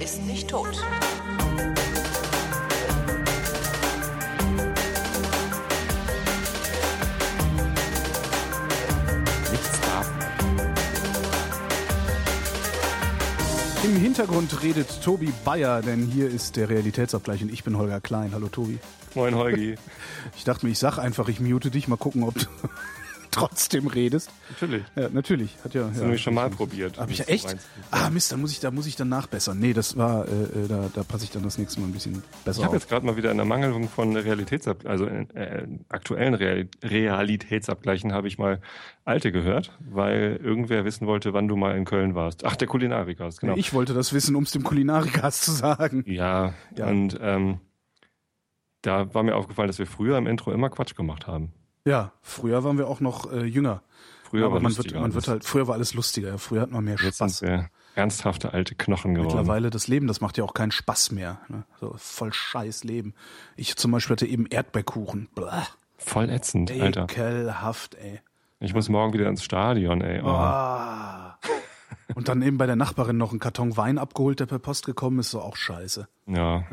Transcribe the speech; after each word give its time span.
ist 0.00 0.22
nicht 0.26 0.48
tot. 0.48 0.76
Im 13.84 13.96
Hintergrund 13.96 14.62
redet 14.62 15.02
Tobi 15.02 15.30
Bayer, 15.44 15.82
denn 15.82 16.06
hier 16.06 16.30
ist 16.30 16.56
der 16.56 16.70
Realitätsabgleich 16.70 17.42
und 17.42 17.52
ich 17.52 17.64
bin 17.64 17.76
Holger 17.76 18.00
Klein. 18.00 18.30
Hallo 18.32 18.48
Tobi. 18.48 18.78
Moin 19.14 19.34
Holgi. 19.34 19.76
Ich 20.36 20.44
dachte 20.44 20.64
mir, 20.64 20.72
ich 20.72 20.78
sag 20.78 20.96
einfach, 20.96 21.28
ich 21.28 21.38
mute 21.38 21.70
dich, 21.70 21.86
mal 21.86 21.96
gucken, 21.96 22.22
ob 22.22 22.34
du 22.34 22.46
trotzdem 23.34 23.86
redest. 23.86 24.30
Natürlich. 24.50 24.84
Ja, 24.96 25.08
natürlich. 25.08 25.56
Hat 25.64 25.74
ja, 25.74 25.88
Das 25.88 26.00
ja, 26.00 26.08
wir 26.08 26.18
schon 26.18 26.34
mal 26.34 26.50
probiert. 26.50 26.98
Hab 26.98 27.10
ich 27.10 27.18
ja 27.18 27.24
echt? 27.26 27.56
Ah 27.90 28.10
Mist, 28.10 28.32
dann 28.32 28.40
muss 28.40 28.52
ich, 28.52 28.60
da 28.60 28.70
muss 28.70 28.86
ich 28.86 28.96
dann 28.96 29.08
nachbessern. 29.08 29.58
Nee, 29.58 29.72
das 29.72 29.96
war, 29.96 30.26
äh, 30.26 30.30
äh, 30.30 30.68
da, 30.68 30.90
da 30.92 31.02
passe 31.02 31.24
ich 31.24 31.30
dann 31.30 31.42
das 31.42 31.58
nächste 31.58 31.80
Mal 31.80 31.86
ein 31.86 31.92
bisschen 31.92 32.22
besser 32.44 32.60
Ich 32.60 32.64
habe 32.64 32.76
jetzt 32.76 32.88
gerade 32.88 33.04
mal 33.04 33.16
wieder 33.16 33.30
in 33.30 33.36
der 33.36 33.46
Mangelung 33.46 33.88
von 33.88 34.16
Realitätsab 34.16 34.86
also 34.86 35.06
äh, 35.06 35.26
äh, 35.34 35.66
aktuellen 35.88 36.34
Real 36.34 36.68
Realitätsabgleichen 36.82 38.12
habe 38.12 38.28
ich 38.28 38.38
mal 38.38 38.60
alte 39.04 39.32
gehört, 39.32 39.76
weil 39.80 40.40
irgendwer 40.42 40.84
wissen 40.84 41.06
wollte, 41.06 41.32
wann 41.32 41.48
du 41.48 41.56
mal 41.56 41.76
in 41.76 41.84
Köln 41.84 42.14
warst. 42.14 42.44
Ach, 42.44 42.56
der 42.56 42.68
Kulinariker, 42.68 43.28
genau. 43.40 43.56
Ich 43.56 43.74
wollte 43.74 43.94
das 43.94 44.12
wissen, 44.12 44.34
um 44.36 44.44
es 44.44 44.50
dem 44.52 44.62
Kulinarikas 44.62 45.40
zu 45.42 45.52
sagen. 45.52 46.04
ja, 46.06 46.54
Ja. 46.76 46.86
und 46.86 47.18
ähm, 47.20 47.60
da 48.82 49.14
war 49.14 49.22
mir 49.22 49.34
aufgefallen, 49.36 49.68
dass 49.68 49.78
wir 49.78 49.86
früher 49.86 50.18
im 50.18 50.26
Intro 50.26 50.52
immer 50.52 50.68
Quatsch 50.70 50.94
gemacht 50.94 51.26
haben. 51.26 51.52
Ja, 51.84 52.12
früher 52.22 52.64
waren 52.64 52.78
wir 52.78 52.88
auch 52.88 53.00
noch 53.00 53.30
äh, 53.30 53.44
jünger. 53.44 53.82
Früher 54.22 54.46
Aber 54.46 54.54
war 54.54 54.62
man 54.62 54.76
wird, 54.76 54.94
man 54.94 55.02
alles. 55.04 55.14
wird 55.14 55.28
halt, 55.28 55.44
früher 55.44 55.68
war 55.68 55.74
alles 55.74 55.94
lustiger. 55.94 56.28
Ja, 56.30 56.38
früher 56.38 56.62
hat 56.62 56.70
man 56.70 56.84
mehr 56.84 56.96
Jetzt 57.00 57.16
Spaß. 57.16 57.38
sind 57.38 57.48
wir 57.48 57.70
ernsthafte 57.94 58.52
alte 58.52 58.74
Knochen 58.74 59.14
geworden. 59.14 59.36
Mittlerweile 59.36 59.70
das 59.70 59.86
Leben, 59.86 60.06
das 60.06 60.20
macht 60.20 60.36
ja 60.38 60.44
auch 60.44 60.54
keinen 60.54 60.72
Spaß 60.72 61.12
mehr. 61.12 61.40
Ne? 61.48 61.64
So 61.80 61.94
voll 61.96 62.32
scheiß 62.32 62.84
Leben. 62.84 63.14
Ich 63.56 63.76
zum 63.76 63.92
Beispiel 63.92 64.14
hatte 64.16 64.26
eben 64.26 64.46
Erdbeerkuchen. 64.46 65.28
Blah. 65.34 65.66
Voll 65.98 66.30
ätzend, 66.30 66.72
Alter. 66.72 67.04
Ekelhaft, 67.04 67.94
ey. 67.94 68.20
Ich 68.60 68.74
muss 68.74 68.88
morgen 68.88 69.12
wieder 69.12 69.28
ins 69.28 69.44
Stadion, 69.44 70.00
ey. 70.00 70.20
Oh. 70.22 70.28
Ah. 70.28 71.38
Und 72.14 72.28
dann 72.28 72.42
eben 72.42 72.58
bei 72.58 72.66
der 72.66 72.76
Nachbarin 72.76 73.16
noch 73.16 73.30
einen 73.30 73.40
Karton 73.40 73.76
Wein 73.76 73.98
abgeholt, 73.98 74.40
der 74.40 74.46
per 74.46 74.58
Post 74.58 74.86
gekommen 74.86 75.18
ist, 75.20 75.30
so 75.30 75.40
auch 75.40 75.56
scheiße. 75.56 76.08
Ja. 76.26 76.64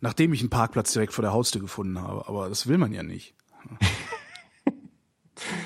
Nachdem 0.00 0.32
ich 0.32 0.40
einen 0.40 0.50
Parkplatz 0.50 0.92
direkt 0.92 1.12
vor 1.12 1.22
der 1.22 1.32
Haustür 1.32 1.60
gefunden 1.60 2.00
habe. 2.00 2.26
Aber 2.28 2.48
das 2.48 2.66
will 2.66 2.78
man 2.78 2.92
ja 2.92 3.02
nicht. 3.02 3.34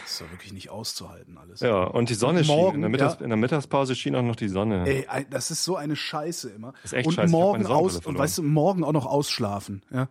Das 0.03 0.13
ist 0.13 0.21
doch 0.21 0.31
wirklich 0.31 0.53
nicht 0.53 0.71
auszuhalten 0.71 1.39
alles. 1.39 1.61
Ja, 1.61 1.85
und 1.85 2.11
die 2.11 2.15
Sonne 2.15 2.41
Und 2.41 2.47
morgen, 2.47 2.71
schien. 2.71 2.75
In 2.77 2.81
der, 2.83 2.91
Mittags 2.91 3.15
ja. 3.15 3.21
in 3.21 3.29
der 3.31 3.37
Mittagspause 3.37 3.95
schien 3.95 4.15
auch 4.15 4.23
noch 4.23 4.37
die 4.37 4.49
Sonne. 4.49 4.87
Ey, 4.87 5.27
das 5.31 5.51
ist 5.51 5.65
so 5.65 5.77
eine 5.77 5.97
Scheiße 5.97 6.51
immer. 6.51 6.75
ist 6.85 6.93
echt 6.93 7.07
und 7.07 7.15
scheiße. 7.15 7.31
Morgen 7.31 7.67
aus 7.67 7.97
und 8.05 8.19
weißt 8.19 8.39
du, 8.39 8.43
morgen 8.43 8.85
auch 8.85 8.93
noch 8.93 9.07
ausschlafen. 9.07 9.83
Ja, 9.91 10.09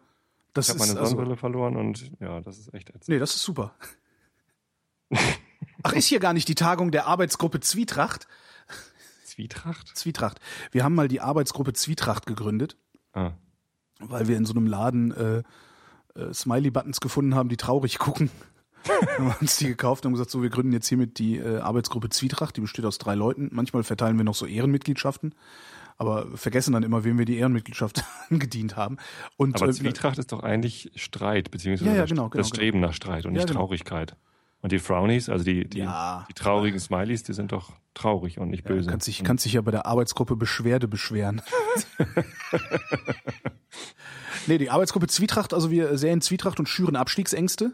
das 0.54 0.67
ich 0.67 0.70
habe 0.72 0.80
meine 0.80 1.00
also, 1.00 1.12
Sonnenbrille 1.12 1.38
verloren 1.38 1.76
und 1.76 2.12
ja, 2.20 2.42
das 2.42 2.58
ist 2.58 2.73
echt 2.73 2.89
ätzend. 2.89 3.09
Nee, 3.09 3.20
das 3.20 3.36
ist 3.36 3.44
super. 3.44 3.73
Ach, 5.84 5.94
ist 5.94 6.08
hier 6.08 6.20
gar 6.20 6.34
nicht 6.34 6.48
die 6.48 6.56
Tagung 6.56 6.92
der 6.92 7.08
Arbeitsgruppe 7.08 7.59
Zwietracht? 7.59 8.28
Zwietracht? 9.26 9.95
Zwietracht. 9.95 10.39
Wir 10.72 10.84
haben 10.84 10.95
mal 10.95 11.08
die 11.08 11.22
Arbeitsgruppe 11.22 11.73
Zwietracht 11.73 12.26
gegründet, 12.26 12.78
Ah. 13.14 13.34
weil 14.00 14.28
wir 14.28 14.38
in 14.38 14.45
so 14.45 14.54
einem 14.54 14.67
Laden 14.67 15.12
äh, 15.12 15.44
äh, 16.20 16.34
Smiley-Buttons 16.34 17.00
gefunden 17.02 17.36
haben, 17.36 17.50
die 17.50 17.58
traurig 17.58 17.98
gucken. 18.00 18.30
haben 19.17 19.25
wir 19.27 19.35
uns 19.41 19.57
die 19.57 19.67
gekauft 19.67 20.03
und 20.05 20.09
haben 20.09 20.13
gesagt, 20.13 20.31
so, 20.31 20.41
wir 20.41 20.49
gründen 20.49 20.73
jetzt 20.73 20.87
hiermit 20.87 21.19
die 21.19 21.37
äh, 21.37 21.59
Arbeitsgruppe 21.59 22.09
Zwietracht, 22.09 22.55
die 22.57 22.61
besteht 22.61 22.85
aus 22.85 22.97
drei 22.97 23.15
Leuten. 23.15 23.49
Manchmal 23.51 23.83
verteilen 23.83 24.17
wir 24.17 24.23
noch 24.23 24.36
so 24.36 24.45
Ehrenmitgliedschaften, 24.45 25.36
aber 25.97 26.25
vergessen 26.36 26.73
dann 26.73 26.83
immer, 26.83 27.03
wem 27.03 27.17
wir 27.17 27.25
die 27.25 27.37
Ehrenmitgliedschaft 27.37 28.03
angedient 28.30 28.75
haben. 28.75 28.97
Und, 29.37 29.55
Aber 29.61 29.70
äh, 29.70 29.73
Zwietracht 29.73 30.17
ist 30.17 30.31
doch 30.31 30.41
eigentlich 30.43 30.91
Streit, 30.95 31.52
beziehungsweise 31.52 31.89
Ja, 31.89 31.95
ja, 31.95 32.02
das- 32.02 32.09
genau, 32.09 32.30
genau, 32.30 32.39
das 32.41 32.47
Streben 32.49 32.80
nach 32.80 32.93
Streit 32.93 33.25
und 33.25 33.33
Ja, 33.33 33.39
nicht 33.41 33.47
genau. 33.47 33.59
Traurigkeit. 33.61 34.15
Und 34.64 34.71
die 34.71 34.77
Frownies, 34.77 35.27
also 35.27 35.43
die, 35.43 35.67
die, 35.67 35.80
Ja. 35.80 36.27
die 36.30 36.33
traurigen 36.36 36.80
Smileys, 36.80 37.23
die 37.23 37.33
sind 37.33 37.52
doch 37.52 37.71
traurig 37.95 38.37
und 38.37 38.49
nicht 38.52 38.64
böse. 38.64 38.91
Kannst 38.91 39.08
dich, 39.08 39.23
kannst 39.23 39.43
dich 39.43 39.53
ja 39.53 39.61
bei 39.61 39.71
der 39.71 39.87
Arbeitsgruppe 39.87 40.36
Beschwerde 40.36 40.87
beschweren. 40.87 41.41
nee, 44.47 44.58
die 44.59 44.70
Arbeitsgruppe 44.70 45.08
Zwietracht, 45.08 45.53
also 45.53 45.71
wir 45.71 45.97
säen 45.97 46.21
Zwietracht 46.21 46.59
und 46.59 46.70
schüren 46.70 46.95
Abstiegsängste. 46.95 47.73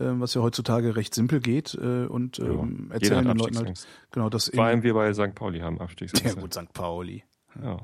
Ähm, 0.00 0.20
Was 0.20 0.34
ja 0.34 0.40
heutzutage 0.40 0.96
recht 0.96 1.14
simpel 1.14 1.40
geht 1.40 1.74
äh, 1.74 2.06
und 2.06 2.38
ähm, 2.38 2.90
erzählen 2.90 3.26
den 3.26 3.36
Leuten 3.36 3.58
halt, 3.58 3.86
genau 4.10 4.30
das. 4.30 4.50
Vor 4.52 4.64
allem 4.64 4.82
wir 4.82 4.94
bei 4.94 5.12
St. 5.12 5.34
Pauli 5.34 5.60
haben 5.60 5.76
ja 5.76 5.82
Abstiegsängste. 5.82 6.40
gut, 6.40 6.54
St. 6.54 6.72
Pauli. 6.72 7.22
Ja. 7.62 7.78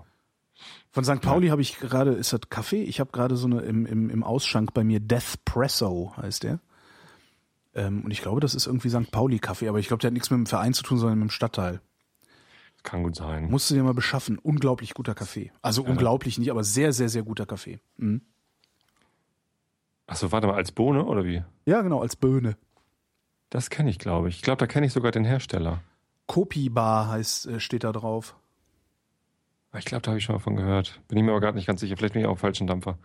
Von 0.91 1.05
St. 1.05 1.21
Pauli 1.21 1.49
habe 1.49 1.61
ich 1.61 1.79
gerade, 1.79 2.13
ist 2.13 2.33
das 2.33 2.41
Kaffee? 2.49 2.83
Ich 2.83 3.01
habe 3.01 3.13
gerade 3.13 3.37
so 3.37 3.47
eine 3.47 3.61
im, 3.61 3.85
im, 3.85 4.09
im 4.09 4.25
Ausschank 4.25 4.73
bei 4.73 4.83
mir 4.83 4.99
Death 4.99 5.45
Presso 5.45 6.15
heißt 6.17 6.45
der. 6.45 6.61
Ähm, 7.75 8.03
und 8.05 8.11
ich 8.11 8.23
glaube, 8.23 8.41
das 8.41 8.55
ist 8.55 8.67
irgendwie 8.67 8.89
St. 8.89 9.11
Pauli 9.11 9.39
Kaffee, 9.39 9.69
aber 9.69 9.79
ich 9.79 9.89
glaube, 9.89 10.01
der 10.01 10.09
hat 10.09 10.15
nichts 10.15 10.31
mit 10.31 10.39
dem 10.39 10.47
Verein 10.47 10.73
zu 10.73 10.83
tun, 10.83 10.97
sondern 10.97 11.19
mit 11.19 11.29
dem 11.29 11.31
Stadtteil. 11.31 11.83
Kann 12.83 13.03
gut 13.03 13.17
sein. 13.17 13.51
Musst 13.51 13.69
du 13.69 13.75
dir 13.75 13.83
mal 13.83 13.93
beschaffen. 13.93 14.39
Unglaublich 14.39 14.95
guter 14.95 15.15
Kaffee. 15.15 15.53
Also 15.61 15.83
unglaublich 15.83 16.39
nicht, 16.39 16.51
aber 16.51 16.65
sehr, 16.65 16.93
sehr, 16.93 17.09
sehr 17.09 17.25
guter 17.25 17.45
Kaffee. 17.45 17.81
Mhm. 17.99 18.23
Achso, 20.07 20.31
warte 20.33 20.47
mal, 20.47 20.55
als 20.55 20.73
Bohne 20.73 21.05
oder 21.05 21.25
wie? 21.25 21.43
Ja, 21.65 21.83
genau, 21.83 22.01
als 22.01 22.17
Böhne. 22.17 22.57
Das 23.51 23.71
kenne 23.71 23.91
ich, 23.91 23.99
glaube 23.99 24.29
ich. 24.29 24.37
Ich 24.37 24.43
glaube, 24.43 24.59
da 24.59 24.67
kenne 24.67 24.87
ich 24.87 24.93
sogar 24.93 25.11
den 25.13 25.25
Hersteller. 25.25 25.81
Kopi 26.27 26.69
Bar 26.69 27.09
heißt, 27.09 27.47
äh, 27.47 27.61
steht 27.61 27.85
da 27.85 27.93
drauf. 27.93 28.37
Ich 29.79 29.85
glaube, 29.85 30.03
da 30.03 30.11
habe 30.11 30.19
ich 30.19 30.25
schon 30.25 30.35
mal 30.37 30.41
von 30.41 30.57
gehört. 30.57 31.01
Bin 31.09 31.19
ich 31.19 31.25
mir 31.25 31.31
aber 31.33 31.41
gerade 31.41 31.57
nicht 31.57 31.67
ganz 31.67 31.81
sicher. 31.81 31.97
Vielleicht 31.97 32.15
bin 32.15 32.23
ich 32.23 32.27
auch 32.29 32.33
auf 32.33 32.39
falschen 32.41 32.67
Dampfer. 32.67 32.99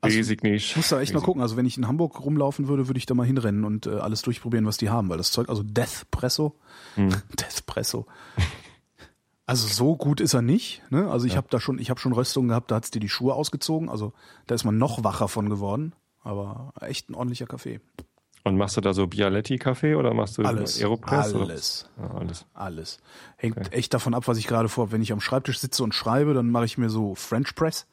Also, 0.00 0.18
nicht. 0.18 0.70
Ich 0.70 0.76
muss 0.76 0.88
da 0.88 1.00
echt 1.00 1.12
mal 1.12 1.18
Riesig. 1.18 1.24
gucken. 1.24 1.42
Also 1.42 1.56
wenn 1.56 1.66
ich 1.66 1.78
in 1.78 1.86
Hamburg 1.88 2.20
rumlaufen 2.20 2.68
würde, 2.68 2.86
würde 2.88 2.98
ich 2.98 3.06
da 3.06 3.14
mal 3.14 3.26
hinrennen 3.26 3.64
und 3.64 3.86
äh, 3.86 3.90
alles 3.96 4.22
durchprobieren, 4.22 4.66
was 4.66 4.76
die 4.76 4.90
haben, 4.90 5.08
weil 5.08 5.18
das 5.18 5.30
Zeug, 5.32 5.48
also 5.48 5.62
Death 5.62 6.06
Presso, 6.10 6.54
Hm. 6.96 7.08
Death 7.38 7.64
Presso. 7.66 8.06
Also 9.46 9.68
so 9.68 9.96
gut 9.96 10.20
ist 10.20 10.34
er 10.34 10.42
nicht. 10.42 10.82
Ne? 10.90 11.08
Also 11.08 11.26
ich 11.26 11.36
habe 11.36 11.46
da 11.50 11.60
schon, 11.60 11.78
ich 11.78 11.88
habe 11.90 12.00
schon 12.00 12.12
Röstungen 12.12 12.48
gehabt, 12.48 12.70
da 12.70 12.74
hat's 12.76 12.90
dir 12.90 12.98
die 13.00 13.08
Schuhe 13.08 13.34
ausgezogen. 13.34 13.88
Also 13.88 14.12
da 14.46 14.54
ist 14.56 14.64
man 14.64 14.76
noch 14.76 15.04
wacher 15.04 15.28
von 15.28 15.48
geworden. 15.48 15.92
Aber 16.22 16.72
echt 16.80 17.08
ein 17.08 17.14
ordentlicher 17.14 17.46
Kaffee. 17.46 17.80
Und 18.42 18.56
machst 18.56 18.76
du 18.76 18.80
da 18.80 18.92
so 18.92 19.06
Bialetti-Kaffee 19.06 19.94
oder 19.94 20.14
machst 20.14 20.38
du 20.38 20.42
Alles. 20.42 20.80
Aeropress? 20.80 21.34
Alles. 21.34 21.88
Ja, 21.96 22.10
alles. 22.14 22.46
Alles. 22.54 22.98
Hängt 23.36 23.72
echt 23.72 23.94
davon 23.94 24.14
ab, 24.14 24.26
was 24.28 24.38
ich 24.38 24.46
gerade 24.48 24.68
vor. 24.68 24.90
Wenn 24.92 25.02
ich 25.02 25.12
am 25.12 25.20
Schreibtisch 25.20 25.58
sitze 25.60 25.82
und 25.84 25.94
schreibe, 25.94 26.34
dann 26.34 26.50
mache 26.50 26.64
ich 26.64 26.78
mir 26.78 26.88
so 26.90 27.14
French 27.14 27.54
Press, 27.54 27.86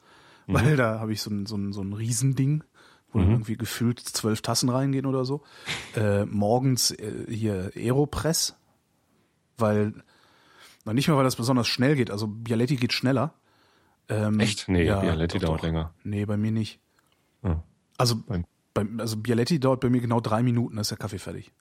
Mhm. 0.46 0.54
weil 0.54 0.76
da 0.76 0.98
habe 1.00 1.12
ich 1.12 1.22
so 1.22 1.30
ein, 1.30 1.46
so 1.46 1.56
ein, 1.56 1.72
so 1.72 1.80
ein 1.82 1.92
Riesending, 1.92 2.62
wo 3.12 3.18
dann 3.20 3.30
irgendwie 3.30 3.56
gefühlt 3.56 3.98
zwölf 4.00 4.42
Tassen 4.42 4.68
reingehen 4.68 5.06
oder 5.06 5.24
so. 5.24 5.42
Äh, 5.96 6.24
morgens 6.26 6.90
äh, 6.90 7.26
hier 7.28 7.70
Aeropress, 7.76 8.54
weil, 9.58 10.02
na 10.84 10.92
nicht 10.92 11.08
mehr, 11.08 11.16
weil 11.16 11.24
das 11.24 11.36
besonders 11.36 11.66
schnell 11.68 11.96
geht. 11.96 12.10
Also 12.10 12.26
Bialetti 12.26 12.76
geht 12.76 12.92
schneller. 12.92 13.34
Ähm, 14.08 14.38
Echt? 14.40 14.68
Nee, 14.68 14.84
Bialetti 14.84 15.38
dauert 15.38 15.62
länger. 15.62 15.94
Nee, 16.04 16.26
bei 16.26 16.36
mir 16.36 16.50
nicht. 16.52 16.78
Ja. 17.42 17.62
Also, 17.96 18.16
beim, 18.74 19.00
also 19.00 19.16
Bialetti 19.16 19.60
dauert 19.60 19.80
bei 19.80 19.88
mir 19.90 20.00
genau 20.00 20.20
drei 20.20 20.42
Minuten, 20.42 20.76
ist 20.78 20.90
der 20.90 20.98
Kaffee 20.98 21.18
fertig. 21.18 21.52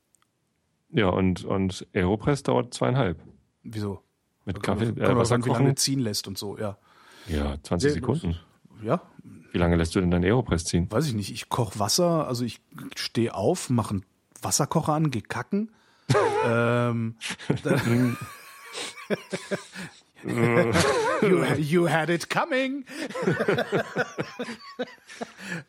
Ja, 0.89 1.07
und, 1.07 1.43
und 1.45 1.87
Aeropress 1.93 2.43
dauert 2.43 2.73
zweieinhalb. 2.73 3.19
Wieso? 3.63 4.01
Mit 4.45 4.61
Kaffee, 4.61 4.87
Kommt 4.87 4.99
äh, 4.99 5.15
Wasser 5.15 5.35
an, 5.35 5.45
wie 5.45 5.49
lange 5.49 5.63
kochen? 5.65 5.77
ziehen 5.77 5.99
lässt 5.99 6.27
und 6.27 6.37
so, 6.37 6.57
ja. 6.57 6.77
Ja, 7.27 7.55
20 7.63 7.87
Ja, 7.89 7.93
Sekunden. 7.93 8.39
Ja, 8.81 9.01
Wie 9.53 9.57
lange 9.57 9.77
lässt 9.77 9.95
du 9.95 10.01
denn 10.01 10.11
dein 10.11 10.23
Aeropress 10.25 10.65
ziehen? 10.65 10.91
weiß 10.91 11.07
ich 11.07 11.13
nicht. 11.13 11.31
Ich 11.31 11.47
koche 11.47 11.79
Wasser, 11.79 12.27
also 12.27 12.43
ich 12.43 12.59
stehe 12.95 13.33
auf, 13.33 13.69
mache 13.69 13.91
einen 13.91 14.05
Wasserkocher 14.41 14.93
an, 14.93 15.09
gehe 15.11 15.21
kacken. 15.21 15.71
ähm, 16.45 17.15
dann, 17.63 18.17
you, 21.21 21.43
you 21.57 21.89
had 21.89 22.09
it 22.09 22.29
coming. 22.29 22.85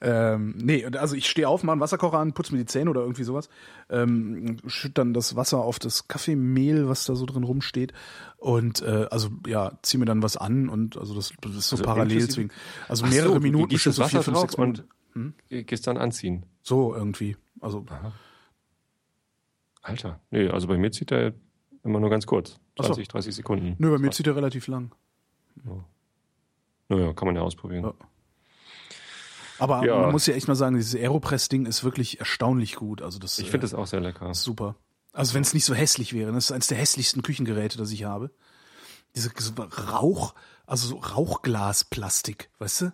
ähm, 0.00 0.54
nee, 0.56 0.84
also 0.86 1.16
ich 1.16 1.28
stehe 1.28 1.48
auf, 1.48 1.62
mache 1.64 1.72
einen 1.72 1.80
Wasserkocher 1.80 2.18
an, 2.18 2.34
putze 2.34 2.52
mir 2.52 2.58
die 2.58 2.66
Zähne 2.66 2.90
oder 2.90 3.00
irgendwie 3.00 3.24
sowas, 3.24 3.48
ähm, 3.90 4.58
schütt 4.66 4.96
dann 4.98 5.12
das 5.12 5.34
Wasser 5.36 5.58
auf 5.58 5.78
das 5.78 6.06
Kaffeemehl, 6.08 6.88
was 6.88 7.04
da 7.04 7.16
so 7.16 7.26
drin 7.26 7.42
rumsteht 7.42 7.92
und 8.36 8.82
äh, 8.82 9.08
also 9.10 9.30
ja, 9.46 9.72
zieh 9.82 9.98
mir 9.98 10.06
dann 10.06 10.22
was 10.22 10.36
an 10.36 10.68
und 10.68 10.96
also 10.96 11.14
das, 11.14 11.32
das 11.40 11.56
ist 11.56 11.68
so 11.68 11.76
Also 11.76 11.84
parallel 11.84 12.26
deswegen. 12.26 12.50
Also 12.88 13.06
mehrere 13.06 13.34
so, 13.34 13.40
Minuten, 13.40 13.76
so 13.76 13.90
Wasser 13.90 14.08
vier, 14.08 14.22
fünf, 14.22 14.38
sechs 14.38 14.56
Minuten. 14.56 14.88
und 15.14 15.66
gehst 15.66 15.86
dann 15.86 15.96
anziehen. 15.96 16.46
So 16.62 16.94
irgendwie. 16.94 17.36
Also 17.60 17.84
Alter. 19.82 20.20
Nee, 20.30 20.48
also 20.48 20.66
bei 20.66 20.78
mir 20.78 20.92
zieht 20.92 21.12
er 21.12 21.34
immer 21.84 22.00
nur 22.00 22.10
ganz 22.10 22.26
kurz. 22.26 22.58
Ach 22.78 22.84
so. 22.84 22.88
20, 22.94 23.08
30 23.08 23.34
Sekunden. 23.36 23.76
nö, 23.78 23.90
bei 23.90 23.98
mir 23.98 24.10
zieht 24.10 24.26
er 24.26 24.34
relativ 24.36 24.66
lang. 24.66 24.92
Naja, 26.88 27.12
kann 27.12 27.26
man 27.26 27.36
ja 27.36 27.42
ausprobieren. 27.42 27.84
Ja. 27.84 27.94
Aber 29.58 29.84
Ja. 29.86 29.98
man 30.00 30.12
muss 30.12 30.26
ja 30.26 30.34
echt 30.34 30.48
mal 30.48 30.56
sagen, 30.56 30.76
dieses 30.76 30.94
Aeropress-Ding 31.00 31.66
ist 31.66 31.84
wirklich 31.84 32.18
erstaunlich 32.18 32.74
gut. 32.76 33.02
Also 33.02 33.18
das 33.18 33.38
Ich 33.38 33.46
äh, 33.48 33.50
finde 33.50 33.64
das 33.64 33.74
auch 33.74 33.86
sehr 33.86 34.00
lecker. 34.00 34.34
super. 34.34 34.74
Also 35.12 35.34
wenn 35.34 35.42
es 35.42 35.54
nicht 35.54 35.64
so 35.64 35.74
hässlich 35.74 36.12
wäre, 36.12 36.32
das 36.32 36.46
ist 36.46 36.52
eines 36.52 36.66
der 36.66 36.76
hässlichsten 36.78 37.22
Küchengeräte, 37.22 37.78
das 37.78 37.92
ich 37.92 38.04
habe. 38.04 38.30
diese 39.14 39.30
Rauch, 39.92 40.34
also 40.66 40.88
so 40.88 40.96
Rauchglasplastik, 40.96 42.50
weißt 42.58 42.80
du? 42.82 42.92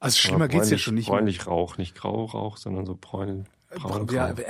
Also 0.00 0.16
schlimmer 0.16 0.44
Aber 0.44 0.48
geht's 0.48 0.70
ja 0.70 0.78
schon 0.78 0.94
nicht. 0.94 1.08
Bräunlich 1.08 1.38
mehr. 1.38 1.46
Rauch, 1.48 1.76
nicht 1.76 1.94
grau 1.94 2.24
Rauch, 2.24 2.56
sondern 2.56 2.86
so 2.86 2.96
bräunlich. 2.98 3.46
Braun 3.70 4.08
ja, 4.10 4.30
äh, 4.30 4.44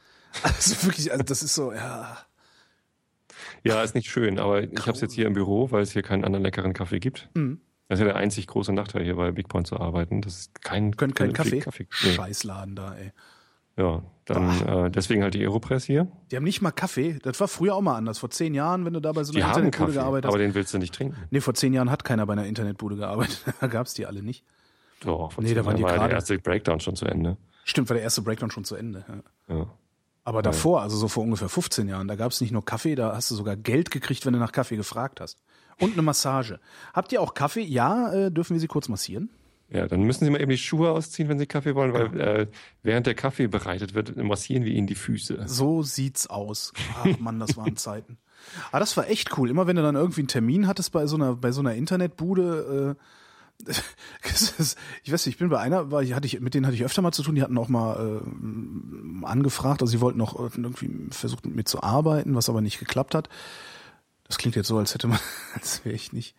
also 0.44 0.84
wirklich, 0.84 1.10
also 1.10 1.24
das 1.24 1.42
ist 1.42 1.56
so, 1.56 1.72
ja. 1.72 2.18
Ja, 3.64 3.82
ist 3.82 3.94
nicht 3.94 4.10
schön, 4.10 4.38
aber 4.38 4.62
ich 4.62 4.80
habe 4.80 4.92
es 4.92 5.00
jetzt 5.00 5.14
hier 5.14 5.26
im 5.26 5.34
Büro, 5.34 5.70
weil 5.70 5.82
es 5.82 5.92
hier 5.92 6.02
keinen 6.02 6.24
anderen 6.24 6.42
leckeren 6.42 6.72
Kaffee 6.72 6.98
gibt. 6.98 7.28
Mhm. 7.34 7.60
Das 7.88 7.98
ist 7.98 8.06
ja 8.06 8.12
der 8.12 8.16
einzig 8.16 8.46
große 8.46 8.72
Nachteil 8.72 9.02
hier 9.02 9.16
bei 9.16 9.32
Big 9.32 9.48
Point 9.48 9.66
zu 9.66 9.78
arbeiten. 9.78 10.22
Das 10.22 10.38
ist 10.38 10.62
kein, 10.62 10.96
Können 10.96 11.12
kein 11.12 11.32
Kaffee. 11.32 11.58
Kaffee. 11.58 11.88
Nee. 12.04 12.12
Scheißladen 12.12 12.76
da, 12.76 12.94
ey. 12.94 13.12
Ja, 13.76 14.02
dann 14.26 14.66
äh, 14.66 14.90
deswegen 14.90 15.22
halt 15.22 15.34
die 15.34 15.40
Aeropress 15.40 15.84
hier. 15.84 16.06
Die 16.30 16.36
haben 16.36 16.44
nicht 16.44 16.60
mal 16.60 16.70
Kaffee. 16.70 17.18
Das 17.22 17.40
war 17.40 17.48
früher 17.48 17.74
auch 17.74 17.80
mal 17.80 17.96
anders. 17.96 18.18
Vor 18.18 18.30
zehn 18.30 18.54
Jahren, 18.54 18.84
wenn 18.84 18.92
du 18.92 19.00
da 19.00 19.12
bei 19.12 19.24
so 19.24 19.32
einer 19.32 19.40
die 19.40 19.48
Internetbude 19.48 19.86
Kaffee, 19.86 19.92
gearbeitet 19.94 20.26
hast. 20.26 20.34
Aber 20.34 20.38
den 20.38 20.54
willst 20.54 20.74
du 20.74 20.78
nicht 20.78 20.94
trinken. 20.94 21.16
Nee, 21.30 21.40
vor 21.40 21.54
zehn 21.54 21.72
Jahren 21.72 21.90
hat 21.90 22.04
keiner 22.04 22.26
bei 22.26 22.34
einer 22.34 22.46
Internetbude 22.46 22.96
gearbeitet. 22.96 23.42
da 23.60 23.66
gab's 23.66 23.94
die 23.94 24.06
alle 24.06 24.22
nicht. 24.22 24.44
Doch, 25.00 25.32
vor 25.32 25.42
nee, 25.42 25.54
da 25.54 25.64
waren 25.64 25.76
die 25.76 25.82
war 25.82 25.96
ja 25.96 26.06
der 26.06 26.10
erste 26.10 26.38
Breakdown 26.38 26.78
schon 26.78 26.94
zu 26.94 27.06
Ende. 27.06 27.38
Stimmt, 27.64 27.88
war 27.88 27.94
der 27.94 28.02
erste 28.02 28.22
Breakdown 28.22 28.50
schon 28.50 28.64
zu 28.64 28.76
Ende. 28.76 29.04
Ja. 29.48 29.56
ja. 29.56 29.66
Aber 30.24 30.42
davor, 30.42 30.82
also 30.82 30.96
so 30.96 31.08
vor 31.08 31.24
ungefähr 31.24 31.48
15 31.48 31.88
Jahren, 31.88 32.06
da 32.06 32.14
gab's 32.14 32.40
nicht 32.40 32.52
nur 32.52 32.64
Kaffee, 32.64 32.94
da 32.94 33.14
hast 33.14 33.30
du 33.30 33.34
sogar 33.34 33.56
Geld 33.56 33.90
gekriegt, 33.90 34.26
wenn 34.26 34.32
du 34.32 34.38
nach 34.38 34.52
Kaffee 34.52 34.76
gefragt 34.76 35.20
hast. 35.20 35.38
Und 35.78 35.94
eine 35.94 36.02
Massage. 36.02 36.60
Habt 36.92 37.10
ihr 37.12 37.22
auch 37.22 37.32
Kaffee? 37.32 37.62
Ja, 37.62 38.12
äh, 38.12 38.30
dürfen 38.30 38.54
wir 38.54 38.60
Sie 38.60 38.66
kurz 38.66 38.88
massieren? 38.88 39.30
Ja, 39.70 39.86
dann 39.86 40.02
müssen 40.02 40.24
Sie 40.24 40.30
mal 40.30 40.40
eben 40.40 40.50
die 40.50 40.58
Schuhe 40.58 40.90
ausziehen, 40.90 41.28
wenn 41.28 41.38
Sie 41.38 41.46
Kaffee 41.46 41.74
wollen, 41.74 41.94
weil 41.94 42.20
äh, 42.20 42.46
während 42.82 43.06
der 43.06 43.14
Kaffee 43.14 43.46
bereitet 43.46 43.94
wird, 43.94 44.16
massieren 44.16 44.64
wir 44.64 44.72
Ihnen 44.72 44.88
die 44.88 44.96
Füße. 44.96 45.44
So 45.46 45.82
sieht's 45.82 46.26
aus. 46.26 46.72
Ach 46.96 47.18
Mann, 47.18 47.38
das 47.38 47.56
waren 47.56 47.76
Zeiten. 47.76 48.18
Aber 48.68 48.76
ah, 48.76 48.80
das 48.80 48.96
war 48.96 49.08
echt 49.08 49.38
cool. 49.38 49.48
Immer 49.48 49.66
wenn 49.66 49.76
du 49.76 49.82
dann 49.82 49.94
irgendwie 49.94 50.22
einen 50.22 50.28
Termin 50.28 50.66
hattest 50.66 50.92
bei 50.92 51.06
so 51.06 51.16
einer, 51.16 51.36
bei 51.36 51.52
so 51.52 51.60
einer 51.60 51.74
Internetbude, 51.74 52.96
äh, 52.98 53.02
ich 55.02 55.12
weiß 55.12 55.26
nicht, 55.26 55.34
ich 55.34 55.38
bin 55.38 55.48
bei 55.48 55.58
einer, 55.58 55.90
war, 55.90 56.04
hatte 56.04 56.26
ich, 56.26 56.40
mit 56.40 56.54
denen 56.54 56.66
hatte 56.66 56.76
ich 56.76 56.84
öfter 56.84 57.02
mal 57.02 57.12
zu 57.12 57.22
tun, 57.22 57.34
die 57.34 57.42
hatten 57.42 57.58
auch 57.58 57.68
mal 57.68 58.22
äh, 58.22 59.26
angefragt, 59.26 59.82
also 59.82 59.90
sie 59.90 60.00
wollten 60.00 60.20
auch 60.20 60.38
irgendwie 60.38 61.08
versucht 61.10 61.46
mit 61.46 61.56
mir 61.56 61.64
zu 61.64 61.82
arbeiten, 61.82 62.34
was 62.34 62.48
aber 62.48 62.60
nicht 62.60 62.78
geklappt 62.78 63.14
hat. 63.14 63.28
Das 64.24 64.38
klingt 64.38 64.56
jetzt 64.56 64.68
so, 64.68 64.78
als 64.78 64.94
hätte 64.94 65.08
man, 65.08 65.18
als 65.54 65.84
wäre 65.84 65.94
ich 65.94 66.12
nicht. 66.12 66.34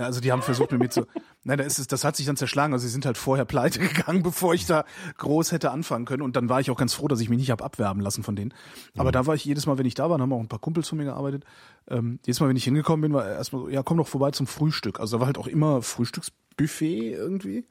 Also 0.00 0.20
die 0.20 0.32
haben 0.32 0.42
versucht 0.42 0.72
mit 0.72 0.80
mir 0.80 0.90
zu. 0.90 1.06
Nein, 1.44 1.58
da 1.58 1.64
ist 1.64 1.78
es, 1.78 1.86
das 1.86 2.04
hat 2.04 2.16
sich 2.16 2.26
dann 2.26 2.36
zerschlagen. 2.36 2.72
Also 2.72 2.84
sie 2.84 2.92
sind 2.92 3.06
halt 3.06 3.18
vorher 3.18 3.44
pleite 3.44 3.78
gegangen, 3.78 4.22
bevor 4.24 4.54
ich 4.54 4.66
da 4.66 4.84
groß 5.18 5.52
hätte 5.52 5.70
anfangen 5.70 6.04
können. 6.04 6.22
Und 6.22 6.36
dann 6.36 6.48
war 6.48 6.60
ich 6.60 6.70
auch 6.70 6.76
ganz 6.76 6.94
froh, 6.94 7.08
dass 7.08 7.20
ich 7.20 7.28
mich 7.28 7.38
nicht 7.38 7.50
hab 7.50 7.62
abwerben 7.62 8.00
lassen 8.00 8.22
von 8.22 8.36
denen. 8.36 8.54
Aber 8.96 9.10
mhm. 9.10 9.12
da 9.12 9.26
war 9.26 9.34
ich 9.34 9.44
jedes 9.44 9.66
Mal, 9.66 9.78
wenn 9.78 9.86
ich 9.86 9.94
da 9.94 10.10
war, 10.10 10.18
dann 10.18 10.22
haben 10.22 10.32
auch 10.32 10.40
ein 10.40 10.48
paar 10.48 10.58
Kumpels 10.58 10.88
von 10.88 10.98
mir 10.98 11.04
gearbeitet. 11.04 11.44
Ähm, 11.88 12.18
jedes 12.24 12.40
Mal, 12.40 12.48
wenn 12.48 12.56
ich 12.56 12.64
hingekommen 12.64 13.02
bin, 13.02 13.12
war 13.12 13.28
erstmal 13.28 13.62
so, 13.62 13.68
ja, 13.68 13.82
komm 13.82 13.98
doch 13.98 14.08
vorbei 14.08 14.30
zum 14.30 14.46
Frühstück. 14.46 15.00
Also 15.00 15.16
da 15.16 15.20
war 15.20 15.26
halt 15.26 15.38
auch 15.38 15.46
immer 15.46 15.82
Frühstücksbuffet 15.82 17.14
irgendwie. 17.14 17.66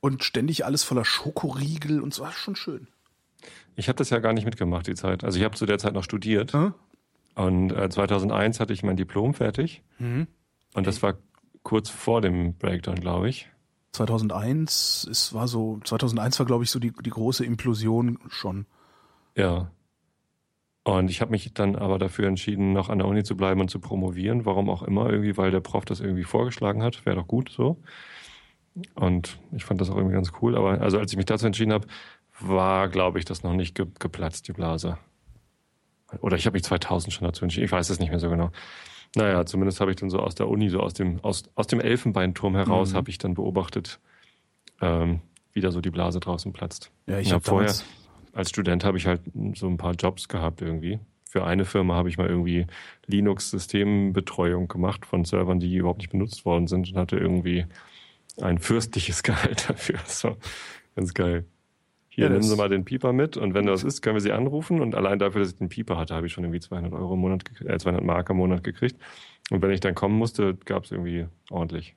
Und 0.00 0.24
ständig 0.24 0.64
alles 0.64 0.82
voller 0.82 1.04
Schokoriegel 1.04 2.00
und 2.00 2.12
so. 2.12 2.24
War 2.24 2.32
schon 2.32 2.56
schön. 2.56 2.88
Ich 3.76 3.88
habe 3.88 3.96
das 3.96 4.10
ja 4.10 4.18
gar 4.18 4.32
nicht 4.32 4.44
mitgemacht, 4.44 4.86
die 4.86 4.94
Zeit. 4.94 5.24
Also 5.24 5.38
ich 5.38 5.44
habe 5.44 5.56
zu 5.56 5.66
der 5.66 5.78
Zeit 5.78 5.94
noch 5.94 6.04
studiert. 6.04 6.52
Hm? 6.52 6.74
Und 7.34 7.72
äh, 7.72 7.88
2001 7.88 8.60
hatte 8.60 8.72
ich 8.72 8.82
mein 8.82 8.96
Diplom 8.96 9.34
fertig. 9.34 9.82
Mhm. 9.98 10.26
Und 10.74 10.86
das 10.86 11.02
war 11.02 11.14
kurz 11.62 11.88
vor 11.88 12.20
dem 12.20 12.54
Breakdown, 12.54 12.96
glaube 12.96 13.28
ich. 13.28 13.48
2001, 13.92 15.06
es 15.10 15.34
war 15.34 15.48
so, 15.48 15.78
2001 15.84 16.38
war, 16.38 16.46
glaube 16.46 16.64
ich, 16.64 16.70
so 16.70 16.78
die, 16.78 16.92
die 16.92 17.10
große 17.10 17.44
Implosion 17.44 18.18
schon. 18.28 18.66
Ja. 19.36 19.70
Und 20.84 21.10
ich 21.10 21.20
habe 21.20 21.30
mich 21.30 21.52
dann 21.54 21.76
aber 21.76 21.98
dafür 21.98 22.26
entschieden, 22.26 22.72
noch 22.72 22.88
an 22.88 22.98
der 22.98 23.06
Uni 23.06 23.22
zu 23.22 23.36
bleiben 23.36 23.60
und 23.60 23.68
zu 23.68 23.78
promovieren. 23.78 24.46
Warum 24.46 24.68
auch 24.68 24.82
immer, 24.82 25.08
irgendwie, 25.08 25.36
weil 25.36 25.50
der 25.50 25.60
Prof 25.60 25.84
das 25.84 26.00
irgendwie 26.00 26.24
vorgeschlagen 26.24 26.82
hat. 26.82 27.06
Wäre 27.06 27.16
doch 27.16 27.28
gut 27.28 27.50
so. 27.50 27.76
Und 28.94 29.38
ich 29.52 29.64
fand 29.64 29.80
das 29.80 29.90
auch 29.90 29.96
irgendwie 29.96 30.14
ganz 30.14 30.32
cool. 30.40 30.56
Aber 30.56 30.80
also 30.80 30.98
als 30.98 31.12
ich 31.12 31.16
mich 31.16 31.26
dazu 31.26 31.46
entschieden 31.46 31.72
habe, 31.72 31.86
war, 32.40 32.88
glaube 32.88 33.18
ich, 33.18 33.24
das 33.24 33.42
noch 33.44 33.52
nicht 33.52 33.74
ge 33.74 33.86
geplatzt, 33.98 34.48
die 34.48 34.52
Blase. 34.52 34.98
Oder 36.20 36.36
ich 36.36 36.46
habe 36.46 36.54
mich 36.54 36.64
2000 36.64 37.12
schon 37.12 37.26
dazu 37.26 37.44
entschieden. 37.44 37.64
Ich 37.64 37.72
weiß 37.72 37.88
es 37.90 38.00
nicht 38.00 38.10
mehr 38.10 38.18
so 38.18 38.28
genau. 38.28 38.50
Naja, 39.14 39.44
zumindest 39.44 39.80
habe 39.80 39.90
ich 39.90 39.96
dann 39.96 40.10
so 40.10 40.18
aus 40.18 40.34
der 40.34 40.48
Uni, 40.48 40.70
so 40.70 40.80
aus 40.80 40.94
dem, 40.94 41.20
aus, 41.22 41.44
aus 41.54 41.66
dem 41.66 41.80
Elfenbeinturm 41.80 42.54
heraus, 42.54 42.92
mhm. 42.92 42.96
habe 42.96 43.10
ich 43.10 43.18
dann 43.18 43.34
beobachtet, 43.34 44.00
ähm, 44.80 45.20
wie 45.52 45.60
da 45.60 45.70
so 45.70 45.80
die 45.80 45.90
Blase 45.90 46.18
draußen 46.18 46.52
platzt. 46.52 46.90
Ja, 47.06 47.18
ich 47.18 47.32
habe 47.32 47.44
vorher, 47.44 47.74
als 48.32 48.48
Student 48.48 48.84
habe 48.84 48.96
ich 48.96 49.06
halt 49.06 49.20
so 49.54 49.68
ein 49.68 49.76
paar 49.76 49.94
Jobs 49.94 50.28
gehabt 50.28 50.62
irgendwie. 50.62 50.98
Für 51.28 51.44
eine 51.44 51.64
Firma 51.64 51.94
habe 51.94 52.08
ich 52.08 52.18
mal 52.18 52.28
irgendwie 52.28 52.66
Linux-Systembetreuung 53.06 54.68
gemacht 54.68 55.06
von 55.06 55.24
Servern, 55.24 55.60
die 55.60 55.74
überhaupt 55.76 55.98
nicht 55.98 56.10
benutzt 56.10 56.44
worden 56.44 56.66
sind 56.66 56.90
und 56.90 56.96
hatte 56.96 57.16
irgendwie 57.16 57.66
ein 58.40 58.58
fürstliches 58.58 59.22
Gehalt 59.22 59.68
dafür. 59.68 59.98
So, 60.06 60.36
ganz 60.94 61.12
geil. 61.12 61.44
Hier, 62.14 62.24
ja, 62.24 62.30
nehmen 62.30 62.42
Sie 62.42 62.56
mal 62.56 62.68
den 62.68 62.84
Pieper 62.84 63.14
mit 63.14 63.38
und 63.38 63.54
wenn 63.54 63.64
das 63.64 63.84
ist, 63.84 64.02
können 64.02 64.16
wir 64.16 64.20
Sie 64.20 64.32
anrufen 64.32 64.82
und 64.82 64.94
allein 64.94 65.18
dafür, 65.18 65.40
dass 65.40 65.52
ich 65.52 65.56
den 65.56 65.70
Pieper 65.70 65.96
hatte, 65.96 66.14
habe 66.14 66.26
ich 66.26 66.32
schon 66.34 66.44
irgendwie 66.44 66.60
200 66.60 66.92
Euro 66.92 67.14
im 67.14 67.20
Monat, 67.20 67.44
äh, 67.64 67.78
200 67.78 68.04
Mark 68.04 68.28
im 68.28 68.36
Monat 68.36 68.62
gekriegt. 68.62 68.96
Und 69.50 69.62
wenn 69.62 69.70
ich 69.70 69.80
dann 69.80 69.94
kommen 69.94 70.18
musste, 70.18 70.54
gab 70.66 70.84
es 70.84 70.90
irgendwie 70.90 71.26
ordentlich. 71.48 71.96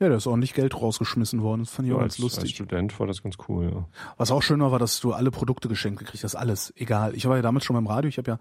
Ja, 0.00 0.08
da 0.08 0.16
ist 0.16 0.26
ordentlich 0.26 0.54
Geld 0.54 0.74
rausgeschmissen 0.80 1.42
worden. 1.42 1.64
Das 1.64 1.70
fand 1.70 1.86
ich 1.86 1.92
ja, 1.92 1.98
auch 1.98 2.02
als, 2.02 2.14
ganz 2.14 2.22
lustig. 2.22 2.44
Als 2.44 2.50
Student 2.52 2.98
war 2.98 3.06
das 3.06 3.22
ganz 3.22 3.36
cool, 3.46 3.70
ja. 3.70 3.86
Was 4.16 4.30
auch 4.30 4.42
schön 4.42 4.58
war, 4.60 4.72
war, 4.72 4.78
dass 4.78 5.00
du 5.00 5.12
alle 5.12 5.30
Produkte 5.30 5.68
geschenkt 5.68 5.98
gekriegt 5.98 6.24
hast. 6.24 6.34
Alles. 6.34 6.72
Egal. 6.74 7.14
Ich 7.14 7.28
war 7.28 7.36
ja 7.36 7.42
damals 7.42 7.66
schon 7.66 7.74
beim 7.74 7.86
Radio. 7.86 8.08
Ich 8.08 8.16
habe 8.16 8.30
ja 8.30 8.38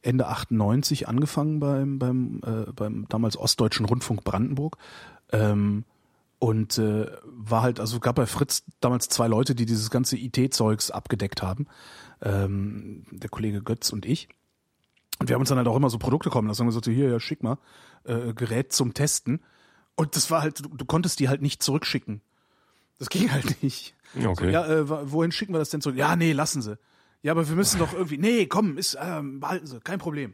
Ende 0.00 0.26
98 0.26 1.06
angefangen 1.06 1.60
beim, 1.60 1.98
beim, 1.98 2.40
äh, 2.46 2.72
beim 2.72 3.04
damals 3.10 3.36
Ostdeutschen 3.36 3.84
Rundfunk 3.84 4.24
Brandenburg. 4.24 4.78
Ähm, 5.32 5.84
und 6.40 6.78
äh, 6.78 7.06
war 7.24 7.62
halt, 7.62 7.80
also 7.80 8.00
gab 8.00 8.16
bei 8.16 8.24
Fritz 8.24 8.64
damals 8.80 9.10
zwei 9.10 9.28
Leute, 9.28 9.54
die 9.54 9.66
dieses 9.66 9.90
ganze 9.90 10.16
IT-Zeugs 10.16 10.90
abgedeckt 10.90 11.42
haben. 11.42 11.66
Ähm, 12.22 13.04
der 13.10 13.28
Kollege 13.28 13.62
Götz 13.62 13.90
und 13.90 14.06
ich. 14.06 14.30
Und 15.18 15.28
wir 15.28 15.34
haben 15.34 15.42
uns 15.42 15.50
dann 15.50 15.58
halt 15.58 15.68
auch 15.68 15.76
immer 15.76 15.90
so 15.90 15.98
Produkte 15.98 16.30
kommen 16.30 16.48
lassen 16.48 16.62
und 16.62 16.68
gesagt, 16.68 16.86
hier, 16.86 17.10
ja, 17.10 17.20
schick 17.20 17.42
mal, 17.42 17.58
äh, 18.04 18.32
Gerät 18.32 18.72
zum 18.72 18.94
Testen. 18.94 19.44
Und 19.96 20.16
das 20.16 20.30
war 20.30 20.40
halt, 20.40 20.64
du, 20.64 20.70
du 20.70 20.84
konntest 20.86 21.20
die 21.20 21.28
halt 21.28 21.42
nicht 21.42 21.62
zurückschicken. 21.62 22.22
Das 22.98 23.10
ging 23.10 23.30
halt 23.30 23.62
nicht. 23.62 23.94
Okay. 24.16 24.46
So, 24.46 24.50
ja, 24.50 24.66
äh, 24.66 25.12
wohin 25.12 25.32
schicken 25.32 25.52
wir 25.52 25.58
das 25.58 25.68
denn 25.68 25.82
zurück? 25.82 25.98
Ja, 25.98 26.16
nee, 26.16 26.32
lassen 26.32 26.62
Sie. 26.62 26.78
Ja, 27.22 27.32
aber 27.32 27.46
wir 27.46 27.54
müssen 27.54 27.78
doch 27.78 27.92
irgendwie, 27.92 28.16
nee, 28.16 28.46
komm, 28.46 28.78
ist, 28.78 28.94
äh, 28.94 29.20
behalten 29.22 29.66
Sie, 29.66 29.78
kein 29.80 29.98
Problem. 29.98 30.32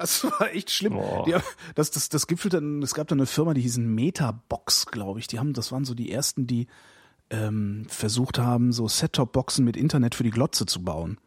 Das 0.00 0.24
war 0.24 0.50
echt 0.54 0.70
schlimm. 0.70 0.98
Die, 1.26 1.34
das, 1.74 1.90
das, 1.90 2.08
das 2.08 2.26
gipfelte 2.26 2.56
dann, 2.56 2.82
es 2.82 2.94
gab 2.94 3.08
da 3.08 3.14
eine 3.14 3.26
Firma, 3.26 3.52
die 3.52 3.60
hießen 3.60 3.86
Metabox, 3.94 4.86
glaube 4.86 5.20
ich. 5.20 5.26
Die 5.26 5.38
haben, 5.38 5.52
das 5.52 5.72
waren 5.72 5.84
so 5.84 5.94
die 5.94 6.10
ersten, 6.10 6.46
die 6.46 6.68
ähm, 7.28 7.84
versucht 7.86 8.38
haben, 8.38 8.72
so 8.72 8.88
Set-Top-Boxen 8.88 9.64
mit 9.64 9.76
Internet 9.76 10.14
für 10.14 10.24
die 10.24 10.30
Glotze 10.30 10.64
zu 10.64 10.82
bauen. 10.82 11.18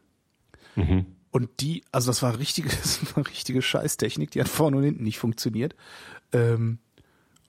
Mhm. 0.74 1.06
Und 1.30 1.50
die, 1.60 1.84
also 1.92 2.10
das 2.10 2.22
war 2.22 2.38
richtige, 2.38 2.68
das 2.82 3.16
war 3.16 3.26
richtige 3.26 3.62
Scheißtechnik, 3.62 4.32
die 4.32 4.40
hat 4.40 4.48
vorne 4.48 4.76
und 4.76 4.82
hinten 4.82 5.04
nicht 5.04 5.18
funktioniert. 5.18 5.76
Ähm, 6.32 6.78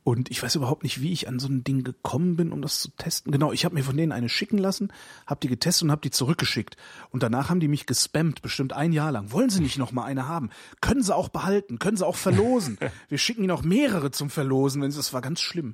und 0.06 0.30
ich 0.30 0.44
weiß 0.44 0.54
überhaupt 0.54 0.84
nicht, 0.84 1.02
wie 1.02 1.12
ich 1.12 1.28
an 1.28 1.40
so 1.40 1.48
ein 1.48 1.64
Ding 1.64 1.84
gekommen 1.84 2.36
bin, 2.36 2.52
um 2.52 2.62
das 2.62 2.80
zu 2.80 2.92
testen. 2.92 3.32
Genau, 3.32 3.52
ich 3.52 3.66
habe 3.66 3.74
mir 3.74 3.84
von 3.84 3.98
denen 3.98 4.12
eine 4.12 4.30
schicken 4.30 4.60
lassen, 4.60 4.94
habe 5.26 5.40
die 5.42 5.48
getestet 5.48 5.86
und 5.86 5.92
habe 5.92 6.02
die 6.02 6.12
zurückgeschickt. 6.12 6.78
Und 7.10 7.24
danach 7.24 7.50
haben 7.50 7.60
die 7.60 7.68
mich 7.68 7.88
gespammt, 7.88 8.44
bestimmt 8.44 8.72
ein 8.72 8.94
Jahr 8.94 9.12
lang. 9.12 9.32
Wollen 9.32 9.50
Sie 9.50 9.62
nicht 9.62 9.80
noch 9.80 9.92
mal 9.92 10.04
eine 10.04 10.28
haben? 10.28 10.52
Können 10.80 11.02
Sie 11.02 11.14
auch 11.14 11.30
behalten, 11.30 11.80
können 11.80 11.98
Sie 11.98 12.06
auch 12.06 12.18
verlosen. 12.18 12.78
Wir 13.10 13.18
schicken 13.18 13.42
Ihnen 13.42 13.50
auch 13.50 13.64
mehrere 13.64 14.12
zum 14.12 14.30
Verlosen, 14.30 14.80
wenn 14.84 14.92
Sie, 14.92 14.98
das 14.98 15.12
war 15.12 15.22
ganz 15.22 15.42
schlimm. 15.42 15.74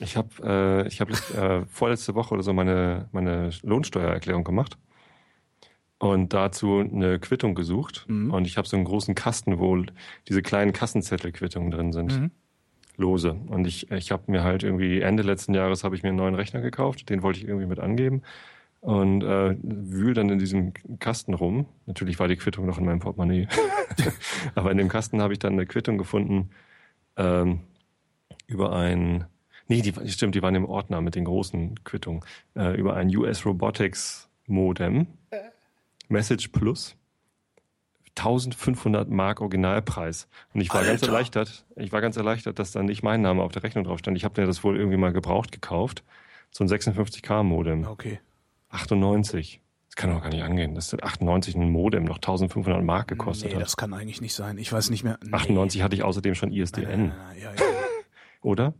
Ich 0.00 0.16
habe 0.16 0.28
äh, 0.42 0.88
ich 0.88 1.00
hab, 1.00 1.10
äh, 1.10 1.64
vorletzte 1.66 2.16
Woche 2.16 2.34
oder 2.34 2.42
so 2.42 2.52
meine, 2.52 3.08
meine 3.12 3.50
Lohnsteuererklärung 3.62 4.42
gemacht 4.42 4.76
und 5.98 6.32
dazu 6.32 6.80
eine 6.80 7.20
Quittung 7.20 7.54
gesucht. 7.54 8.06
Mhm. 8.08 8.34
Und 8.34 8.44
ich 8.44 8.56
habe 8.56 8.66
so 8.66 8.76
einen 8.76 8.86
großen 8.86 9.14
Kasten, 9.14 9.60
wo 9.60 9.84
diese 10.26 10.42
kleinen 10.42 10.72
Kassenzettelquittungen 10.72 11.70
drin 11.70 11.92
sind. 11.92 12.20
Mhm 12.20 12.30
lose. 12.98 13.32
Und 13.48 13.66
ich, 13.66 13.90
ich 13.90 14.10
habe 14.12 14.24
mir 14.26 14.42
halt 14.44 14.62
irgendwie 14.62 15.00
Ende 15.00 15.22
letzten 15.22 15.54
Jahres 15.54 15.84
habe 15.84 15.96
ich 15.96 16.02
mir 16.02 16.10
einen 16.10 16.18
neuen 16.18 16.34
Rechner 16.34 16.60
gekauft, 16.60 17.08
den 17.08 17.22
wollte 17.22 17.38
ich 17.38 17.48
irgendwie 17.48 17.66
mit 17.66 17.78
angeben 17.78 18.22
und 18.80 19.22
äh, 19.22 19.56
wühl 19.62 20.14
dann 20.14 20.28
in 20.28 20.38
diesem 20.38 20.72
Kasten 20.98 21.34
rum. 21.34 21.66
Natürlich 21.86 22.18
war 22.18 22.28
die 22.28 22.36
Quittung 22.36 22.66
noch 22.66 22.78
in 22.78 22.84
meinem 22.84 23.00
Portemonnaie. 23.00 23.48
Aber 24.54 24.70
in 24.70 24.78
dem 24.78 24.88
Kasten 24.88 25.22
habe 25.22 25.32
ich 25.32 25.38
dann 25.38 25.54
eine 25.54 25.66
Quittung 25.66 25.98
gefunden 25.98 26.50
ähm, 27.16 27.60
über 28.46 28.76
ein 28.76 29.24
Nee, 29.70 29.82
die, 29.82 29.92
stimmt, 30.10 30.34
die 30.34 30.40
waren 30.40 30.54
im 30.54 30.64
Ordner 30.64 31.02
mit 31.02 31.14
den 31.14 31.26
großen 31.26 31.84
Quittungen. 31.84 32.24
Äh, 32.56 32.78
über 32.78 32.96
ein 32.96 33.14
US 33.14 33.44
Robotics 33.44 34.30
Modem. 34.46 35.06
Äh. 35.30 35.40
Message 36.08 36.48
Plus. 36.48 36.96
1500 38.18 39.08
Mark 39.08 39.40
Originalpreis. 39.40 40.28
Und 40.54 40.60
ich 40.60 40.68
war 40.70 40.76
Alter. 40.78 40.90
ganz 40.90 41.02
erleichtert, 41.02 41.64
ich 41.76 41.92
war 41.92 42.00
ganz 42.00 42.16
erleichtert, 42.16 42.58
dass 42.58 42.72
da 42.72 42.82
nicht 42.82 43.02
mein 43.02 43.20
Name 43.22 43.42
auf 43.42 43.52
der 43.52 43.62
Rechnung 43.62 43.84
drauf 43.84 43.98
stand. 43.98 44.16
Ich 44.16 44.24
habe 44.24 44.40
mir 44.40 44.46
das 44.46 44.62
wohl 44.64 44.76
irgendwie 44.76 44.96
mal 44.96 45.12
gebraucht 45.12 45.52
gekauft. 45.52 46.02
So 46.50 46.64
ein 46.64 46.68
56K 46.68 47.42
Modem. 47.42 47.84
Okay. 47.86 48.20
98. 48.70 49.60
kann 49.96 50.10
doch 50.10 50.22
gar 50.22 50.30
nicht 50.30 50.42
angehen. 50.42 50.74
Das 50.74 50.92
ist 50.92 51.02
98 51.02 51.56
ein 51.56 51.70
Modem 51.70 52.04
noch 52.04 52.16
1500 52.16 52.82
Mark 52.84 53.08
gekostet 53.08 53.50
Nee, 53.50 53.56
hat. 53.56 53.62
das 53.62 53.76
kann 53.76 53.92
eigentlich 53.94 54.20
nicht 54.20 54.34
sein. 54.34 54.56
Ich 54.58 54.72
weiß 54.72 54.90
nicht 54.90 55.02
mehr. 55.04 55.18
Nee. 55.24 55.32
98 55.32 55.82
hatte 55.82 55.96
ich 55.96 56.02
außerdem 56.04 56.34
schon 56.34 56.52
ISDN, 56.52 56.82
Nein, 56.84 56.98
nein, 57.08 57.12
nein, 57.18 57.36
ja, 57.42 57.50
ja. 57.52 57.62
oder? 58.42 58.74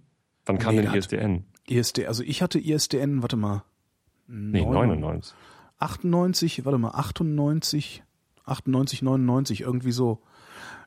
Wann 0.46 0.58
kam 0.58 0.76
Nee, 0.76 0.82
denn 0.82 0.94
ISDN? 0.94 1.44
ISD, 1.68 2.06
also 2.06 2.22
ich 2.22 2.40
hatte 2.40 2.58
ISDN, 2.58 3.20
warte 3.22 3.36
mal. 3.36 3.64
Nee, 4.28 4.60
neun- 4.62 4.88
99. 4.88 5.34
98, 5.78 6.64
warte 6.64 6.78
mal, 6.78 6.90
98, 6.90 8.02
98, 8.48 9.02
99, 9.02 9.60
irgendwie 9.62 9.92
so. 9.92 10.20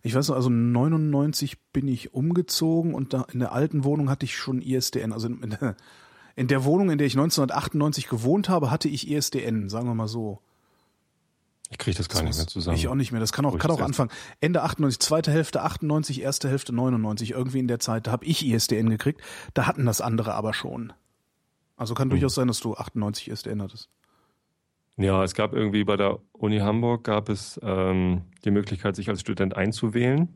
Ich 0.03 0.15
weiß 0.15 0.29
noch, 0.29 0.35
also 0.35 0.49
99 0.49 1.59
bin 1.71 1.87
ich 1.87 2.13
umgezogen 2.13 2.93
und 2.93 3.13
da 3.13 3.25
in 3.31 3.39
der 3.39 3.51
alten 3.51 3.83
Wohnung 3.83 4.09
hatte 4.09 4.25
ich 4.25 4.35
schon 4.35 4.61
ISDN. 4.61 5.13
Also 5.13 5.27
in 5.27 5.51
der, 5.51 5.75
in 6.35 6.47
der 6.47 6.63
Wohnung, 6.63 6.89
in 6.89 6.97
der 6.97 7.07
ich 7.07 7.13
1998 7.13 8.07
gewohnt 8.07 8.49
habe, 8.49 8.71
hatte 8.71 8.89
ich 8.89 9.09
ISDN, 9.09 9.69
sagen 9.69 9.87
wir 9.87 9.95
mal 9.95 10.07
so. 10.07 10.39
Ich 11.69 11.77
kriege 11.77 11.97
das 11.97 12.09
gar 12.09 12.21
nicht 12.21 12.35
mehr 12.35 12.47
zusammen. 12.47 12.75
Ich 12.75 12.87
auch 12.89 12.95
nicht 12.95 13.11
mehr. 13.13 13.21
Das 13.21 13.31
kann 13.31 13.45
auch, 13.45 13.57
kann 13.57 13.69
das 13.69 13.79
auch 13.79 13.83
anfangen. 13.85 14.11
Ende 14.41 14.61
98, 14.61 14.99
zweite 14.99 15.31
Hälfte 15.31 15.61
98, 15.61 16.21
erste 16.21 16.49
Hälfte 16.49 16.73
99. 16.73 17.31
Irgendwie 17.31 17.59
in 17.59 17.67
der 17.69 17.79
Zeit, 17.79 18.07
da 18.07 18.11
habe 18.11 18.25
ich 18.25 18.45
ISDN 18.45 18.89
gekriegt. 18.89 19.21
Da 19.53 19.67
hatten 19.67 19.85
das 19.85 20.01
andere 20.01 20.33
aber 20.33 20.53
schon. 20.53 20.91
Also 21.77 21.93
Hm. 21.93 21.97
kann 21.97 22.09
durchaus 22.09 22.35
sein, 22.35 22.47
dass 22.47 22.59
du 22.59 22.75
98 22.75 23.29
ISDN 23.29 23.61
hattest. 23.61 23.89
Ja, 25.01 25.23
es 25.23 25.33
gab 25.33 25.53
irgendwie 25.53 25.83
bei 25.83 25.97
der 25.97 26.19
Uni 26.33 26.59
Hamburg 26.59 27.03
gab 27.03 27.29
es 27.29 27.59
ähm, 27.63 28.21
die 28.45 28.51
Möglichkeit, 28.51 28.95
sich 28.95 29.09
als 29.09 29.21
Student 29.21 29.55
einzuwählen 29.55 30.29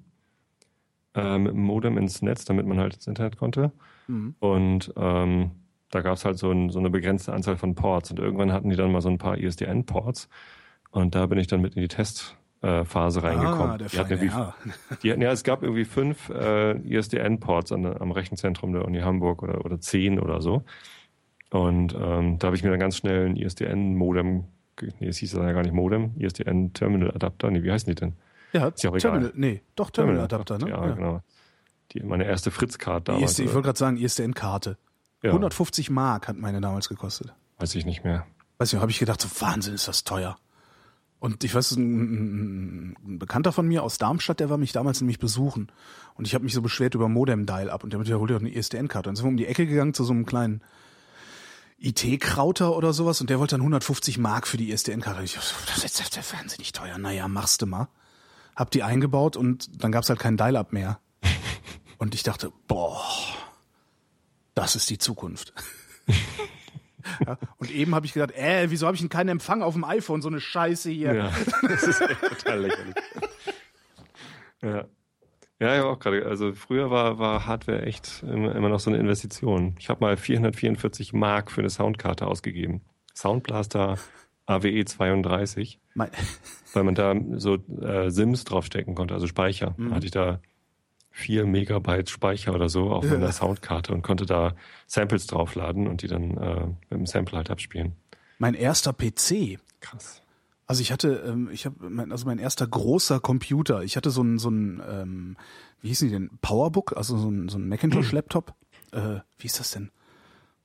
äh, 1.13 1.37
mit 1.37 1.53
dem 1.53 1.61
Modem 1.61 1.97
ins 1.97 2.21
Netz, 2.21 2.45
damit 2.45 2.65
man 2.65 2.79
halt 2.79 2.95
ins 2.95 3.07
Internet 3.07 3.37
konnte. 3.37 3.71
Mhm. 4.07 4.35
Und 4.39 4.93
ähm, 4.97 5.51
da 5.89 6.01
gab 6.01 6.15
es 6.15 6.25
halt 6.25 6.37
so, 6.37 6.51
ein, 6.51 6.69
so 6.69 6.79
eine 6.79 6.89
begrenzte 6.89 7.33
Anzahl 7.33 7.57
von 7.57 7.75
Ports. 7.75 8.11
Und 8.11 8.19
irgendwann 8.19 8.51
hatten 8.51 8.69
die 8.69 8.75
dann 8.75 8.91
mal 8.91 9.01
so 9.01 9.09
ein 9.09 9.17
paar 9.17 9.37
ISDN-Ports. 9.37 10.29
Und 10.91 11.15
da 11.15 11.25
bin 11.27 11.37
ich 11.37 11.47
dann 11.47 11.61
mit 11.61 11.75
in 11.75 11.81
die 11.81 11.87
Testphase 11.87 13.23
reingekommen. 13.23 13.71
Ah, 13.71 13.77
der 13.77 13.87
die 13.89 13.99
hatten 13.99 14.17
Herr. 14.29 14.55
die 15.03 15.11
hatten, 15.11 15.21
ja, 15.21 15.31
es 15.31 15.43
gab 15.43 15.63
irgendwie 15.63 15.85
fünf 15.85 16.29
äh, 16.29 16.77
ISDN-Ports 16.79 17.71
am 17.71 18.11
Rechenzentrum 18.11 18.73
der 18.73 18.85
Uni 18.85 18.99
Hamburg 19.01 19.43
oder, 19.43 19.63
oder 19.63 19.79
zehn 19.79 20.19
oder 20.19 20.41
so. 20.41 20.63
Und 21.51 21.95
ähm, 21.97 22.39
da 22.39 22.47
habe 22.47 22.55
ich 22.55 22.63
mir 22.63 22.71
dann 22.71 22.79
ganz 22.79 22.97
schnell 22.97 23.27
ein 23.27 23.35
ISDN-Modem, 23.35 24.45
nee, 24.81 25.07
es 25.07 25.17
hieß 25.17 25.33
ja 25.33 25.51
gar 25.51 25.61
nicht 25.61 25.73
Modem, 25.73 26.13
ISDN-Terminal-Adapter, 26.17 27.51
nee, 27.51 27.63
wie 27.63 27.71
heißen 27.71 27.89
die 27.89 27.95
denn? 27.95 28.13
Ja, 28.53 28.67
Ist 28.67 28.83
ja 28.83 28.89
auch 28.89 28.97
Terminal, 28.97 29.29
egal. 29.29 29.39
nee, 29.39 29.61
doch 29.75 29.89
Terminal-Adapter, 29.89 30.57
ne? 30.59 30.69
Ja, 30.69 30.93
genau. 30.93 31.21
Die, 31.91 32.01
meine 32.01 32.25
erste 32.25 32.51
Fritz-Card 32.51 33.07
damals. 33.09 33.31
ISD, 33.31 33.39
ich 33.41 33.53
wollte 33.53 33.67
gerade 33.67 33.79
sagen, 33.79 33.97
ISDN-Karte. 33.97 34.77
ja, 35.21 35.31
150 35.31 35.89
Mark 35.89 36.27
hat 36.27 36.37
meine 36.37 36.61
damals 36.61 36.89
gekostet. 36.89 37.33
weiß 37.57 37.75
ich 37.75 37.85
nicht 37.85 38.03
mehr. 38.03 38.25
Weiß 38.57 38.71
nicht, 38.71 38.81
habe 38.81 38.91
ich 38.91 38.99
gedacht, 38.99 39.21
so 39.21 39.29
Wahnsinn 39.41 39.73
ist 39.73 39.87
das 39.87 40.03
teuer. 40.03 40.37
Und 41.19 41.43
ich 41.43 41.55
weiß, 41.55 41.71
ein, 41.71 42.91
ein, 42.91 43.19
Bekannter 43.19 43.51
von 43.51 43.67
mir 43.67 43.83
aus 43.83 43.97
Darmstadt, 43.97 44.39
der 44.39 44.49
war 44.49 44.57
mich 44.57 44.73
damals 44.73 45.01
nämlich 45.01 45.19
besuchen. 45.19 45.71
Und 46.15 46.27
ich 46.27 46.35
habe 46.35 46.43
mich 46.43 46.53
so 46.53 46.61
beschwert 46.61 46.95
über 46.95 47.09
Modem-Dial-Up 47.09 47.83
und 47.83 47.91
der 47.91 47.99
meinte, 47.99 48.11
ja, 48.11 48.17
hol 48.17 48.27
dir 48.27 48.35
doch 48.35 48.41
eine 48.41 48.53
ISDN-Karte. 48.53 49.09
Und 49.09 49.11
dann 49.11 49.15
sind 49.15 49.25
wir 49.25 49.29
um 49.29 49.37
die 49.37 49.47
Ecke 49.47 49.65
gegangen 49.65 49.93
zu 49.93 50.03
so 50.03 50.13
einem 50.13 50.25
kleinen 50.25 50.61
IT-Krauter 51.77 52.75
oder 52.75 52.93
sowas 52.93 53.21
und 53.21 53.29
der 53.29 53.39
wollte 53.39 53.55
dann 53.55 53.61
150 53.61 54.17
Mark 54.17 54.47
für 54.47 54.57
die 54.57 54.71
ISDN-Karte. 54.71 55.23
Ich 55.23 55.33
so, 55.33 55.39
das 55.67 55.83
ist 55.83 55.99
ist 55.99 56.33
wahnsinnig 56.33 56.71
teuer. 56.71 56.97
Naja, 56.97 57.27
machst 57.27 57.61
du 57.61 57.65
mal. 57.65 57.89
Hab 58.55 58.71
die 58.71 58.83
eingebaut 58.83 59.35
und 59.35 59.83
dann 59.83 59.91
gab's 59.91 60.09
halt 60.09 60.19
kein 60.19 60.37
Dial-Up 60.37 60.71
mehr. 60.71 60.99
Und 61.97 62.13
ich 62.13 62.23
dachte, 62.23 62.51
boah, 62.67 63.01
das 64.53 64.75
ist 64.75 64.89
die 64.89 64.97
Zukunft. 64.97 65.53
ja, 67.25 67.37
und 67.57 67.71
eben 67.71 67.95
habe 67.95 68.05
ich 68.05 68.13
gedacht, 68.13 68.31
äh, 68.31 68.69
wieso 68.69 68.85
habe 68.85 68.95
ich 68.95 69.01
denn 69.01 69.09
keinen 69.09 69.29
Empfang 69.29 69.61
auf 69.61 69.73
dem 69.73 69.83
iPhone? 69.83 70.21
So 70.21 70.27
eine 70.27 70.41
Scheiße 70.41 70.89
hier. 70.89 71.13
Ja, 71.13 71.31
das 71.61 71.83
ist 71.83 72.01
echt 72.01 72.21
total 72.21 72.61
lächerlich. 72.61 72.95
Ja. 74.61 74.85
Ja, 75.59 75.73
ja, 75.75 75.85
auch 75.85 75.99
gerade. 75.99 76.25
Also 76.25 76.53
früher 76.53 76.91
war, 76.91 77.17
war 77.17 77.45
Hardware 77.45 77.81
echt 77.83 78.23
immer, 78.23 78.53
immer 78.55 78.69
noch 78.69 78.79
so 78.79 78.89
eine 78.89 78.99
Investition. 78.99 79.75
Ich 79.79 79.89
habe 79.89 80.01
mal 80.03 80.17
444 80.17 81.13
Mark 81.13 81.51
für 81.51 81.61
eine 81.61 81.69
Soundkarte 81.69 82.27
ausgegeben. 82.27 82.81
Soundblaster 83.15 83.97
AWE 84.47 84.85
32, 84.85 85.79
Mein, 85.93 86.09
weil 86.73 86.83
man 86.83 86.93
da 86.93 87.15
so 87.35 87.55
äh, 87.81 88.11
Sims 88.11 88.43
draufstecken 88.43 88.93
konnte, 88.95 89.13
also 89.13 89.27
Speicher. 89.27 89.73
Mhm. 89.77 89.89
Da 89.89 89.95
hatte 89.95 90.05
ich 90.05 90.11
da 90.11 90.39
vier 91.09 91.45
Megabyte 91.45 92.09
Speicher 92.09 92.53
oder 92.53 92.67
so 92.67 92.91
auf 92.91 93.05
meiner 93.09 93.31
Soundkarte 93.31 93.93
und 93.93 94.01
konnte 94.01 94.25
da 94.25 94.53
Samples 94.85 95.27
draufladen 95.27 95.87
und 95.87 96.01
die 96.01 96.07
dann 96.07 96.37
äh, 96.37 96.65
mit 96.89 96.91
dem 96.91 97.05
Sample 97.05 97.37
halt 97.37 97.49
abspielen. 97.49 97.93
mein 98.37 98.53
erster 98.53 98.91
PC. 98.91 99.57
Krass. 99.79 100.21
Also 100.67 100.81
ich 100.81 100.91
hatte, 100.91 101.23
ähm, 101.27 101.49
ich 101.51 101.65
habe, 101.65 101.89
mein, 101.89 102.11
also 102.11 102.25
mein 102.25 102.39
erster 102.39 102.65
großer 102.65 103.19
Computer. 103.19 103.83
Ich 103.83 103.97
hatte 103.97 104.09
so 104.09 104.23
ein, 104.23 104.39
so 104.39 104.49
ein, 104.49 104.81
ähm, 104.87 105.37
wie 105.81 105.89
hießen 105.89 106.07
die 106.07 106.13
denn? 106.13 106.29
Powerbook, 106.41 106.97
also 106.97 107.17
so 107.17 107.29
ein, 107.29 107.49
so 107.49 107.57
ein 107.57 107.67
Macintosh-Laptop. 107.69 108.53
Äh, 108.91 109.19
wie 109.37 109.47
ist 109.47 109.59
das 109.59 109.71
denn? 109.71 109.91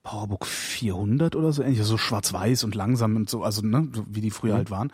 Powerbook 0.02 0.46
400 0.46 1.36
oder 1.36 1.52
so 1.52 1.62
ähnlich, 1.62 1.82
so 1.82 1.98
schwarz-weiß 1.98 2.64
und 2.64 2.74
langsam 2.74 3.16
und 3.16 3.28
so, 3.28 3.42
also 3.42 3.60
ne, 3.60 3.88
so 3.92 4.04
wie 4.08 4.22
die 4.22 4.30
früher 4.30 4.54
halt 4.54 4.70
waren. 4.70 4.90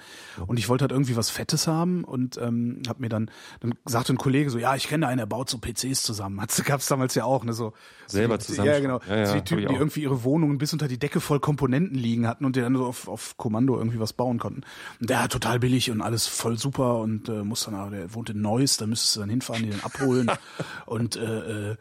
Und 0.48 0.58
ich 0.58 0.68
wollte 0.68 0.82
halt 0.82 0.90
irgendwie 0.90 1.16
was 1.16 1.30
Fettes 1.30 1.68
haben 1.68 2.02
und 2.02 2.38
ähm, 2.38 2.82
habe 2.88 3.00
mir 3.00 3.08
dann, 3.08 3.30
dann 3.60 3.75
sagte 3.84 4.12
ein 4.12 4.18
Kollege 4.18 4.50
so, 4.50 4.58
ja, 4.58 4.75
ich 4.75 4.88
kenne 4.88 5.06
einen, 5.06 5.18
der 5.18 5.26
baut 5.26 5.48
so 5.48 5.58
PCs 5.58 6.02
zusammen. 6.02 6.40
Hat's 6.40 6.62
gab's 6.64 6.86
damals 6.86 7.14
ja 7.14 7.25
auch, 7.25 7.44
ne, 7.44 7.52
so 7.52 7.72
Selber 8.06 8.40
so, 8.40 8.46
zusammen. 8.46 8.68
Ja, 8.68 8.80
genau. 8.80 9.00
Ja, 9.08 9.16
ja, 9.16 9.26
so 9.26 9.32
die 9.34 9.38
hab 9.38 9.46
Typen, 9.46 9.68
die 9.68 9.75
irgendwie 9.75 10.02
ihre 10.02 10.25
Wohnungen 10.25 10.58
bis 10.58 10.72
unter 10.72 10.88
die 10.88 10.98
Decke 10.98 11.20
voll 11.20 11.38
Komponenten 11.38 11.96
liegen 11.96 12.26
hatten 12.26 12.44
und 12.44 12.56
die 12.56 12.60
dann 12.60 12.75
so 12.75 12.84
auf, 12.84 13.06
auf 13.06 13.36
Kommando 13.36 13.76
irgendwie 13.78 14.00
was 14.00 14.12
bauen 14.12 14.38
konnten. 14.38 14.62
Und 15.00 15.08
der 15.08 15.22
hat 15.22 15.30
total 15.30 15.60
billig 15.60 15.90
und 15.90 16.02
alles 16.02 16.26
voll 16.26 16.58
super 16.58 16.98
und 16.98 17.28
äh, 17.28 17.44
muss 17.44 17.64
dann, 17.64 17.75
aber 17.75 17.90
der 17.90 18.14
wohnt 18.14 18.30
in 18.30 18.40
Neuss, 18.40 18.76
da 18.76 18.86
müsstest 18.86 19.14
du 19.14 19.20
dann 19.20 19.30
hinfahren, 19.30 19.62
die 19.62 19.70
dann 19.70 19.80
abholen 19.80 20.30
und 20.86 21.14
äh, 21.14 21.70
äh, 21.70 21.76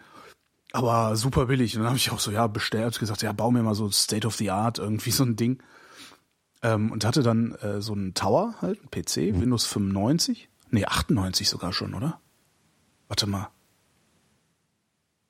aber 0.76 1.16
super 1.16 1.46
billig. 1.46 1.76
Und 1.76 1.82
dann 1.82 1.90
habe 1.90 1.98
ich 1.98 2.12
auch 2.12 2.20
so, 2.20 2.32
ja, 2.32 2.48
bestellt, 2.48 3.00
gesagt, 3.00 3.22
ja, 3.22 3.32
bau 3.32 3.52
mir 3.52 3.64
mal 3.64 3.76
so 3.76 3.90
State 3.90 4.28
of 4.28 4.36
the 4.36 4.52
Art, 4.52 4.78
irgendwie 4.78 5.12
so 5.12 5.24
ein 5.24 5.38
Ding. 5.38 5.64
Ähm, 6.62 6.92
und 6.92 7.06
hatte 7.06 7.24
dann 7.24 7.54
äh, 7.56 7.82
so 7.82 7.94
einen 7.94 8.14
Tower, 8.14 8.56
halt, 8.62 8.80
einen 8.80 8.90
PC, 8.90 9.40
Windows 9.40 9.66
95. 9.66 10.50
Nee, 10.72 10.84
98 10.86 11.50
sogar 11.50 11.72
schon, 11.74 11.94
oder? 11.94 12.20
Warte 13.08 13.28
mal. 13.28 13.50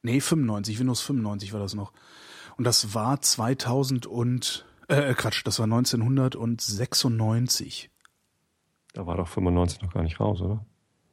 Nee, 0.02 0.20
95, 0.20 0.80
Windows 0.80 1.02
95 1.02 1.54
war 1.54 1.60
das 1.60 1.75
noch. 1.75 1.94
Und 2.58 2.64
das 2.64 2.94
war 2.94 3.20
2000 3.22 4.08
und, 4.08 4.66
äh, 4.88 5.14
Quatsch, 5.14 5.42
das 5.46 5.60
war 5.60 5.66
1996. 5.66 7.92
Da 8.94 9.06
war 9.06 9.18
doch 9.18 9.28
95 9.28 9.82
noch 9.82 9.94
gar 9.94 10.04
nicht 10.04 10.18
raus, 10.20 10.42
oder? 10.42 10.66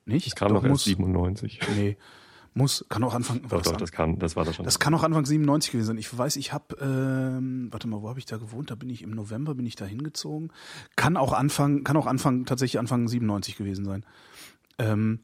Nicht? 0.05 0.27
Das 0.27 0.35
kam 0.37 0.51
doch, 0.51 0.63
erst 0.63 0.69
muss, 0.69 0.85
97. 0.85 1.61
Nee, 1.77 1.97
muss, 2.55 2.85
kann 2.89 3.03
auch 3.05 3.15
anfangen. 3.15 3.43
Doch, 3.49 3.63
doch, 3.63 3.77
das 3.77 3.93
kann, 3.93 4.19
das 4.19 4.37
war 4.37 4.45
das 4.45 4.57
schon. 4.57 4.65
Das 4.65 4.79
kann 4.79 4.95
auch 4.95 5.03
Anfang 5.03 5.25
97 5.25 5.73
gewesen 5.73 5.87
sein. 5.87 5.99
Ich 5.99 6.17
weiß, 6.17 6.37
ich 6.37 6.53
habe, 6.53 6.77
ähm, 6.81 7.69
warte 7.71 7.89
mal, 7.89 8.03
wo 8.03 8.09
habe 8.09 8.19
ich 8.19 8.27
da 8.27 8.37
gewohnt? 8.37 8.71
Da 8.71 8.75
bin 8.75 8.91
ich 8.91 9.03
im 9.03 9.11
November, 9.11 9.55
bin 9.55 9.67
ich 9.67 9.77
da 9.77 9.85
hingezogen. 9.85 10.53
Kann 10.97 11.17
auch 11.17 11.33
Anfang, 11.33 11.85
kann 11.85 11.97
auch 11.97 12.07
Anfang, 12.07 12.45
tatsächlich 12.45 12.79
Anfang 12.79 13.09
97 13.09 13.57
gewesen 13.57 13.85
sein. 13.85 14.05
Ähm, 14.79 15.21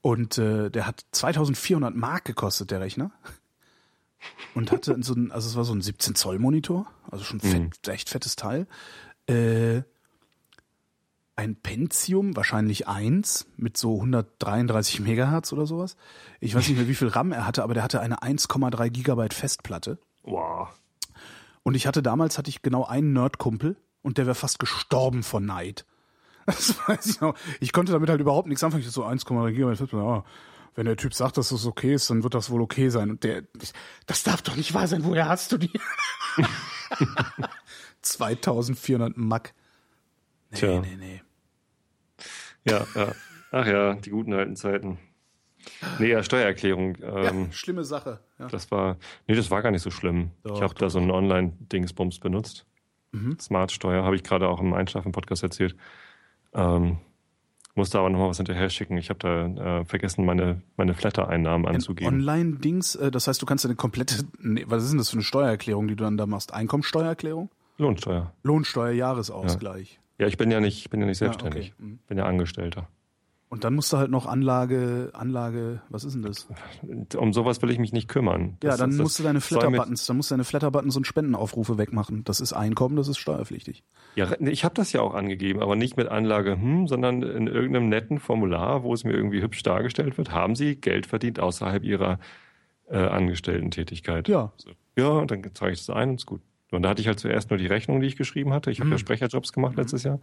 und 0.00 0.38
äh, 0.38 0.70
der 0.70 0.86
hat 0.86 1.04
2400 1.12 1.94
Mark 1.94 2.24
gekostet, 2.24 2.70
der 2.70 2.80
Rechner. 2.80 3.10
Und 4.54 4.72
hatte 4.72 4.96
so 5.02 5.14
ein, 5.14 5.30
also 5.32 5.48
es 5.48 5.56
war 5.56 5.64
so 5.64 5.74
ein 5.74 5.82
17 5.82 6.14
Zoll 6.14 6.38
Monitor, 6.38 6.86
also 7.10 7.24
schon 7.24 7.40
fett, 7.40 7.86
echt 7.88 8.08
fettes 8.08 8.34
Teil. 8.34 8.66
Äh, 9.28 9.82
ein 11.36 11.54
Pentium, 11.56 12.34
wahrscheinlich 12.34 12.88
eins, 12.88 13.46
mit 13.56 13.76
so 13.76 13.96
133 13.96 15.00
Megahertz 15.00 15.52
oder 15.52 15.66
sowas. 15.66 15.96
Ich 16.40 16.54
weiß 16.54 16.66
nicht 16.68 16.78
mehr, 16.78 16.88
wie 16.88 16.94
viel 16.94 17.08
RAM 17.08 17.32
er 17.32 17.46
hatte, 17.46 17.62
aber 17.62 17.74
der 17.74 17.82
hatte 17.82 18.00
eine 18.00 18.22
1,3 18.22 18.88
Gigabyte 18.90 19.34
Festplatte. 19.34 19.98
wow. 20.22 20.68
Und 21.62 21.74
ich 21.74 21.88
hatte 21.88 22.00
damals, 22.00 22.38
hatte 22.38 22.48
ich 22.48 22.62
genau 22.62 22.84
einen 22.84 23.12
Nerdkumpel 23.12 23.76
und 24.02 24.18
der 24.18 24.26
wäre 24.26 24.36
fast 24.36 24.60
gestorben 24.60 25.22
vor 25.22 25.40
Neid. 25.40 25.84
Das 26.46 26.76
weiß 26.86 27.06
ich 27.06 27.20
noch. 27.20 27.34
Ich 27.58 27.72
konnte 27.72 27.90
damit 27.90 28.08
halt 28.08 28.20
überhaupt 28.20 28.46
nichts 28.46 28.62
anfangen. 28.62 28.84
Ich 28.84 28.90
so 28.92 29.04
1,3 29.04 29.50
Gigabyte 29.50 29.78
Festplatte, 29.78 30.04
ja. 30.06 30.24
Wenn 30.76 30.86
der 30.86 30.96
Typ 30.96 31.12
sagt, 31.12 31.38
dass 31.38 31.48
das 31.48 31.66
okay 31.66 31.94
ist, 31.94 32.08
dann 32.08 32.22
wird 32.22 32.34
das 32.34 32.50
wohl 32.50 32.60
okay 32.62 32.88
sein. 32.90 33.10
Und 33.10 33.24
der, 33.24 33.42
das 34.06 34.22
darf 34.22 34.42
doch 34.42 34.54
nicht 34.54 34.72
wahr 34.74 34.86
sein. 34.86 35.02
Woher 35.04 35.26
hast 35.28 35.50
du 35.50 35.58
die? 35.58 35.72
2400 38.02 39.16
Mack. 39.16 39.54
Nee, 40.50 40.58
Tja. 40.58 40.80
nee, 40.80 40.96
nee. 40.96 41.22
Ja, 42.66 42.86
ja. 42.94 43.12
Ach 43.52 43.66
ja, 43.66 43.94
die 43.94 44.10
guten 44.10 44.32
alten 44.34 44.56
Zeiten. 44.56 44.98
Nee, 45.98 46.10
ja, 46.10 46.22
Steuererklärung. 46.22 46.96
Ähm, 47.02 47.46
Ja, 47.46 47.52
schlimme 47.52 47.84
Sache. 47.84 48.20
Ja. 48.38 48.48
Das 48.48 48.70
war, 48.70 48.96
nee, 49.26 49.34
das 49.34 49.50
war 49.50 49.62
gar 49.62 49.70
nicht 49.70 49.82
so 49.82 49.90
schlimm. 49.90 50.30
Doch, 50.42 50.56
ich 50.56 50.62
habe 50.62 50.74
da 50.74 50.90
so 50.90 50.98
einen 50.98 51.10
Online-Dingsbums 51.10 52.18
benutzt. 52.20 52.66
Mhm. 53.12 53.38
Smart-Steuer, 53.38 54.04
habe 54.04 54.16
ich 54.16 54.22
gerade 54.22 54.48
auch 54.48 54.60
im 54.60 54.74
Einschlafen-Podcast 54.74 55.42
erzählt. 55.42 55.76
Ähm, 56.54 56.98
musste 57.74 57.98
aber 57.98 58.10
nochmal 58.10 58.28
was 58.30 58.38
hinterher 58.38 58.70
schicken. 58.70 58.96
Ich 58.96 59.10
habe 59.10 59.18
da 59.18 59.80
äh, 59.80 59.84
vergessen, 59.84 60.24
meine, 60.24 60.62
meine 60.76 60.94
Flatter-Einnahmen 60.94 61.66
anzugeben. 61.66 62.14
Online-Dings, 62.14 62.94
äh, 62.96 63.10
das 63.10 63.28
heißt, 63.28 63.40
du 63.40 63.46
kannst 63.46 63.64
eine 63.64 63.74
komplette, 63.74 64.24
nee, 64.38 64.64
was 64.66 64.82
ist 64.84 64.90
denn 64.90 64.98
das 64.98 65.10
für 65.10 65.16
eine 65.16 65.22
Steuererklärung, 65.24 65.88
die 65.88 65.96
du 65.96 66.04
dann 66.04 66.16
da 66.16 66.26
machst? 66.26 66.54
Einkommensteuererklärung? 66.54 67.50
Lohnsteuer. 67.78 68.32
Lohnsteuer, 68.42 68.92
Jahresausgleich. 68.92 70.00
Ja, 70.18 70.26
ich 70.26 70.36
bin 70.36 70.50
ja 70.50 70.60
nicht, 70.60 70.90
bin 70.90 71.00
ja 71.00 71.06
nicht 71.06 71.18
selbstständig. 71.18 71.68
Ja, 71.68 71.74
okay. 71.74 71.84
mhm. 71.84 71.98
Bin 72.06 72.18
ja 72.18 72.24
Angestellter. 72.24 72.88
Und 73.48 73.62
dann 73.62 73.74
musst 73.74 73.92
du 73.92 73.96
halt 73.96 74.10
noch 74.10 74.26
Anlage, 74.26 75.10
Anlage, 75.12 75.80
was 75.88 76.02
ist 76.02 76.14
denn 76.14 76.22
das? 76.22 76.48
Um 77.16 77.32
sowas 77.32 77.62
will 77.62 77.70
ich 77.70 77.78
mich 77.78 77.92
nicht 77.92 78.08
kümmern. 78.08 78.56
Das, 78.58 78.72
ja, 78.72 78.76
dann 78.76 78.90
das, 78.90 78.98
musst 78.98 79.18
du 79.20 79.22
deine 79.22 79.40
Flatter-Buttons, 79.40 80.04
dann 80.06 80.16
musst 80.16 80.30
du 80.30 80.34
deine 80.34 80.44
Flatter-Buttons 80.44 80.96
und 80.96 81.06
Spendenaufrufe 81.06 81.78
wegmachen. 81.78 82.24
Das 82.24 82.40
ist 82.40 82.52
Einkommen, 82.52 82.96
das 82.96 83.06
ist 83.06 83.18
steuerpflichtig. 83.18 83.84
Ja, 84.16 84.32
ich 84.40 84.64
habe 84.64 84.74
das 84.74 84.92
ja 84.92 85.00
auch 85.00 85.14
angegeben, 85.14 85.60
aber 85.60 85.76
nicht 85.76 85.96
mit 85.96 86.08
Anlage, 86.08 86.52
hm, 86.52 86.88
sondern 86.88 87.22
in 87.22 87.46
irgendeinem 87.46 87.88
netten 87.88 88.18
Formular, 88.18 88.82
wo 88.82 88.92
es 88.92 89.04
mir 89.04 89.12
irgendwie 89.12 89.42
hübsch 89.42 89.62
dargestellt 89.62 90.18
wird, 90.18 90.32
haben 90.32 90.56
Sie 90.56 90.74
Geld 90.74 91.06
verdient 91.06 91.38
außerhalb 91.38 91.84
Ihrer 91.84 92.18
äh, 92.88 92.98
Angestellten-Tätigkeit. 92.98 94.26
Ja. 94.26 94.52
So. 94.56 94.70
Ja, 94.96 95.08
und 95.08 95.30
dann 95.30 95.42
zeige 95.54 95.72
ich 95.72 95.86
das 95.86 95.94
ein 95.94 96.10
und 96.10 96.16
ist 96.16 96.26
gut. 96.26 96.40
Und 96.76 96.82
da 96.82 96.90
hatte 96.90 97.00
ich 97.00 97.08
halt 97.08 97.18
zuerst 97.18 97.50
nur 97.50 97.58
die 97.58 97.66
Rechnung, 97.66 98.00
die 98.00 98.06
ich 98.06 98.16
geschrieben 98.16 98.52
hatte. 98.52 98.70
Ich 98.70 98.78
habe 98.78 98.86
mhm. 98.86 98.92
ja 98.92 98.98
Sprecherjobs 98.98 99.52
gemacht 99.52 99.76
letztes 99.76 100.04
Jahr 100.04 100.20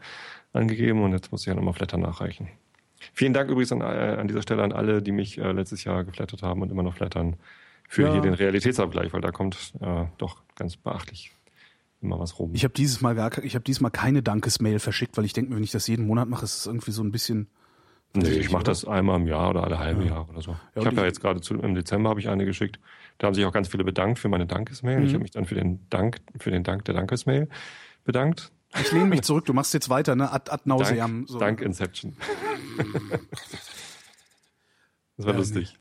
angegeben 0.53 1.03
und 1.03 1.11
jetzt 1.11 1.31
muss 1.31 1.41
ich 1.41 1.47
ja 1.47 1.55
nochmal 1.55 1.73
Flatter 1.73 1.97
nachreichen. 1.97 2.47
Vielen 3.13 3.33
Dank 3.33 3.49
übrigens 3.49 3.71
an, 3.71 3.81
äh, 3.81 4.17
an 4.19 4.27
dieser 4.27 4.41
Stelle 4.41 4.63
an 4.63 4.71
alle, 4.71 5.01
die 5.01 5.11
mich 5.11 5.37
äh, 5.37 5.51
letztes 5.51 5.83
Jahr 5.83 6.03
geflattert 6.03 6.41
haben 6.41 6.61
und 6.61 6.71
immer 6.71 6.83
noch 6.83 6.95
flattern 6.95 7.35
für 7.89 8.03
ja. 8.03 8.13
hier 8.13 8.21
den 8.21 8.33
Realitätsabgleich, 8.33 9.13
weil 9.13 9.21
da 9.21 9.31
kommt 9.31 9.73
äh, 9.81 10.05
doch 10.17 10.41
ganz 10.55 10.77
beachtlich 10.77 11.31
immer 12.01 12.19
was 12.19 12.37
rum. 12.39 12.51
Ich 12.53 12.63
habe 12.63 12.73
dieses 12.73 13.01
Mal 13.01 13.15
gar, 13.15 13.43
ich 13.43 13.55
habe 13.55 13.63
diesmal 13.63 13.91
keine 13.91 14.21
Dankesmail 14.21 14.79
verschickt, 14.79 15.17
weil 15.17 15.25
ich 15.25 15.33
denke 15.33 15.51
mir, 15.51 15.57
wenn 15.57 15.63
ich 15.63 15.71
das 15.71 15.87
jeden 15.87 16.05
Monat 16.07 16.27
mache, 16.29 16.45
ist 16.45 16.57
es 16.57 16.65
irgendwie 16.65 16.91
so 16.91 17.03
ein 17.03 17.11
bisschen. 17.11 17.47
Nee, 18.15 18.29
ich 18.29 18.51
mache 18.51 18.63
das 18.63 18.85
einmal 18.85 19.19
im 19.19 19.27
Jahr 19.27 19.49
oder 19.49 19.63
alle 19.63 19.79
halbe 19.79 20.03
ja. 20.03 20.11
Jahr 20.11 20.29
oder 20.29 20.41
so. 20.41 20.51
Ja, 20.51 20.81
ich 20.81 20.85
habe 20.85 20.97
ja 20.97 21.05
jetzt 21.05 21.19
gerade 21.19 21.41
im 21.49 21.73
Dezember 21.73 22.09
habe 22.09 22.19
ich 22.19 22.29
eine 22.29 22.45
geschickt. 22.45 22.79
Da 23.17 23.27
haben 23.27 23.33
sich 23.33 23.45
auch 23.45 23.53
ganz 23.53 23.67
viele 23.67 23.83
bedankt 23.83 24.19
für 24.19 24.29
meine 24.29 24.45
Dankesmail. 24.45 24.99
Mhm. 24.99 25.05
Ich 25.05 25.13
habe 25.13 25.23
mich 25.23 25.31
dann 25.31 25.45
für 25.45 25.55
den 25.55 25.87
Dank, 25.89 26.21
für 26.39 26.51
den 26.51 26.63
Dank 26.63 26.85
der 26.85 26.93
Dankesmail 26.93 27.49
bedankt. 28.03 28.51
Ich 28.81 28.91
lehne 28.91 29.05
mich 29.05 29.21
zurück, 29.21 29.45
du 29.45 29.53
machst 29.53 29.73
jetzt 29.73 29.89
weiter, 29.89 30.15
ne? 30.15 30.31
Ad, 30.31 30.51
ad 30.51 30.63
nauseam. 30.65 30.97
Dank, 30.97 31.29
so. 31.29 31.39
Dank 31.39 31.61
Inception. 31.61 32.17
das 35.17 35.25
war 35.25 35.33
ähm, 35.33 35.37
lustig. 35.37 35.77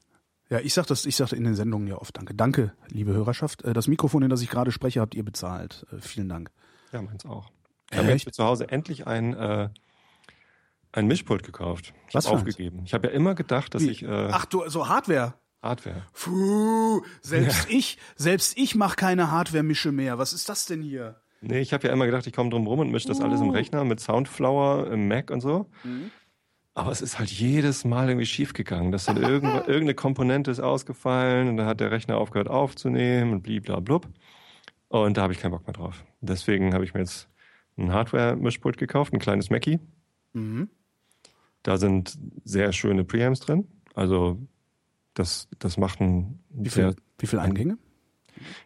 Ja, 0.50 0.60
ich 0.60 0.74
sag 0.74 0.86
das, 0.86 1.06
ich 1.06 1.16
sagte 1.16 1.34
in 1.36 1.44
den 1.44 1.54
Sendungen 1.54 1.88
ja 1.88 1.96
oft 1.96 2.16
Danke. 2.16 2.34
Danke, 2.34 2.74
liebe 2.88 3.14
Hörerschaft. 3.14 3.62
Äh, 3.62 3.72
das 3.72 3.88
Mikrofon, 3.88 4.22
in 4.22 4.28
das 4.28 4.42
ich 4.42 4.50
gerade 4.50 4.70
spreche, 4.70 5.00
habt 5.00 5.14
ihr 5.14 5.24
bezahlt. 5.24 5.86
Äh, 5.90 6.00
vielen 6.00 6.28
Dank. 6.28 6.50
Ja, 6.92 7.00
meins 7.00 7.24
auch. 7.24 7.50
Ich 7.90 7.98
habe 7.98 8.08
mir 8.08 8.18
zu 8.18 8.44
Hause 8.44 8.68
endlich 8.68 9.06
ein, 9.06 9.34
äh, 9.34 9.68
ein 10.92 11.06
Mischpult 11.06 11.42
gekauft. 11.42 11.94
Ich 12.08 12.14
Was 12.14 12.26
aufgegeben. 12.26 12.82
Ich 12.84 12.92
habe 12.92 13.08
ja 13.08 13.14
immer 13.14 13.34
gedacht, 13.34 13.74
dass 13.74 13.82
Wie? 13.82 13.90
ich. 13.90 14.02
Äh, 14.02 14.28
Ach 14.30 14.44
du, 14.44 14.68
so 14.68 14.88
Hardware. 14.88 15.34
Hardware. 15.62 16.02
Puh, 16.12 17.02
selbst 17.20 17.70
ja. 17.70 17.78
ich, 17.78 17.98
selbst 18.16 18.58
ich 18.58 18.74
mache 18.74 18.96
keine 18.96 19.30
Hardware-Mische 19.30 19.92
mehr. 19.92 20.18
Was 20.18 20.32
ist 20.32 20.48
das 20.48 20.66
denn 20.66 20.82
hier? 20.82 21.20
Nee, 21.40 21.60
ich 21.60 21.72
habe 21.72 21.86
ja 21.86 21.92
immer 21.92 22.06
gedacht, 22.06 22.26
ich 22.26 22.32
komme 22.32 22.50
drum 22.50 22.66
rum 22.66 22.80
und 22.80 22.90
mische 22.90 23.08
das 23.08 23.20
uh. 23.20 23.24
alles 23.24 23.40
im 23.40 23.48
uh. 23.48 23.52
Rechner 23.52 23.84
mit 23.84 24.00
Soundflower, 24.00 24.90
im 24.90 25.08
Mac 25.08 25.30
und 25.30 25.40
so. 25.40 25.70
Mhm. 25.84 26.10
Aber 26.74 26.90
es 26.90 27.02
ist 27.02 27.18
halt 27.18 27.30
jedes 27.30 27.84
Mal 27.84 28.08
irgendwie 28.08 28.26
schiefgegangen. 28.26 28.92
Dass 28.92 29.04
dann 29.04 29.16
irgendeine 29.22 29.94
Komponente 29.94 30.50
ist 30.50 30.60
ausgefallen 30.60 31.48
und 31.48 31.56
dann 31.56 31.66
hat 31.66 31.80
der 31.80 31.90
Rechner 31.90 32.16
aufgehört 32.16 32.48
aufzunehmen 32.48 33.32
und 33.32 33.42
bliblablub. 33.42 34.08
Und 34.88 35.16
da 35.16 35.22
habe 35.22 35.32
ich 35.32 35.38
keinen 35.38 35.52
Bock 35.52 35.66
mehr 35.66 35.74
drauf. 35.74 36.04
Deswegen 36.20 36.74
habe 36.74 36.84
ich 36.84 36.92
mir 36.94 37.00
jetzt 37.00 37.28
ein 37.76 37.92
Hardware-Mischpult 37.92 38.78
gekauft, 38.78 39.12
ein 39.12 39.18
kleines 39.18 39.50
Mackie. 39.50 39.80
Mhm. 40.32 40.70
Da 41.62 41.76
sind 41.76 42.18
sehr 42.44 42.72
schöne 42.72 43.04
Preamps 43.04 43.40
drin. 43.40 43.68
Also 43.94 44.38
das, 45.14 45.48
das 45.58 45.76
macht 45.76 46.00
ein. 46.00 46.40
Wie 46.50 46.70
viel, 46.70 46.94
wie 47.18 47.26
viel 47.26 47.38
Eingänge? 47.38 47.78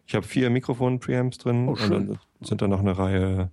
Ich 0.07 0.15
habe 0.15 0.27
vier 0.27 0.51
Mikrofon-Preamps 0.51 1.39
drin 1.39 1.69
oh, 1.69 1.73
und 1.73 1.91
dann 1.91 2.19
sind 2.41 2.63
da 2.63 2.69
noch 2.69 2.81
eine 2.81 2.97
Reihe 2.97 3.51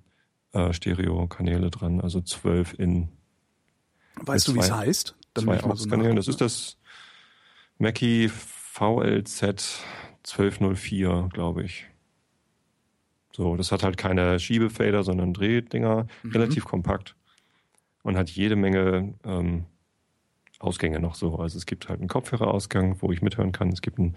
äh, 0.53 0.71
Stereo-Kanäle 0.71 1.71
dran, 1.71 2.01
also 2.01 2.21
zwölf 2.21 2.77
in. 2.77 3.09
Weißt 4.15 4.47
du, 4.47 4.55
wie 4.55 4.59
es 4.59 4.71
heißt? 4.71 5.15
zwei 5.35 5.59
AUX-Kanäle. 5.63 6.09
So 6.09 6.15
das 6.15 6.27
ist 6.27 6.41
das 6.41 6.77
Mackie 7.77 8.29
VLZ 8.29 9.43
1204, 10.23 11.29
glaube 11.33 11.63
ich. 11.63 11.87
So, 13.35 13.55
das 13.55 13.71
hat 13.71 13.83
halt 13.83 13.97
keine 13.97 14.39
Schiebefader, 14.39 15.03
sondern 15.03 15.33
Drehdinger, 15.33 16.07
mhm. 16.21 16.31
relativ 16.31 16.65
kompakt 16.65 17.15
und 18.03 18.15
hat 18.15 18.29
jede 18.29 18.55
Menge 18.55 19.15
ähm, 19.23 19.65
Ausgänge 20.63 20.99
noch 20.99 21.15
so. 21.15 21.37
Also 21.37 21.57
es 21.57 21.65
gibt 21.65 21.89
halt 21.89 21.99
einen 21.99 22.09
Kopfhörerausgang, 22.09 22.97
wo 23.01 23.11
ich 23.11 23.21
mithören 23.21 23.51
kann. 23.51 23.69
Es 23.69 23.81
gibt 23.81 23.99
einen 23.99 24.15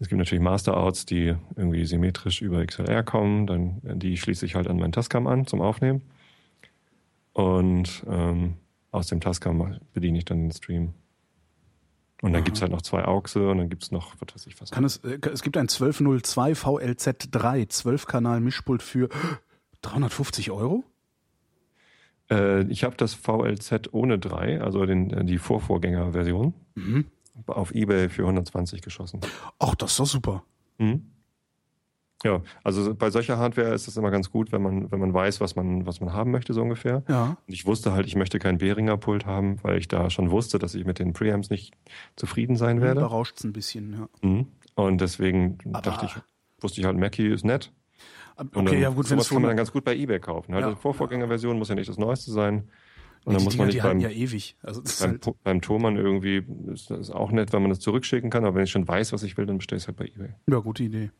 es 0.00 0.08
gibt 0.08 0.18
natürlich 0.18 0.42
Masterouts, 0.42 1.04
die 1.04 1.36
irgendwie 1.56 1.84
symmetrisch 1.84 2.40
über 2.40 2.64
XLR 2.64 3.02
kommen, 3.02 3.46
dann 3.46 3.80
die 3.82 4.16
schließe 4.16 4.46
ich 4.46 4.54
halt 4.54 4.66
an 4.66 4.78
meinen 4.78 4.92
Tascam 4.92 5.26
an 5.26 5.46
zum 5.46 5.60
Aufnehmen. 5.60 6.00
Und 7.34 8.02
ähm, 8.08 8.54
aus 8.90 9.08
dem 9.08 9.20
Tascam 9.20 9.78
bediene 9.92 10.18
ich 10.18 10.24
dann 10.24 10.38
den 10.38 10.52
Stream. 10.52 10.94
Und 12.22 12.32
dann 12.32 12.44
gibt 12.44 12.56
es 12.56 12.62
halt 12.62 12.72
noch 12.72 12.82
zwei 12.82 13.04
AUXe 13.04 13.50
und 13.50 13.58
dann 13.58 13.68
gibt 13.68 13.82
es 13.82 13.92
noch, 13.92 14.14
was 14.18 14.34
weiß 14.34 14.46
ich 14.46 14.60
was. 14.60 14.70
Kann 14.70 14.84
es, 14.84 14.98
äh, 14.98 15.18
es 15.32 15.42
gibt 15.42 15.56
ein 15.58 15.68
1202 15.68 16.52
VLZ3, 16.52 17.70
12-Kanal 17.70 18.40
Mischpult 18.40 18.82
für 18.82 19.08
350 19.82 20.50
Euro? 20.50 20.84
Äh, 22.30 22.62
ich 22.64 22.84
habe 22.84 22.96
das 22.96 23.14
VLZ 23.14 23.92
ohne 23.92 24.18
3, 24.18 24.60
also 24.60 24.86
den, 24.86 25.26
die 25.26 25.38
Vorvorgängerversion. 25.38 26.54
Mhm 26.74 27.06
auf 27.46 27.74
Ebay 27.74 28.08
für 28.08 28.22
120 28.22 28.82
geschossen. 28.82 29.20
Ach, 29.58 29.74
das 29.74 29.92
ist 29.92 30.00
doch 30.00 30.06
super. 30.06 30.44
Mhm. 30.78 31.10
Ja, 32.22 32.42
also 32.62 32.94
bei 32.94 33.10
solcher 33.10 33.38
Hardware 33.38 33.72
ist 33.72 33.88
es 33.88 33.96
immer 33.96 34.10
ganz 34.10 34.30
gut, 34.30 34.52
wenn 34.52 34.60
man, 34.60 34.92
wenn 34.92 35.00
man 35.00 35.14
weiß, 35.14 35.40
was 35.40 35.56
man, 35.56 35.86
was 35.86 36.00
man 36.00 36.12
haben 36.12 36.30
möchte, 36.30 36.52
so 36.52 36.60
ungefähr. 36.60 37.02
Ja. 37.08 37.38
Und 37.46 37.54
ich 37.54 37.64
wusste 37.64 37.92
halt, 37.92 38.06
ich 38.06 38.14
möchte 38.14 38.38
kein 38.38 38.58
Behringer 38.58 38.98
Pult 38.98 39.24
haben, 39.24 39.56
weil 39.62 39.78
ich 39.78 39.88
da 39.88 40.10
schon 40.10 40.30
wusste, 40.30 40.58
dass 40.58 40.74
ich 40.74 40.84
mit 40.84 40.98
den 40.98 41.14
Preamps 41.14 41.48
nicht 41.48 41.74
zufrieden 42.16 42.56
sein 42.56 42.76
mhm, 42.76 42.82
werde. 42.82 43.00
Da 43.00 43.06
rauscht 43.06 43.38
es 43.38 43.44
ein 43.44 43.54
bisschen, 43.54 43.92
ja. 43.94 44.08
Mhm. 44.28 44.48
Und 44.74 45.00
deswegen 45.00 45.58
Aber 45.64 45.80
dachte 45.80 46.06
ich, 46.06 46.62
wusste 46.62 46.80
ich 46.82 46.86
halt, 46.86 46.98
Mackie 46.98 47.26
ist 47.26 47.44
nett. 47.44 47.72
Okay, 48.40 48.58
und 48.58 48.64
dann, 48.66 48.80
ja 48.80 48.88
gut, 48.88 49.10
wenn 49.10 49.18
kann 49.18 49.42
man 49.42 49.50
dann 49.50 49.56
ganz 49.56 49.70
gut 49.70 49.84
bei 49.84 49.94
EBay 49.94 50.18
kaufen. 50.18 50.54
Halt 50.54 50.64
ja, 50.64 50.70
die 50.70 50.76
Vorvorgängerversion 50.76 51.58
muss 51.58 51.68
ja 51.68 51.74
nicht 51.74 51.90
das 51.90 51.98
Neueste 51.98 52.30
sein. 52.30 52.68
Und 53.24 53.34
dann 53.34 53.44
muss 53.44 53.52
Dinger, 53.52 53.64
man 53.64 53.74
nicht 53.74 53.82
beim, 53.82 54.00
ja 54.00 54.08
ewig. 54.08 54.56
Also 54.62 54.82
beim, 54.82 55.10
halt 55.10 55.42
beim 55.44 55.60
Thomann 55.60 55.96
irgendwie, 55.96 56.42
ist 56.72 56.90
das 56.90 57.10
auch 57.10 57.32
nett, 57.32 57.52
wenn 57.52 57.60
man 57.60 57.68
das 57.70 57.80
zurückschicken 57.80 58.30
kann, 58.30 58.44
aber 58.46 58.56
wenn 58.56 58.64
ich 58.64 58.70
schon 58.70 58.88
weiß, 58.88 59.12
was 59.12 59.22
ich 59.24 59.36
will, 59.36 59.44
dann 59.44 59.58
bestelle 59.58 59.76
ich 59.76 59.84
es 59.84 59.88
halt 59.88 59.98
bei 59.98 60.06
eBay. 60.06 60.34
Ja, 60.48 60.58
gute 60.60 60.84
Idee. 60.84 61.10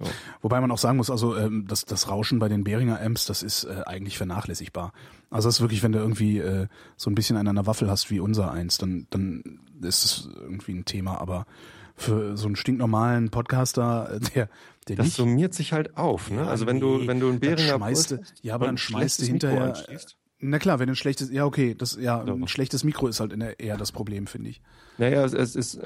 Ja. 0.00 0.06
Wobei 0.40 0.60
man 0.60 0.72
auch 0.72 0.78
sagen 0.78 0.96
muss, 0.96 1.10
also 1.10 1.36
ähm, 1.36 1.66
das, 1.68 1.84
das 1.84 2.08
Rauschen 2.08 2.40
bei 2.40 2.48
den 2.48 2.64
Behringer 2.64 3.00
Amps, 3.00 3.26
das 3.26 3.44
ist 3.44 3.64
äh, 3.64 3.82
eigentlich 3.86 4.18
vernachlässigbar. 4.18 4.92
Also 5.30 5.48
das 5.48 5.56
ist 5.56 5.60
wirklich, 5.60 5.84
wenn 5.84 5.92
du 5.92 6.00
irgendwie 6.00 6.38
äh, 6.38 6.66
so 6.96 7.08
ein 7.08 7.14
bisschen 7.14 7.36
an 7.36 7.46
einer 7.46 7.66
Waffel 7.66 7.88
hast 7.88 8.10
wie 8.10 8.18
unser 8.18 8.50
eins, 8.50 8.78
dann, 8.78 9.06
dann 9.10 9.60
ist 9.80 10.04
es 10.04 10.28
irgendwie 10.34 10.72
ein 10.72 10.84
Thema, 10.84 11.20
aber 11.20 11.46
für 11.94 12.36
so 12.36 12.46
einen 12.46 12.56
stinknormalen 12.56 13.30
Podcaster, 13.30 14.18
der, 14.34 14.48
der 14.88 14.96
das 14.96 15.06
nicht, 15.06 15.16
summiert 15.16 15.54
sich 15.54 15.72
halt 15.72 15.96
auf, 15.96 16.30
ne? 16.30 16.42
Ja, 16.42 16.46
also 16.46 16.66
wenn 16.66 16.76
nee, 16.76 16.80
du 16.80 17.06
wenn 17.06 17.20
du 17.20 17.28
einen 17.28 17.40
Behringer 17.40 17.76
schmeißt, 17.76 18.18
ja, 18.42 18.54
aber 18.54 18.66
dann 18.66 18.78
schmeißt 18.78 19.22
du 19.22 19.26
hinterher 19.26 19.74
na 20.44 20.58
klar, 20.58 20.80
wenn 20.80 20.88
ein 20.88 20.96
schlechtes, 20.96 21.30
ja 21.30 21.44
okay, 21.46 21.74
das 21.76 21.96
ja, 22.00 22.20
ein 22.20 22.48
schlechtes 22.48 22.82
Mikro 22.82 23.06
ist 23.06 23.20
halt 23.20 23.32
eher 23.60 23.76
das 23.76 23.92
Problem, 23.92 24.26
finde 24.26 24.50
ich. 24.50 24.60
Naja, 24.98 25.24
es, 25.24 25.34
es 25.34 25.54
ist, 25.54 25.80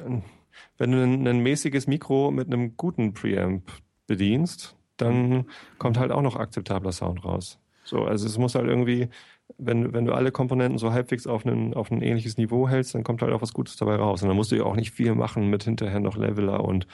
wenn 0.79 0.93
du 0.93 1.03
ein, 1.03 1.29
ein, 1.29 1.41
mäßiges 1.41 1.87
Mikro 1.87 2.31
mit 2.31 2.47
einem 2.47 2.75
guten 2.75 3.13
Preamp 3.13 3.71
bedienst, 4.07 4.75
dann 4.97 5.45
kommt 5.79 5.99
halt 5.99 6.11
auch 6.11 6.23
noch 6.23 6.37
akzeptabler 6.37 6.93
Sound 6.93 7.23
raus. 7.23 7.59
So, 7.85 8.05
also 8.05 8.27
es 8.27 8.39
muss 8.39 8.55
halt 8.55 8.67
irgendwie, 8.67 9.09
wenn, 9.59 9.93
wenn 9.93 10.07
du 10.07 10.13
alle 10.13 10.33
Komponenten 10.33 10.79
so 10.79 10.91
halbwegs 10.91 11.27
auf 11.27 11.45
ein, 11.45 11.75
auf 11.75 11.91
ein 11.91 12.01
ähnliches 12.01 12.39
Niveau 12.39 12.67
hältst, 12.67 12.95
dann 12.95 13.05
kommt 13.05 13.21
halt 13.21 13.33
auch 13.33 13.43
was 13.43 13.53
Gutes 13.53 13.77
dabei 13.77 13.97
raus. 13.97 14.23
Und 14.23 14.29
dann 14.29 14.37
musst 14.37 14.53
du 14.53 14.57
ja 14.57 14.65
auch 14.65 14.75
nicht 14.75 14.93
viel 14.93 15.15
machen 15.15 15.51
mit 15.51 15.65
hinterher 15.65 16.01
noch 16.01 16.17
Leveler 16.17 16.65
und 16.65 16.87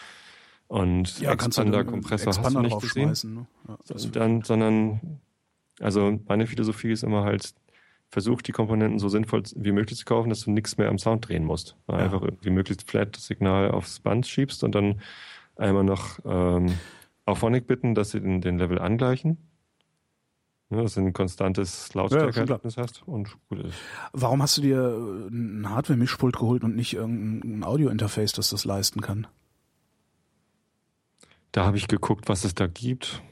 und 0.73 1.21
ja, 1.21 1.33
Expander-Kompressor 1.33 2.35
hast 2.35 2.55
du 2.55 2.61
nicht 2.61 2.81
gesehen. 2.81 3.13
Ne? 3.35 3.47
Ja, 3.69 4.09
dann, 4.11 4.41
sondern 4.41 5.21
also 5.79 6.19
meine 6.27 6.47
Philosophie 6.47 6.93
ist 6.93 7.03
immer 7.03 7.25
halt, 7.25 7.53
versuch 8.09 8.41
die 8.41 8.53
Komponenten 8.53 8.99
so 8.99 9.11
sinnvoll 9.11 9.43
wie 9.55 9.73
möglich 9.73 9.99
zu 9.99 10.07
kaufen, 10.07 10.31
dass 10.31 10.41
du 10.41 10.51
nichts 10.51 10.79
mehr 10.79 10.89
am 10.89 10.97
Sound 10.97 11.29
drehen 11.29 11.45
musst. 11.45 11.77
Ja. 11.89 11.97
Einfach 11.97 12.23
irgendwie 12.23 12.49
möglichst 12.49 12.91
flat 12.91 13.15
das 13.15 13.27
Signal 13.27 13.71
aufs 13.71 14.01
Band 14.01 14.27
schiebst 14.27 14.65
und 14.65 14.75
dann 14.75 15.03
einmal 15.57 15.85
noch 15.85 16.21
ähm, 16.25 16.73
auf 17.27 17.41
Phonic 17.41 17.67
bitten, 17.67 17.95
dass 17.95 18.13
sie 18.13 18.23
den, 18.23 18.41
den 18.41 18.57
Level 18.57 18.79
angleichen. 18.79 19.37
Ja, 20.71 20.81
dass 20.81 20.95
du 20.95 21.03
ein 21.03 21.13
konstantes 21.13 21.93
Lautstärkeerlebnis 21.93 22.77
ja, 22.77 22.85
hast 22.85 23.07
und 23.07 23.37
gut 23.51 23.59
ist. 23.59 23.77
Warum 24.15 24.41
hast 24.41 24.57
du 24.57 24.63
dir 24.63 25.29
ein 25.31 25.69
Hardware-Mischpult 25.69 26.37
geholt 26.39 26.65
und 26.65 26.77
nicht 26.77 26.95
irgendein 26.95 27.63
Audio-Interface, 27.63 28.33
das 28.33 28.49
das 28.49 28.65
leisten 28.65 29.03
kann? 29.03 29.27
Da 31.53 31.65
habe 31.65 31.77
ich 31.77 31.89
geguckt, 31.89 32.29
was 32.29 32.45
es 32.45 32.55
da 32.55 32.67
gibt 32.67 33.23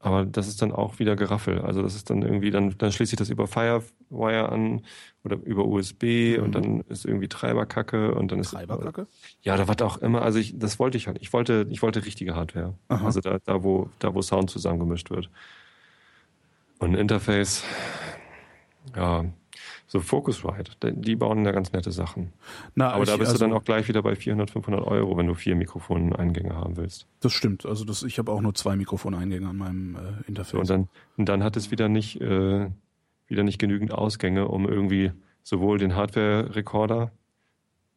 aber 0.00 0.24
das 0.24 0.46
ist 0.46 0.62
dann 0.62 0.70
auch 0.70 0.98
wieder 1.00 1.16
Geraffel. 1.16 1.60
Also 1.60 1.82
das 1.82 1.96
ist 1.96 2.08
dann 2.08 2.22
irgendwie, 2.22 2.50
dann, 2.50 2.76
dann 2.78 2.92
schließe 2.92 3.14
ich 3.14 3.18
das 3.18 3.30
über 3.30 3.48
Firewire 3.48 4.48
an 4.48 4.82
oder 5.24 5.36
über 5.42 5.64
USB 5.64 6.36
mhm. 6.36 6.44
und 6.44 6.54
dann 6.54 6.80
ist 6.82 7.04
irgendwie 7.04 7.28
Treiberkacke 7.28 8.14
und 8.14 8.30
dann 8.30 8.38
ist. 8.38 8.52
Treiberkacke? 8.52 9.08
Ja, 9.42 9.56
da 9.56 9.66
war 9.66 9.80
auch 9.82 9.98
immer, 9.98 10.22
also 10.22 10.38
ich, 10.38 10.56
das 10.56 10.78
wollte 10.78 10.96
ich 10.98 11.08
halt. 11.08 11.18
Ich 11.20 11.32
wollte, 11.32 11.66
ich 11.70 11.82
wollte 11.82 12.04
richtige 12.04 12.36
Hardware. 12.36 12.74
Aha. 12.88 13.04
Also 13.04 13.20
da, 13.20 13.38
da 13.44 13.64
wo, 13.64 13.90
da 13.98 14.14
wo 14.14 14.22
Sound 14.22 14.50
zusammengemischt 14.50 15.10
wird. 15.10 15.30
Und 16.78 16.90
ein 16.90 16.94
Interface, 16.94 17.64
Ja, 18.94 19.24
so 19.88 20.00
Focusrite, 20.00 20.92
die 20.92 21.16
bauen 21.16 21.44
da 21.44 21.50
ganz 21.50 21.72
nette 21.72 21.90
Sachen. 21.92 22.32
Na, 22.74 22.90
Aber 22.90 23.04
ich, 23.04 23.08
da 23.08 23.16
bist 23.16 23.30
also, 23.30 23.42
du 23.42 23.48
dann 23.48 23.58
auch 23.58 23.64
gleich 23.64 23.88
wieder 23.88 24.02
bei 24.02 24.14
400, 24.14 24.50
500 24.50 24.84
Euro, 24.86 25.16
wenn 25.16 25.26
du 25.26 25.34
vier 25.34 25.56
Mikrofoneingänge 25.56 26.54
haben 26.54 26.76
willst. 26.76 27.06
Das 27.20 27.32
stimmt. 27.32 27.64
Also 27.64 27.86
das, 27.86 28.02
ich 28.02 28.18
habe 28.18 28.30
auch 28.30 28.42
nur 28.42 28.54
zwei 28.54 28.76
Mikrofoneingänge 28.76 29.48
an 29.48 29.56
meinem 29.56 29.96
äh, 29.96 30.28
Interface. 30.28 30.60
Und 30.60 30.68
dann, 30.68 30.88
und 31.16 31.28
dann 31.30 31.42
hat 31.42 31.56
es 31.56 31.70
wieder 31.70 31.88
nicht, 31.88 32.20
äh, 32.20 32.68
wieder 33.28 33.42
nicht 33.42 33.58
genügend 33.58 33.92
Ausgänge, 33.92 34.48
um 34.48 34.68
irgendwie 34.68 35.12
sowohl 35.42 35.78
den 35.78 35.96
Hardware-Recorder 35.96 37.10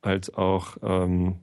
als 0.01 0.33
auch, 0.33 0.77
ähm, 0.81 1.35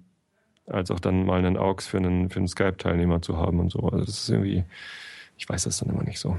als 0.66 0.90
auch 0.90 1.00
dann 1.00 1.26
mal 1.26 1.38
einen 1.40 1.58
AUX 1.58 1.86
für 1.86 1.98
einen, 1.98 2.30
für 2.30 2.38
einen 2.38 2.48
Skype-Teilnehmer 2.48 3.20
zu 3.20 3.36
haben 3.36 3.60
und 3.60 3.70
so. 3.70 3.80
Also 3.80 3.98
das 4.06 4.22
ist 4.22 4.30
irgendwie, 4.30 4.64
ich 5.36 5.46
weiß 5.46 5.64
das 5.64 5.78
dann 5.78 5.90
immer 5.90 6.04
nicht 6.04 6.18
so. 6.18 6.38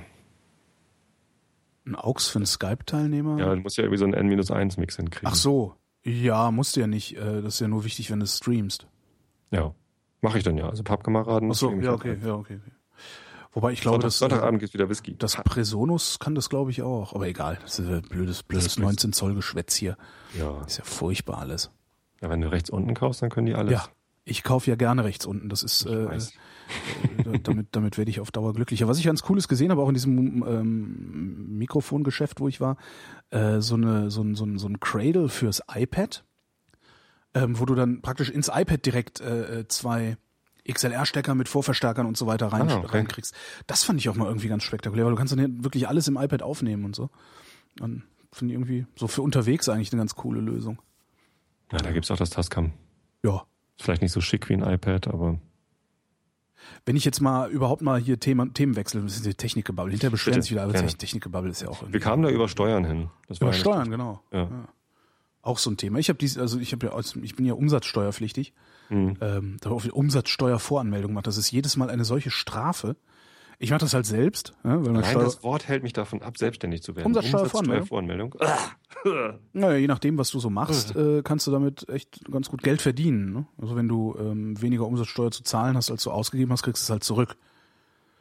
Ein 1.89 1.95
AUX 1.95 2.27
für 2.27 2.37
einen 2.39 2.45
Skype-Teilnehmer? 2.45 3.39
Ja, 3.39 3.55
du 3.55 3.61
musst 3.61 3.77
ja 3.77 3.83
irgendwie 3.83 3.97
so 3.97 4.05
einen 4.05 4.13
N-1-Mix 4.13 4.95
hinkriegen. 4.97 5.27
Ach 5.27 5.35
so. 5.35 5.75
Ja, 6.03 6.51
musst 6.51 6.75
du 6.75 6.81
ja 6.81 6.87
nicht. 6.87 7.17
Äh, 7.17 7.41
Das 7.41 7.55
ist 7.55 7.59
ja 7.59 7.67
nur 7.67 7.83
wichtig, 7.83 8.09
wenn 8.11 8.19
du 8.19 8.27
streamst. 8.27 8.87
Ja. 9.51 9.73
Mache 10.21 10.37
ich 10.37 10.43
dann 10.43 10.57
ja. 10.57 10.69
Also 10.69 10.83
Pappkameraden. 10.83 11.49
Ach 11.51 11.55
so, 11.55 11.71
ich 11.71 11.83
ja, 11.83 11.91
halt 11.91 11.99
okay, 11.99 12.17
ja, 12.23 12.33
okay. 12.35 12.59
okay. 12.61 12.71
Wobei 13.53 13.71
ich 13.71 13.81
glaube, 13.81 13.95
Sonntag, 13.95 14.07
das, 14.07 14.19
Sonntagabend 14.19 14.59
gibt's 14.59 14.73
wieder 14.75 14.89
Whisky. 14.89 15.15
das 15.17 15.35
Presonus 15.37 16.19
kann 16.19 16.35
das, 16.35 16.49
glaube 16.49 16.69
ich, 16.71 16.83
auch. 16.83 17.15
Aber 17.15 17.27
egal, 17.27 17.57
das 17.63 17.79
ist 17.79 17.89
ein 17.89 18.01
blödes, 18.03 18.43
blödes 18.43 18.77
19 18.77 19.11
Zoll 19.11 19.33
Geschwätz 19.33 19.75
hier. 19.75 19.97
ja. 20.37 20.61
Ist 20.67 20.77
ja 20.77 20.83
furchtbar 20.83 21.39
alles. 21.39 21.71
ja. 22.21 22.29
Wenn 22.29 22.41
du 22.41 22.51
rechts 22.51 22.69
unten 22.69 22.93
kaufst, 22.93 23.21
dann 23.23 23.29
können 23.31 23.47
die 23.47 23.55
alles. 23.55 23.71
Ja, 23.73 23.85
ich 24.23 24.43
kaufe 24.43 24.69
ja 24.69 24.75
gerne 24.75 25.03
rechts 25.03 25.25
unten. 25.25 25.49
Das 25.49 25.63
ist, 25.63 25.85
äh, 25.87 26.05
weiß. 26.07 26.33
Äh, 27.25 27.39
damit, 27.39 27.67
damit 27.71 27.97
werde 27.97 28.11
ich 28.11 28.19
auf 28.19 28.31
Dauer 28.31 28.53
glücklicher. 28.53 28.87
Was 28.87 28.99
ich 28.99 29.05
ganz 29.05 29.21
Cooles 29.23 29.47
gesehen 29.47 29.71
habe, 29.71 29.81
auch 29.81 29.87
in 29.87 29.93
diesem 29.93 30.43
ähm, 30.47 31.57
Mikrofongeschäft, 31.57 32.39
wo 32.39 32.47
ich 32.47 32.61
war, 32.61 32.77
äh, 33.31 33.59
so, 33.61 33.75
eine, 33.75 34.11
so, 34.11 34.21
ein, 34.21 34.35
so, 34.35 34.45
ein, 34.45 34.57
so 34.57 34.67
ein 34.67 34.79
Cradle 34.79 35.29
fürs 35.29 35.61
iPad, 35.73 36.23
ähm, 37.33 37.59
wo 37.59 37.65
du 37.65 37.75
dann 37.75 38.01
praktisch 38.01 38.29
ins 38.29 38.49
iPad 38.53 38.85
direkt 38.85 39.21
äh, 39.21 39.59
äh, 39.59 39.67
zwei 39.67 40.17
XLR-Stecker 40.69 41.35
mit 41.35 41.49
Vorverstärkern 41.49 42.05
und 42.05 42.17
so 42.17 42.27
weiter 42.27 42.47
rein, 42.47 42.69
Ah, 42.69 42.77
okay. 42.77 42.97
reinkriegst. 42.97 43.33
Das 43.67 43.83
fand 43.83 43.99
ich 43.99 44.09
auch 44.09 44.15
mal 44.15 44.27
irgendwie 44.27 44.47
ganz 44.49 44.63
spektakulär, 44.63 45.05
weil 45.05 45.11
du 45.11 45.17
kannst 45.17 45.33
dann 45.33 45.63
wirklich 45.63 45.87
alles 45.87 46.07
im 46.07 46.17
iPad 46.17 46.43
aufnehmen 46.43 46.85
und 46.85 46.95
so. 46.95 47.09
Und 47.81 48.03
finde 48.31 48.53
ich 48.53 48.59
irgendwie 48.59 48.85
so 48.95 49.07
für 49.07 49.21
unterwegs 49.23 49.67
eigentlich 49.69 49.91
eine 49.91 49.99
ganz 50.01 50.15
coole 50.15 50.41
Lösung. 50.41 50.79
Ja, 51.71 51.79
da 51.79 51.91
gibt's 51.91 52.11
auch 52.11 52.17
das 52.17 52.29
Tascam. 52.29 52.73
Ja. 53.23 53.45
Vielleicht 53.79 54.01
nicht 54.01 54.11
so 54.11 54.21
schick 54.21 54.49
wie 54.49 54.53
ein 54.53 54.61
iPad, 54.63 55.07
aber 55.07 55.39
Wenn 56.85 56.95
ich 56.95 57.05
jetzt 57.05 57.21
mal 57.21 57.49
überhaupt 57.49 57.81
mal 57.81 57.99
hier 57.99 58.19
Thema, 58.19 58.51
Themen 58.53 58.75
wechsle, 58.75 59.01
das 59.01 59.15
ist 59.15 59.25
die 59.25 59.33
Technikgebubble. 59.33 59.91
Hinterher 59.91 60.11
beschweren 60.11 60.35
Bitte, 60.35 60.43
sich 60.43 60.51
wieder, 60.51 60.63
aber 60.63 60.73
gerne. 60.73 60.87
Technikgebubble 60.87 61.49
ist 61.49 61.61
ja 61.61 61.69
auch 61.69 61.83
wir 61.87 61.99
kamen 61.99 62.23
da 62.23 62.29
über 62.29 62.47
Steuern 62.47 62.85
hin. 62.85 63.09
Über 63.27 63.47
ja 63.47 63.53
Steuern, 63.53 63.89
genau. 63.89 64.21
Ja. 64.31 64.49
Auch 65.41 65.57
so 65.57 65.71
ein 65.71 65.77
Thema. 65.77 65.99
Ich 65.99 66.09
habe 66.09 66.19
dies, 66.19 66.37
also 66.37 66.59
ich 66.59 66.73
habe 66.73 66.87
ja, 66.87 66.99
ich 67.21 67.35
bin 67.35 67.45
ja 67.45 67.53
umsatzsteuerpflichtig. 67.53 68.53
Mhm. 68.89 69.17
Ähm, 69.21 69.57
da 69.61 69.69
auf 69.69 69.83
die 69.83 69.91
Umsatzsteuervoranmeldung 69.91 71.13
macht. 71.13 71.27
Das 71.27 71.37
ist 71.37 71.51
jedes 71.51 71.77
Mal 71.77 71.89
eine 71.89 72.05
solche 72.05 72.31
Strafe. 72.31 72.95
Ich 73.61 73.71
mache 73.71 73.81
das 73.81 73.93
halt 73.93 74.05
selbst, 74.05 74.53
ja, 74.63 74.83
weil 74.85 75.03
Steuer, 75.03 75.23
das 75.25 75.43
Wort 75.43 75.67
hält 75.67 75.83
mich 75.83 75.91
davon 75.91 76.21
ab, 76.21 76.37
selbstständig 76.37 76.81
zu 76.81 76.95
werden. 76.95 77.07
Umsatzsteuervoranmeldung? 77.07 78.31
Umsatzsteuervoranmeldung. 78.31 79.39
naja, 79.53 79.75
je 79.75 79.87
nachdem, 79.87 80.17
was 80.17 80.31
du 80.31 80.39
so 80.39 80.49
machst, 80.49 80.95
äh, 80.95 81.21
kannst 81.23 81.45
du 81.45 81.51
damit 81.51 81.87
echt 81.89 82.23
ganz 82.31 82.49
gut 82.49 82.63
Geld 82.63 82.81
verdienen. 82.81 83.33
Ne? 83.33 83.45
Also 83.61 83.75
wenn 83.75 83.89
du 83.89 84.15
ähm, 84.17 84.59
weniger 84.61 84.85
Umsatzsteuer 84.87 85.31
zu 85.31 85.43
zahlen 85.43 85.75
hast, 85.75 85.91
als 85.91 86.03
du 86.03 86.11
ausgegeben 86.11 86.53
hast, 86.53 86.63
kriegst 86.63 86.83
du 86.83 86.85
es 86.85 86.89
halt 86.89 87.03
zurück. 87.03 87.35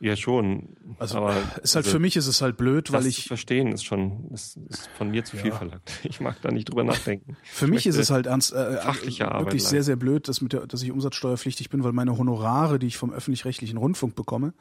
Ja, 0.01 0.14
schon. 0.16 0.77
Also 0.98 1.18
aber 1.18 1.31
ist 1.62 1.74
halt 1.74 1.87
also, 1.87 1.90
für 1.90 1.98
mich 1.98 2.16
ist 2.16 2.27
es 2.27 2.40
halt 2.40 2.57
blöd, 2.57 2.92
weil 2.92 3.01
das 3.01 3.07
ich 3.07 3.22
zu 3.22 3.29
verstehen 3.29 3.72
ist 3.72 3.85
schon 3.85 4.31
ist, 4.33 4.57
ist 4.68 4.88
von 4.96 5.11
mir 5.11 5.24
zu 5.24 5.37
viel 5.37 5.51
Ja. 5.51 5.57
verlangt. 5.57 5.90
Ich 6.05 6.20
mag 6.20 6.40
da 6.42 6.51
nicht 6.51 6.68
drüber 6.68 6.85
nachdenken. 6.85 7.37
Für 7.42 7.66
mich 7.66 7.87
ist 7.87 7.96
es 7.96 8.11
halt 8.11 8.27
ernst, 8.27 8.53
äh, 8.53 8.74
äh, 8.74 8.79
Arbeit 8.79 9.40
wirklich 9.40 9.64
sehr, 9.64 9.83
sehr 9.83 9.96
blöd, 9.96 10.29
dass, 10.29 10.40
mit 10.40 10.53
der, 10.53 10.66
dass 10.66 10.83
ich 10.83 10.90
umsatzsteuerpflichtig 10.92 11.70
bin, 11.70 11.83
weil 11.85 11.92
meine 11.92 12.16
Honorare, 12.16 12.79
die 12.79 12.87
ich 12.88 12.96
vom 12.96 13.12
öffentlich-rechtlichen 13.12 13.77
Rundfunk 13.77 14.14
bekomme, 14.14 14.53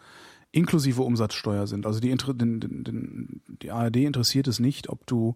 inklusive 0.52 1.02
Umsatzsteuer 1.02 1.68
sind. 1.68 1.86
Also 1.86 2.00
die, 2.00 2.10
den, 2.10 2.60
den, 2.60 2.84
den, 2.84 3.42
die 3.48 3.72
ARD 3.72 3.98
interessiert 3.98 4.48
es 4.48 4.60
nicht, 4.60 4.90
ob 4.90 5.06
du 5.06 5.36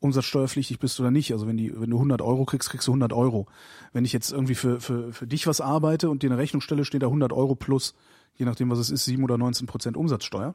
umsatzsteuerpflichtig 0.00 0.78
bist 0.78 0.98
oder 1.00 1.10
nicht. 1.10 1.32
Also 1.32 1.46
wenn, 1.46 1.56
die, 1.56 1.78
wenn 1.78 1.90
du 1.90 1.96
100 1.96 2.22
Euro 2.22 2.44
kriegst, 2.44 2.70
kriegst 2.70 2.88
du 2.88 2.92
100 2.92 3.12
Euro. 3.12 3.46
Wenn 3.92 4.04
ich 4.04 4.12
jetzt 4.12 4.32
irgendwie 4.32 4.54
für, 4.54 4.80
für, 4.80 5.12
für 5.12 5.26
dich 5.26 5.46
was 5.46 5.60
arbeite 5.60 6.10
und 6.10 6.22
dir 6.22 6.30
eine 6.30 6.38
Rechnung 6.38 6.60
stelle, 6.60 6.84
steht 6.84 7.02
da 7.02 7.06
100 7.06 7.32
Euro 7.32 7.54
plus, 7.54 7.94
je 8.34 8.44
nachdem 8.44 8.70
was 8.70 8.78
es 8.78 8.90
ist, 8.90 9.04
7 9.04 9.22
oder 9.22 9.38
19 9.38 9.66
Prozent 9.66 9.96
Umsatzsteuer. 9.96 10.54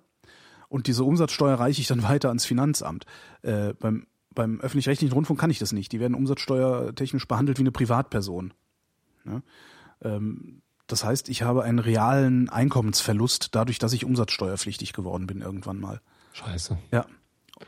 Und 0.69 0.87
diese 0.87 1.05
Umsatzsteuer 1.05 1.55
reiche 1.55 1.81
ich 1.81 1.87
dann 1.87 2.03
weiter 2.09 2.29
ans 2.29 2.45
Finanzamt. 2.45 3.05
Äh, 3.41 3.73
beim 3.79 4.07
beim 4.37 4.61
öffentlich-rechtlichen 4.61 5.13
Rundfunk 5.13 5.39
kann 5.39 5.49
ich 5.49 5.57
das 5.57 5.73
nicht. 5.73 5.91
Die 5.91 5.99
werden 5.99 6.13
umsatzsteuertechnisch 6.13 7.27
behandelt 7.27 7.57
wie 7.57 7.63
eine 7.63 7.71
Privatperson. 7.71 8.53
Ja? 9.25 9.41
Ähm, 10.01 10.61
das 10.87 11.03
heißt, 11.03 11.29
ich 11.29 11.41
habe 11.43 11.63
einen 11.63 11.79
realen 11.79 12.49
Einkommensverlust 12.49 13.49
dadurch, 13.53 13.77
dass 13.79 13.93
ich 13.93 14.05
umsatzsteuerpflichtig 14.05 14.93
geworden 14.93 15.27
bin 15.27 15.41
irgendwann 15.41 15.79
mal. 15.79 16.01
Scheiße. 16.33 16.77
Ja. 16.91 17.05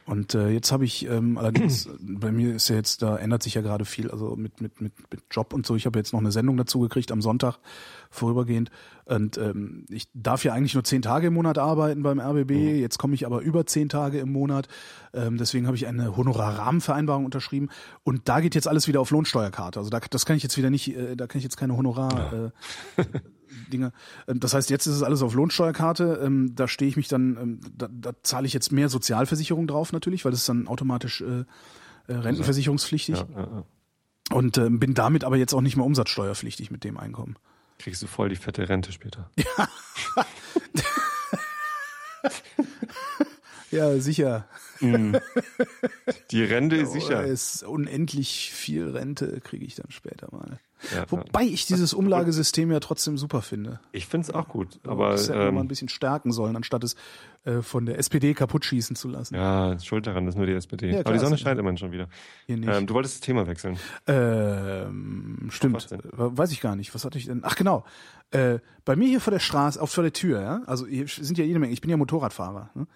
Und 0.05 0.35
äh, 0.35 0.49
jetzt 0.49 0.71
habe 0.71 0.85
ich 0.85 1.07
ähm, 1.07 1.37
allerdings, 1.37 1.89
bei 1.99 2.31
mir 2.31 2.55
ist 2.55 2.69
ja 2.69 2.75
jetzt, 2.75 3.01
da 3.01 3.17
ändert 3.17 3.43
sich 3.43 3.55
ja 3.55 3.61
gerade 3.61 3.85
viel, 3.85 4.11
also 4.11 4.35
mit, 4.35 4.61
mit, 4.61 4.81
mit, 4.81 4.93
mit 5.11 5.21
Job 5.31 5.53
und 5.53 5.65
so. 5.65 5.75
Ich 5.75 5.85
habe 5.85 5.97
jetzt 5.97 6.13
noch 6.13 6.19
eine 6.19 6.31
Sendung 6.31 6.57
dazu 6.57 6.79
gekriegt 6.79 7.11
am 7.11 7.21
Sonntag 7.21 7.59
vorübergehend. 8.09 8.69
Und 9.05 9.37
ähm, 9.37 9.85
ich 9.89 10.07
darf 10.13 10.43
ja 10.43 10.53
eigentlich 10.53 10.73
nur 10.73 10.83
zehn 10.83 11.01
Tage 11.01 11.27
im 11.27 11.33
Monat 11.33 11.57
arbeiten 11.57 12.03
beim 12.03 12.19
RBB. 12.19 12.51
Jetzt 12.79 12.97
komme 12.99 13.15
ich 13.15 13.25
aber 13.25 13.41
über 13.41 13.65
zehn 13.65 13.89
Tage 13.89 14.19
im 14.19 14.31
Monat. 14.31 14.67
Ähm, 15.13 15.37
deswegen 15.37 15.65
habe 15.65 15.77
ich 15.77 15.87
eine 15.87 16.15
Honorarrahmenvereinbarung 16.15 17.25
unterschrieben. 17.25 17.69
Und 18.03 18.29
da 18.29 18.39
geht 18.39 18.55
jetzt 18.55 18.67
alles 18.67 18.87
wieder 18.87 19.01
auf 19.01 19.11
Lohnsteuerkarte. 19.11 19.79
Also 19.79 19.89
da, 19.89 19.99
das 19.99 20.25
kann 20.25 20.37
ich 20.37 20.43
jetzt 20.43 20.57
wieder 20.57 20.69
nicht, 20.69 20.95
äh, 20.95 21.15
da 21.15 21.27
kann 21.27 21.39
ich 21.39 21.43
jetzt 21.43 21.57
keine 21.57 21.75
Honorar. 21.75 22.51
Äh, 22.97 23.03
Dinge. 23.71 23.91
Ähm, 24.27 24.39
Das 24.39 24.53
heißt, 24.53 24.69
jetzt 24.69 24.85
ist 24.87 24.95
es 24.95 25.03
alles 25.03 25.21
auf 25.21 25.33
Lohnsteuerkarte. 25.33 26.19
Ähm, 26.23 26.55
Da 26.55 26.67
stehe 26.67 26.89
ich 26.89 26.97
mich 26.97 27.07
dann, 27.07 27.37
ähm, 27.41 27.59
da, 27.75 27.87
da 27.91 28.11
zahle 28.23 28.47
ich 28.47 28.53
jetzt 28.53 28.71
mehr 28.71 28.89
Sozialversicherung 28.89 29.67
drauf 29.67 29.91
natürlich, 29.93 30.25
weil 30.25 30.31
das 30.31 30.41
ist 30.41 30.49
dann 30.49 30.67
automatisch 30.67 31.21
äh, 31.21 31.45
äh, 32.07 32.13
rentenversicherungspflichtig. 32.15 33.17
Ja, 33.19 33.27
ja, 33.35 33.41
ja. 33.41 33.63
Und 34.31 34.57
ähm, 34.57 34.79
bin 34.79 34.93
damit 34.93 35.23
aber 35.23 35.37
jetzt 35.37 35.53
auch 35.53 35.61
nicht 35.61 35.75
mehr 35.75 35.85
umsatzsteuerpflichtig 35.85 36.69
mit 36.71 36.83
dem 36.83 36.97
Einkommen. 36.97 37.35
Kriegst 37.79 38.01
du 38.01 38.07
voll 38.07 38.29
die 38.29 38.35
fette 38.35 38.67
Rente 38.69 38.91
später. 38.91 39.29
Ja, 43.71 43.99
sicher. 43.99 44.47
Die 44.81 46.43
Rente 46.43 46.75
ist 46.77 46.91
sicher. 46.93 47.23
ist 47.23 47.63
unendlich 47.63 48.51
viel 48.53 48.89
Rente 48.89 49.39
kriege 49.41 49.65
ich 49.65 49.75
dann 49.75 49.91
später 49.91 50.29
mal. 50.31 50.59
Ja. 50.95 51.05
Wobei 51.09 51.43
ich 51.43 51.65
dieses 51.65 51.93
Umlagesystem 51.93 52.71
ja 52.71 52.79
trotzdem 52.79 53.17
super 53.17 53.41
finde. 53.41 53.79
Ich 53.91 54.07
find's 54.07 54.31
auch 54.31 54.47
gut, 54.47 54.79
aber 54.87 55.11
das 55.11 55.27
hätten 55.27 55.39
wir 55.39 55.51
mal 55.51 55.59
ein 55.59 55.65
ähm, 55.65 55.67
bisschen 55.67 55.89
stärken 55.89 56.31
sollen, 56.31 56.55
anstatt 56.55 56.83
es 56.83 56.95
äh, 57.43 57.61
von 57.61 57.85
der 57.85 57.99
SPD 57.99 58.33
kaputt 58.33 58.63
schießen 58.65 58.95
zu 58.95 59.09
lassen. 59.09 59.35
ja, 59.35 59.77
schuld 59.79 60.07
daran 60.07 60.27
ist 60.27 60.35
nur 60.35 60.45
die 60.45 60.53
SPD. 60.53 60.87
Ja, 60.87 60.93
aber 60.95 61.03
klar, 61.03 61.13
die 61.15 61.19
Sonne 61.19 61.37
scheint 61.37 61.59
immerhin 61.59 61.77
schon 61.77 61.91
wieder. 61.91 62.07
Hier 62.45 62.57
nicht. 62.57 62.69
Ähm, 62.69 62.87
du 62.87 62.93
wolltest 62.93 63.15
das 63.15 63.21
Thema 63.21 63.45
wechseln. 63.47 63.77
Ähm, 64.07 65.47
stimmt. 65.49 65.91
denn? 65.91 66.01
Weiß 66.13 66.51
ich 66.51 66.61
gar 66.61 66.75
nicht. 66.75 66.93
Was 66.95 67.05
hatte 67.05 67.17
ich 67.17 67.25
denn? 67.25 67.41
Ach 67.43 67.55
genau. 67.55 67.83
Äh, 68.31 68.59
bei 68.85 68.95
mir 68.95 69.07
hier 69.07 69.21
vor 69.21 69.31
der 69.31 69.39
Straße, 69.39 69.81
auch 69.81 69.89
vor 69.89 70.03
der 70.03 70.13
Tür, 70.13 70.41
ja. 70.41 70.61
Also 70.65 70.85
hier 70.87 71.07
sind 71.07 71.37
ja 71.37 71.43
jede 71.43 71.59
Menge. 71.59 71.73
Ich 71.73 71.81
bin 71.81 71.89
ja 71.89 71.97
Motorradfahrer. 71.97 72.69
Ne? 72.75 72.87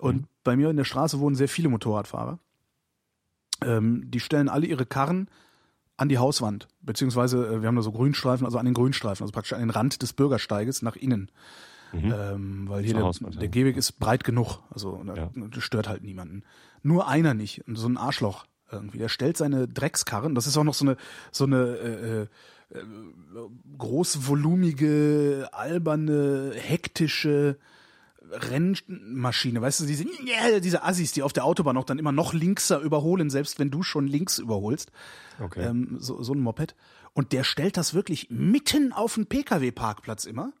Und 0.00 0.16
Mhm. 0.22 0.26
bei 0.44 0.56
mir 0.56 0.70
in 0.70 0.76
der 0.76 0.84
Straße 0.84 1.20
wohnen 1.20 1.36
sehr 1.36 1.48
viele 1.48 1.68
Motorradfahrer. 1.68 2.38
Ähm, 3.64 4.04
die 4.10 4.20
stellen 4.20 4.48
alle 4.48 4.66
ihre 4.66 4.86
Karren 4.86 5.28
an 5.96 6.08
die 6.08 6.18
Hauswand, 6.18 6.68
beziehungsweise 6.80 7.46
äh, 7.46 7.60
wir 7.60 7.68
haben 7.68 7.76
da 7.76 7.82
so 7.82 7.92
Grünstreifen, 7.92 8.44
also 8.46 8.58
an 8.58 8.64
den 8.64 8.74
Grünstreifen, 8.74 9.22
also 9.22 9.32
praktisch 9.32 9.52
an 9.52 9.60
den 9.60 9.70
Rand 9.70 10.02
des 10.02 10.12
Bürgersteiges 10.12 10.82
nach 10.82 10.96
innen. 10.96 11.30
Ähm, 11.94 12.64
weil 12.68 12.82
hier 12.84 12.94
der, 12.94 13.02
Hauswand, 13.04 13.34
der 13.34 13.42
ja. 13.44 13.50
Gehweg 13.50 13.76
ist 13.76 13.92
breit 13.98 14.24
genug, 14.24 14.60
also 14.70 15.04
Ja. 15.14 15.30
das 15.34 15.62
stört 15.62 15.88
halt 15.88 16.02
niemanden. 16.02 16.42
Nur 16.82 17.06
einer 17.06 17.34
nicht, 17.34 17.62
so 17.74 17.86
ein 17.86 17.98
Arschloch 17.98 18.46
irgendwie. 18.70 18.96
Der 18.96 19.08
stellt 19.10 19.36
seine 19.36 19.68
Dreckskarren, 19.68 20.34
das 20.34 20.46
ist 20.46 20.56
auch 20.56 20.64
noch 20.64 20.72
so 20.72 20.86
eine 20.86 20.96
so 21.30 21.44
eine 21.44 21.56
äh, 21.56 22.22
äh, 22.22 22.26
großvolumige, 23.76 25.48
alberne, 25.52 26.52
hektische 26.56 27.58
Rennmaschine, 28.32 29.60
weißt 29.60 29.80
du, 29.80 29.86
diese, 29.86 30.04
diese 30.60 30.82
Assis, 30.82 31.12
die 31.12 31.22
auf 31.22 31.32
der 31.32 31.44
Autobahn 31.44 31.76
auch 31.76 31.84
dann 31.84 31.98
immer 31.98 32.12
noch 32.12 32.32
linkser 32.32 32.80
überholen, 32.80 33.30
selbst 33.30 33.58
wenn 33.58 33.70
du 33.70 33.82
schon 33.82 34.06
links 34.06 34.38
überholst. 34.38 34.90
Okay. 35.40 35.62
Ähm, 35.62 35.96
so, 35.98 36.22
so 36.22 36.34
ein 36.34 36.40
Moped. 36.40 36.74
Und 37.14 37.32
der 37.32 37.44
stellt 37.44 37.76
das 37.76 37.94
wirklich 37.94 38.28
mitten 38.30 38.92
auf 38.92 39.14
den 39.14 39.26
Pkw-Parkplatz 39.26 40.24
immer. 40.24 40.52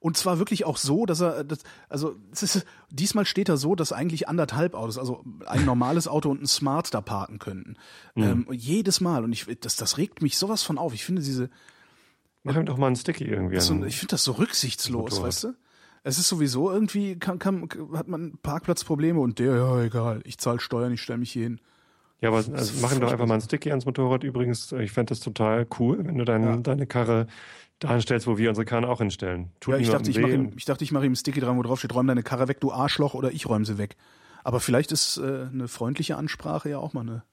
Und 0.00 0.16
zwar 0.16 0.38
wirklich 0.40 0.64
auch 0.64 0.78
so, 0.78 1.06
dass 1.06 1.20
er, 1.20 1.44
das, 1.44 1.60
also 1.88 2.16
ist, 2.32 2.66
diesmal 2.90 3.24
steht 3.24 3.48
er 3.48 3.56
so, 3.56 3.76
dass 3.76 3.92
eigentlich 3.92 4.28
anderthalb 4.28 4.74
Autos, 4.74 4.98
also 4.98 5.24
ein 5.46 5.64
normales 5.64 6.08
Auto 6.08 6.28
und 6.28 6.42
ein 6.42 6.46
Smart 6.46 6.92
da 6.92 7.00
parken 7.00 7.38
könnten. 7.38 7.76
Ähm, 8.16 8.48
jedes 8.50 9.00
Mal. 9.00 9.22
Und 9.22 9.32
ich, 9.32 9.46
das, 9.60 9.76
das 9.76 9.98
regt 9.98 10.20
mich 10.20 10.38
sowas 10.38 10.64
von 10.64 10.76
auf. 10.76 10.92
Ich 10.92 11.04
finde 11.04 11.22
diese, 11.22 11.50
Mach 12.42 12.56
ihm 12.56 12.66
doch 12.66 12.76
mal 12.76 12.88
einen 12.88 12.96
Sticky 12.96 13.26
irgendwie. 13.26 13.60
so, 13.60 13.84
ich 13.84 13.98
finde 13.98 14.10
das 14.10 14.24
so 14.24 14.32
rücksichtslos, 14.32 15.22
weißt 15.22 15.44
du? 15.44 15.54
Es 16.04 16.18
ist 16.18 16.28
sowieso 16.28 16.70
irgendwie, 16.70 17.16
kann, 17.16 17.38
kann, 17.38 17.68
hat 17.94 18.08
man 18.08 18.38
Parkplatzprobleme 18.42 19.20
und 19.20 19.38
der, 19.38 19.56
ja, 19.56 19.82
egal, 19.82 20.20
ich 20.24 20.38
zahle 20.38 20.60
Steuern, 20.60 20.92
ich 20.92 21.00
stelle 21.00 21.18
mich 21.18 21.32
hier 21.32 21.44
hin. 21.44 21.60
Ja, 22.20 22.28
aber 22.28 22.38
also 22.38 22.80
machen 22.80 23.00
doch 23.00 23.10
einfach 23.10 23.26
mal 23.26 23.34
ein 23.34 23.40
Sticky 23.40 23.70
ans 23.70 23.84
Motorrad 23.84 24.22
übrigens. 24.22 24.70
Ich 24.72 24.92
fände 24.92 25.10
das 25.10 25.20
total 25.20 25.66
cool, 25.78 26.04
wenn 26.04 26.18
du 26.18 26.24
dein, 26.24 26.44
ja. 26.44 26.56
deine 26.56 26.86
Karre 26.86 27.26
da 27.80 27.90
hinstellst, 27.90 28.28
wo 28.28 28.38
wir 28.38 28.48
unsere 28.48 28.64
Karren 28.64 28.84
auch 28.84 28.98
hinstellen. 28.98 29.50
Tut 29.58 29.74
ja, 29.74 29.80
ich 29.80 29.90
dachte, 29.90 30.08
ich 30.08 30.20
mache 30.20 30.32
ihm, 30.32 30.52
ich 30.56 30.64
dachte, 30.64 30.84
ich 30.84 30.92
mache 30.92 31.04
ihm 31.04 31.12
ein 31.12 31.16
Sticky 31.16 31.40
dran, 31.40 31.56
wo 31.56 31.62
drauf 31.62 31.80
steht, 31.80 31.94
räum 31.94 32.06
deine 32.06 32.22
Karre 32.22 32.46
weg, 32.46 32.60
du 32.60 32.72
Arschloch, 32.72 33.14
oder 33.14 33.32
ich 33.32 33.48
räume 33.48 33.64
sie 33.64 33.76
weg. 33.76 33.96
Aber 34.44 34.60
vielleicht 34.60 34.92
ist 34.92 35.18
äh, 35.18 35.46
eine 35.52 35.66
freundliche 35.66 36.16
Ansprache 36.16 36.70
ja 36.70 36.78
auch 36.78 36.92
mal 36.92 37.00
eine 37.00 37.24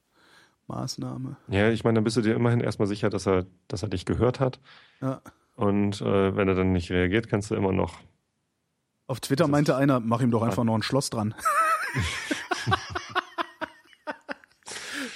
Maßnahme. 0.66 1.36
Ja, 1.48 1.70
ich 1.70 1.84
meine, 1.84 1.96
dann 1.96 2.04
bist 2.04 2.16
du 2.16 2.20
dir 2.20 2.34
immerhin 2.34 2.60
erstmal 2.60 2.88
sicher, 2.88 3.10
dass 3.10 3.26
er, 3.26 3.46
dass 3.68 3.82
er 3.82 3.88
dich 3.88 4.04
gehört 4.06 4.40
hat. 4.40 4.60
Ja. 5.00 5.20
Und 5.54 6.00
äh, 6.00 6.36
wenn 6.36 6.48
er 6.48 6.54
dann 6.54 6.72
nicht 6.72 6.90
reagiert, 6.90 7.28
kannst 7.28 7.50
du 7.50 7.54
immer 7.54 7.72
noch 7.72 7.98
auf 9.10 9.20
Twitter 9.20 9.48
meinte 9.48 9.76
einer, 9.76 9.98
mach 10.00 10.22
ihm 10.22 10.30
doch 10.30 10.42
einfach 10.42 10.62
noch 10.64 10.76
ein 10.76 10.82
Schloss 10.82 11.10
dran. 11.10 11.34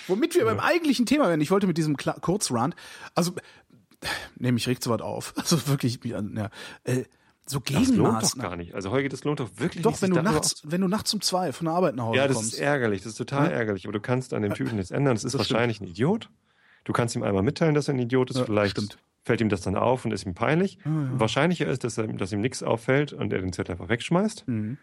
Womit 0.08 0.34
wir 0.34 0.44
beim 0.44 0.60
eigentlichen 0.60 1.06
Thema 1.06 1.28
werden. 1.28 1.40
Ich 1.40 1.50
wollte 1.50 1.66
mit 1.66 1.78
diesem 1.78 1.96
Kla 1.96 2.12
Kurzrand, 2.20 2.74
also, 3.14 3.32
nee, 4.36 4.52
mich 4.52 4.66
regt 4.66 4.82
sowas 4.82 5.00
auf. 5.00 5.32
Also 5.38 5.68
wirklich, 5.68 6.00
ja, 6.04 6.20
äh, 6.82 7.04
so 7.46 7.60
Gegenmaßnahmen. 7.60 8.14
Das 8.20 8.22
lohnt 8.22 8.22
doch 8.22 8.38
gar 8.38 8.56
nicht. 8.56 8.74
Also 8.74 8.90
Holger, 8.90 9.08
das 9.08 9.22
lohnt 9.24 9.38
doch 9.40 9.50
wirklich 9.56 9.82
doch, 9.82 9.92
nicht. 9.92 10.02
Doch, 10.02 10.08
wenn 10.08 10.14
du 10.14 10.22
nachts, 10.22 10.62
wenn 10.64 10.80
du 10.80 10.88
nachts 10.88 11.14
um 11.14 11.20
zwei 11.20 11.52
von 11.52 11.66
der 11.66 11.74
Arbeit 11.74 11.94
nach 11.94 12.06
Hause 12.06 12.18
kommst. 12.18 12.22
Ja, 12.22 12.28
das 12.28 12.36
kommst. 12.36 12.54
ist 12.54 12.60
ärgerlich. 12.60 13.02
Das 13.02 13.12
ist 13.12 13.18
total 13.18 13.46
ja? 13.50 13.52
ärgerlich. 13.52 13.84
Aber 13.84 13.92
du 13.92 14.00
kannst 14.00 14.34
an 14.34 14.42
dem 14.42 14.54
Typen 14.54 14.76
nichts 14.76 14.90
ändern. 14.90 15.14
Das 15.14 15.22
ist 15.24 15.34
das 15.34 15.38
wahrscheinlich 15.38 15.76
stimmt. 15.76 15.90
ein 15.90 15.92
Idiot. 15.92 16.30
Du 16.82 16.92
kannst 16.92 17.14
ihm 17.14 17.22
einmal 17.22 17.42
mitteilen, 17.42 17.74
dass 17.74 17.88
er 17.88 17.94
ein 17.94 18.00
Idiot 18.00 18.30
ist. 18.30 18.38
Ja, 18.38 18.44
Vielleicht 18.44 18.72
stimmt 18.72 18.98
fällt 19.24 19.40
ihm 19.40 19.48
das 19.48 19.62
dann 19.62 19.76
auf 19.76 20.04
und 20.04 20.12
ist 20.12 20.26
ihm 20.26 20.34
peinlich. 20.34 20.78
Oh, 20.84 20.88
ja. 20.88 21.20
Wahrscheinlicher 21.20 21.66
ist, 21.66 21.84
dass, 21.84 21.98
er, 21.98 22.06
dass 22.08 22.32
ihm 22.32 22.40
nichts 22.40 22.62
auffällt 22.62 23.12
und 23.12 23.32
er 23.32 23.40
den 23.40 23.52
Zettel 23.52 23.72
einfach 23.72 23.88
wegschmeißt. 23.88 24.46
Mhm. 24.46 24.78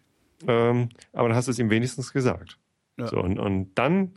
Ähm, 0.47 0.89
aber 1.13 1.29
dann 1.29 1.37
hast 1.37 1.47
du 1.47 1.51
es 1.51 1.59
ihm 1.59 1.69
wenigstens 1.69 2.11
gesagt. 2.11 2.57
Ja. 2.97 3.07
So, 3.07 3.19
und, 3.19 3.39
und 3.39 3.73
dann 3.75 4.13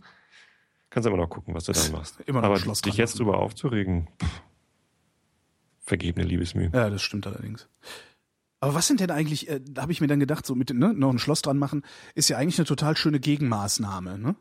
kannst 0.89 1.07
du 1.07 1.11
immer 1.11 1.23
noch 1.23 1.29
gucken, 1.29 1.55
was 1.55 1.65
du 1.65 1.73
dann 1.73 1.93
machst. 1.93 2.21
Immer 2.27 2.41
noch 2.41 2.49
aber 2.49 2.59
Schloss 2.59 2.81
dich 2.81 2.97
jetzt 2.97 3.19
drüber 3.19 3.39
aufzuregen, 3.39 4.09
pff, 4.23 4.43
vergebene 5.81 6.27
Liebesmühe. 6.27 6.71
Ja, 6.73 6.89
das 6.89 7.03
stimmt 7.03 7.27
allerdings. 7.27 7.69
Aber 8.61 8.75
was 8.75 8.87
sind 8.87 9.01
denn 9.01 9.11
eigentlich, 9.11 9.51
äh, 9.51 9.61
da 9.63 9.83
habe 9.83 9.93
ich 9.93 10.01
mir 10.01 10.07
dann 10.07 10.21
gedacht, 10.21 10.47
so 10.47 10.55
mit 10.55 10.73
ne, 10.73 10.95
noch 10.95 11.11
ein 11.11 11.19
Schloss 11.19 11.43
dran 11.43 11.59
machen, 11.59 11.83
ist 12.15 12.31
ja 12.31 12.39
eigentlich 12.39 12.59
eine 12.59 12.65
total 12.65 12.97
schöne 12.97 13.21
Gegenmaßnahme. 13.21 14.19
Ne? 14.19 14.37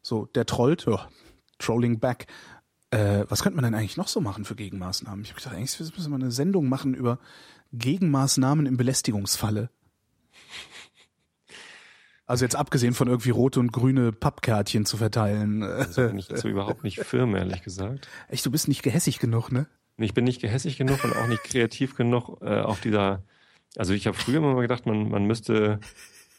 So, 0.00 0.26
der 0.26 0.46
trollt, 0.46 0.86
ja, 0.86 1.08
Trolling 1.58 1.98
back. 1.98 2.26
Äh, 2.94 3.26
was 3.28 3.42
könnte 3.42 3.56
man 3.56 3.64
denn 3.64 3.74
eigentlich 3.74 3.96
noch 3.96 4.06
so 4.06 4.20
machen 4.20 4.44
für 4.44 4.54
Gegenmaßnahmen? 4.54 5.24
Ich 5.24 5.30
habe 5.30 5.40
gedacht, 5.40 5.56
eigentlich 5.56 5.80
müssen 5.80 6.10
wir 6.10 6.14
eine 6.14 6.30
Sendung 6.30 6.68
machen 6.68 6.94
über 6.94 7.18
Gegenmaßnahmen 7.72 8.66
im 8.66 8.76
Belästigungsfalle. 8.76 9.68
Also 12.26 12.44
jetzt 12.44 12.54
abgesehen 12.54 12.94
von 12.94 13.08
irgendwie 13.08 13.30
rote 13.30 13.58
und 13.58 13.72
grüne 13.72 14.12
Pappkärtchen 14.12 14.86
zu 14.86 14.96
verteilen. 14.96 15.62
Also 15.64 16.06
bin 16.06 16.18
ich 16.18 16.28
so 16.32 16.48
überhaupt 16.48 16.84
nicht 16.84 17.00
firm, 17.00 17.34
ehrlich 17.34 17.62
gesagt. 17.62 18.08
Echt, 18.28 18.46
du 18.46 18.50
bist 18.50 18.68
nicht 18.68 18.82
gehässig 18.82 19.18
genug, 19.18 19.50
ne? 19.50 19.66
Ich 19.98 20.14
bin 20.14 20.24
nicht 20.24 20.40
gehässig 20.40 20.78
genug 20.78 21.04
und 21.04 21.14
auch 21.16 21.26
nicht 21.26 21.42
kreativ 21.42 21.96
genug 21.96 22.40
äh, 22.42 22.60
auf 22.60 22.80
dieser. 22.80 23.24
Also 23.76 23.92
ich 23.92 24.06
habe 24.06 24.16
früher 24.16 24.36
immer 24.36 24.54
mal 24.54 24.62
gedacht, 24.62 24.86
man, 24.86 25.08
man 25.08 25.24
müsste 25.24 25.80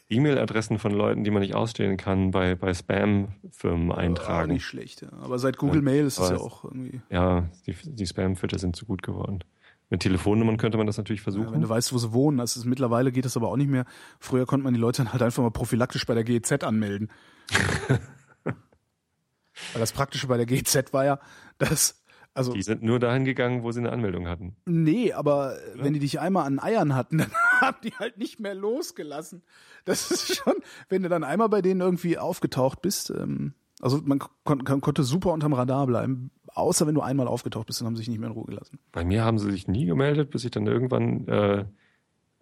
E-Mail-Adressen 0.08 0.78
von 0.78 0.92
Leuten, 0.92 1.24
die 1.24 1.30
man 1.30 1.42
nicht 1.42 1.54
ausstellen 1.54 1.96
kann, 1.96 2.30
bei, 2.30 2.54
bei 2.54 2.72
Spam-Firmen 2.72 3.90
eintragen. 3.90 4.50
Oh, 4.50 4.54
nicht 4.54 4.64
schlecht, 4.64 5.02
ja. 5.02 5.08
Aber 5.20 5.38
seit 5.38 5.56
Google 5.56 5.78
ja, 5.78 5.82
Mail 5.82 6.04
ist 6.06 6.18
es 6.18 6.30
ja 6.30 6.36
auch 6.36 6.64
irgendwie. 6.64 7.00
Ja, 7.10 7.48
die, 7.66 7.74
die 7.84 8.06
Spam-Filter 8.06 8.58
sind 8.58 8.76
zu 8.76 8.86
gut 8.86 9.02
geworden. 9.02 9.40
Mit 9.88 10.00
Telefonnummern 10.00 10.56
könnte 10.56 10.78
man 10.78 10.86
das 10.86 10.96
natürlich 10.96 11.22
versuchen. 11.22 11.46
Ja, 11.46 11.52
wenn 11.52 11.60
du 11.60 11.68
weißt, 11.68 11.92
wo 11.92 11.98
sie 11.98 12.12
wohnen, 12.12 12.38
das 12.38 12.56
ist, 12.56 12.64
mittlerweile 12.64 13.12
geht 13.12 13.24
das 13.24 13.36
aber 13.36 13.48
auch 13.48 13.56
nicht 13.56 13.70
mehr. 13.70 13.84
Früher 14.18 14.46
konnte 14.46 14.64
man 14.64 14.74
die 14.74 14.80
Leute 14.80 15.02
dann 15.02 15.12
halt 15.12 15.22
einfach 15.22 15.42
mal 15.42 15.50
prophylaktisch 15.50 16.06
bei 16.06 16.14
der 16.14 16.24
GEZ 16.24 16.64
anmelden. 16.64 17.10
Weil 18.44 19.80
das 19.80 19.92
Praktische 19.92 20.26
bei 20.26 20.36
der 20.36 20.46
GEZ 20.46 20.92
war 20.92 21.04
ja, 21.04 21.20
dass 21.58 22.04
also, 22.36 22.52
die 22.52 22.62
sind 22.62 22.82
nur 22.82 22.98
dahin 22.98 23.24
gegangen, 23.24 23.62
wo 23.62 23.72
sie 23.72 23.80
eine 23.80 23.90
Anmeldung 23.90 24.28
hatten. 24.28 24.56
Nee, 24.66 25.12
aber 25.14 25.56
ja. 25.74 25.84
wenn 25.84 25.94
die 25.94 26.00
dich 26.00 26.20
einmal 26.20 26.46
an 26.46 26.58
Eiern 26.58 26.94
hatten, 26.94 27.18
dann 27.18 27.32
haben 27.60 27.78
die 27.82 27.94
halt 27.94 28.18
nicht 28.18 28.40
mehr 28.40 28.54
losgelassen. 28.54 29.42
Das 29.86 30.10
ist 30.10 30.36
schon, 30.36 30.54
wenn 30.90 31.02
du 31.02 31.08
dann 31.08 31.24
einmal 31.24 31.48
bei 31.48 31.62
denen 31.62 31.80
irgendwie 31.80 32.18
aufgetaucht 32.18 32.82
bist, 32.82 33.08
ähm, 33.10 33.54
also 33.80 34.00
man 34.04 34.18
kon 34.18 34.64
kon 34.64 34.80
konnte 34.82 35.02
super 35.02 35.32
unterm 35.32 35.54
Radar 35.54 35.86
bleiben, 35.86 36.30
außer 36.48 36.86
wenn 36.86 36.94
du 36.94 37.00
einmal 37.00 37.26
aufgetaucht 37.26 37.68
bist, 37.68 37.80
dann 37.80 37.86
haben 37.86 37.96
sie 37.96 38.00
sich 38.00 38.08
nicht 38.08 38.18
mehr 38.18 38.28
in 38.28 38.34
Ruhe 38.34 38.46
gelassen. 38.46 38.78
Bei 38.92 39.04
mir 39.04 39.24
haben 39.24 39.38
sie 39.38 39.50
sich 39.50 39.66
nie 39.66 39.86
gemeldet, 39.86 40.30
bis 40.30 40.44
ich 40.44 40.50
dann 40.50 40.66
irgendwann 40.66 41.26
äh, 41.28 41.64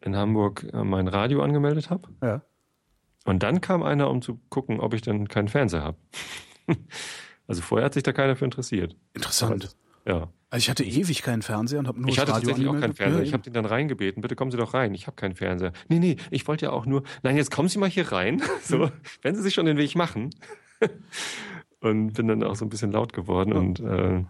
in 0.00 0.16
Hamburg 0.16 0.66
äh, 0.72 0.82
mein 0.82 1.06
Radio 1.06 1.40
angemeldet 1.42 1.90
habe. 1.90 2.08
Ja. 2.20 2.42
Und 3.24 3.44
dann 3.44 3.60
kam 3.60 3.84
einer, 3.84 4.10
um 4.10 4.22
zu 4.22 4.40
gucken, 4.48 4.80
ob 4.80 4.92
ich 4.92 5.02
dann 5.02 5.28
keinen 5.28 5.48
Fernseher 5.48 5.82
habe. 5.82 5.98
also 7.46 7.62
vorher 7.62 7.86
hat 7.86 7.94
sich 7.94 8.02
da 8.02 8.12
keiner 8.12 8.34
für 8.34 8.44
interessiert. 8.44 8.96
Interessant. 9.14 9.76
Ja. 10.06 10.28
Also 10.50 10.62
ich 10.62 10.70
hatte 10.70 10.84
ewig 10.84 11.22
keinen 11.22 11.42
Fernseher 11.42 11.80
und 11.80 11.88
habe 11.88 12.00
nur 12.00 12.10
Ich 12.10 12.18
hatte 12.18 12.32
Radio 12.32 12.50
tatsächlich 12.50 12.68
auch 12.68 12.80
keinen 12.80 12.94
Fernseher. 12.94 13.20
Ja, 13.20 13.26
ich 13.26 13.32
habe 13.32 13.42
den 13.42 13.54
dann 13.54 13.64
reingebeten, 13.64 14.22
bitte 14.22 14.36
kommen 14.36 14.50
Sie 14.50 14.56
doch 14.56 14.72
rein. 14.72 14.94
Ich 14.94 15.06
habe 15.06 15.16
keinen 15.16 15.34
Fernseher. 15.34 15.72
Nee, 15.88 15.98
nee, 15.98 16.16
ich 16.30 16.46
wollte 16.46 16.66
ja 16.66 16.72
auch 16.72 16.86
nur, 16.86 17.02
nein, 17.22 17.36
jetzt 17.36 17.50
kommen 17.50 17.68
Sie 17.68 17.78
mal 17.78 17.90
hier 17.90 18.12
rein. 18.12 18.40
So, 18.62 18.78
mhm. 18.78 18.90
wenn 19.22 19.34
Sie 19.34 19.42
sich 19.42 19.54
schon 19.54 19.66
den 19.66 19.76
Weg 19.76 19.96
machen. 19.96 20.30
und 21.80 22.12
bin 22.12 22.28
dann 22.28 22.42
auch 22.44 22.56
so 22.56 22.64
ein 22.64 22.68
bisschen 22.68 22.92
laut 22.92 23.12
geworden 23.12 23.50
ja. 23.50 23.58
und 23.58 23.80
äh, 23.80 24.24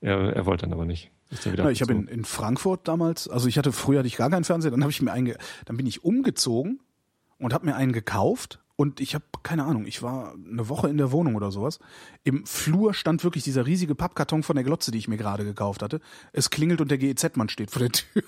er, 0.00 0.36
er 0.36 0.46
wollte 0.46 0.66
dann 0.66 0.72
aber 0.72 0.84
nicht. 0.84 1.10
Ja, 1.44 1.70
ich 1.70 1.80
habe 1.80 1.92
in, 1.92 2.06
in 2.06 2.24
Frankfurt 2.24 2.86
damals, 2.86 3.28
also 3.28 3.48
ich 3.48 3.56
hatte 3.56 3.72
früher 3.72 4.00
hatte 4.00 4.08
ich 4.08 4.16
gar 4.16 4.28
keinen 4.28 4.44
Fernseher, 4.44 4.70
dann 4.70 4.82
habe 4.82 4.90
ich 4.90 5.00
mir 5.00 5.12
einen, 5.12 5.34
dann 5.64 5.76
bin 5.76 5.86
ich 5.86 6.04
umgezogen 6.04 6.80
und 7.38 7.54
habe 7.54 7.64
mir 7.66 7.76
einen 7.76 7.92
gekauft 7.92 8.61
und 8.76 9.00
ich 9.00 9.14
habe 9.14 9.24
keine 9.42 9.64
Ahnung, 9.64 9.86
ich 9.86 10.02
war 10.02 10.34
eine 10.34 10.68
Woche 10.68 10.88
in 10.88 10.96
der 10.96 11.12
Wohnung 11.12 11.34
oder 11.34 11.50
sowas. 11.50 11.78
Im 12.24 12.46
Flur 12.46 12.94
stand 12.94 13.24
wirklich 13.24 13.44
dieser 13.44 13.66
riesige 13.66 13.94
Pappkarton 13.94 14.42
von 14.42 14.56
der 14.56 14.64
Glotze, 14.64 14.90
die 14.90 14.98
ich 14.98 15.08
mir 15.08 15.16
gerade 15.16 15.44
gekauft 15.44 15.82
hatte. 15.82 16.00
Es 16.32 16.50
klingelt 16.50 16.80
und 16.80 16.90
der 16.90 16.98
GEZ-Mann 16.98 17.48
steht 17.48 17.70
vor 17.70 17.80
der 17.80 17.92
Tür. 17.92 18.22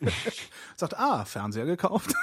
Sagt, 0.76 0.98
ah, 0.98 1.24
Fernseher 1.24 1.64
gekauft. 1.64 2.10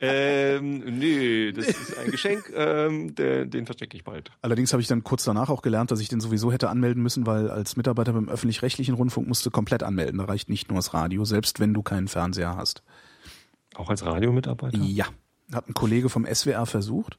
ähm, 0.00 0.98
nee, 0.98 1.52
das 1.52 1.66
ist 1.66 1.98
ein 1.98 2.10
Geschenk, 2.12 2.52
ähm, 2.54 3.14
der, 3.14 3.46
den 3.46 3.66
verstecke 3.66 3.96
ich 3.96 4.04
bald. 4.04 4.30
Allerdings 4.40 4.72
habe 4.72 4.80
ich 4.80 4.88
dann 4.88 5.02
kurz 5.02 5.24
danach 5.24 5.48
auch 5.48 5.62
gelernt, 5.62 5.90
dass 5.90 6.00
ich 6.00 6.08
den 6.08 6.20
sowieso 6.20 6.52
hätte 6.52 6.68
anmelden 6.68 7.02
müssen, 7.02 7.26
weil 7.26 7.50
als 7.50 7.76
Mitarbeiter 7.76 8.12
beim 8.12 8.28
öffentlich-rechtlichen 8.28 8.94
Rundfunk 8.94 9.26
musst 9.26 9.44
du 9.44 9.50
komplett 9.50 9.82
anmelden. 9.82 10.18
Da 10.18 10.26
reicht 10.26 10.48
nicht 10.48 10.68
nur 10.68 10.76
das 10.76 10.94
Radio, 10.94 11.24
selbst 11.24 11.58
wenn 11.58 11.74
du 11.74 11.82
keinen 11.82 12.06
Fernseher 12.06 12.56
hast. 12.56 12.82
Auch 13.76 13.90
als 13.90 14.04
Radiomitarbeiter? 14.04 14.78
Ja. 14.78 15.06
Hat 15.52 15.68
ein 15.68 15.74
Kollege 15.74 16.08
vom 16.08 16.26
SWR 16.26 16.66
versucht. 16.66 17.18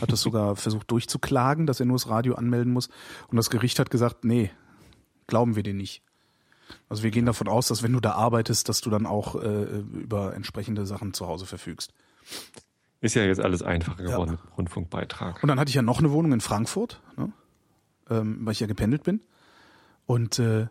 Hat 0.00 0.12
es 0.12 0.20
sogar 0.20 0.56
versucht 0.56 0.90
durchzuklagen, 0.90 1.66
dass 1.66 1.80
er 1.80 1.86
nur 1.86 1.96
das 1.96 2.08
Radio 2.08 2.34
anmelden 2.34 2.72
muss. 2.72 2.88
Und 3.28 3.36
das 3.36 3.50
Gericht 3.50 3.78
hat 3.78 3.90
gesagt, 3.90 4.24
nee, 4.24 4.50
glauben 5.26 5.56
wir 5.56 5.62
dir 5.62 5.74
nicht. 5.74 6.02
Also 6.88 7.02
wir 7.02 7.10
gehen 7.10 7.26
davon 7.26 7.48
aus, 7.48 7.68
dass 7.68 7.82
wenn 7.82 7.92
du 7.92 8.00
da 8.00 8.12
arbeitest, 8.12 8.68
dass 8.68 8.80
du 8.80 8.90
dann 8.90 9.06
auch 9.06 9.36
äh, 9.36 9.78
über 9.78 10.34
entsprechende 10.34 10.86
Sachen 10.86 11.14
zu 11.14 11.26
Hause 11.26 11.46
verfügst. 11.46 11.92
Ist 13.00 13.14
ja 13.14 13.24
jetzt 13.24 13.40
alles 13.40 13.62
einfacher 13.62 14.02
geworden 14.02 14.34
ja. 14.34 14.42
mit 14.42 14.58
Rundfunkbeitrag. 14.58 15.42
Und 15.42 15.48
dann 15.48 15.60
hatte 15.60 15.68
ich 15.68 15.74
ja 15.74 15.82
noch 15.82 15.98
eine 15.98 16.10
Wohnung 16.10 16.32
in 16.32 16.40
Frankfurt, 16.40 17.00
ne? 17.16 17.32
ähm, 18.10 18.38
weil 18.40 18.52
ich 18.52 18.60
ja 18.60 18.66
gependelt 18.66 19.04
bin. 19.04 19.20
Und 20.06 20.38
äh, 20.38 20.66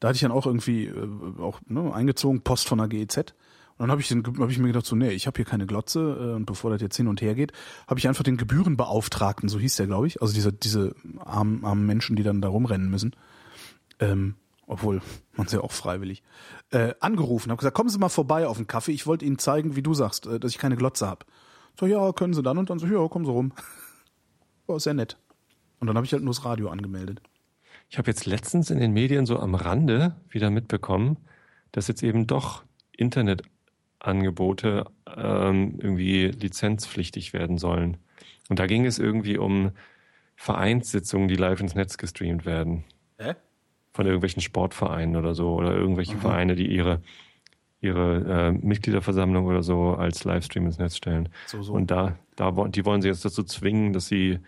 da 0.00 0.08
hatte 0.08 0.16
ich 0.16 0.22
dann 0.22 0.32
auch 0.32 0.46
irgendwie 0.46 0.86
äh, 0.86 1.40
auch 1.40 1.60
ne, 1.66 1.92
eingezogen, 1.94 2.42
Post 2.42 2.68
von 2.68 2.78
der 2.78 2.88
GEZ. 2.88 3.34
Und 3.76 3.88
dann 3.88 3.90
habe 3.90 4.00
ich, 4.00 4.10
hab 4.10 4.50
ich 4.50 4.58
mir 4.58 4.68
gedacht, 4.68 4.86
so, 4.86 4.94
nee, 4.94 5.10
ich 5.10 5.26
habe 5.26 5.36
hier 5.36 5.44
keine 5.44 5.66
Glotze 5.66 6.00
äh, 6.00 6.34
und 6.34 6.46
bevor 6.46 6.70
das 6.70 6.80
jetzt 6.80 6.96
hin 6.96 7.08
und 7.08 7.20
her 7.20 7.34
geht, 7.34 7.52
habe 7.88 7.98
ich 7.98 8.06
einfach 8.06 8.22
den 8.22 8.36
Gebührenbeauftragten, 8.36 9.48
so 9.48 9.58
hieß 9.58 9.76
der, 9.76 9.86
glaube 9.86 10.06
ich, 10.06 10.22
also 10.22 10.32
diese, 10.32 10.52
diese 10.52 10.94
armen, 11.18 11.64
armen 11.64 11.84
Menschen, 11.84 12.14
die 12.14 12.22
dann 12.22 12.40
da 12.40 12.48
rumrennen 12.48 12.88
müssen, 12.88 13.16
ähm, 13.98 14.36
obwohl 14.66 15.02
man 15.36 15.48
ja 15.48 15.60
auch 15.60 15.72
freiwillig, 15.72 16.22
äh, 16.70 16.94
angerufen, 17.00 17.50
habe 17.50 17.58
gesagt, 17.58 17.76
kommen 17.76 17.88
Sie 17.88 17.98
mal 17.98 18.08
vorbei 18.08 18.46
auf 18.46 18.58
den 18.58 18.68
Kaffee, 18.68 18.92
ich 18.92 19.08
wollte 19.08 19.24
Ihnen 19.24 19.38
zeigen, 19.38 19.74
wie 19.74 19.82
du 19.82 19.92
sagst, 19.92 20.26
äh, 20.26 20.38
dass 20.38 20.52
ich 20.52 20.58
keine 20.58 20.76
Glotze 20.76 21.08
habe. 21.08 21.26
So, 21.78 21.86
ja, 21.86 22.12
können 22.12 22.34
Sie 22.34 22.42
dann 22.42 22.58
und 22.58 22.70
dann 22.70 22.78
so, 22.78 22.86
ja, 22.86 23.08
kommen 23.08 23.24
Sie 23.24 23.32
rum. 23.32 23.52
War 24.66 24.78
sehr 24.78 24.94
nett. 24.94 25.18
Und 25.80 25.88
dann 25.88 25.96
habe 25.96 26.06
ich 26.06 26.12
halt 26.12 26.22
nur 26.22 26.32
das 26.32 26.44
Radio 26.44 26.68
angemeldet. 26.68 27.20
Ich 27.90 27.98
habe 27.98 28.08
jetzt 28.10 28.24
letztens 28.24 28.70
in 28.70 28.78
den 28.78 28.92
Medien 28.92 29.26
so 29.26 29.38
am 29.38 29.54
Rande 29.54 30.16
wieder 30.28 30.50
mitbekommen, 30.50 31.18
dass 31.72 31.88
jetzt 31.88 32.02
eben 32.02 32.26
doch 32.26 32.64
Internet 32.96 33.42
Angebote 34.06 34.84
ähm, 35.16 35.78
irgendwie 35.78 36.26
lizenzpflichtig 36.26 37.32
werden 37.32 37.58
sollen. 37.58 37.96
Und 38.48 38.58
da 38.58 38.66
ging 38.66 38.84
es 38.84 38.98
irgendwie 38.98 39.38
um 39.38 39.72
Vereinssitzungen, 40.36 41.28
die 41.28 41.36
live 41.36 41.60
ins 41.60 41.74
Netz 41.74 41.96
gestreamt 41.96 42.44
werden. 42.44 42.84
Hä? 43.18 43.34
Von 43.92 44.06
irgendwelchen 44.06 44.42
Sportvereinen 44.42 45.16
oder 45.16 45.34
so 45.34 45.54
oder 45.54 45.74
irgendwelche 45.74 46.14
Aha. 46.14 46.20
Vereine, 46.20 46.56
die 46.56 46.66
ihre 46.66 47.00
ihre 47.84 48.48
äh, 48.48 48.52
Mitgliederversammlung 48.52 49.44
oder 49.44 49.62
so 49.62 49.92
als 49.92 50.24
Livestream 50.24 50.64
ins 50.64 50.78
Netz 50.78 50.96
stellen. 50.96 51.28
So, 51.46 51.62
so. 51.62 51.74
Und 51.74 51.90
da, 51.90 52.18
da 52.34 52.50
die 52.50 52.84
wollen 52.86 53.02
sie 53.02 53.08
jetzt 53.08 53.26
dazu 53.26 53.42
zwingen, 53.42 53.92
dass 53.92 54.06
sie 54.06 54.38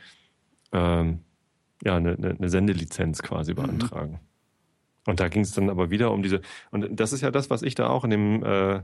ähm, 0.73 1.21
ja 1.85 1.97
eine, 1.97 2.16
eine 2.16 2.49
Sendelizenz 2.49 3.23
quasi 3.23 3.53
mhm. 3.53 3.57
beantragen. 3.57 4.21
Und 5.07 5.21
da 5.21 5.29
ging 5.29 5.42
es 5.42 5.53
dann 5.53 5.71
aber 5.71 5.90
wieder 5.90 6.11
um 6.11 6.23
diese, 6.23 6.40
und 6.71 6.99
das 6.99 7.12
ist 7.12 7.21
ja 7.21 7.31
das, 7.31 7.51
was 7.51 7.62
ich 7.62 7.75
da 7.75 7.88
auch 7.88 8.05
in 8.05 8.11
dem, 8.11 8.42
äh, 8.42 8.81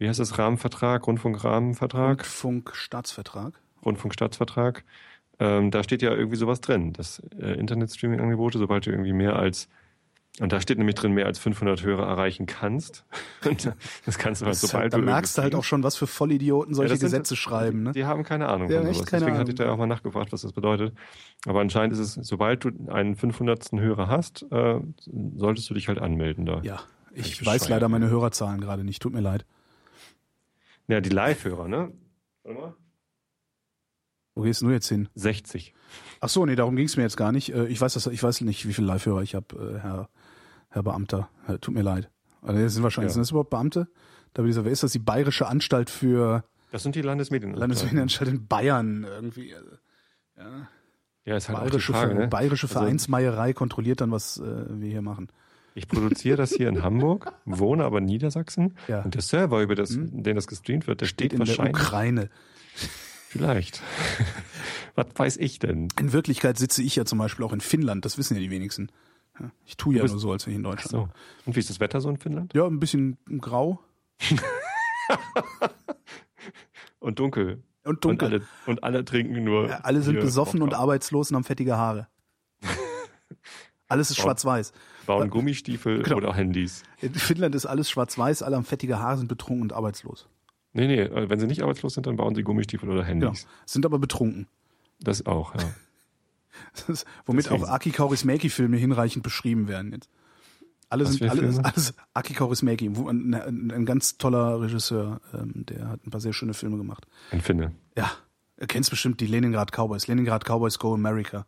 wie 0.00 0.08
heißt 0.08 0.18
das, 0.18 0.38
Rahmenvertrag, 0.38 1.06
Rundfunkrahmenvertrag? 1.06 2.20
Rundfunkstaatsvertrag. 2.20 3.60
Rundfunkstaatsvertrag. 3.84 4.84
Ähm, 5.38 5.70
da 5.70 5.82
steht 5.82 6.02
ja 6.02 6.10
irgendwie 6.12 6.36
sowas 6.36 6.60
drin, 6.60 6.92
dass 6.92 7.22
äh, 7.38 7.52
Internetstreaming-Angebote, 7.52 8.58
sobald 8.58 8.86
du 8.86 8.90
irgendwie 8.90 9.12
mehr 9.12 9.36
als 9.36 9.68
und 10.38 10.52
da 10.52 10.60
steht 10.60 10.78
nämlich 10.78 10.94
drin, 10.94 11.12
mehr 11.12 11.26
als 11.26 11.38
500 11.38 11.82
Hörer 11.82 12.06
erreichen 12.06 12.46
kannst. 12.46 13.04
Und 13.44 13.72
das 14.06 14.16
kannst 14.16 14.40
du 14.40 14.46
halt, 14.46 14.56
sobald 14.56 14.82
halt, 14.84 14.92
da 14.94 14.98
du. 14.98 15.04
Da 15.04 15.12
merkst 15.12 15.36
du 15.36 15.42
halt 15.42 15.54
auch 15.54 15.64
schon, 15.64 15.82
was 15.82 15.96
für 15.96 16.06
Vollidioten 16.06 16.72
solche 16.72 16.94
ja, 16.94 17.00
Gesetze 17.00 17.30
sind, 17.30 17.36
schreiben. 17.36 17.82
Ne? 17.82 17.92
Die, 17.92 18.04
haben 18.04 18.22
keine 18.22 18.48
Ahnung 18.48 18.70
ja, 18.70 18.78
von 18.78 18.94
sowas. 18.94 19.04
Deswegen 19.06 19.26
keine 19.26 19.38
hatte 19.38 19.50
ich 19.50 19.56
da 19.56 19.70
auch 19.70 19.76
mal 19.76 19.86
nachgefragt, 19.86 20.32
was 20.32 20.42
das 20.42 20.52
bedeutet. 20.52 20.94
Aber 21.46 21.60
anscheinend 21.60 21.92
ist 21.92 21.98
es, 21.98 22.14
sobald 22.14 22.64
du 22.64 22.70
einen 22.88 23.16
500. 23.16 23.72
Hörer 23.72 24.06
hast, 24.06 24.46
äh, 24.50 24.80
solltest 25.36 25.68
du 25.68 25.74
dich 25.74 25.88
halt 25.88 25.98
anmelden 25.98 26.46
da. 26.46 26.60
Ja, 26.62 26.80
ich 27.12 27.44
weiß 27.44 27.68
leider 27.68 27.88
meine 27.88 28.08
Hörerzahlen 28.08 28.60
gerade 28.60 28.84
nicht. 28.84 29.02
Tut 29.02 29.12
mir 29.12 29.20
leid. 29.20 29.44
Ja, 30.90 31.00
die 31.00 31.10
Live-Hörer, 31.10 31.68
ne? 31.68 31.92
Warte 32.42 32.60
mal. 32.60 32.74
Wo 34.34 34.42
gehst 34.42 34.62
du 34.62 34.70
jetzt 34.70 34.88
hin? 34.88 35.08
60. 35.14 35.74
Ach 36.20 36.28
so, 36.28 36.46
nee, 36.46 36.56
darum 36.56 36.76
ging 36.76 36.86
es 36.86 36.96
mir 36.96 37.02
jetzt 37.02 37.16
gar 37.16 37.32
nicht. 37.32 37.50
Ich 37.50 37.80
weiß, 37.80 37.94
das, 37.94 38.06
ich 38.06 38.22
weiß 38.22 38.40
nicht, 38.42 38.66
wie 38.66 38.72
viele 38.72 38.86
Live-Hörer 38.86 39.22
ich 39.22 39.34
habe, 39.34 39.80
Herr 39.82 40.08
Herr 40.70 40.82
Beamter. 40.82 41.28
Tut 41.60 41.74
mir 41.74 41.82
leid. 41.82 42.10
Also 42.42 42.62
das 42.62 42.74
sind 42.74 42.82
wahrscheinlich, 42.82 43.10
ja. 43.10 43.14
sind 43.14 43.22
das 43.22 43.30
überhaupt 43.30 43.50
Beamte? 43.50 43.88
Da 44.32 44.42
dieser, 44.42 44.64
wer 44.64 44.72
ist 44.72 44.82
das? 44.82 44.92
Die 44.92 44.98
Bayerische 44.98 45.46
Anstalt 45.48 45.90
für 45.90 46.44
Das 46.70 46.82
sind 46.82 46.94
die 46.94 47.02
Landesmedienanstalt. 47.02 47.60
Landesmedienanstalt 47.60 48.30
in 48.30 48.46
Bayern 48.46 49.04
irgendwie. 49.04 49.54
Also, 49.54 49.70
ja. 50.36 50.68
Ja, 51.24 51.36
ist 51.36 51.48
halt 51.48 51.58
bayerische, 51.58 51.92
auch 51.92 51.96
die 51.96 52.06
Frage, 52.06 52.14
ne? 52.14 52.28
bayerische 52.28 52.68
Vereinsmeierei 52.68 53.52
kontrolliert 53.52 54.00
dann, 54.00 54.10
was 54.10 54.38
äh, 54.38 54.80
wir 54.80 54.88
hier 54.88 55.02
machen. 55.02 55.28
Ich 55.80 55.88
produziere 55.88 56.36
das 56.36 56.52
hier 56.52 56.68
in 56.68 56.82
Hamburg, 56.82 57.32
wohne 57.46 57.84
aber 57.84 57.98
in 57.98 58.04
Niedersachsen 58.04 58.76
ja. 58.86 59.00
und 59.00 59.14
der 59.14 59.22
Server, 59.22 59.62
über 59.62 59.74
das, 59.74 59.94
hm? 59.94 60.22
den 60.22 60.36
das 60.36 60.46
gestreamt 60.46 60.86
wird, 60.86 61.00
der 61.00 61.06
steht, 61.06 61.30
steht 61.30 61.32
in 61.32 61.38
wahrscheinlich. 61.38 61.74
der 61.74 61.82
Ukraine. 61.82 62.28
Vielleicht. 63.28 63.80
was 64.94 65.06
weiß 65.16 65.36
ich 65.38 65.58
denn? 65.58 65.88
In 65.98 66.12
Wirklichkeit 66.12 66.58
sitze 66.58 66.82
ich 66.82 66.96
ja 66.96 67.06
zum 67.06 67.18
Beispiel 67.18 67.46
auch 67.46 67.54
in 67.54 67.62
Finnland, 67.62 68.04
das 68.04 68.18
wissen 68.18 68.34
ja 68.34 68.40
die 68.40 68.50
wenigsten. 68.50 68.90
Ich 69.64 69.78
tue 69.78 69.96
ja 69.96 70.04
nur 70.04 70.18
so, 70.18 70.30
als 70.30 70.44
wäre 70.44 70.50
ich 70.50 70.56
in 70.58 70.64
Deutschland. 70.64 70.90
So. 70.90 71.08
Und 71.46 71.56
wie 71.56 71.60
ist 71.60 71.70
das 71.70 71.80
Wetter 71.80 72.02
so 72.02 72.10
in 72.10 72.18
Finnland? 72.18 72.52
Ja, 72.52 72.66
ein 72.66 72.78
bisschen 72.78 73.16
grau. 73.38 73.80
und 76.98 77.18
dunkel. 77.18 77.62
Und 77.84 78.04
dunkel. 78.04 78.26
Und 78.26 78.34
alle, 78.34 78.42
und 78.66 78.84
alle 78.84 79.04
trinken 79.06 79.42
nur. 79.42 79.68
Ja, 79.70 79.78
alle 79.78 80.02
sind 80.02 80.20
besoffen 80.20 80.60
und 80.60 80.74
arbeitslos 80.74 81.30
und 81.30 81.36
haben 81.36 81.44
fettige 81.44 81.78
Haare. 81.78 82.08
Alles 83.90 84.10
ist 84.10 84.18
schwarz-weiß. 84.18 84.72
Bauen 85.06 85.30
Gummistiefel 85.30 86.02
genau. 86.02 86.18
oder 86.18 86.34
Handys. 86.34 86.82
In 87.00 87.14
Finnland 87.14 87.54
ist 87.54 87.66
alles 87.66 87.90
schwarz-weiß, 87.90 88.42
alle 88.42 88.56
haben 88.56 88.64
fettige 88.64 88.98
Haare, 88.98 89.18
sind 89.18 89.28
betrunken 89.28 89.62
und 89.62 89.72
arbeitslos. 89.72 90.28
Nee, 90.72 90.86
nee, 90.86 91.10
wenn 91.12 91.40
sie 91.40 91.46
nicht 91.46 91.62
arbeitslos 91.62 91.94
sind, 91.94 92.06
dann 92.06 92.16
bauen 92.16 92.34
sie 92.34 92.42
Gummistiefel 92.42 92.88
oder 92.88 93.04
Handys. 93.04 93.42
Genau. 93.42 93.52
Sind 93.66 93.84
aber 93.84 93.98
betrunken. 93.98 94.46
Das 95.00 95.26
auch, 95.26 95.54
ja. 95.54 95.62
Ist, 96.88 97.06
womit 97.26 97.46
Deswegen. 97.46 97.64
auch 97.64 97.68
Aki 97.68 97.90
Kaurismäki-Filme 97.90 98.76
hinreichend 98.76 99.22
beschrieben 99.22 99.66
werden 99.66 99.92
jetzt. 99.92 100.08
Alle 100.88 101.04
Was 101.04 101.14
sind 101.14 101.30
alles, 101.30 101.58
alles 101.58 101.94
Aki 102.14 102.34
Kaurismäki, 102.34 102.86
ein, 102.88 103.34
ein, 103.34 103.70
ein, 103.70 103.86
ganz 103.86 104.18
toller 104.18 104.60
Regisseur, 104.60 105.20
ähm, 105.32 105.64
der 105.66 105.88
hat 105.88 106.04
ein 106.04 106.10
paar 106.10 106.20
sehr 106.20 106.32
schöne 106.32 106.52
Filme 106.52 106.76
gemacht. 106.76 107.06
Ein 107.30 107.40
Finne. 107.40 107.72
Ja, 107.96 108.10
du 108.58 108.66
kennst 108.66 108.90
bestimmt 108.90 109.20
die 109.20 109.26
Leningrad 109.26 109.70
Cowboys. 109.70 110.08
Leningrad 110.08 110.44
Cowboys 110.44 110.80
Go 110.80 110.92
America. 110.92 111.46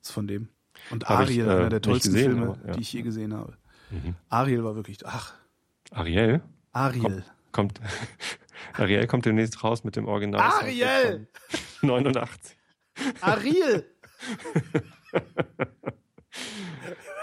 Das 0.00 0.08
ist 0.08 0.12
von 0.12 0.26
dem. 0.26 0.48
Und 0.90 1.04
Hab 1.04 1.20
Ariel, 1.20 1.44
ich, 1.44 1.46
äh, 1.46 1.56
einer 1.56 1.68
der 1.68 1.80
tollsten 1.82 2.12
gesehen, 2.12 2.32
Filme, 2.32 2.46
aber, 2.48 2.66
ja. 2.66 2.72
die 2.74 2.80
ich 2.80 2.92
je 2.92 3.02
gesehen 3.02 3.34
habe. 3.34 3.54
Mhm. 3.90 4.14
Ariel 4.28 4.64
war 4.64 4.74
wirklich, 4.76 4.98
ach, 5.06 5.34
Ariel? 5.90 6.42
Ariel. 6.72 7.24
Kommt, 7.52 7.80
Ariel 8.74 9.06
kommt 9.06 9.26
demnächst 9.26 9.62
raus 9.62 9.84
mit 9.84 9.96
dem 9.96 10.06
Original. 10.06 10.40
Ariel! 10.40 11.28
89. 11.82 12.56
Ariel! 13.20 13.84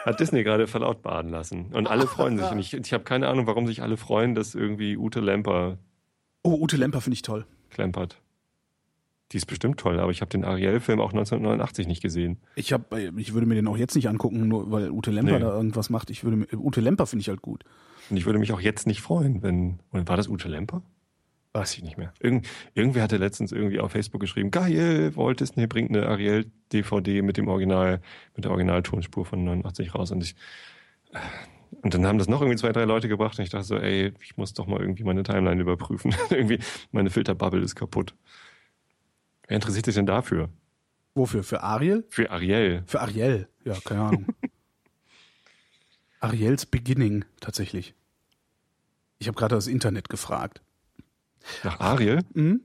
Hat 0.05 0.19
Disney 0.19 0.43
gerade 0.43 0.67
verlautbaren 0.67 1.29
lassen. 1.29 1.73
Und 1.73 1.87
alle 1.87 2.07
freuen 2.07 2.37
sich. 2.37 2.49
Und 2.51 2.59
ich, 2.59 2.73
ich 2.73 2.93
habe 2.93 3.03
keine 3.03 3.27
Ahnung, 3.27 3.47
warum 3.47 3.67
sich 3.67 3.81
alle 3.81 3.97
freuen, 3.97 4.33
dass 4.35 4.55
irgendwie 4.55 4.97
Ute 4.97 5.19
Lemper 5.19 5.77
Oh, 6.41 6.57
Ute 6.61 6.77
Lemper 6.77 7.01
finde 7.01 7.15
ich 7.15 7.21
toll. 7.21 7.45
klempert. 7.69 8.21
Die 9.31 9.37
ist 9.37 9.45
bestimmt 9.45 9.79
toll, 9.79 9.99
aber 9.99 10.11
ich 10.11 10.21
habe 10.21 10.29
den 10.29 10.43
Ariel-Film 10.43 10.99
auch 10.99 11.11
1989 11.11 11.85
nicht 11.87 12.01
gesehen. 12.01 12.37
Ich 12.55 12.73
hab, 12.73 12.91
ich 12.93 13.33
würde 13.33 13.45
mir 13.45 13.55
den 13.55 13.67
auch 13.67 13.77
jetzt 13.77 13.95
nicht 13.95 14.09
angucken, 14.09 14.47
nur 14.47 14.71
weil 14.71 14.89
Ute 14.89 15.11
Lemper 15.11 15.33
Nee. 15.33 15.39
da 15.39 15.55
irgendwas 15.55 15.89
macht. 15.91 16.09
Ich 16.09 16.23
würde 16.23 16.37
mir, 16.37 16.47
Ute 16.53 16.81
Lemper 16.81 17.05
finde 17.05 17.21
ich 17.21 17.29
halt 17.29 17.41
gut. 17.41 17.63
Und 18.09 18.17
ich 18.17 18.25
würde 18.25 18.39
mich 18.39 18.51
auch 18.53 18.61
jetzt 18.61 18.87
nicht 18.87 19.01
freuen, 19.01 19.43
wenn. 19.43 19.79
War 19.91 20.17
das 20.17 20.27
Ute 20.27 20.47
Lemper? 20.49 20.81
Weiß 21.53 21.75
ich 21.77 21.83
nicht 21.83 21.97
mehr. 21.97 22.13
Irgend, 22.19 22.47
irgendwer 22.73 23.03
hatte 23.03 23.17
letztens 23.17 23.51
irgendwie 23.51 23.79
auf 23.79 23.91
Facebook 23.91 24.21
geschrieben, 24.21 24.51
geil, 24.51 25.15
Walt 25.15 25.39
Disney 25.39 25.65
bringt 25.67 25.89
eine 25.89 26.07
Ariel-DVD 26.07 27.21
mit 27.23 27.37
dem 27.37 27.47
Original, 27.47 28.01
mit 28.35 28.45
der 28.45 28.51
Originaltonspur 28.51 29.25
von 29.25 29.43
89 29.43 29.95
raus. 29.95 30.11
Und 30.11 30.23
ich, 30.23 30.35
äh, 31.11 31.17
und 31.81 31.93
dann 31.93 32.05
haben 32.05 32.17
das 32.17 32.27
noch 32.27 32.41
irgendwie 32.41 32.57
zwei, 32.57 32.71
drei 32.71 32.85
Leute 32.85 33.07
gebracht 33.07 33.37
und 33.37 33.43
ich 33.43 33.49
dachte 33.51 33.65
so, 33.65 33.77
ey, 33.77 34.11
ich 34.21 34.37
muss 34.37 34.53
doch 34.53 34.67
mal 34.67 34.79
irgendwie 34.79 35.03
meine 35.03 35.23
Timeline 35.23 35.61
überprüfen. 35.61 36.15
irgendwie, 36.29 36.59
meine 36.91 37.09
Filterbubble 37.09 37.61
ist 37.61 37.75
kaputt. 37.75 38.15
Wer 39.49 39.55
interessiert 39.55 39.85
sich 39.85 39.95
denn 39.95 40.05
dafür? 40.05 40.49
Wofür? 41.15 41.43
Für 41.43 41.63
Ariel? 41.63 42.05
Für 42.09 42.29
Ariel. 42.29 42.83
Für 42.85 43.01
Ariel. 43.01 43.49
Ja, 43.65 43.75
keine 43.83 44.01
Ahnung. 44.01 44.25
Ariels 46.19 46.67
Beginning, 46.67 47.25
tatsächlich. 47.39 47.95
Ich 49.17 49.27
habe 49.27 49.37
gerade 49.37 49.55
das 49.55 49.65
Internet 49.65 50.07
gefragt. 50.07 50.61
Nach 51.63 51.79
Ariel? 51.79 52.21
Mhm. 52.33 52.61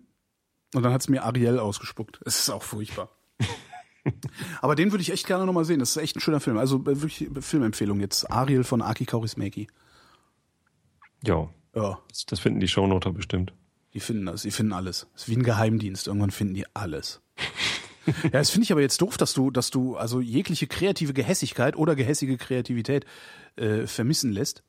Und 0.74 0.82
dann 0.82 0.92
hat's 0.92 1.08
mir 1.08 1.24
Ariel 1.24 1.58
ausgespuckt. 1.58 2.20
Es 2.26 2.38
ist 2.38 2.50
auch 2.50 2.62
furchtbar. 2.62 3.08
Aber 4.60 4.74
den 4.74 4.92
würde 4.92 5.00
ich 5.00 5.10
echt 5.10 5.26
gerne 5.26 5.46
nochmal 5.46 5.64
sehen. 5.64 5.78
Das 5.78 5.90
ist 5.96 6.02
echt 6.02 6.16
ein 6.16 6.20
schöner 6.20 6.40
Film. 6.40 6.58
Also 6.58 6.76
äh, 6.82 7.00
wirklich 7.00 7.30
Filmempfehlung 7.40 8.00
jetzt. 8.00 8.30
Ariel 8.30 8.62
von 8.62 8.82
Aki 8.82 9.06
Kaurismäki. 9.06 9.68
Ja, 11.22 11.48
Ja, 11.74 11.98
das, 12.10 12.26
das 12.26 12.40
finden 12.40 12.60
die 12.60 12.68
Shownoter 12.68 13.10
bestimmt. 13.10 13.54
Die 13.94 14.00
finden 14.00 14.26
das. 14.26 14.42
Die 14.42 14.50
finden 14.50 14.72
alles. 14.72 15.06
Das 15.12 15.22
ist 15.22 15.28
wie 15.28 15.36
ein 15.36 15.42
Geheimdienst. 15.42 16.06
Irgendwann 16.08 16.30
finden 16.30 16.54
die 16.54 16.66
alles. 16.74 17.20
ja, 18.24 18.30
das 18.30 18.50
finde 18.50 18.64
ich 18.64 18.72
aber 18.72 18.80
jetzt 18.80 19.00
doof, 19.00 19.16
dass 19.16 19.32
du, 19.32 19.50
dass 19.50 19.70
du 19.70 19.96
also 19.96 20.20
jegliche 20.20 20.66
kreative 20.66 21.14
Gehässigkeit 21.14 21.76
oder 21.76 21.94
gehässige 21.96 22.36
Kreativität 22.36 23.04
äh, 23.56 23.86
vermissen 23.86 24.30
lässt, 24.32 24.62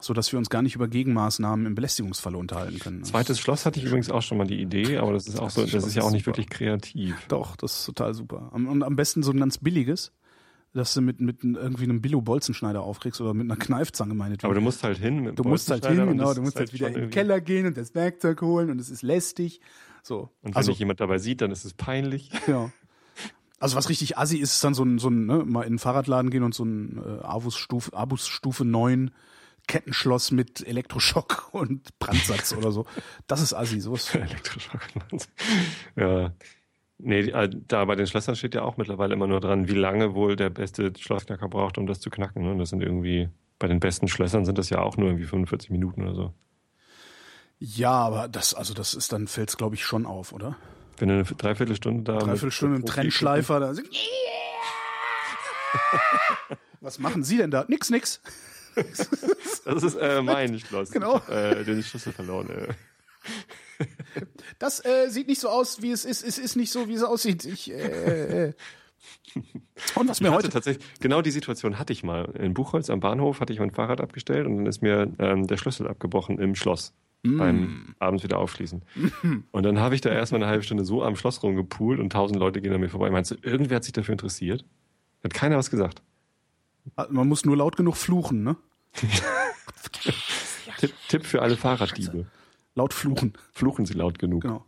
so 0.00 0.12
dass 0.14 0.32
wir 0.32 0.38
uns 0.38 0.50
gar 0.50 0.62
nicht 0.62 0.74
über 0.74 0.88
Gegenmaßnahmen 0.88 1.66
im 1.66 1.74
Belästigungsfalle 1.74 2.36
unterhalten 2.38 2.78
können. 2.78 3.04
Zweites 3.04 3.38
Schloss 3.40 3.66
hatte 3.66 3.78
ich 3.80 3.86
übrigens 3.86 4.10
auch 4.10 4.22
schon 4.22 4.38
mal 4.38 4.46
die 4.46 4.60
Idee, 4.60 4.98
aber 4.98 5.12
das 5.12 5.26
ist 5.26 5.38
auch 5.38 5.50
so, 5.50 5.62
Zweites 5.62 5.72
das 5.72 5.80
Schloss 5.82 5.86
ist 5.86 5.94
ja 5.96 6.02
auch 6.02 6.10
nicht 6.10 6.24
super. 6.24 6.36
wirklich 6.38 6.50
kreativ. 6.50 7.16
Doch, 7.28 7.56
das 7.56 7.78
ist 7.80 7.86
total 7.86 8.14
super. 8.14 8.50
Am- 8.52 8.68
Und 8.68 8.82
am 8.82 8.96
besten 8.96 9.22
so 9.22 9.32
ein 9.32 9.38
ganz 9.40 9.58
billiges, 9.58 10.12
dass 10.74 10.94
du 10.94 11.00
mit, 11.02 11.20
mit 11.20 11.44
irgendwie 11.44 11.84
einem 11.84 12.00
Billo-Bolzenschneider 12.00 12.82
aufkriegst 12.82 13.20
oder 13.20 13.34
mit 13.34 13.44
einer 13.44 13.56
Kneifzange 13.56 14.14
meinetwegen. 14.14 14.46
Aber 14.46 14.54
du 14.54 14.60
musst 14.60 14.82
halt 14.82 14.98
hin. 14.98 15.20
Mit 15.20 15.38
Du 15.38 15.44
musst 15.44 15.70
halt 15.70 15.86
hin, 15.86 16.00
und 16.00 16.08
genau, 16.08 16.32
du 16.32 16.42
musst 16.42 16.56
halt 16.56 16.68
halt 16.68 16.74
wieder 16.74 16.88
in 16.88 16.94
den 16.94 17.10
Keller 17.10 17.40
gehen 17.40 17.66
und 17.66 17.76
das 17.76 17.94
Werkzeug 17.94 18.40
holen 18.40 18.70
und 18.70 18.80
es 18.80 18.88
ist 18.88 19.02
lästig. 19.02 19.60
So. 20.02 20.30
Und 20.42 20.50
wenn 20.50 20.56
also, 20.56 20.72
dich 20.72 20.78
jemand 20.78 21.00
dabei 21.00 21.18
sieht, 21.18 21.40
dann 21.42 21.50
ist 21.50 21.64
es 21.64 21.74
peinlich. 21.74 22.30
ja. 22.46 22.70
Also 23.60 23.76
was 23.76 23.88
richtig 23.88 24.18
assi 24.18 24.38
ist, 24.38 24.54
ist 24.54 24.64
dann 24.64 24.74
so 24.74 24.82
ein, 24.82 24.98
so 24.98 25.08
ein 25.08 25.26
ne, 25.26 25.44
mal 25.44 25.62
in 25.62 25.74
den 25.74 25.78
Fahrradladen 25.78 26.30
gehen 26.30 26.42
und 26.42 26.54
so 26.54 26.64
ein 26.64 26.98
äh, 26.98 27.22
Abus 27.22 27.56
Stufe, 27.56 27.92
Abus 27.94 28.26
Stufe 28.26 28.64
9 28.64 29.12
Kettenschloss 29.68 30.32
mit 30.32 30.66
Elektroschock 30.66 31.50
und 31.52 31.96
Brandsatz 31.98 32.54
oder 32.54 32.72
so. 32.72 32.86
Das 33.26 33.40
ist 33.40 33.54
assi, 33.54 33.80
sowas. 33.80 34.14
Elektroschock. 34.14 34.80
ja. 35.96 36.32
Nee, 37.04 37.30
äh, 37.30 37.50
da 37.68 37.84
bei 37.84 37.96
den 37.96 38.06
Schlössern 38.06 38.36
steht 38.36 38.54
ja 38.54 38.62
auch 38.62 38.76
mittlerweile 38.76 39.14
immer 39.14 39.26
nur 39.26 39.40
dran, 39.40 39.68
wie 39.68 39.74
lange 39.74 40.14
wohl 40.14 40.36
der 40.36 40.50
beste 40.50 40.92
Schlossknacker 40.96 41.48
braucht, 41.48 41.76
um 41.76 41.86
das 41.86 42.00
zu 42.00 42.10
knacken. 42.10 42.44
Ne? 42.44 42.52
Und 42.52 42.58
das 42.58 42.70
sind 42.70 42.80
irgendwie, 42.80 43.28
bei 43.58 43.66
den 43.66 43.80
besten 43.80 44.06
Schlössern 44.06 44.44
sind 44.44 44.56
das 44.56 44.70
ja 44.70 44.78
auch 44.78 44.96
nur 44.96 45.08
irgendwie 45.08 45.26
45 45.26 45.70
Minuten 45.70 46.02
oder 46.02 46.14
so. 46.14 46.32
Ja, 47.58 47.92
aber 47.92 48.28
das, 48.28 48.54
also 48.54 48.72
das 48.72 48.94
ist 48.94 49.12
dann, 49.12 49.26
fällt's 49.26 49.56
glaube 49.56 49.74
ich 49.74 49.84
schon 49.84 50.06
auf, 50.06 50.32
oder? 50.32 50.56
Wenn 50.98 51.08
du 51.08 51.14
eine 51.14 51.24
Dreiviertelstunde 51.24 52.04
da. 52.04 52.18
Dreiviertelstunde 52.18 52.76
im 52.76 52.86
Trennschleifer, 52.86 53.58
da 53.58 53.74
sind, 53.74 53.88
Was 56.80 56.98
machen 56.98 57.24
Sie 57.24 57.36
denn 57.36 57.50
da? 57.50 57.64
Nix, 57.68 57.90
nix. 57.90 58.20
Das 59.64 59.82
ist 59.82 59.96
äh, 59.96 60.22
mein 60.22 60.58
Schloss. 60.58 60.90
Genau. 60.90 61.16
Ich 61.16 61.22
hab, 61.22 61.30
äh, 61.30 61.64
den 61.64 61.82
Schlüssel 61.82 62.12
verloren. 62.12 62.48
Äh. 62.50 62.68
Das 64.58 64.84
äh, 64.84 65.08
sieht 65.08 65.26
nicht 65.26 65.40
so 65.40 65.48
aus, 65.48 65.82
wie 65.82 65.90
es 65.90 66.04
ist. 66.04 66.22
Es 66.22 66.38
ist 66.38 66.54
nicht 66.54 66.70
so, 66.70 66.86
wie 66.86 66.94
es 66.94 67.02
aussieht. 67.02 67.44
Ich, 67.44 67.72
äh, 67.72 68.48
äh. 68.48 68.52
Und 69.96 70.08
was 70.08 70.18
Ich 70.18 70.22
mir 70.22 70.32
heute 70.32 70.50
tatsächlich, 70.50 70.86
genau 71.00 71.22
die 71.22 71.30
Situation 71.30 71.78
hatte 71.78 71.92
ich 71.92 72.04
mal. 72.04 72.26
In 72.38 72.54
Buchholz 72.54 72.90
am 72.90 73.00
Bahnhof 73.00 73.40
hatte 73.40 73.52
ich 73.52 73.58
mein 73.58 73.70
Fahrrad 73.70 74.00
abgestellt 74.00 74.46
und 74.46 74.58
dann 74.58 74.66
ist 74.66 74.82
mir 74.82 75.12
ähm, 75.18 75.46
der 75.46 75.56
Schlüssel 75.56 75.88
abgebrochen 75.88 76.38
im 76.38 76.54
Schloss. 76.54 76.94
Mm. 77.22 77.38
Beim 77.38 77.94
abends 77.98 78.22
wieder 78.22 78.38
aufschließen. 78.38 78.82
Und 79.52 79.62
dann 79.62 79.78
habe 79.78 79.94
ich 79.94 80.00
da 80.00 80.10
erstmal 80.10 80.42
eine 80.42 80.50
halbe 80.50 80.64
Stunde 80.64 80.84
so 80.84 81.04
am 81.04 81.14
Schloss 81.14 81.40
rumgepoolt 81.42 82.00
und 82.00 82.10
tausend 82.10 82.38
Leute 82.40 82.60
gehen 82.60 82.72
an 82.72 82.80
mir 82.80 82.88
vorbei. 82.88 83.10
Meinst 83.10 83.30
du, 83.30 83.36
irgendwer 83.42 83.76
hat 83.76 83.84
sich 83.84 83.92
dafür 83.92 84.12
interessiert? 84.12 84.64
Hat 85.22 85.32
keiner 85.32 85.56
was 85.56 85.70
gesagt. 85.70 86.02
Ah, 86.96 87.06
Man 87.10 87.28
muss 87.28 87.44
nur 87.44 87.56
laut 87.56 87.76
genug 87.76 87.96
fluchen, 87.96 88.42
ne? 88.42 88.56
Tipp, 90.78 90.92
Tipp 91.08 91.24
für 91.24 91.42
alle 91.42 91.56
Fahrraddiebe. 91.56 92.26
Laut 92.74 92.94
fluchen, 92.94 93.34
Fluchen 93.52 93.86
Sie 93.86 93.94
laut 93.94 94.18
genug. 94.18 94.42
genau. 94.42 94.64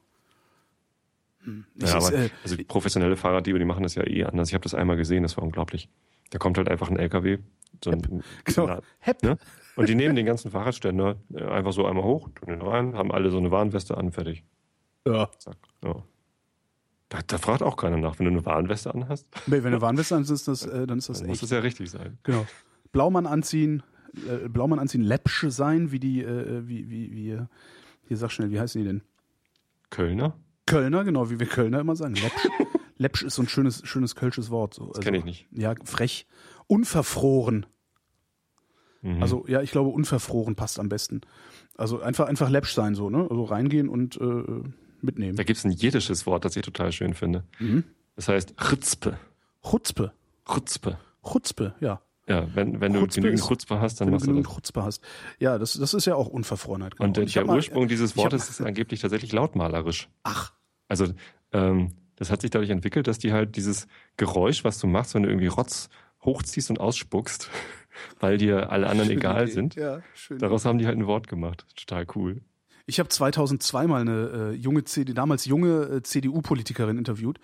Hm. 1.45 1.65
Ja, 1.77 1.99
ist, 1.99 2.07
aber, 2.07 2.13
äh, 2.15 2.31
also 2.43 2.57
professionelle 2.67 3.17
Fahrraddiebe, 3.17 3.59
die 3.59 3.65
machen 3.65 3.83
das 3.83 3.95
ja 3.95 4.07
eh 4.07 4.25
anders. 4.25 4.49
Ich 4.49 4.55
habe 4.55 4.63
das 4.63 4.75
einmal 4.75 4.97
gesehen, 4.97 5.23
das 5.23 5.37
war 5.37 5.45
unglaublich. 5.45 5.89
Da 6.31 6.39
kommt 6.39 6.57
halt 6.59 6.69
einfach 6.69 6.91
ein 6.91 6.99
LKW. 6.99 7.39
So 7.83 7.91
ein, 7.91 8.01
genau. 8.45 8.67
na, 8.67 8.81
ne? 9.23 9.39
Und 9.77 9.89
die 9.89 9.95
nehmen 9.95 10.15
den 10.17 10.27
ganzen 10.27 10.51
Fahrradständer 10.51 11.17
äh, 11.35 11.45
einfach 11.45 11.73
so 11.73 11.87
einmal 11.87 12.05
hoch, 12.05 12.29
tun 12.35 12.49
den 12.49 12.63
rein, 12.63 12.95
haben 12.95 13.11
alle 13.13 13.31
so 13.31 13.39
eine 13.39 13.51
Warnweste 13.51 13.97
an, 13.97 14.13
fertig. 14.13 14.45
Ja. 15.07 15.29
Zack. 15.39 15.57
Ja. 15.83 16.03
Da, 17.09 17.19
da 17.27 17.39
fragt 17.39 17.63
auch 17.63 17.77
keiner 17.77 17.99
nach, 17.99 18.19
wenn 18.19 18.27
du 18.27 18.33
eine 18.33 18.47
Warnweste 18.47 18.95
anhast. 18.95 19.27
Nee, 19.47 19.63
wenn 19.63 19.73
du 19.73 19.81
Warnweste 19.81 20.15
dann 20.15 20.23
ist 20.25 20.49
das, 20.49 20.65
äh, 20.67 20.87
dann 20.87 20.99
ist 20.99 21.09
das 21.09 21.19
Dann 21.19 21.29
muss 21.29 21.37
echt. 21.37 21.43
das 21.43 21.51
ja 21.51 21.59
richtig 21.59 21.91
sein. 21.91 22.19
Genau. 22.23 22.47
Blaumann 22.93 23.27
anziehen, 23.27 23.83
äh, 24.29 24.49
Blaumann 24.49 24.79
anziehen, 24.79 25.03
Läppsche 25.03 25.51
sein, 25.51 25.91
wie 25.93 25.99
die, 25.99 26.23
äh, 26.23 26.67
wie, 26.67 26.89
wie, 26.89 27.13
wie, 27.13 27.31
äh, 27.33 27.47
hier 28.07 28.17
sag 28.17 28.31
schnell, 28.31 28.51
wie 28.51 28.61
heißen 28.61 28.81
die 28.81 28.87
denn? 28.87 29.03
Kölner? 29.91 30.37
Kölner, 30.67 31.05
genau, 31.05 31.31
wie 31.31 31.39
wir 31.39 31.47
Kölner 31.47 31.81
immer 31.81 31.97
sagen. 31.97 32.15
Läppsch. 32.15 32.49
Läppsch 32.97 33.23
ist 33.27 33.35
so 33.35 33.43
ein 33.43 33.49
schönes, 33.49 33.83
schönes 33.85 34.15
kölsches 34.15 34.51
Wort. 34.51 34.75
So. 34.75 34.83
Also, 34.83 34.93
Das 34.95 35.05
kenne 35.05 35.19
ich 35.19 35.25
nicht. 35.25 35.47
Ja, 35.53 35.75
frech. 35.85 36.27
Unverfroren. 36.67 37.67
Mhm. 39.03 39.23
Also, 39.23 39.45
ja, 39.47 39.61
ich 39.61 39.71
glaube, 39.71 39.91
unverfroren 39.91 40.55
passt 40.55 40.79
am 40.81 40.89
besten. 40.89 41.21
Also 41.77 42.01
einfach, 42.01 42.27
einfach 42.27 42.49
läppsch 42.49 42.73
sein, 42.73 42.95
so, 42.95 43.11
ne? 43.11 43.27
Also 43.29 43.45
reingehen 43.45 43.89
und 43.89 44.17
äh, 44.21 44.45
mitnehmen. 45.03 45.37
Da 45.37 45.43
gibt 45.45 45.59
es 45.59 45.65
ein 45.65 45.73
jiddisches 45.73 46.25
Wort, 46.27 46.45
das 46.45 46.57
ich 46.57 46.63
total 46.63 46.93
schön 46.93 47.15
finde. 47.15 47.45
Mhm. 47.59 47.85
Das 48.17 48.29
heißt 48.29 48.57
Chutzpe. 48.57 49.19
Chutzpe. 49.63 50.13
Chutzpe. 50.47 50.99
Chutzpe, 51.23 51.75
ja. 51.81 52.01
Ja, 52.29 52.49
wenn, 52.55 52.81
wenn 52.81 52.93
du 52.95 53.01
Chutzpe 53.01 53.21
genügend 53.21 53.41
ist- 53.41 53.49
Chutzpe 53.49 53.81
hast, 53.81 54.01
dann 54.01 54.07
Wenn 54.07 54.13
du 54.13 54.17
machst 54.17 54.27
du 54.27 54.31
genügend 54.31 54.47
das. 54.47 54.55
Chutzpe 54.55 54.83
hast. 54.83 55.03
Ja, 55.39 55.59
das, 55.59 55.75
das 55.75 55.93
ist 55.95 56.07
ja 56.07 56.15
auch 56.15 56.27
Unverfrorenheit. 56.29 56.97
genau. 56.97 57.07
Und 57.09 57.17
der, 57.19 57.25
ich 57.25 57.35
der 57.35 57.43
hab 57.43 57.49
mal- 57.49 57.57
Ursprung 57.57 57.87
dieses 57.89 58.17
Wortes 58.17 58.49
ist 58.49 58.61
angeblich 58.63 59.01
tatsächlich 59.01 59.33
lautmalerisch. 59.33 60.09
Ach, 60.23 60.53
Also 60.89 61.07
ähm, 61.53 61.93
das 62.17 62.31
hat 62.31 62.41
sich 62.43 62.51
dadurch 62.51 62.71
entwickelt, 62.71 63.07
dass 63.09 63.19
die 63.19 63.33
halt 63.33 63.57
dieses 63.57 63.87
Geräusch, 64.17 64.65
was 64.65 64.79
du 64.79 64.87
machst, 64.87 65.15
wenn 65.15 65.25
du 65.25 65.29
irgendwie 65.29 65.49
Rotz 65.49 65.89
hochziehst 66.25 66.71
und 66.71 66.81
ausspuckst, 66.81 67.51
weil 68.21 68.39
dir 68.39 68.71
alle 68.73 68.87
anderen 68.87 69.09
schöne 69.09 69.21
egal 69.21 69.43
Idee. 69.45 69.53
sind, 69.53 69.75
Ja, 69.75 70.01
schön. 70.15 70.39
daraus 70.39 70.65
haben 70.65 70.79
die 70.79 70.87
halt 70.87 70.97
ein 70.97 71.07
Wort 71.07 71.29
gemacht. 71.29 71.67
Total 71.77 72.07
cool. 72.15 72.41
Ich 72.87 72.99
habe 72.99 73.09
2002 73.09 73.87
mal 73.87 74.01
eine 74.03 74.53
äh, 74.53 74.53
junge 74.53 74.85
CD, 74.85 75.13
damals 75.15 75.45
junge 75.47 75.85
äh, 75.85 76.03
CDU-Politikerin 76.03 76.99
interviewt, 76.99 77.39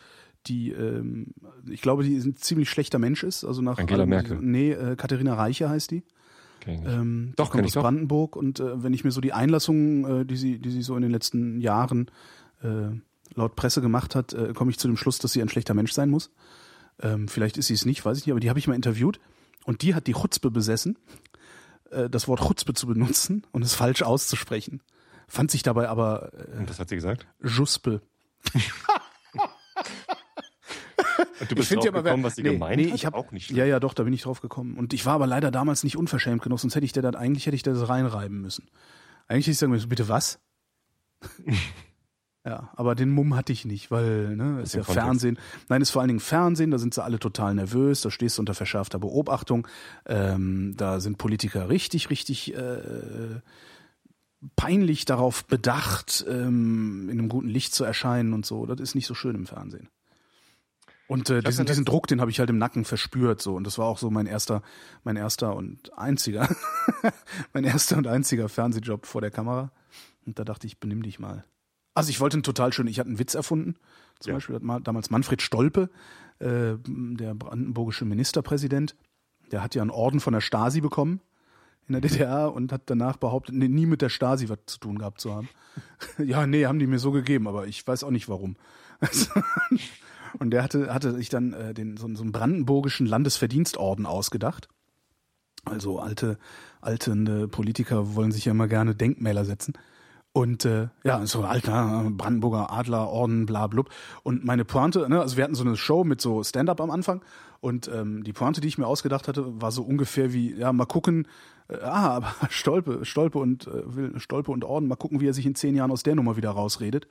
die, 0.47 0.71
ähm, 0.73 1.29
ich 1.69 1.83
glaube, 1.83 2.03
die 2.05 2.17
ein 2.17 2.37
ziemlich 2.37 2.71
schlechter 2.71 2.99
Mensch 2.99 3.23
ist. 3.23 3.45
Also 3.45 3.63
nach 3.63 3.79
Angela 3.79 4.01
allem- 4.01 4.09
Merkel. 4.11 4.39
Nee, 4.41 4.73
äh, 4.73 4.97
Katharina 4.97 5.35
Reiche 5.35 5.69
heißt 5.69 5.91
die. 5.91 6.03
Kenn. 6.61 6.85
Ähm, 6.87 7.33
Doch, 7.37 7.51
kommt 7.51 7.65
aus 7.65 7.73
doch. 7.73 7.83
Brandenburg 7.83 8.37
und 8.37 8.61
äh, 8.61 8.83
wenn 8.83 8.93
ich 8.93 9.03
mir 9.05 9.13
so 9.13 9.21
die 9.23 9.33
Einlassungen, 9.33 10.05
äh, 10.23 10.25
die 10.27 10.37
sie, 10.37 10.59
die 10.59 10.71
sie 10.71 10.83
so 10.83 10.95
in 10.95 11.03
den 11.03 11.11
letzten 11.11 11.59
Jahren 11.61 12.11
äh, 12.63 12.89
laut 13.35 13.57
Presse 13.57 13.81
gemacht 13.81 14.15
hat, 14.15 14.35
äh, 14.35 14.53
komme 14.55 14.71
ich 14.71 14.79
zu 14.79 14.87
dem 14.87 14.99
Schluss, 14.99 15.19
dass 15.19 15.33
sie 15.33 15.41
ein 15.41 15.49
schlechter 15.49 15.73
Mensch 15.73 15.93
sein 15.93 16.11
muss. 16.11 16.31
Ähm, 17.01 17.29
vielleicht 17.29 17.57
ist 17.57 17.69
sie 17.69 17.75
es 17.75 17.87
nicht, 17.87 18.05
weiß 18.05 18.19
ich 18.19 18.27
nicht, 18.27 18.33
aber 18.33 18.41
die 18.41 18.51
habe 18.51 18.59
ich 18.59 18.69
mal 18.69 18.75
interviewt 18.75 19.21
und 19.65 19.81
die 19.81 19.95
hat 19.95 20.07
die 20.07 20.13
Chutzpe 20.13 20.51
besessen, 20.51 20.99
äh, 21.91 22.11
das 22.11 22.29
Wort 22.29 22.41
Chutzpe 22.47 22.75
zu 22.75 22.87
benutzen 22.87 23.47
und 23.53 23.63
es 23.63 23.73
falsch 23.75 24.03
auszusprechen. 24.03 24.83
Fand 25.29 25.51
sich 25.51 25.63
dabei 25.63 25.89
aber 25.89 26.31
äh, 26.35 26.59
Und 26.59 26.69
was 26.69 26.79
hat 26.79 26.91
sie 26.91 26.97
gesagt? 26.97 27.27
Juspe. 27.43 28.03
Du 31.49 31.55
bist 31.55 31.75
drauf 31.75 31.85
ja 31.85 31.91
aber, 31.91 32.03
gekommen, 32.03 32.23
was 32.23 32.37
sie 32.37 32.43
nee, 32.43 32.53
gemeint 32.53 32.77
nee, 32.77 32.89
hat? 32.89 32.95
ich 32.95 33.07
hab, 33.07 33.15
auch 33.15 33.33
nicht. 33.33 33.51
Ja, 33.51 33.65
ja, 33.65 33.81
doch, 33.81 33.95
da 33.95 34.03
bin 34.03 34.13
ich 34.13 34.23
drauf 34.23 34.41
gekommen. 34.41 34.77
Und 34.77 34.93
ich 34.93 35.07
war 35.07 35.15
aber 35.15 35.27
leider 35.27 35.51
damals 35.51 35.85
nicht 35.85 35.97
unverschämt 35.97 36.43
genug, 36.43 36.61
sonst 36.61 36.75
hätte 36.75 36.85
ich 36.85 36.93
der 36.93 37.03
dann, 37.03 37.15
eigentlich 37.15 37.47
hätte 37.47 37.57
ich 37.57 37.63
das 37.63 37.89
reinreiben 37.89 38.41
müssen. 38.41 38.67
Eigentlich 39.29 39.47
hätte 39.47 39.53
ich 39.53 39.59
sagen 39.59 39.73
müssen, 39.73 39.89
bitte 39.89 40.09
was? 40.09 40.41
ja, 42.45 42.71
aber 42.75 42.95
den 42.95 43.11
Mumm 43.11 43.37
hatte 43.37 43.53
ich 43.53 43.65
nicht, 43.65 43.91
weil, 43.91 44.37
ne, 44.37 44.61
ist 44.63 44.75
ja 44.75 44.81
Kontext. 44.81 45.05
Fernsehen. 45.05 45.39
Nein, 45.69 45.83
ist 45.83 45.91
vor 45.91 46.03
allen 46.03 46.09
Dingen 46.09 46.21
Fernsehen, 46.21 46.71
da 46.71 46.79
sind 46.79 46.95
sie 46.95 47.03
alle 47.03 47.19
total 47.19 47.55
nervös, 47.55 48.01
da 48.01 48.11
stehst 48.11 48.39
du 48.39 48.43
unter 48.43 48.55
verschärfter 48.55 48.99
Beobachtung, 48.99 49.67
ähm, 50.07 50.75
da 50.77 51.01
sind 51.01 51.19
Politiker 51.19 51.69
richtig, 51.69 52.11
richtig, 52.11 52.55
äh, 52.55 53.41
peinlich 54.57 55.05
darauf 55.05 55.45
bedacht, 55.45 56.25
ähm, 56.29 57.09
in 57.11 57.19
einem 57.19 57.29
guten 57.29 57.49
Licht 57.49 57.75
zu 57.75 57.85
erscheinen 57.85 58.33
und 58.33 58.47
so. 58.47 58.67
Das 58.67 58.81
ist 58.81 58.95
nicht 58.95 59.07
so 59.07 59.15
schön 59.15 59.35
im 59.35 59.47
Fernsehen. 59.47 59.89
Und 61.11 61.29
äh, 61.29 61.43
diesen, 61.43 61.67
diesen 61.67 61.85
Druck, 61.85 62.07
den 62.07 62.21
habe 62.21 62.31
ich 62.31 62.39
halt 62.39 62.51
im 62.51 62.59
Nacken 62.59 62.85
verspürt 62.85 63.43
so 63.43 63.57
und 63.57 63.67
das 63.67 63.79
war 63.79 63.87
auch 63.87 63.99
so 63.99 64.11
mein 64.11 64.27
erster, 64.27 64.63
mein 65.03 65.17
erster 65.17 65.57
und 65.57 65.99
einziger, 65.99 66.49
mein 67.53 67.65
erster 67.65 67.97
und 67.97 68.07
einziger 68.07 68.49
Fernsehjob 68.49 69.07
vor 69.07 69.21
der 69.21 69.33
Kamera. 69.33 69.73
Und 70.25 70.39
da 70.39 70.45
dachte 70.45 70.69
ich, 70.69 70.79
benimm 70.79 71.03
dich 71.03 71.19
mal. 71.19 71.45
Also 71.95 72.11
ich 72.11 72.21
wollte 72.21 72.37
einen 72.37 72.45
total 72.45 72.73
schön, 72.73 72.87
ich 72.87 73.01
hatte 73.01 73.09
einen 73.09 73.19
Witz 73.19 73.35
erfunden. 73.35 73.75
Zum 74.21 74.31
Ja. 74.31 74.37
Beispiel 74.37 74.55
hat 74.55 74.63
mal, 74.63 74.79
damals 74.79 75.11
Manfred 75.11 75.43
Stolpe, 75.43 75.91
äh, 76.39 76.75
der 76.87 77.35
brandenburgische 77.35 78.05
Ministerpräsident, 78.05 78.95
der 79.51 79.65
hat 79.65 79.75
ja 79.75 79.83
einen 79.83 79.91
Orden 79.91 80.21
von 80.21 80.33
der 80.33 80.41
Stasi 80.41 80.81
bekommen 80.81 81.21
in 81.89 81.95
der 81.95 82.03
DDR 82.03 82.55
und 82.55 82.71
hat 82.71 82.83
danach 82.87 83.17
behauptet, 83.17 83.57
nee, 83.57 83.67
nie 83.67 83.87
mit 83.87 84.01
der 84.01 84.11
Stasi 84.11 84.49
was 84.49 84.59
zu 84.67 84.79
tun 84.79 84.99
gehabt 84.99 85.21
zu 85.21 85.35
haben. 85.35 85.49
ja, 86.25 86.47
nee, 86.47 86.67
haben 86.67 86.79
die 86.79 86.87
mir 86.87 87.01
so 87.01 87.11
gegeben, 87.11 87.49
aber 87.49 87.67
ich 87.67 87.85
weiß 87.85 88.05
auch 88.05 88.13
nicht 88.13 88.29
warum. 88.29 88.55
und 90.39 90.51
der 90.51 90.63
hatte, 90.63 90.93
hatte 90.93 91.13
sich 91.13 91.29
dann 91.29 91.53
äh, 91.53 91.75
den, 91.75 91.97
so, 91.97 92.09
so 92.15 92.23
einen 92.23 92.33
brandenburgischen 92.33 93.07
Landesverdienstorden 93.07 94.07
ausgedacht. 94.07 94.69
Also 95.65 95.99
alte, 95.99 96.39
alte 96.81 97.49
Politiker 97.49 98.15
wollen 98.15 98.33
sich 98.33 98.47
ja 98.47 98.53
immer 98.53 98.69
gerne 98.69 98.95
Denkmäler 98.95 99.45
setzen. 99.45 99.75
Und 100.33 100.65
äh, 100.65 100.89
ja, 101.03 101.27
so 101.27 101.43
alter 101.43 102.09
Brandenburger 102.11 102.71
Adlerorden, 102.73 103.47
bla 103.47 103.67
blub. 103.67 103.91
Und 104.23 104.45
meine 104.45 104.65
Pointe, 104.65 105.09
ne, 105.09 105.21
also 105.21 105.37
wir 105.37 105.45
hatten 105.45 105.57
so 105.57 105.65
eine 105.65 105.77
Show 105.77 106.05
mit 106.05 106.21
so 106.21 106.45
Stand-up 106.45 106.81
am 106.81 106.91
Anfang. 106.91 107.23
Und 107.61 107.89
ähm, 107.89 108.23
die 108.23 108.33
Pointe, 108.33 108.61
die 108.61 108.69
ich 108.69 108.79
mir 108.79 108.87
ausgedacht 108.87 109.29
hatte, 109.29 109.61
war 109.61 109.73
so 109.73 109.83
ungefähr 109.83 110.33
wie, 110.33 110.55
ja, 110.55 110.73
mal 110.73 110.87
gucken, 110.87 111.27
ah, 111.83 112.17
aber 112.17 112.35
Stolpe, 112.51 113.05
Stolpe 113.05 113.39
und 113.39 113.67
äh, 113.67 113.95
will 113.97 114.19
Stolpe 114.19 114.51
und 114.51 114.65
Orden, 114.65 114.89
mal 114.89 114.97
gucken, 114.97 115.21
wie 115.21 115.29
er 115.29 115.35
sich 115.35 115.47
in 115.47 115.55
zehn 115.55 115.77
Jahren 115.77 115.91
aus 115.91 116.03
der 116.03 116.15
Nummer 116.15 116.37
wieder 116.37 116.51
rausredet. 116.51 117.07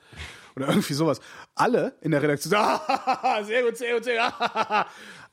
Oder 0.56 0.70
irgendwie 0.70 0.94
sowas. 0.94 1.20
Alle 1.56 1.96
in 2.02 2.12
der 2.12 2.22
Redaktion, 2.22 2.54
ah, 2.58 3.44
sehr 3.44 3.64
gut, 3.64 3.78
sehr 3.78 3.96
gut, 3.96 4.04
sehr 4.04 4.22
gut. 4.22 4.34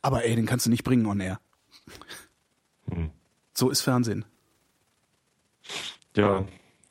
Aber 0.03 0.25
ey, 0.25 0.37
den 0.37 0.47
kannst 0.47 0.67
du 0.67 0.71
nicht 0.71 0.85
bringen 0.85 1.07
on 1.07 1.21
air. 1.21 1.41
Hm. 2.91 3.11
So 3.53 3.71
ist 3.71 3.81
Fernsehen. 3.81 4.25
Ja, 6.15 6.45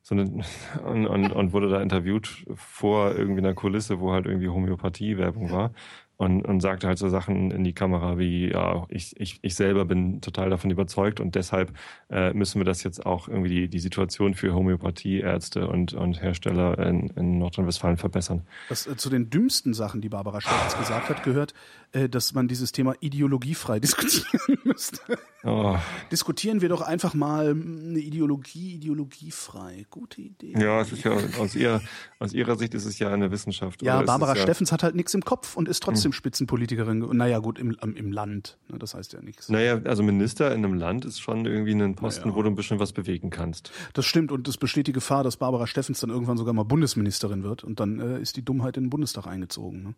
So 0.02 0.14
eine, 0.14 0.44
und, 0.84 1.06
und, 1.06 1.32
und 1.32 1.52
wurde 1.54 1.70
da 1.70 1.80
interviewt 1.80 2.44
vor 2.54 3.14
irgendwie 3.14 3.40
einer 3.40 3.54
Kulisse, 3.54 4.00
wo 4.00 4.12
halt 4.12 4.26
irgendwie 4.26 4.50
Homöopathie-Werbung 4.50 5.50
war. 5.50 5.72
Und, 6.16 6.42
und 6.42 6.60
sagte 6.60 6.86
halt 6.86 6.96
so 6.96 7.08
Sachen 7.08 7.50
in 7.50 7.64
die 7.64 7.72
Kamera 7.72 8.18
wie, 8.18 8.52
ja, 8.52 8.86
ich, 8.88 9.18
ich, 9.18 9.40
ich 9.42 9.56
selber 9.56 9.84
bin 9.84 10.20
total 10.20 10.48
davon 10.48 10.70
überzeugt 10.70 11.18
und 11.18 11.34
deshalb 11.34 11.72
äh, 12.08 12.32
müssen 12.32 12.60
wir 12.60 12.64
das 12.64 12.84
jetzt 12.84 13.04
auch 13.04 13.26
irgendwie 13.26 13.48
die, 13.48 13.68
die 13.68 13.80
Situation 13.80 14.34
für 14.34 14.54
Homöopathieärzte 14.54 15.66
und, 15.66 15.92
und 15.92 16.22
Hersteller 16.22 16.78
in, 16.78 17.08
in 17.16 17.38
Nordrhein-Westfalen 17.38 17.96
verbessern. 17.96 18.42
Was 18.68 18.86
äh, 18.86 18.96
zu 18.96 19.10
den 19.10 19.28
dümmsten 19.28 19.74
Sachen, 19.74 20.00
die 20.00 20.08
Barbara 20.08 20.40
Steffens 20.40 20.78
gesagt 20.78 21.08
hat, 21.08 21.24
gehört, 21.24 21.52
äh, 21.90 22.08
dass 22.08 22.32
man 22.32 22.48
dieses 22.48 22.72
Thema 22.72 22.94
ideologiefrei 23.00 23.80
diskutieren 23.80 24.58
müsste. 24.64 25.18
Oh, 25.42 25.76
Diskutieren 26.10 26.60
wir 26.60 26.68
doch 26.68 26.80
einfach 26.80 27.14
mal 27.14 27.54
mh, 27.54 27.90
eine 27.90 27.98
Ideologie 27.98 28.74
ideologiefrei. 28.74 29.86
Gute 29.90 30.22
Idee. 30.22 30.54
ja, 30.58 30.80
es 30.80 30.92
ist 30.92 31.04
ja 31.04 31.12
aus, 31.38 31.54
ihr, 31.54 31.80
aus 32.18 32.32
ihrer 32.32 32.56
Sicht 32.56 32.74
ist 32.74 32.84
es 32.84 32.98
ja 32.98 33.12
eine 33.12 33.30
Wissenschaft. 33.30 33.82
Ja, 33.82 34.02
Barbara 34.02 34.34
ja, 34.34 34.42
Steffens 34.42 34.72
hat 34.72 34.82
halt 34.82 34.94
nichts 34.94 35.14
im 35.14 35.22
Kopf 35.22 35.56
und 35.56 35.68
ist 35.68 35.82
trotzdem 35.82 36.12
Spitzenpolitikerin. 36.14 37.00
Naja, 37.16 37.38
gut, 37.40 37.58
im, 37.58 37.76
am- 37.80 37.94
im 37.96 38.10
Land. 38.12 38.56
Ne, 38.68 38.78
das 38.78 38.94
heißt 38.94 39.12
ja 39.12 39.20
nichts. 39.20 39.48
Naja, 39.50 39.80
also 39.84 40.02
Minister 40.02 40.52
in 40.54 40.64
einem 40.64 40.74
Land 40.74 41.04
ist 41.04 41.20
schon 41.20 41.44
irgendwie 41.44 41.72
ein 41.72 41.94
Posten, 41.94 42.28
Naja. 42.28 42.36
wo 42.38 42.42
du 42.42 42.48
ein 42.48 42.54
bisschen 42.54 42.78
was 42.78 42.92
bewegen 42.92 43.30
kannst. 43.30 43.70
Das 43.92 44.06
stimmt 44.06 44.32
und 44.32 44.48
es 44.48 44.56
besteht 44.56 44.86
die 44.86 44.92
Gefahr, 44.92 45.22
dass 45.24 45.36
Barbara 45.36 45.66
Steffens 45.66 46.00
dann 46.00 46.10
irgendwann 46.10 46.38
sogar 46.38 46.54
mal 46.54 46.62
Bundesministerin 46.64 47.42
wird 47.42 47.64
und 47.64 47.80
dann 47.80 48.00
äh, 48.00 48.20
ist 48.20 48.36
die 48.36 48.42
Dummheit 48.44 48.76
in 48.76 48.84
den 48.84 48.90
Bundestag 48.90 49.26
eingezogen. 49.26 49.82
Ne? 49.82 49.94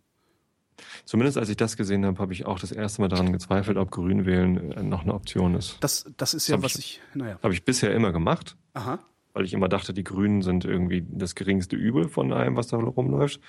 Zumindest 1.04 1.38
als 1.38 1.48
ich 1.48 1.56
das 1.56 1.76
gesehen 1.76 2.04
habe, 2.04 2.18
habe 2.18 2.32
ich 2.32 2.44
auch 2.44 2.58
das 2.58 2.70
erste 2.72 3.00
Mal 3.00 3.08
daran 3.08 3.32
gezweifelt, 3.32 3.78
ob 3.78 3.90
Grün 3.90 4.26
wählen 4.26 4.72
äh, 4.72 4.82
noch 4.82 5.02
eine 5.02 5.14
Option 5.14 5.54
ist. 5.54 5.76
Das, 5.80 6.04
das 6.16 6.34
ist 6.34 6.48
ja, 6.48 6.56
hab 6.56 6.62
was 6.64 6.74
ich- 6.76 7.00
ich, 7.12 7.16
naja. 7.16 7.38
Habe 7.42 7.54
ich 7.54 7.64
bisher 7.64 7.94
immer 7.94 8.12
gemacht, 8.12 8.56
Aha. 8.74 8.98
weil 9.32 9.44
ich 9.44 9.54
immer 9.54 9.68
dachte, 9.68 9.94
die 9.94 10.04
Grünen 10.04 10.42
sind 10.42 10.64
irgendwie 10.66 11.02
das 11.08 11.34
geringste 11.34 11.76
Übel 11.76 12.08
von 12.08 12.32
allem, 12.32 12.56
was 12.56 12.66
da 12.66 12.76
rumläuft. 12.76 13.40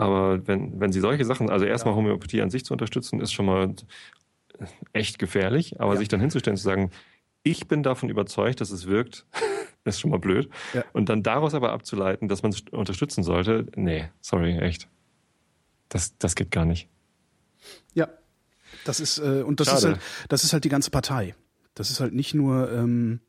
Aber 0.00 0.46
wenn, 0.46 0.80
wenn 0.80 0.92
sie 0.92 1.00
solche 1.00 1.24
Sachen, 1.24 1.50
also 1.50 1.64
erstmal 1.66 1.94
Homöopathie 1.94 2.40
an 2.42 2.50
sich 2.50 2.64
zu 2.64 2.72
unterstützen, 2.74 3.20
ist 3.20 3.32
schon 3.32 3.46
mal 3.46 3.74
echt 4.92 5.18
gefährlich. 5.18 5.80
Aber 5.80 5.92
Ja. 5.94 5.98
sich 5.98 6.08
dann 6.08 6.20
hinzustellen, 6.20 6.56
zu 6.56 6.62
sagen, 6.64 6.90
ich 7.42 7.68
bin 7.68 7.82
davon 7.82 8.08
überzeugt, 8.08 8.60
dass 8.60 8.70
es 8.70 8.86
wirkt, 8.86 9.26
ist 9.84 10.00
schon 10.00 10.10
mal 10.10 10.18
blöd. 10.18 10.48
Ja. 10.74 10.84
Und 10.92 11.08
dann 11.08 11.22
daraus 11.22 11.54
aber 11.54 11.72
abzuleiten, 11.72 12.28
dass 12.28 12.42
man 12.42 12.52
es 12.52 12.62
unterstützen 12.70 13.22
sollte, 13.24 13.66
nee, 13.76 14.08
sorry, 14.20 14.58
echt. 14.58 14.88
Das, 15.88 16.16
das 16.18 16.34
geht 16.34 16.50
gar 16.50 16.64
nicht. 16.64 16.88
Ja. 17.94 18.08
Das 18.84 19.00
ist, 19.00 19.18
äh, 19.18 19.42
und 19.42 19.60
das 19.60 19.72
ist 19.72 19.84
halt, 19.84 20.00
das 20.28 20.44
ist 20.44 20.52
halt 20.52 20.64
die 20.64 20.68
ganze 20.68 20.90
Partei. 20.90 21.34
Das 21.74 21.90
ist 21.90 22.00
halt 22.00 22.14
nicht 22.14 22.34
nur, 22.34 22.70
ähm, 22.72 23.20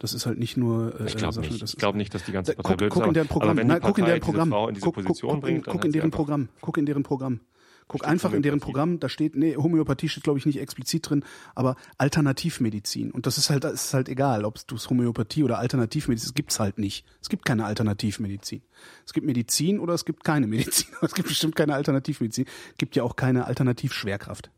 das 0.00 0.14
ist 0.14 0.26
halt 0.26 0.38
nicht 0.38 0.56
nur, 0.56 0.98
äh, 0.98 1.04
Ich 1.06 1.16
glaube 1.16 1.40
nicht. 1.40 1.62
das 1.62 1.74
Ich 1.74 1.78
glaube 1.78 1.96
nicht, 1.98 2.12
dass 2.14 2.24
die 2.24 2.32
ganze 2.32 2.54
Partei 2.54 2.70
guck, 2.70 2.78
blöd 2.78 2.90
guck 2.90 3.02
ist. 3.02 3.08
in 3.08 3.14
deren 3.14 3.28
Programm. 3.28 3.50
Aber 3.50 3.58
wenn 3.58 3.66
Nein, 3.68 3.80
guck 3.80 3.98
in 3.98 4.04
deren 4.06 4.20
Programm. 4.20 4.48
Frau 4.48 4.68
in 4.68 4.74
diese 4.74 4.84
guck, 4.84 4.94
guck, 4.96 5.04
Position 5.04 5.30
guck, 5.34 5.40
bringt, 5.42 5.66
dann 5.66 5.72
guck 5.72 5.80
hat 5.82 5.86
in 5.86 5.92
deren 5.92 6.10
Programm. 6.10 6.48
Guck 6.60 6.78
in 6.78 6.86
deren 6.86 7.02
Programm. 7.04 7.40
Guck 7.86 8.02
Steht 8.02 8.08
einfach 8.08 8.32
in 8.32 8.42
deren. 8.42 8.60
Programm, 8.60 9.00
da 9.00 9.08
steht, 9.08 9.34
nee, 9.34 9.56
Homöopathie 9.56 10.08
steht, 10.08 10.22
glaube 10.22 10.38
ich, 10.38 10.46
nicht 10.46 10.60
explizit 10.60 11.10
drin, 11.10 11.24
aber 11.56 11.74
Alternativmedizin. 11.98 13.10
Und 13.10 13.26
das 13.26 13.36
ist 13.36 13.50
halt, 13.50 13.64
das 13.64 13.86
ist 13.86 13.94
halt 13.94 14.08
egal, 14.08 14.44
ob 14.44 14.64
du 14.66 14.76
es 14.76 14.88
Homöopathie 14.88 15.42
oder 15.42 15.58
Alternativmedizin, 15.58 16.28
es 16.28 16.34
gibt's 16.34 16.60
halt 16.60 16.78
nicht. 16.78 17.04
Es 17.20 17.28
gibt 17.28 17.44
keine 17.44 17.64
Alternativmedizin. 17.64 18.62
Es 19.04 19.12
gibt 19.12 19.26
Medizin 19.26 19.80
oder 19.80 19.94
es 19.94 20.04
gibt 20.04 20.22
keine 20.24 20.46
Medizin. 20.46 20.86
Es 21.02 21.14
gibt 21.14 21.28
bestimmt 21.28 21.56
keine 21.56 21.74
Alternativmedizin. 21.74 22.46
Es 22.70 22.78
gibt 22.78 22.94
ja 22.94 23.02
auch 23.02 23.16
keine 23.16 23.46
Alternativschwerkraft. 23.46 24.50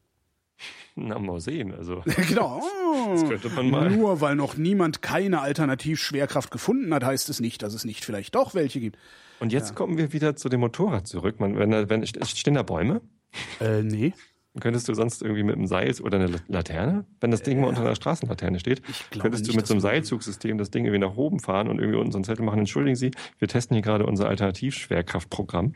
Na, 0.94 1.18
mal 1.18 1.40
sehen. 1.40 1.72
Also, 1.74 2.02
genau. 2.28 2.62
das 3.12 3.26
könnte 3.28 3.48
man 3.50 3.70
mal. 3.70 3.90
Nur 3.90 4.20
weil 4.20 4.36
noch 4.36 4.56
niemand 4.56 5.02
keine 5.02 5.40
Alternativschwerkraft 5.40 6.50
gefunden 6.50 6.92
hat, 6.94 7.04
heißt 7.04 7.28
es 7.30 7.40
nicht, 7.40 7.62
dass 7.62 7.74
es 7.74 7.84
nicht 7.84 8.04
vielleicht 8.04 8.34
doch 8.34 8.54
welche 8.54 8.80
gibt. 8.80 8.98
Und 9.40 9.52
jetzt 9.52 9.74
kommen 9.74 9.98
wir 9.98 10.12
wieder 10.12 10.36
zu 10.36 10.48
dem 10.48 10.60
Motorrad 10.60 11.06
zurück. 11.08 11.40
Man, 11.40 11.58
wenn, 11.58 11.70
da- 11.70 11.88
wenn, 11.88 12.06
stehen 12.06 12.54
da 12.54 12.62
Bäume? 12.62 13.00
Äh, 13.60 13.82
nee. 13.82 14.12
Könntest 14.60 14.86
du 14.86 14.92
sonst 14.94 15.22
irgendwie 15.22 15.44
mit 15.44 15.56
einem 15.56 15.66
Seil 15.66 15.90
oder 16.02 16.18
einer 16.20 16.38
Laterne, 16.46 17.06
wenn 17.22 17.30
das 17.30 17.42
Ding 17.42 17.58
mal 17.60 17.68
unter 17.68 17.80
einer 17.80 17.94
Straßenlaterne 17.96 18.60
steht, 18.60 18.82
könntest 19.18 19.46
du 19.46 19.48
nicht, 19.48 19.56
mit 19.56 19.66
so 19.66 19.72
einem 19.72 19.80
Seilzugsystem 19.80 20.58
das 20.58 20.70
Ding 20.70 20.84
irgendwie 20.84 20.98
nach 21.00 21.16
oben 21.16 21.40
fahren 21.40 21.68
und 21.68 21.78
irgendwie 21.78 21.98
unten 21.98 22.12
so 22.12 22.18
einen 22.18 22.24
Zettel 22.24 22.44
machen, 22.44 22.58
entschuldigen 22.58 22.94
Sie, 22.94 23.12
wir 23.38 23.48
testen 23.48 23.74
hier 23.74 23.82
gerade 23.82 24.04
unser 24.04 24.28
Alternativschwerkraftprogramm. 24.28 25.74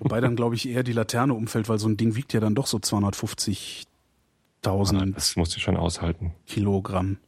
Wobei 0.00 0.20
dann, 0.20 0.36
glaube 0.36 0.54
ich, 0.54 0.68
eher 0.68 0.82
die 0.82 0.92
Laterne 0.92 1.34
umfällt, 1.34 1.68
weil 1.68 1.78
so 1.78 1.88
ein 1.88 1.96
Ding 1.96 2.16
wiegt 2.16 2.32
ja 2.32 2.40
dann 2.40 2.54
doch 2.54 2.66
so 2.66 2.78
250.000 2.78 5.14
Das 5.14 5.36
musst 5.36 5.56
du 5.56 5.60
schon 5.60 5.76
aushalten. 5.76 6.34
Kilogramm. 6.46 7.18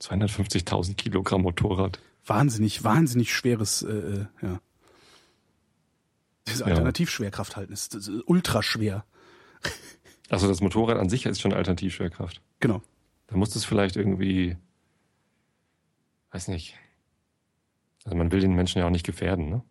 250.000 0.00 0.94
Kilogramm 0.94 1.42
Motorrad. 1.42 2.00
Wahnsinnig, 2.24 2.84
wahnsinnig 2.84 3.34
schweres, 3.34 3.82
äh, 3.82 3.90
äh, 3.90 4.26
ja. 4.42 4.60
Diese 6.48 6.64
Alternativschwerkraft 6.64 7.56
halten 7.56 7.72
ist, 7.72 7.94
das 7.94 8.08
ist 8.08 8.22
ultra 8.26 8.62
schwer. 8.62 9.04
Also 10.30 10.46
das 10.46 10.60
Motorrad 10.60 10.96
an 10.96 11.08
sich 11.08 11.26
ist 11.26 11.40
schon 11.40 11.52
Alternativschwerkraft. 11.52 12.40
Genau. 12.60 12.80
Da 13.26 13.36
muss 13.36 13.54
es 13.56 13.64
vielleicht 13.64 13.96
irgendwie, 13.96 14.56
weiß 16.30 16.48
nicht. 16.48 16.76
Also 18.04 18.16
man 18.16 18.32
will 18.32 18.40
den 18.40 18.54
Menschen 18.54 18.78
ja 18.78 18.86
auch 18.86 18.90
nicht 18.90 19.04
gefährden, 19.04 19.50
ne? 19.50 19.62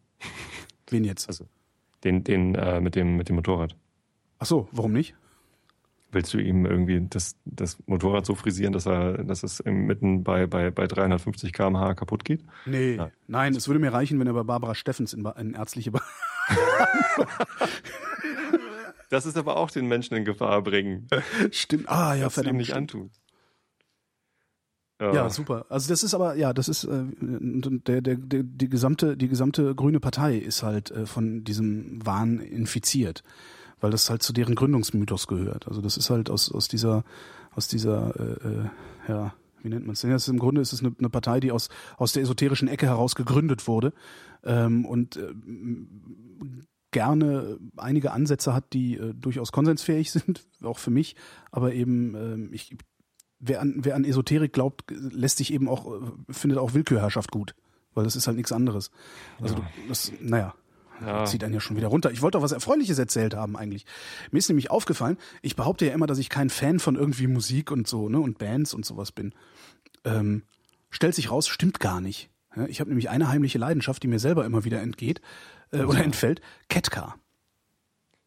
Wen 0.91 1.03
jetzt? 1.03 1.27
Also 1.27 1.45
den, 2.03 2.23
den 2.23 2.55
äh, 2.55 2.79
mit 2.81 2.95
dem 2.95 3.15
mit 3.17 3.29
dem 3.29 3.35
Motorrad. 3.35 3.75
Ach 4.39 4.45
so, 4.45 4.67
warum 4.71 4.93
nicht? 4.93 5.15
Willst 6.11 6.33
du 6.33 6.39
ihm 6.39 6.65
irgendwie 6.65 7.05
das, 7.07 7.35
das 7.45 7.77
Motorrad 7.85 8.25
so 8.25 8.33
frisieren, 8.33 8.73
dass 8.73 8.87
er, 8.87 9.23
dass 9.23 9.43
es 9.43 9.63
mitten 9.65 10.23
bei, 10.23 10.47
bei, 10.47 10.71
bei 10.71 10.87
350 10.87 11.53
km/h 11.53 11.93
kaputt 11.93 12.25
geht? 12.25 12.43
Nee, 12.65 12.95
Nein. 12.95 13.11
nein, 13.27 13.55
es 13.55 13.67
würde 13.67 13.79
mir 13.79 13.93
reichen, 13.93 14.19
wenn 14.19 14.25
er 14.25 14.33
bei 14.33 14.41
Barbara 14.43 14.73
Steffens 14.73 15.13
in, 15.13 15.23
in 15.37 15.53
ärztliche 15.53 15.91
Be 15.91 15.99
Das 19.09 19.25
ist 19.25 19.37
aber 19.37 19.57
auch 19.57 19.71
den 19.71 19.87
Menschen 19.87 20.15
in 20.15 20.25
Gefahr 20.25 20.61
bringen. 20.61 21.07
Stimmt. 21.51 21.89
Ah, 21.89 22.13
ja, 22.13 22.21
du 22.21 22.25
ihm 22.25 22.29
verdammt. 22.31 22.57
nicht 22.57 22.71
stimmt. 22.71 23.11
Ja, 25.01 25.29
super. 25.29 25.65
Also 25.69 25.87
das 25.89 26.03
ist 26.03 26.13
aber, 26.13 26.35
ja, 26.35 26.51
das 26.51 26.67
ist 26.67 26.83
äh, 26.83 27.03
der, 27.21 28.01
der, 28.01 28.15
der, 28.15 28.43
die 28.43 28.67
gesamte, 28.67 29.15
die 29.15 29.29
gesamte 29.29 29.73
grüne 29.73 30.01
Partei 30.01 30.37
ist 30.37 30.61
halt 30.61 30.91
äh, 30.91 31.05
von 31.05 31.45
diesem 31.45 32.05
Wahn 32.05 32.39
infiziert, 32.39 33.23
weil 33.79 33.91
das 33.91 34.09
halt 34.09 34.23
zu 34.23 34.33
deren 34.33 34.55
Gründungsmythos 34.55 35.27
gehört. 35.27 35.69
Also 35.69 35.81
das 35.81 35.95
ist 35.95 36.09
halt 36.09 36.29
aus 36.29 36.51
aus 36.51 36.67
dieser 36.67 37.05
aus 37.55 37.69
dieser 37.69 38.13
äh, 38.19 38.47
äh, 38.47 38.69
ja 39.07 39.33
wie 39.61 39.69
nennt 39.69 39.85
man 39.85 39.93
es 39.93 40.01
denn? 40.01 40.11
Das 40.11 40.23
ist 40.23 40.29
Im 40.29 40.39
Grunde 40.39 40.61
ist 40.61 40.73
es 40.73 40.81
eine, 40.81 40.93
eine 40.97 41.09
Partei, 41.09 41.39
die 41.39 41.53
aus 41.53 41.69
aus 41.97 42.11
der 42.11 42.23
esoterischen 42.23 42.67
Ecke 42.67 42.87
heraus 42.87 43.15
gegründet 43.15 43.69
wurde 43.69 43.93
ähm, 44.43 44.85
und 44.85 45.15
äh, 45.15 45.33
gerne 46.91 47.57
einige 47.77 48.11
Ansätze 48.11 48.53
hat, 48.53 48.73
die 48.73 48.97
äh, 48.97 49.13
durchaus 49.13 49.53
konsensfähig 49.53 50.11
sind, 50.11 50.45
auch 50.61 50.79
für 50.79 50.91
mich, 50.91 51.15
aber 51.51 51.73
eben 51.73 52.15
ähm, 52.15 52.49
ich 52.51 52.75
wer 53.39 53.61
an, 53.61 53.75
wer 53.77 53.95
an 53.95 54.03
Esoterik 54.05 54.53
glaubt, 54.53 54.85
lässt 54.91 55.37
sich 55.37 55.53
eben 55.53 55.67
auch, 55.67 55.85
äh, 55.87 55.99
findet 56.33 56.59
auch 56.59 56.73
Willkürherrschaft 56.73 57.31
gut. 57.31 57.55
Weil 57.93 58.03
das 58.03 58.15
ist 58.15 58.27
halt 58.27 58.37
nichts 58.37 58.51
anderes. 58.51 58.91
Also 59.41 59.55
du, 59.55 59.63
das, 59.87 60.11
naja, 60.21 60.53
Ja. 61.03 61.25
zieht 61.25 61.43
einen 61.43 61.53
ja 61.53 61.59
schon 61.59 61.75
wieder 61.77 61.87
runter. 61.87 62.11
Ich 62.11 62.21
wollte 62.21 62.37
auch 62.37 62.41
was 62.43 62.51
Erfreuliches 62.51 62.99
erzählt 62.99 63.33
haben 63.35 63.57
eigentlich. 63.57 63.85
Mir 64.31 64.37
ist 64.39 64.49
nämlich 64.49 64.69
aufgefallen, 64.69 65.17
ich 65.41 65.55
behaupte 65.55 65.85
ja 65.85 65.93
immer, 65.93 66.05
dass 66.07 66.17
ich 66.19 66.29
kein 66.29 66.49
Fan 66.49 66.79
von 66.79 66.95
irgendwie 66.95 67.27
Musik 67.27 67.71
und 67.71 67.87
so, 67.87 68.09
ne, 68.09 68.19
und 68.19 68.37
Bands 68.37 68.73
und 68.73 68.85
sowas 68.85 69.11
bin. 69.11 69.33
Ähm, 70.05 70.43
stellt 70.91 71.15
sich 71.15 71.31
raus, 71.31 71.47
stimmt 71.47 71.79
gar 71.79 71.99
nicht. 72.01 72.29
Ja, 72.55 72.65
ich 72.67 72.79
habe 72.79 72.89
nämlich 72.89 73.09
eine 73.09 73.27
heimliche 73.29 73.57
Leidenschaft, 73.57 74.03
die 74.03 74.07
mir 74.07 74.19
selber 74.19 74.45
immer 74.45 74.65
wieder 74.65 74.81
entgeht 74.81 75.21
äh, 75.71 75.83
oder 75.83 76.03
entfällt. 76.03 76.41
Ketka. 76.67 77.15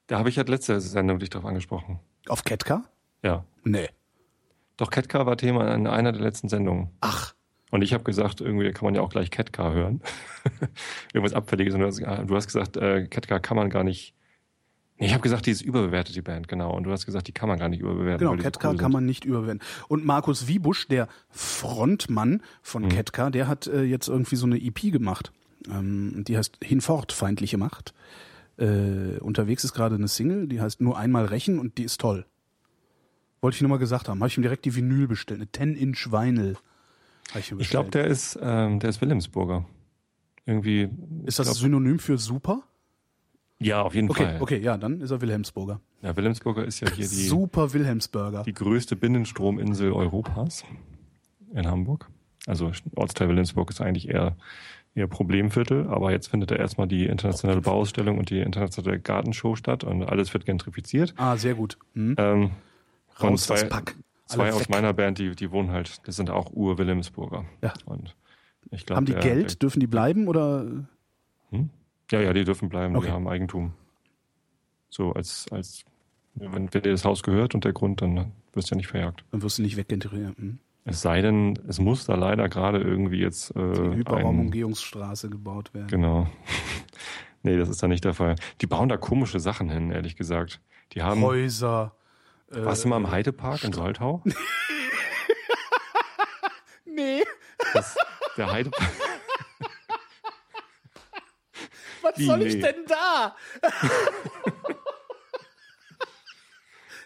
Da 0.08 0.18
habe 0.18 0.28
ich 0.28 0.36
ja 0.36 0.42
letzte 0.42 0.80
Sendung 0.80 1.18
dich 1.18 1.30
drauf 1.30 1.44
angesprochen. 1.44 2.00
Auf 2.28 2.44
Ketka? 2.44 2.84
Ja. 3.22 3.44
Nee. 3.64 3.88
Doch 4.82 4.90
Ketka 4.90 5.26
war 5.26 5.36
Thema 5.36 5.72
in 5.76 5.86
einer 5.86 6.10
der 6.10 6.20
letzten 6.20 6.48
Sendungen. 6.48 6.88
Ach, 7.00 7.34
Und 7.70 7.82
ich 7.82 7.92
habe 7.94 8.02
gesagt, 8.02 8.40
irgendwie 8.40 8.68
kann 8.72 8.84
man 8.84 8.96
ja 8.96 9.00
auch 9.00 9.10
gleich 9.10 9.30
Ketka 9.30 9.70
hören. 9.70 10.00
Irgendwas 11.12 11.34
Abfälliges. 11.34 11.72
Und 11.74 11.80
du 11.82 11.86
hast, 11.86 12.00
du 12.00 12.34
hast 12.34 12.46
gesagt, 12.48 12.76
äh, 12.78 13.06
Ketka 13.06 13.38
kann 13.38 13.56
man 13.56 13.70
gar 13.70 13.84
nicht. 13.84 14.16
Nee, 14.98 15.06
ich 15.06 15.12
habe 15.12 15.22
gesagt, 15.22 15.46
die 15.46 15.52
ist 15.52 15.62
überbewertet, 15.62 16.16
die 16.16 16.20
Band, 16.20 16.48
genau. 16.48 16.74
Und 16.76 16.82
du 16.82 16.90
hast 16.90 17.06
gesagt, 17.06 17.28
die 17.28 17.32
kann 17.32 17.48
man 17.48 17.60
gar 17.60 17.68
nicht 17.68 17.78
überbewerten. 17.80 18.26
Genau, 18.26 18.42
Ketka 18.42 18.70
cool 18.70 18.76
kann 18.76 18.90
man 18.90 19.06
nicht 19.06 19.24
überwinden. 19.24 19.64
Und 19.86 20.04
Markus 20.04 20.48
Wiebusch, 20.48 20.88
der 20.88 21.06
Frontmann 21.30 22.30
Mhm. 22.30 22.40
von 22.62 22.88
Ketka, 22.88 23.30
der 23.30 23.46
hat 23.46 23.68
äh, 23.68 23.82
jetzt 23.84 24.08
irgendwie 24.08 24.34
so 24.36 24.46
eine 24.46 24.60
EP 24.60 24.90
gemacht. 24.90 25.32
Ähm, 25.70 26.24
die 26.26 26.36
heißt 26.36 26.58
Hinfort, 26.60 27.12
feindliche 27.12 27.56
Macht. 27.56 27.94
Äh, 28.58 29.18
unterwegs 29.20 29.62
ist 29.62 29.74
gerade 29.74 29.94
eine 29.94 30.08
Single, 30.08 30.48
die 30.48 30.60
heißt 30.60 30.80
Nur 30.80 30.98
einmal 30.98 31.24
rächen 31.26 31.58
und 31.60 31.78
die 31.78 31.84
ist 31.84 32.00
toll. 32.00 32.26
Wollte 33.42 33.56
ich 33.56 33.60
nur 33.60 33.68
mal 33.70 33.78
gesagt 33.78 34.08
haben. 34.08 34.20
Habe 34.20 34.28
ich 34.28 34.36
ihm 34.38 34.42
direkt 34.42 34.64
die 34.64 34.74
Vinyl 34.74 35.08
bestellt. 35.08 35.40
Eine 35.40 35.74
10-Inch 35.74 36.10
Vinyl. 36.12 36.56
Ich, 37.38 37.52
Ich 37.52 37.70
glaube, 37.70 37.90
der 37.90 38.06
ist, 38.06 38.38
ähm, 38.40 38.78
der 38.78 38.88
ist 38.90 39.00
Wilhelmsburger. 39.00 39.66
Irgendwie. 40.46 40.88
Ist 41.26 41.38
das 41.38 41.46
glaub, 41.48 41.56
Synonym 41.56 41.98
für 41.98 42.18
super? 42.18 42.62
Ja, 43.58 43.82
auf 43.82 43.94
jeden 43.94 44.10
Okay, 44.10 44.24
Fall. 44.24 44.38
okay, 44.42 44.58
ja, 44.58 44.76
dann 44.76 45.00
ist 45.00 45.10
er 45.10 45.20
Wilhelmsburger. 45.20 45.80
Ja, 46.02 46.16
Wilhelmsburger 46.16 46.64
ist 46.64 46.80
ja 46.80 46.88
hier 46.90 47.06
die, 47.06 47.14
Super 47.14 47.72
Wilhelmsburger. 47.72 48.42
die 48.42 48.54
größte 48.54 48.96
Binnenstrominsel 48.96 49.92
Europas 49.92 50.64
in 51.52 51.66
Hamburg. 51.66 52.08
Also 52.46 52.72
Ortsteil 52.96 53.28
Wilhelmsburg 53.28 53.70
ist 53.70 53.80
eigentlich 53.80 54.08
eher, 54.08 54.36
eher 54.96 55.06
Problemviertel, 55.06 55.86
aber 55.88 56.10
jetzt 56.10 56.26
findet 56.28 56.50
da 56.50 56.56
erstmal 56.56 56.88
die 56.88 57.06
internationale 57.06 57.60
Bauausstellung 57.60 58.18
und 58.18 58.30
die 58.30 58.40
internationale 58.40 58.98
Gartenshow 58.98 59.54
statt 59.54 59.84
und 59.84 60.02
alles 60.02 60.32
wird 60.34 60.44
gentrifiziert. 60.44 61.14
Ah, 61.16 61.36
sehr 61.36 61.54
gut. 61.54 61.78
Hm? 61.94 62.16
Ähm, 62.18 62.50
Raus 63.20 63.46
das 63.46 63.60
zwei, 63.60 63.68
Pack. 63.68 63.96
zwei 64.26 64.44
Alle 64.44 64.54
aus 64.54 64.60
weg. 64.62 64.70
meiner 64.70 64.92
Band, 64.92 65.18
die, 65.18 65.34
die 65.34 65.50
wohnen 65.50 65.70
halt, 65.70 66.06
das 66.06 66.16
sind 66.16 66.30
auch 66.30 66.52
Ur-Wilhelmsburger. 66.52 67.44
Ja. 67.62 67.72
Und 67.86 68.14
ich 68.70 68.86
glaub, 68.86 68.96
Haben 68.96 69.06
die 69.06 69.12
der- 69.12 69.20
Geld? 69.22 69.62
Dürfen 69.62 69.80
die 69.80 69.86
bleiben 69.86 70.28
oder? 70.28 70.64
Der, 71.50 72.20
ja, 72.20 72.20
ja, 72.20 72.32
die 72.32 72.44
dürfen 72.44 72.68
bleiben, 72.68 72.96
Okay. 72.96 73.06
die 73.06 73.12
haben 73.12 73.26
Eigentum. 73.28 73.72
So 74.90 75.12
als, 75.12 75.46
als 75.50 75.84
wenn, 76.34 76.52
wenn 76.72 76.82
dir 76.82 76.90
das 76.92 77.04
Haus 77.04 77.22
gehört 77.22 77.54
und 77.54 77.64
der 77.64 77.72
Grund, 77.72 78.02
dann 78.02 78.32
wirst 78.52 78.70
du 78.70 78.74
ja 78.74 78.76
nicht 78.76 78.88
verjagt. 78.88 79.24
Dann 79.30 79.42
wirst 79.42 79.58
du 79.58 79.62
nicht 79.62 79.76
weggeneriert. 79.76 80.36
Hm? 80.38 80.58
Es 80.84 81.00
sei 81.00 81.20
denn, 81.22 81.58
es 81.68 81.78
muss 81.78 82.06
da 82.06 82.14
leider 82.16 82.48
gerade 82.48 82.80
irgendwie 82.80 83.18
jetzt 83.20 83.54
äh, 83.56 83.72
Die 83.72 83.80
ein, 83.80 83.92
Hyperraumumgehungsstraße 83.94 85.30
gebaut 85.30 85.72
werden. 85.74 85.88
Genau. 85.88 86.26
nee, 87.42 87.56
das 87.56 87.68
ist 87.68 87.82
da 87.82 87.88
nicht 87.88 88.04
der 88.04 88.14
Fall. 88.14 88.36
Die 88.60 88.66
bauen 88.66 88.88
da 88.88 88.96
komische 88.96 89.38
Sachen 89.40 89.70
hin, 89.70 89.90
ehrlich 89.90 90.16
gesagt. 90.16 90.60
Die 90.92 91.02
haben. 91.02 91.22
Häuser. 91.22 91.94
Äh, 92.52 92.64
warst 92.64 92.84
du 92.84 92.88
mal 92.88 92.98
im 92.98 93.10
Heidepark 93.10 93.64
in 93.64 93.72
Soltau? 93.72 94.22
Nee. 96.94 97.22
Das, 97.72 97.96
der 98.36 98.52
Heidepark. 98.52 98.90
Was 102.02 102.18
Wie, 102.18 102.26
soll 102.26 102.42
ich 102.42 102.56
nee? 102.56 102.60
denn 102.60 102.84
da? 102.86 103.34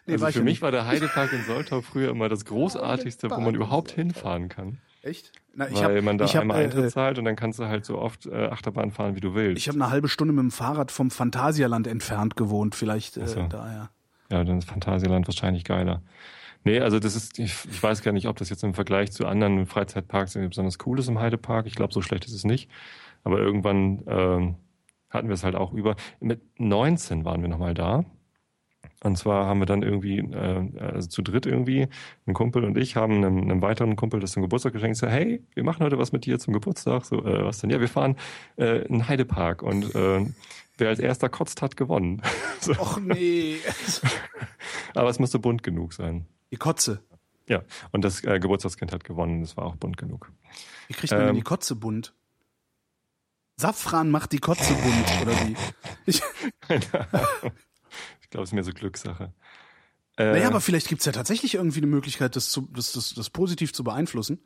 nee, 0.07 0.15
also 0.15 0.23
war 0.23 0.31
ich 0.31 0.37
für 0.37 0.43
mich 0.43 0.55
nicht. 0.55 0.63
war 0.63 0.73
der 0.73 0.87
Heidepark 0.87 1.33
in 1.33 1.45
Soltau 1.45 1.83
früher 1.83 2.11
immer 2.11 2.29
das 2.29 2.45
Großartigste, 2.47 3.31
wo 3.31 3.39
man 3.39 3.55
überhaupt 3.55 3.93
hinfahren 3.93 4.49
kann. 4.49 4.81
Echt? 5.03 5.31
Na, 5.55 5.71
weil 5.71 6.03
man 6.03 6.19
da 6.19 6.25
ich 6.25 6.35
hab, 6.35 6.43
einmal 6.43 6.61
äh, 6.61 6.65
Eintritt 6.65 6.91
zahlt 6.91 7.19
und 7.19 7.27
dann 7.27 7.37
kannst 7.37 7.61
du 7.61 7.67
halt 7.67 7.85
so 7.85 7.99
oft 7.99 8.27
äh, 8.27 8.47
Achterbahn 8.47 8.91
fahren, 8.91 9.15
wie 9.15 9.21
du 9.21 9.35
willst. 9.35 9.59
Ich 9.59 9.69
habe 9.69 9.77
eine 9.81 9.91
halbe 9.91 10.09
Stunde 10.09 10.35
mit 10.35 10.43
dem 10.43 10.51
Fahrrad 10.51 10.91
vom 10.91 11.13
Phantasialand 11.13 11.87
entfernt 11.87 12.37
gewohnt, 12.37 12.75
vielleicht 12.75 13.17
äh, 13.19 13.29
so. 13.29 13.47
daher. 13.47 13.91
Ja, 14.31 14.45
dann 14.45 14.59
ist 14.59 14.69
Phantasialand 14.69 15.27
wahrscheinlich 15.29 15.65
geiler. 15.65 16.03
Nee, 16.65 16.81
also 16.81 16.99
das 16.99 17.15
ist, 17.15 17.39
ich, 17.39 17.55
ich 17.71 17.83
weiß 17.83 18.03
gar 18.03 18.11
nicht, 18.13 18.27
ob 18.27 18.37
das 18.37 18.51
jetzt 18.51 18.65
im 18.65 18.75
Vergleich 18.75 19.13
zu 19.13 19.27
anderen 19.27 19.67
Freizeitparks 19.67 20.35
irgendwie 20.35 20.49
besonders 20.49 20.79
cool 20.85 20.99
ist 20.99 21.09
im 21.09 21.21
Heidepark. 21.21 21.67
Ich 21.67 21.77
glaube, 21.77 21.95
so 21.95 22.03
schlecht 22.03 22.27
ist 22.27 22.33
es 22.33 22.45
nicht. 22.45 22.69
Aber 23.23 23.39
irgendwann 23.39 24.03
ähm, 24.09 24.57
hatten 25.11 25.29
wir 25.29 25.35
es 25.35 25.45
halt 25.45 25.55
auch 25.55 25.73
über. 25.73 25.97
Mit 26.21 26.41
19 26.59 27.25
waren 27.25 27.43
wir 27.43 27.49
nochmal 27.49 27.75
da. 27.75 28.05
Und 29.03 29.17
zwar 29.17 29.47
haben 29.47 29.61
wir 29.61 29.67
dann 29.67 29.83
irgendwie, 29.83 30.19
äh, 30.19 30.71
also 30.81 31.09
zu 31.09 31.23
dritt 31.23 31.47
irgendwie, 31.47 31.87
ein 32.27 32.35
Kumpel 32.35 32.65
und 32.65 32.77
ich 32.77 32.97
haben 32.97 33.15
einem, 33.15 33.43
einem 33.43 33.63
weiteren 33.63 33.95
Kumpel 33.95 34.21
das 34.21 34.33
zum 34.33 34.43
Geburtstag 34.43 34.73
geschenkt. 34.73 34.97
So, 34.97 35.07
hey, 35.07 35.45
wir 35.55 35.65
machen 35.65 35.85
heute 35.85 35.99
was 35.99 36.13
mit 36.13 36.27
dir 36.27 36.39
zum 36.39 36.53
Geburtstag. 36.53 37.05
So, 37.05 37.25
äh, 37.25 37.45
was 37.45 37.59
denn? 37.59 37.71
Ja, 37.71 37.81
wir 37.81 37.89
fahren 37.89 38.17
äh, 38.57 38.87
in 38.87 39.07
Heidepark 39.07 39.63
und 39.63 39.95
äh, 39.95 40.27
wer 40.79 40.89
als 40.89 40.99
erster 40.99 41.29
kotzt, 41.29 41.63
hat 41.63 41.77
gewonnen. 41.77 42.23
so. 42.61 42.73
Och 42.73 42.99
nee. 42.99 43.59
Aber 44.95 45.09
es 45.11 45.19
musste 45.19 45.39
bunt 45.39 45.63
genug 45.63 45.93
sein. 45.93 46.27
Die 46.51 46.57
Kotze. 46.57 47.03
Ja, 47.49 47.63
und 47.93 48.03
das 48.03 48.25
äh, 48.25 48.39
Geburtstagskind 48.41 48.93
hat 48.93 49.05
gewonnen. 49.05 49.41
Das 49.41 49.57
war 49.57 49.65
auch 49.65 49.77
bunt 49.77 49.97
genug. 49.97 50.33
Wie 50.89 50.95
kriegt 50.95 51.13
man 51.13 51.21
denn 51.21 51.29
Ähm. 51.31 51.35
die 51.37 51.43
Kotze 51.43 51.77
bunt? 51.77 52.15
Safran 53.57 54.11
macht 54.11 54.33
die 54.33 54.39
Kotze 54.39 54.75
bunt, 54.75 55.23
oder 55.23 55.33
wie? 55.47 55.57
Ich, 56.07 56.23
ich 56.69 58.31
glaube, 58.31 58.43
es 58.43 58.51
ist 58.51 58.53
mehr 58.53 58.65
so 58.65 58.73
Glückssache. 58.73 59.33
Äh, 60.19 60.33
naja, 60.33 60.49
aber 60.49 60.61
vielleicht 60.63 60.89
gibt's 60.89 61.05
ja 61.05 61.13
tatsächlich 61.13 61.55
irgendwie 61.57 61.79
eine 61.81 61.87
Möglichkeit, 61.89 62.37
das, 62.37 62.49
zu, 62.51 62.69
das, 62.75 62.93
das, 62.93 63.13
das 63.15 63.29
positiv 63.31 63.73
zu 63.75 63.85
beeinflussen. 63.85 64.39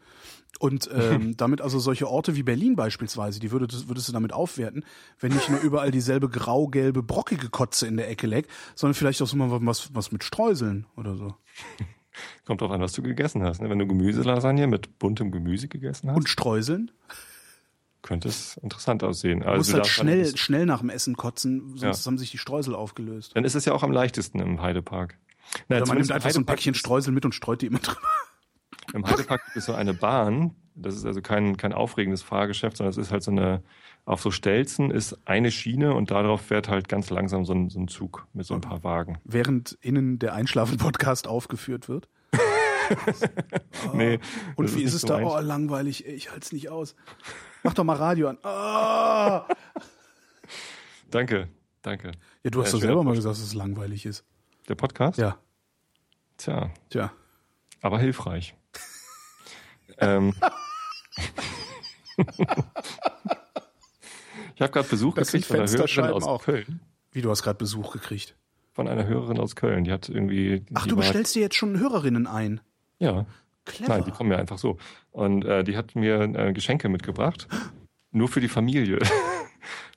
Und 0.59 0.91
ähm, 0.93 1.35
damit 1.37 1.61
also 1.61 1.79
solche 1.79 2.09
Orte 2.09 2.35
wie 2.35 2.43
Berlin 2.43 2.75
beispielsweise, 2.75 3.39
die 3.39 3.53
würdest, 3.53 3.89
würdest 3.89 4.09
du 4.09 4.13
damit 4.13 4.33
aufwerten, 4.33 4.85
wenn 5.21 5.33
nicht 5.33 5.49
nur 5.49 5.61
überall 5.61 5.93
dieselbe 5.93 6.29
grau-gelbe, 6.29 7.03
brockige 7.05 7.49
Kotze 7.51 7.87
in 7.87 7.97
der 7.97 8.09
Ecke 8.11 8.27
leckt, 8.27 8.51
sondern 8.75 8.95
vielleicht 8.95 9.23
auch 9.23 9.29
so 9.29 9.37
mal 9.37 9.49
was, 9.65 9.95
was 9.95 10.11
mit 10.11 10.25
Streuseln 10.25 10.87
oder 10.97 11.17
so. 11.17 11.35
kommt 12.45 12.61
drauf 12.61 12.73
an, 12.73 12.81
was 12.81 12.93
du 12.93 13.03
gegessen 13.03 13.45
hast. 13.45 13.63
Ne? 13.63 13.71
Wenn 13.71 13.79
du 13.79 13.87
Gemüselasagne 13.87 14.67
mit 14.67 14.99
buntem 14.99 15.31
Gemüse 15.31 15.69
gegessen 15.69 16.11
hast, 16.11 16.17
Und 16.17 16.29
Streuseln? 16.29 16.91
könnte 18.03 18.29
es 18.29 18.57
interessant 18.57 19.05
aussehen. 19.05 19.41
Du 19.41 19.47
Also 19.47 19.59
musst 19.59 19.73
halt 19.75 19.85
dann- 19.85 19.91
schnell, 19.91 20.37
schnell 20.37 20.67
nach 20.67 20.81
dem 20.81 20.89
Essen 20.91 21.17
kotzen, 21.17 21.77
sonst 21.77 22.05
Ja. 22.05 22.11
haben 22.11 22.19
sich 22.19 22.31
die 22.31 22.39
Streusel 22.39 22.75
aufgelöst. 22.75 23.33
Dann 23.37 23.45
ist 23.45 23.55
es 23.55 23.67
ja 23.67 23.73
auch 23.73 23.83
am 23.83 23.93
leichtesten 23.93 24.41
im 24.41 24.61
Heidepark. 24.63 25.17
Na, 25.69 25.77
Oder 25.79 25.87
man 25.87 25.97
nimmt 25.99 26.11
im 26.11 26.15
einfach 26.17 26.31
so 26.31 26.41
ein 26.41 26.47
Päckchen 26.47 26.75
ist- 26.75 26.81
Streusel 26.81 27.13
mit 27.13 27.25
und 27.25 27.35
streut 27.35 27.63
die 27.63 27.67
immer 27.67 27.79
drüber. 27.81 28.01
Im 28.95 29.07
Heidepark 29.07 29.45
gibt 29.45 29.57
es 29.57 29.67
so 29.67 29.75
eine 29.75 29.95
Bahn. 29.95 30.55
Das 30.75 30.95
ist 30.97 31.05
also 31.05 31.21
kein, 31.23 31.57
kein 31.57 31.73
aufregendes 31.73 32.23
Fahrgeschäft, 32.23 32.77
sondern 32.77 32.91
es 32.91 32.97
ist 32.97 33.13
halt 33.13 33.23
so 33.23 33.31
eine, 33.31 33.63
auf 34.05 34.21
so 34.23 34.31
Stelzen 34.31 34.91
ist 34.91 35.19
eine 35.27 35.51
Schiene 35.53 35.95
und 35.95 36.11
darauf 36.11 36.41
fährt 36.41 36.69
halt 36.69 36.89
ganz 36.89 37.11
langsam 37.11 37.45
so 37.45 37.53
ein, 37.53 37.69
so 37.69 37.79
ein 37.79 37.87
Zug 37.89 38.27
mit 38.33 38.47
so 38.47 38.55
ein 38.55 38.61
paar 38.61 38.83
Wagen. 38.83 39.19
Während 39.25 39.73
innen 39.81 40.19
der 40.19 40.35
Einschlafen-Podcast 40.35 41.29
aufgeführt 41.29 41.89
wird. 41.89 42.09
Nee, 43.95 44.19
Und 44.57 44.69
das 44.69 44.75
wie 44.77 44.83
ist 44.83 44.95
es 44.95 45.03
so 45.03 45.07
da? 45.09 45.21
Oh, 45.23 45.39
langweilig, 45.39 46.05
ich 46.07 46.31
halte 46.31 46.45
es 46.45 46.53
nicht 46.53 46.71
aus. 46.71 46.97
Mach 47.63 47.73
doch 47.75 47.85
mal 47.85 47.97
Radio 47.97 48.29
an. 48.29 48.39
Ah! 48.43 49.47
Danke, 51.11 51.49
danke. 51.83 52.13
Ja, 52.45 52.51
du 52.51 52.61
hast 52.63 52.69
Ja, 52.69 52.73
doch 52.79 52.81
selber 52.83 53.05
mal 53.05 53.15
gesagt, 53.15 53.37
dass 53.37 53.43
es 53.43 53.55
langweilig 53.55 54.07
ist. 54.07 54.25
Der 54.69 54.75
Podcast? 54.75 55.19
Ja, 55.19 55.37
Tja, 56.37 56.71
tja. 56.89 57.13
aber 57.83 57.99
hilfreich. 57.99 58.55
ähm, 59.99 60.35
ich 64.55 64.63
habe 64.63 64.73
gerade 64.73 64.89
Besuch 64.89 65.15
Das 65.15 65.33
gekriegt 65.33 65.47
von 65.47 65.57
einer 65.61 65.71
Hörerin 65.71 66.13
aus 66.13 66.25
auch. 66.25 66.43
Köln. 66.45 66.81
Wie, 67.13 67.23
du 67.23 67.31
hast 67.31 67.43
gerade 67.43 67.59
Besuch 67.59 67.93
gekriegt. 67.93 68.37
Von 68.73 68.89
einer 68.89 69.07
Hörerin 69.07 69.39
aus 69.39 69.57
Köln. 69.57 69.85
Die 69.85 69.93
hat 69.93 70.09
irgendwie. 70.09 70.65
Ach, 70.75 70.87
du 70.87 70.97
bestellst 70.97 71.35
dir 71.35 71.41
jetzt 71.43 71.57
schon 71.57 71.79
Hörerinnen 71.79 72.27
ein. 72.27 72.61
Ja. 72.99 73.27
Clever. 73.65 73.97
Nein, 73.97 74.05
die 74.05 74.11
kommen 74.11 74.31
ja 74.31 74.39
einfach 74.39 74.59
so. 74.59 74.79
Und 75.11 75.45
äh, 75.45 75.65
die 75.65 75.77
hat 75.77 75.95
mir 75.95 76.21
äh, 76.23 76.53
Geschenke 76.53 76.89
mitgebracht. 76.89 77.49
Nur 78.13 78.29
für 78.29 78.41
die 78.41 78.49
Familie. 78.49 78.99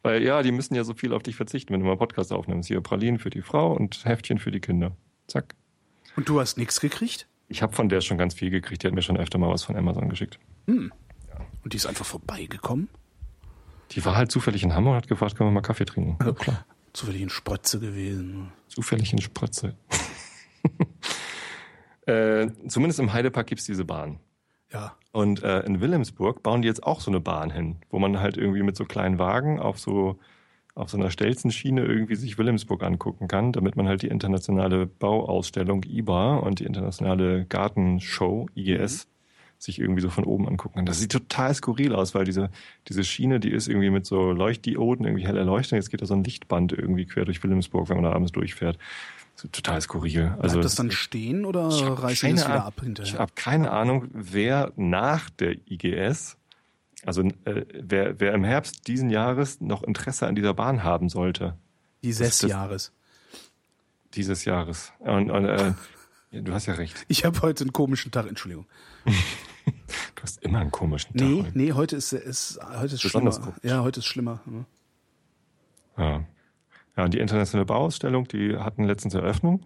Weil 0.04 0.22
ja, 0.22 0.44
die 0.44 0.52
müssen 0.52 0.76
ja 0.76 0.84
so 0.84 0.94
viel 0.94 1.14
auf 1.14 1.24
dich 1.24 1.36
verzichten, 1.36 1.74
wenn 1.74 1.80
du 1.80 1.86
mal 1.86 1.98
Podcast 1.98 2.32
aufnimmst. 2.34 2.68
Hier 2.68 2.82
Pralinen 2.82 3.20
für 3.20 3.30
die 3.30 3.42
Frau 3.42 3.74
und 3.74 4.06
Heftchen 4.06 4.38
für 4.38 4.52
die 4.52 4.60
Kinder. 4.60 4.96
Zack. 5.28 5.56
Und 6.18 6.30
du 6.30 6.40
hast 6.40 6.58
nichts 6.58 6.80
gekriegt? 6.82 7.28
Ich 7.48 7.62
habe 7.62 7.74
von 7.74 7.88
der 7.88 8.02
schon 8.02 8.18
ganz 8.18 8.34
viel 8.34 8.50
gekriegt. 8.50 8.84
Die 8.84 8.88
hat 8.88 8.94
mir 8.94 9.02
schon 9.02 9.18
öfter 9.18 9.38
mal 9.38 9.50
was 9.50 9.64
von 9.64 9.76
Amazon 9.76 10.10
geschickt. 10.10 10.40
Und 11.64 11.74
die 11.74 11.78
ist 11.78 11.86
einfach 11.86 12.06
vorbeigekommen? 12.06 12.90
Die 13.92 14.04
war 14.06 14.16
halt 14.16 14.32
zufällig 14.32 14.64
in 14.64 14.74
Hamburg 14.74 14.92
und 14.94 14.98
hat 14.98 15.08
gefragt, 15.08 15.36
können 15.36 15.50
wir 15.50 15.54
mal 15.54 15.62
Kaffee 15.62 15.86
trinken? 15.86 16.18
Ja, 16.24 16.34
klar. 16.34 16.66
Zufällig 16.92 17.22
ein 17.22 17.30
Sprötze 17.30 17.80
gewesen. 17.80 18.52
Zufällig 18.68 19.14
in 19.14 19.22
Spritze. 19.22 19.76
äh, 22.06 22.48
zumindest 22.68 23.00
im 23.00 23.14
Heidepark 23.14 23.48
gibt's 23.48 23.66
diese 23.66 23.86
Bahn. 23.86 24.20
Ja. 24.74 24.96
Und 25.12 25.44
äh, 25.44 25.60
in 25.62 25.80
Wilhelmsburg 25.80 26.42
bauen 26.42 26.64
die 26.64 26.68
jetzt 26.68 26.84
auch 26.84 27.00
so 27.00 27.12
eine 27.12 27.20
Bahn 27.20 27.52
hin, 27.52 27.78
wo 27.92 28.00
man 28.00 28.20
halt 28.20 28.36
irgendwie 28.36 28.64
mit 28.64 28.76
so 28.76 28.86
kleinen 28.86 29.20
Wagen 29.20 29.60
auf 29.60 29.80
so 29.80 30.20
auf 30.76 30.90
so 30.90 30.98
einer 30.98 31.12
Stelzenschiene 31.12 31.86
irgendwie 31.86 32.16
sich 32.16 32.38
Wilhelmsburg 32.38 32.82
angucken 32.84 33.28
kann, 33.28 33.52
damit 33.52 33.76
man 33.76 33.88
halt 33.88 34.02
die 34.02 34.08
internationale 34.08 34.88
Bauausstellung 34.88 35.84
IBA 35.84 36.38
und 36.38 36.60
die 36.60 36.66
internationale 36.66 37.46
Gartenshow 37.46 38.48
IGS 38.56 39.08
sich 39.60 39.80
irgendwie 39.80 40.02
so 40.02 40.10
von 40.10 40.26
oben 40.26 40.48
angucken 40.48 40.78
kann. 40.78 40.86
Das 40.86 41.00
sieht 41.00 41.12
total 41.12 41.54
skurril 41.54 41.94
aus, 41.94 42.16
weil 42.16 42.26
diese, 42.26 42.50
diese 42.90 43.04
Schiene, 43.04 43.40
die 43.40 43.52
ist 43.52 43.68
irgendwie 43.68 43.92
mit 43.92 44.06
so 44.06 44.32
Leuchtdioden 44.32 45.06
irgendwie 45.06 45.26
hell 45.26 45.38
erleuchtet. 45.38 45.74
Jetzt 45.74 45.90
geht 45.90 46.02
da 46.02 46.06
so 46.06 46.16
ein 46.16 46.24
Lichtband 46.24 46.74
irgendwie 46.74 47.06
quer 47.06 47.24
durch 47.24 47.42
Wilhelmsburg, 47.44 47.88
wenn 47.90 47.98
man 47.98 48.06
da 48.06 48.12
abends 48.12 48.32
durchfährt. 48.32 48.78
Total 49.52 49.82
skurril. 49.82 50.36
Also 50.40 50.54
Bleibt 50.56 50.66
das 50.66 50.76
dann 50.76 50.92
stehen 50.92 51.44
oder 51.46 51.68
ich 51.70 51.82
reißen 51.84 52.30
die 52.30 52.36
das 52.36 52.44
keine 52.46 52.56
wieder 52.56 52.66
ab 52.66 52.74
Ich 52.78 52.84
hinterher? 52.84 53.20
habe 53.20 53.32
keine 53.36 53.72
Ahnung, 53.72 54.08
wer 54.14 54.72
nach 54.78 55.30
der 55.32 55.56
IGS, 55.70 56.38
also 57.06 57.24
äh, 57.46 57.66
wer, 57.74 58.20
wer 58.20 58.34
im 58.34 58.44
Herbst 58.46 58.88
diesen 58.88 59.10
Jahres 59.10 59.60
noch 59.60 59.84
Interesse 59.84 60.28
an 60.28 60.36
dieser 60.36 60.54
Bahn 60.54 60.84
haben 60.84 61.10
sollte, 61.10 61.58
Dieses 62.04 62.38
das- 62.40 62.50
Jahres. 62.50 62.92
dieses 64.16 64.46
Jahres. 64.46 64.94
Und, 65.00 65.30
und 65.32 65.46
äh, 65.46 65.74
du 66.32 66.54
hast 66.54 66.68
ja 66.68 66.76
recht. 66.76 67.04
Ich 67.10 67.26
habe 67.26 67.42
heute 67.42 67.64
einen 67.66 67.74
komischen 67.74 68.12
Tag, 68.12 68.28
Entschuldigung. 68.28 68.66
Du 70.16 70.22
hast 70.24 70.42
immer 70.44 70.60
einen 70.60 70.72
komischen 70.72 71.16
Tag. 71.18 71.28
Nee, 71.28 71.42
heute. 71.44 71.58
nee, 71.58 71.72
heute 71.74 71.96
ist, 71.98 72.14
ist, 72.14 72.60
heute 72.78 72.96
ist 72.96 73.02
schlimmer. 73.02 73.32
Komisch. 73.32 73.56
Ja, 73.62 73.82
heute 73.82 74.00
ist 74.00 74.06
schlimmer. 74.06 74.40
ne? 74.46 74.66
Ja. 75.98 76.24
Ja, 76.96 77.04
und 77.04 77.14
die 77.14 77.20
internationale 77.20 77.66
Bauausstellung, 77.66 78.28
die 78.28 78.58
hatten 78.58 78.84
letztens 78.84 79.14
Eröffnung 79.14 79.66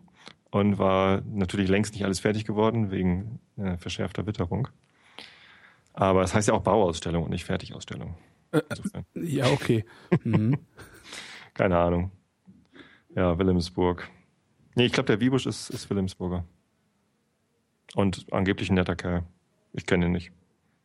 und 0.52 0.78
war 0.78 1.22
natürlich 1.26 1.70
längst 1.70 1.94
nicht 1.94 2.06
alles 2.06 2.20
fertig 2.20 2.46
geworden 2.46 2.92
wegen 2.92 3.40
äh, 3.58 3.78
verschärfter 3.78 4.26
Witterung. 4.26 4.70
Aber 5.94 6.22
es 6.24 6.34
heißt 6.34 6.48
ja 6.48 6.54
auch 6.54 6.62
Bauausstellung 6.62 7.24
und 7.24 7.32
nicht 7.32 7.44
Fertigausstellung. 7.44 8.16
Insofern. 8.70 9.06
Ja, 9.16 9.48
okay. 9.48 9.84
Mhm. 10.24 10.58
Keine 11.54 11.78
Ahnung. 11.78 12.12
Ja, 13.16 13.38
Wilhelmsburg. 13.38 14.08
Nee, 14.76 14.86
ich 14.86 14.94
glaube, 14.94 15.08
der 15.08 15.20
Wiebusch 15.20 15.48
ist, 15.48 15.70
ist 15.70 15.90
Wilhelmsburger. 15.90 16.46
Und 17.96 18.28
angeblich 18.32 18.70
ein 18.70 18.76
netter 18.76 18.96
Kerl. 18.96 19.24
Ich 19.74 19.86
kenne 19.86 20.06
ihn 20.06 20.12
nicht. 20.12 20.32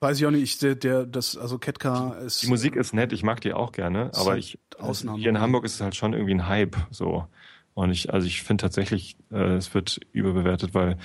Weiß 0.02 0.18
ich 0.18 0.26
auch 0.26 0.32
nicht, 0.32 0.42
ich, 0.42 0.58
der, 0.58 0.74
der, 0.74 1.06
das, 1.06 1.36
also 1.36 1.58
Ketka 1.58 2.14
ist. 2.14 2.42
Die 2.42 2.48
Musik 2.48 2.74
ist 2.74 2.92
nett, 2.92 3.12
ich 3.12 3.22
mag 3.22 3.40
die 3.40 3.52
auch 3.52 3.70
gerne, 3.70 4.10
aber 4.14 4.30
halt 4.32 4.40
ich 4.40 4.58
Ausnahme. 4.76 5.16
hier 5.18 5.30
in 5.30 5.38
Hamburg 5.38 5.64
ist 5.64 5.74
es 5.76 5.80
halt 5.80 5.94
schon 5.94 6.12
irgendwie 6.12 6.34
ein 6.34 6.48
Hype 6.48 6.76
so. 6.90 7.28
Und 7.74 7.92
ich, 7.92 8.12
also 8.12 8.26
ich 8.26 8.42
finde 8.42 8.62
tatsächlich, 8.62 9.16
äh, 9.30 9.54
es 9.54 9.72
wird 9.74 10.00
überbewertet, 10.10 10.74
weil 10.74 10.98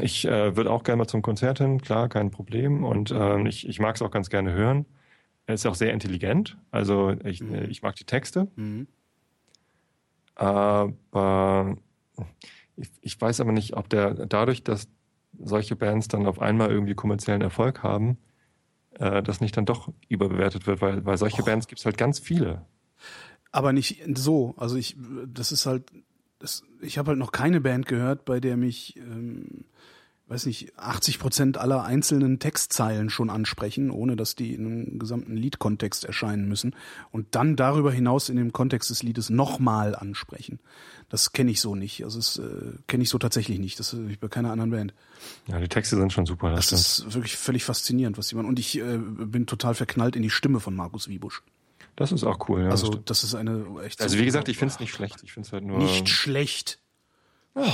ich 0.00 0.24
äh, 0.26 0.56
würde 0.56 0.72
auch 0.72 0.82
gerne 0.82 0.96
mal 0.98 1.06
zum 1.06 1.22
Konzert 1.22 1.58
hin, 1.58 1.80
klar, 1.80 2.08
kein 2.08 2.32
Problem. 2.32 2.82
Und 2.82 3.12
ähm, 3.12 3.46
ich, 3.46 3.68
ich 3.68 3.78
mag 3.78 3.94
es 3.94 4.02
auch 4.02 4.10
ganz 4.10 4.28
gerne 4.28 4.52
hören. 4.52 4.84
Er 5.46 5.54
ist 5.54 5.66
auch 5.66 5.76
sehr 5.76 5.92
intelligent, 5.92 6.58
also 6.72 7.14
ich, 7.24 7.40
Mhm. 7.40 7.54
äh, 7.54 7.64
ich 7.66 7.82
mag 7.82 7.94
die 7.94 8.04
Texte. 8.04 8.48
Mhm. 8.56 8.88
Aber 10.34 11.76
ich, 12.74 12.90
ich 13.00 13.20
weiß 13.20 13.40
aber 13.40 13.52
nicht, 13.52 13.76
ob 13.76 13.88
der 13.88 14.14
dadurch, 14.26 14.64
dass 14.64 14.88
solche 15.38 15.76
Bands 15.76 16.08
dann 16.08 16.26
auf 16.26 16.40
einmal 16.40 16.70
irgendwie 16.70 16.94
kommerziellen 16.94 17.42
Erfolg 17.42 17.82
haben, 17.82 18.18
äh, 18.98 19.22
das 19.22 19.40
nicht 19.40 19.56
dann 19.56 19.66
doch 19.66 19.92
überbewertet 20.08 20.66
wird, 20.66 20.80
weil, 20.80 21.04
weil 21.04 21.16
solche 21.16 21.42
Och. 21.42 21.46
Bands 21.46 21.68
gibt 21.68 21.78
es 21.80 21.84
halt 21.84 21.98
ganz 21.98 22.18
viele. 22.18 22.66
Aber 23.52 23.72
nicht 23.72 24.02
so. 24.14 24.54
Also 24.56 24.76
ich, 24.76 24.96
das 25.26 25.52
ist 25.52 25.66
halt, 25.66 25.90
das, 26.38 26.62
ich 26.80 26.98
habe 26.98 27.08
halt 27.08 27.18
noch 27.18 27.32
keine 27.32 27.60
Band 27.60 27.86
gehört, 27.86 28.24
bei 28.24 28.40
der 28.40 28.56
mich, 28.56 28.96
ähm, 28.96 29.64
weiß 30.30 30.46
nicht, 30.46 30.78
80 30.78 31.18
Prozent 31.18 31.58
aller 31.58 31.82
einzelnen 31.82 32.38
Textzeilen 32.38 33.10
schon 33.10 33.30
ansprechen, 33.30 33.90
ohne 33.90 34.14
dass 34.14 34.36
die 34.36 34.54
in 34.54 34.64
einem 34.64 34.98
gesamten 35.00 35.36
Liedkontext 35.36 36.04
erscheinen 36.04 36.48
müssen 36.48 36.76
und 37.10 37.34
dann 37.34 37.56
darüber 37.56 37.90
hinaus 37.90 38.28
in 38.28 38.36
dem 38.36 38.52
Kontext 38.52 38.90
des 38.90 39.02
Liedes 39.02 39.28
nochmal 39.28 39.96
ansprechen. 39.96 40.60
Das 41.08 41.32
kenne 41.32 41.50
ich 41.50 41.60
so 41.60 41.74
nicht. 41.74 42.04
Also 42.04 42.20
das 42.20 42.38
äh, 42.38 42.76
kenne 42.86 43.02
ich 43.02 43.10
so 43.10 43.18
tatsächlich 43.18 43.58
nicht. 43.58 43.80
Das 43.80 43.92
ist 43.92 44.20
bei 44.20 44.28
keiner 44.28 44.52
anderen 44.52 44.70
Band. 44.70 44.94
Ja, 45.48 45.58
die 45.58 45.68
Texte 45.68 45.96
sind 45.96 46.12
schon 46.12 46.26
super. 46.26 46.54
Das, 46.54 46.68
das 46.68 47.00
ist 47.00 47.14
wirklich 47.14 47.36
völlig 47.36 47.64
faszinierend, 47.64 48.16
was 48.16 48.28
die 48.28 48.36
machen. 48.36 48.46
Und 48.46 48.60
ich 48.60 48.78
äh, 48.78 48.98
bin 48.98 49.46
total 49.46 49.74
verknallt 49.74 50.14
in 50.14 50.22
die 50.22 50.30
Stimme 50.30 50.60
von 50.60 50.76
Markus 50.76 51.08
Wiebusch. 51.08 51.42
Das 51.96 52.12
ist 52.12 52.22
auch 52.22 52.48
cool, 52.48 52.62
ja. 52.62 52.70
Also 52.70 52.94
das 52.94 53.24
ist 53.24 53.34
eine 53.34 53.66
echt. 53.84 54.00
Also 54.00 54.16
wie 54.16 54.24
gesagt, 54.24 54.48
ich 54.48 54.56
finde 54.56 54.72
es 54.72 54.80
nicht 54.80 54.92
schlecht. 54.92 55.16
Ich 55.24 55.32
finde 55.32 55.48
es 55.48 55.52
halt 55.52 55.64
nur. 55.64 55.78
Nicht 55.78 56.08
schlecht. 56.08 56.78
Oh. 57.54 57.72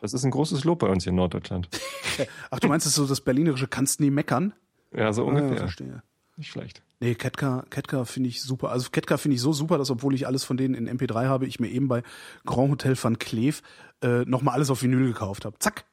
Das 0.00 0.14
ist 0.14 0.24
ein 0.24 0.30
großes 0.30 0.64
Lob 0.64 0.78
bei 0.80 0.88
uns 0.88 1.04
hier 1.04 1.10
in 1.10 1.16
Norddeutschland. 1.16 1.68
Ach, 2.50 2.60
du 2.60 2.68
meinst 2.68 2.86
es 2.86 2.94
so 2.94 3.06
das 3.06 3.20
berlinerische 3.20 3.66
kannst 3.66 4.00
nie 4.00 4.10
meckern? 4.10 4.54
Ja, 4.94 5.12
so 5.12 5.24
ungefähr. 5.24 5.52
Ja, 5.52 5.56
verstehe. 5.56 6.02
Nicht 6.36 6.50
schlecht. 6.50 6.82
Nee, 7.00 7.16
Ketka, 7.16 7.64
Ketka 7.68 8.04
finde 8.04 8.28
ich 8.28 8.42
super. 8.42 8.70
Also 8.70 8.90
Ketka 8.90 9.16
finde 9.16 9.34
ich 9.34 9.40
so 9.40 9.52
super, 9.52 9.76
dass 9.76 9.90
obwohl 9.90 10.14
ich 10.14 10.26
alles 10.26 10.44
von 10.44 10.56
denen 10.56 10.74
in 10.74 10.88
MP3 10.88 11.26
habe, 11.26 11.46
ich 11.46 11.58
mir 11.58 11.68
eben 11.68 11.88
bei 11.88 12.02
Grand 12.46 12.70
Hotel 12.70 12.96
van 13.00 13.18
Kleef 13.18 13.62
äh, 14.02 14.24
nochmal 14.24 14.54
alles 14.54 14.70
auf 14.70 14.82
Vinyl 14.82 15.04
gekauft 15.06 15.44
habe. 15.44 15.58
Zack. 15.58 15.84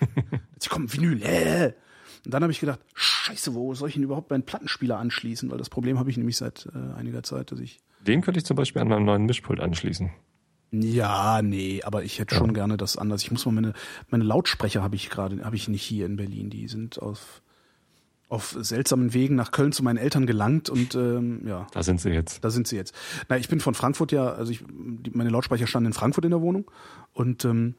Jetzt 0.54 0.70
kommt 0.70 0.92
Vinyl. 0.94 1.22
Äh. 1.22 1.74
Und 2.24 2.34
dann 2.34 2.42
habe 2.42 2.52
ich 2.52 2.60
gedacht, 2.60 2.80
scheiße, 2.94 3.54
wo 3.54 3.74
soll 3.74 3.88
ich 3.88 3.94
denn 3.94 4.02
überhaupt 4.02 4.30
meinen 4.30 4.44
Plattenspieler 4.44 4.98
anschließen? 4.98 5.50
Weil 5.50 5.58
das 5.58 5.70
Problem 5.70 5.98
habe 5.98 6.10
ich 6.10 6.16
nämlich 6.16 6.36
seit 6.36 6.68
äh, 6.74 6.98
einiger 6.98 7.22
Zeit, 7.22 7.52
dass 7.52 7.60
ich... 7.60 7.80
Den 8.06 8.22
könnte 8.22 8.38
ich 8.38 8.46
zum 8.46 8.56
Beispiel 8.56 8.80
an 8.80 8.88
meinem 8.88 9.04
neuen 9.04 9.26
Mischpult 9.26 9.60
anschließen. 9.60 10.10
Ja, 10.72 11.42
nee, 11.42 11.82
aber 11.82 12.04
ich 12.04 12.18
hätte 12.20 12.34
schon 12.34 12.54
gerne 12.54 12.76
das 12.76 12.96
anders. 12.96 13.22
Ich 13.22 13.30
muss 13.30 13.44
mal 13.44 13.52
meine, 13.52 13.72
meine 14.08 14.24
Lautsprecher 14.24 14.82
habe 14.82 14.94
ich 14.94 15.10
gerade, 15.10 15.44
habe 15.44 15.56
ich 15.56 15.68
nicht 15.68 15.82
hier 15.82 16.06
in 16.06 16.16
Berlin. 16.16 16.48
Die 16.48 16.68
sind 16.68 17.02
auf, 17.02 17.42
auf 18.28 18.56
seltsamen 18.60 19.12
Wegen 19.12 19.34
nach 19.34 19.50
Köln 19.50 19.72
zu 19.72 19.82
meinen 19.82 19.96
Eltern 19.96 20.26
gelangt 20.26 20.70
und 20.70 20.94
ähm, 20.94 21.42
ja. 21.46 21.66
Da 21.72 21.82
sind 21.82 22.00
sie 22.00 22.10
jetzt. 22.10 22.44
Da 22.44 22.50
sind 22.50 22.68
sie 22.68 22.76
jetzt. 22.76 22.94
Na, 23.28 23.36
ich 23.36 23.48
bin 23.48 23.58
von 23.58 23.74
Frankfurt 23.74 24.12
ja, 24.12 24.28
also 24.28 24.52
ich, 24.52 24.62
die, 24.68 25.10
meine 25.10 25.30
Lautsprecher 25.30 25.66
standen 25.66 25.88
in 25.88 25.92
Frankfurt 25.92 26.24
in 26.24 26.30
der 26.30 26.40
Wohnung 26.40 26.70
und 27.12 27.44
ähm, 27.44 27.74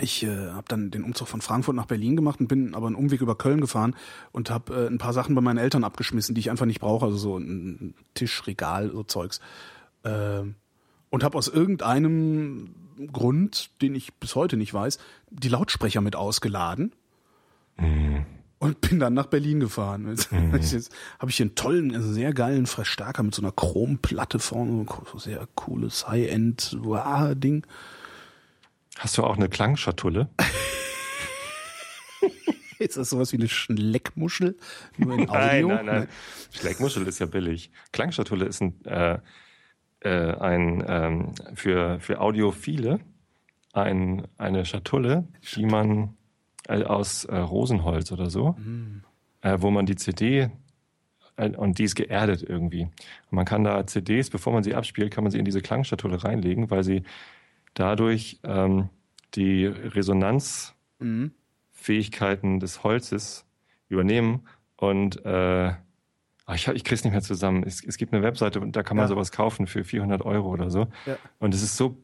ich 0.00 0.22
äh, 0.22 0.50
habe 0.50 0.66
dann 0.68 0.90
den 0.90 1.04
Umzug 1.04 1.26
von 1.28 1.40
Frankfurt 1.40 1.74
nach 1.74 1.86
Berlin 1.86 2.16
gemacht 2.16 2.38
und 2.38 2.48
bin 2.48 2.74
aber 2.74 2.86
einen 2.86 2.96
Umweg 2.96 3.22
über 3.22 3.34
Köln 3.34 3.62
gefahren 3.62 3.96
und 4.32 4.50
habe 4.50 4.74
äh, 4.74 4.86
ein 4.86 4.98
paar 4.98 5.14
Sachen 5.14 5.34
bei 5.34 5.40
meinen 5.40 5.58
Eltern 5.58 5.84
abgeschmissen, 5.84 6.34
die 6.34 6.40
ich 6.40 6.50
einfach 6.50 6.66
nicht 6.66 6.80
brauche, 6.80 7.06
also 7.06 7.16
so 7.16 7.38
ein 7.38 7.94
Tisch, 8.12 8.46
Regal, 8.46 8.90
so 8.92 9.02
Zeugs. 9.02 9.40
Äh, 10.04 10.42
und 11.10 11.24
habe 11.24 11.38
aus 11.38 11.48
irgendeinem 11.48 12.74
Grund, 13.12 13.70
den 13.80 13.94
ich 13.94 14.14
bis 14.14 14.34
heute 14.34 14.56
nicht 14.56 14.74
weiß, 14.74 14.98
die 15.30 15.48
Lautsprecher 15.48 16.00
mit 16.00 16.16
ausgeladen 16.16 16.92
mhm. 17.76 18.26
und 18.58 18.80
bin 18.80 18.98
dann 18.98 19.14
nach 19.14 19.26
Berlin 19.26 19.60
gefahren. 19.60 20.02
Mhm. 20.30 20.54
Jetzt 20.60 20.92
habe 21.18 21.30
ich 21.30 21.36
hier 21.36 21.46
einen 21.46 21.54
tollen, 21.54 21.94
also 21.94 22.12
sehr 22.12 22.32
geilen 22.32 22.66
Verstärker 22.66 23.22
mit 23.22 23.34
so 23.34 23.42
einer 23.42 23.52
Chromplatte 23.52 24.38
vorne, 24.38 24.86
so 25.12 25.18
sehr 25.18 25.46
cooles 25.54 26.08
High-End-Ding. 26.08 27.66
Hast 28.98 29.16
du 29.16 29.22
auch 29.22 29.36
eine 29.36 29.48
Klangschatulle? 29.48 30.28
Ist 32.78 32.96
das 32.96 33.10
sowas 33.10 33.32
wie 33.32 33.36
eine 33.36 33.48
Schleckmuschel? 33.48 34.56
Nur 34.96 35.14
in 35.14 35.28
Audio? 35.30 35.68
Nein, 35.68 35.86
nein, 35.86 35.86
nein. 35.86 36.08
Schleckmuschel 36.52 37.06
ist 37.06 37.18
ja 37.18 37.26
billig. 37.26 37.70
Klangschatulle 37.92 38.46
ist 38.46 38.62
ein 38.62 38.84
äh, 38.84 39.18
äh, 40.00 40.34
ein 40.34 40.84
ähm, 40.86 41.32
für, 41.54 42.00
für 42.00 42.20
Audiophile 42.20 43.00
ein, 43.72 44.26
eine 44.36 44.64
Schatulle, 44.64 45.26
die 45.54 45.66
man 45.66 46.16
äh, 46.68 46.84
aus 46.84 47.24
äh, 47.24 47.36
Rosenholz 47.36 48.12
oder 48.12 48.30
so, 48.30 48.54
mhm. 48.58 49.02
wo 49.42 49.70
man 49.70 49.86
die 49.86 49.96
CD 49.96 50.50
äh, 51.36 51.50
und 51.50 51.78
die 51.78 51.84
ist 51.84 51.94
geerdet 51.94 52.42
irgendwie. 52.42 52.82
Und 52.82 52.92
man 53.30 53.44
kann 53.44 53.64
da 53.64 53.86
CDs, 53.86 54.30
bevor 54.30 54.52
man 54.52 54.62
sie 54.62 54.74
abspielt, 54.74 55.12
kann 55.12 55.24
man 55.24 55.30
sie 55.30 55.38
in 55.38 55.44
diese 55.44 55.62
Klangschatulle 55.62 56.22
reinlegen, 56.22 56.70
weil 56.70 56.84
sie 56.84 57.02
dadurch 57.74 58.40
ähm, 58.44 58.90
die 59.34 59.66
Resonanzfähigkeiten 59.66 62.54
mhm. 62.54 62.60
des 62.60 62.82
Holzes 62.82 63.44
übernehmen 63.88 64.46
und 64.76 65.24
äh, 65.24 65.72
ich, 66.54 66.66
ich 66.68 66.84
krieg's 66.84 67.04
nicht 67.04 67.12
mehr 67.12 67.22
zusammen. 67.22 67.62
Es, 67.64 67.84
es 67.84 67.96
gibt 67.96 68.12
eine 68.12 68.22
Webseite 68.22 68.60
und 68.60 68.74
da 68.76 68.82
kann 68.82 68.96
man 68.96 69.04
ja. 69.04 69.08
sowas 69.08 69.32
kaufen 69.32 69.66
für 69.66 69.84
400 69.84 70.22
Euro 70.22 70.48
oder 70.48 70.70
so. 70.70 70.88
Ja. 71.06 71.16
Und 71.38 71.54
es 71.54 71.62
ist 71.62 71.76
so 71.76 72.02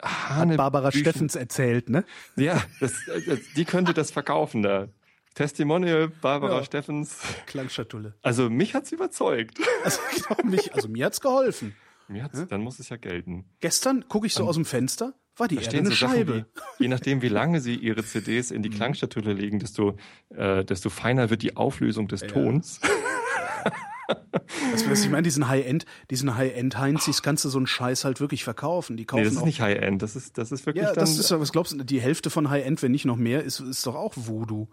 Hat 0.00 0.56
Barbara 0.56 0.92
Steffens 0.92 1.34
erzählt, 1.34 1.88
ne? 1.88 2.04
Ja, 2.36 2.62
das, 2.80 2.94
das, 3.26 3.40
die 3.56 3.64
könnte 3.64 3.92
das 3.94 4.10
verkaufen 4.10 4.62
da. 4.62 4.88
Testimonial 5.34 6.08
Barbara 6.08 6.58
ja. 6.58 6.64
Steffens. 6.64 7.18
Klangschatulle. 7.46 8.14
Also 8.22 8.50
mich 8.50 8.74
hat's 8.74 8.92
überzeugt. 8.92 9.58
Also, 9.84 9.98
genau, 10.14 10.48
mich, 10.48 10.72
also 10.74 10.88
mir 10.88 11.06
hat's 11.06 11.20
geholfen. 11.20 11.74
Mir 12.06 12.22
hat's, 12.22 12.38
ja? 12.38 12.44
dann 12.44 12.60
muss 12.60 12.78
es 12.78 12.88
ja 12.88 12.96
gelten. 12.96 13.46
Gestern 13.58 14.08
gucke 14.08 14.28
ich 14.28 14.34
so 14.34 14.44
um, 14.44 14.48
aus 14.48 14.54
dem 14.54 14.64
Fenster, 14.64 15.14
war 15.36 15.48
die 15.48 15.56
Erde 15.56 15.78
eine 15.78 15.88
so 15.88 15.94
Scheibe. 15.96 16.46
Wie, 16.78 16.84
je 16.84 16.88
nachdem, 16.88 17.20
wie 17.20 17.28
lange 17.28 17.60
sie 17.60 17.74
ihre 17.74 18.04
CDs 18.04 18.52
in 18.52 18.62
die 18.62 18.68
mhm. 18.68 18.74
Klangschatulle 18.74 19.32
legen, 19.32 19.58
desto, 19.58 19.96
äh, 20.28 20.64
desto 20.64 20.88
feiner 20.88 21.30
wird 21.30 21.42
die 21.42 21.56
Auflösung 21.56 22.06
des 22.06 22.20
Tons. 22.20 22.80
Das, 24.72 24.88
was 24.88 25.04
ich 25.04 25.10
meine, 25.10 25.22
diesen 25.22 25.48
High-End, 25.48 25.86
diesen 26.10 26.36
High-End-Heinzis 26.36 27.22
kannst 27.22 27.44
du 27.44 27.48
so 27.48 27.58
einen 27.58 27.66
Scheiß 27.66 28.04
halt 28.04 28.20
wirklich 28.20 28.44
verkaufen. 28.44 28.96
Die 28.96 29.04
kaufen 29.04 29.22
nee, 29.22 29.28
das 29.28 29.36
ist 29.36 29.44
nicht 29.44 29.60
High-End, 29.60 30.02
das 30.02 30.16
ist, 30.16 30.36
das 30.38 30.52
ist 30.52 30.66
wirklich 30.66 30.84
ja, 30.84 30.92
dann... 30.92 31.00
das 31.00 31.18
ist, 31.18 31.30
was 31.30 31.52
glaubst 31.52 31.72
du, 31.72 31.82
die 31.82 32.00
Hälfte 32.00 32.28
von 32.28 32.50
High-End, 32.50 32.82
wenn 32.82 32.92
nicht 32.92 33.04
noch 33.04 33.16
mehr, 33.16 33.42
ist, 33.42 33.60
ist 33.60 33.86
doch 33.86 33.94
auch 33.94 34.14
Voodoo. 34.16 34.68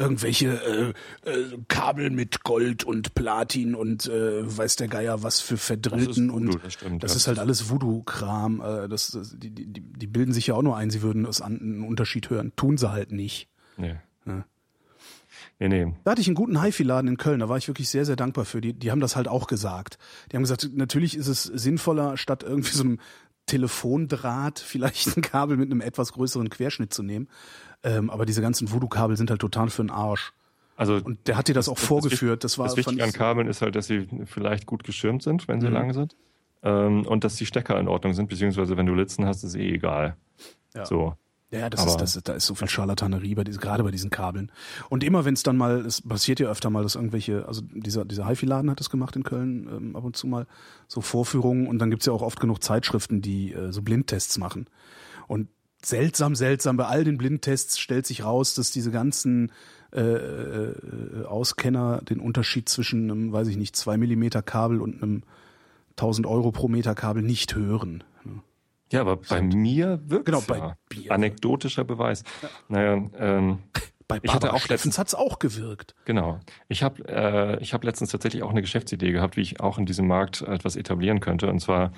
Irgendwelche 0.00 0.94
äh, 1.26 1.28
äh, 1.28 1.58
Kabel 1.66 2.10
mit 2.10 2.44
Gold 2.44 2.84
und 2.84 3.16
Platin 3.16 3.74
und 3.74 4.06
äh, 4.06 4.56
weiß 4.56 4.76
der 4.76 4.86
Geier 4.86 5.24
was 5.24 5.40
für 5.40 5.56
Verdrillten 5.56 6.30
und 6.30 6.62
das, 6.62 6.74
stimmt, 6.74 7.02
das 7.02 7.12
ja. 7.12 7.16
ist 7.16 7.26
halt 7.26 7.40
alles 7.40 7.68
Voodoo-Kram. 7.68 8.60
Äh, 8.60 8.88
das, 8.88 9.10
das, 9.10 9.36
die, 9.36 9.50
die, 9.50 9.80
die 9.80 10.06
bilden 10.06 10.32
sich 10.32 10.46
ja 10.46 10.54
auch 10.54 10.62
nur 10.62 10.76
ein, 10.76 10.90
sie 10.90 11.02
würden 11.02 11.26
es 11.26 11.40
an, 11.40 11.58
einen 11.60 11.82
Unterschied 11.82 12.30
hören. 12.30 12.52
Tun 12.54 12.78
sie 12.78 12.92
halt 12.92 13.10
nicht. 13.10 13.48
Nee. 13.76 13.96
Ja. 14.24 14.44
Nee, 15.58 15.68
nee. 15.68 15.94
Da 16.04 16.12
hatte 16.12 16.20
ich 16.20 16.28
einen 16.28 16.34
guten 16.34 16.62
HiFi-Laden 16.62 17.08
in 17.08 17.16
Köln, 17.16 17.40
da 17.40 17.48
war 17.48 17.56
ich 17.56 17.68
wirklich 17.68 17.88
sehr, 17.88 18.04
sehr 18.04 18.16
dankbar 18.16 18.44
für. 18.44 18.60
Die, 18.60 18.72
die 18.72 18.90
haben 18.90 19.00
das 19.00 19.16
halt 19.16 19.28
auch 19.28 19.46
gesagt. 19.46 19.98
Die 20.30 20.36
haben 20.36 20.42
gesagt, 20.42 20.70
natürlich 20.74 21.16
ist 21.16 21.28
es 21.28 21.42
sinnvoller, 21.42 22.16
statt 22.16 22.42
irgendwie 22.42 22.72
so 22.72 22.84
einem 22.84 22.98
Telefondraht 23.46 24.58
vielleicht 24.64 25.16
ein 25.16 25.22
Kabel 25.22 25.56
mit 25.56 25.70
einem 25.70 25.80
etwas 25.80 26.12
größeren 26.12 26.50
Querschnitt 26.50 26.94
zu 26.94 27.02
nehmen. 27.02 27.28
Ähm, 27.82 28.10
aber 28.10 28.26
diese 28.26 28.42
ganzen 28.42 28.70
Voodoo-Kabel 28.70 29.16
sind 29.16 29.30
halt 29.30 29.40
total 29.40 29.70
für 29.70 29.82
den 29.82 29.90
Arsch. 29.90 30.32
Also 30.76 30.94
und 31.02 31.26
der 31.26 31.36
hat 31.36 31.48
dir 31.48 31.54
das 31.54 31.68
auch 31.68 31.74
das, 31.74 31.84
vorgeführt. 31.84 32.44
Das, 32.44 32.56
war 32.56 32.66
das 32.66 32.76
Wichtige 32.76 33.02
an 33.02 33.12
Kabeln 33.12 33.48
ist 33.48 33.62
halt, 33.62 33.74
dass 33.74 33.88
sie 33.88 34.06
vielleicht 34.26 34.66
gut 34.66 34.84
geschirmt 34.84 35.24
sind, 35.24 35.48
wenn 35.48 35.60
sie 35.60 35.66
mhm. 35.66 35.72
lang 35.72 35.92
sind. 35.92 36.16
Ähm, 36.62 37.04
und 37.06 37.24
dass 37.24 37.36
die 37.36 37.46
Stecker 37.46 37.78
in 37.80 37.88
Ordnung 37.88 38.14
sind, 38.14 38.28
beziehungsweise 38.28 38.76
wenn 38.76 38.86
du 38.86 38.94
Litzen 38.94 39.26
hast, 39.26 39.42
ist 39.42 39.56
eh 39.56 39.74
egal. 39.74 40.16
Ja. 40.74 40.86
So. 40.86 41.14
Ja, 41.50 41.70
das 41.70 41.86
ist, 41.86 41.96
das 41.96 42.14
ist, 42.14 42.28
da 42.28 42.34
ist 42.34 42.44
so 42.44 42.54
viel 42.54 42.68
Scharlatanerie 42.68 43.34
bei 43.34 43.42
diesen, 43.42 43.60
gerade 43.60 43.82
bei 43.82 43.90
diesen 43.90 44.10
Kabeln. 44.10 44.52
Und 44.90 45.02
immer 45.02 45.24
wenn 45.24 45.32
es 45.32 45.42
dann 45.42 45.56
mal, 45.56 45.86
es 45.86 46.02
passiert 46.02 46.40
ja 46.40 46.48
öfter 46.48 46.68
mal, 46.68 46.82
dass 46.82 46.94
irgendwelche, 46.94 47.48
also 47.48 47.62
dieser, 47.62 48.04
dieser 48.04 48.28
HiFi-Laden 48.28 48.70
hat 48.70 48.80
das 48.80 48.90
gemacht 48.90 49.16
in 49.16 49.22
Köln, 49.22 49.66
ähm, 49.74 49.96
ab 49.96 50.04
und 50.04 50.14
zu 50.14 50.26
mal, 50.26 50.46
so 50.88 51.00
Vorführungen 51.00 51.66
und 51.66 51.78
dann 51.78 51.90
gibt's 51.90 52.04
ja 52.04 52.12
auch 52.12 52.20
oft 52.20 52.38
genug 52.38 52.62
Zeitschriften, 52.62 53.22
die 53.22 53.54
äh, 53.54 53.72
so 53.72 53.80
Blindtests 53.80 54.36
machen. 54.36 54.66
Und 55.26 55.48
seltsam, 55.82 56.34
seltsam, 56.34 56.76
bei 56.76 56.84
all 56.84 57.04
den 57.04 57.16
Blindtests 57.16 57.78
stellt 57.78 58.06
sich 58.06 58.24
raus, 58.24 58.54
dass 58.54 58.70
diese 58.70 58.90
ganzen 58.90 59.50
äh, 59.90 60.02
äh, 60.02 61.24
Auskenner 61.24 62.02
den 62.02 62.20
Unterschied 62.20 62.68
zwischen 62.68 63.10
einem, 63.10 63.32
weiß 63.32 63.48
ich 63.48 63.56
nicht, 63.56 63.74
zwei 63.74 63.96
Millimeter 63.96 64.42
Kabel 64.42 64.82
und 64.82 65.02
einem 65.02 65.22
1000 65.92 66.26
Euro 66.26 66.52
pro 66.52 66.68
Meter 66.68 66.94
Kabel 66.94 67.22
nicht 67.22 67.54
hören. 67.54 68.04
Ja, 68.92 69.02
aber 69.02 69.16
bei 69.16 69.42
mir 69.42 70.00
wirkt 70.06 70.26
Genau, 70.26 70.40
bei 70.40 70.58
ja. 70.58 70.76
Bier. 70.88 71.12
Anekdotischer 71.12 71.84
Beweis. 71.84 72.22
Ja. 72.42 72.48
Naja, 72.68 72.92
ähm, 73.18 73.58
bei 74.08 74.20
Barbara 74.20 74.22
ich 74.22 74.34
hatte 74.34 74.52
auch 74.54 74.68
letztens 74.68 74.98
hat's 74.98 75.14
auch 75.14 75.38
gewirkt. 75.38 75.94
Genau. 76.06 76.40
Ich 76.68 76.82
habe 76.82 77.06
äh, 77.06 77.62
ich 77.62 77.74
habe 77.74 77.86
letztens 77.86 78.10
tatsächlich 78.10 78.42
auch 78.42 78.50
eine 78.50 78.62
Geschäftsidee 78.62 79.12
gehabt, 79.12 79.36
wie 79.36 79.42
ich 79.42 79.60
auch 79.60 79.76
in 79.78 79.84
diesem 79.84 80.06
Markt 80.06 80.40
etwas 80.40 80.76
etablieren 80.76 81.20
könnte. 81.20 81.48
Und 81.48 81.60
zwar 81.60 81.92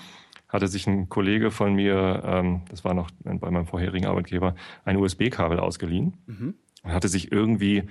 hatte 0.48 0.66
sich 0.66 0.88
ein 0.88 1.08
Kollege 1.08 1.52
von 1.52 1.74
mir, 1.74 2.22
ähm, 2.24 2.62
das 2.68 2.84
war 2.84 2.94
noch 2.94 3.10
bei 3.22 3.50
meinem 3.50 3.66
vorherigen 3.66 4.06
Arbeitgeber, 4.06 4.56
ein 4.84 4.96
USB-Kabel 4.96 5.60
ausgeliehen 5.60 6.16
mhm. 6.26 6.54
und 6.82 6.92
hatte 6.92 7.06
sich 7.08 7.30
irgendwie 7.30 7.88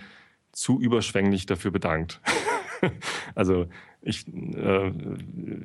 zu 0.51 0.81
überschwänglich 0.81 1.45
dafür 1.45 1.71
bedankt. 1.71 2.19
also 3.35 3.67
ich, 4.01 4.27
äh, 4.27 4.91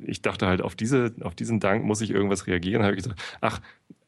ich 0.05 0.21
dachte 0.21 0.47
halt, 0.47 0.61
auf, 0.61 0.75
diese, 0.75 1.13
auf 1.21 1.35
diesen 1.35 1.59
Dank 1.59 1.85
muss 1.85 2.01
ich 2.01 2.11
irgendwas 2.11 2.47
reagieren. 2.47 2.83
habe 2.83 2.95
ich 2.95 3.03
gesagt, 3.03 3.21
ach, 3.41 3.61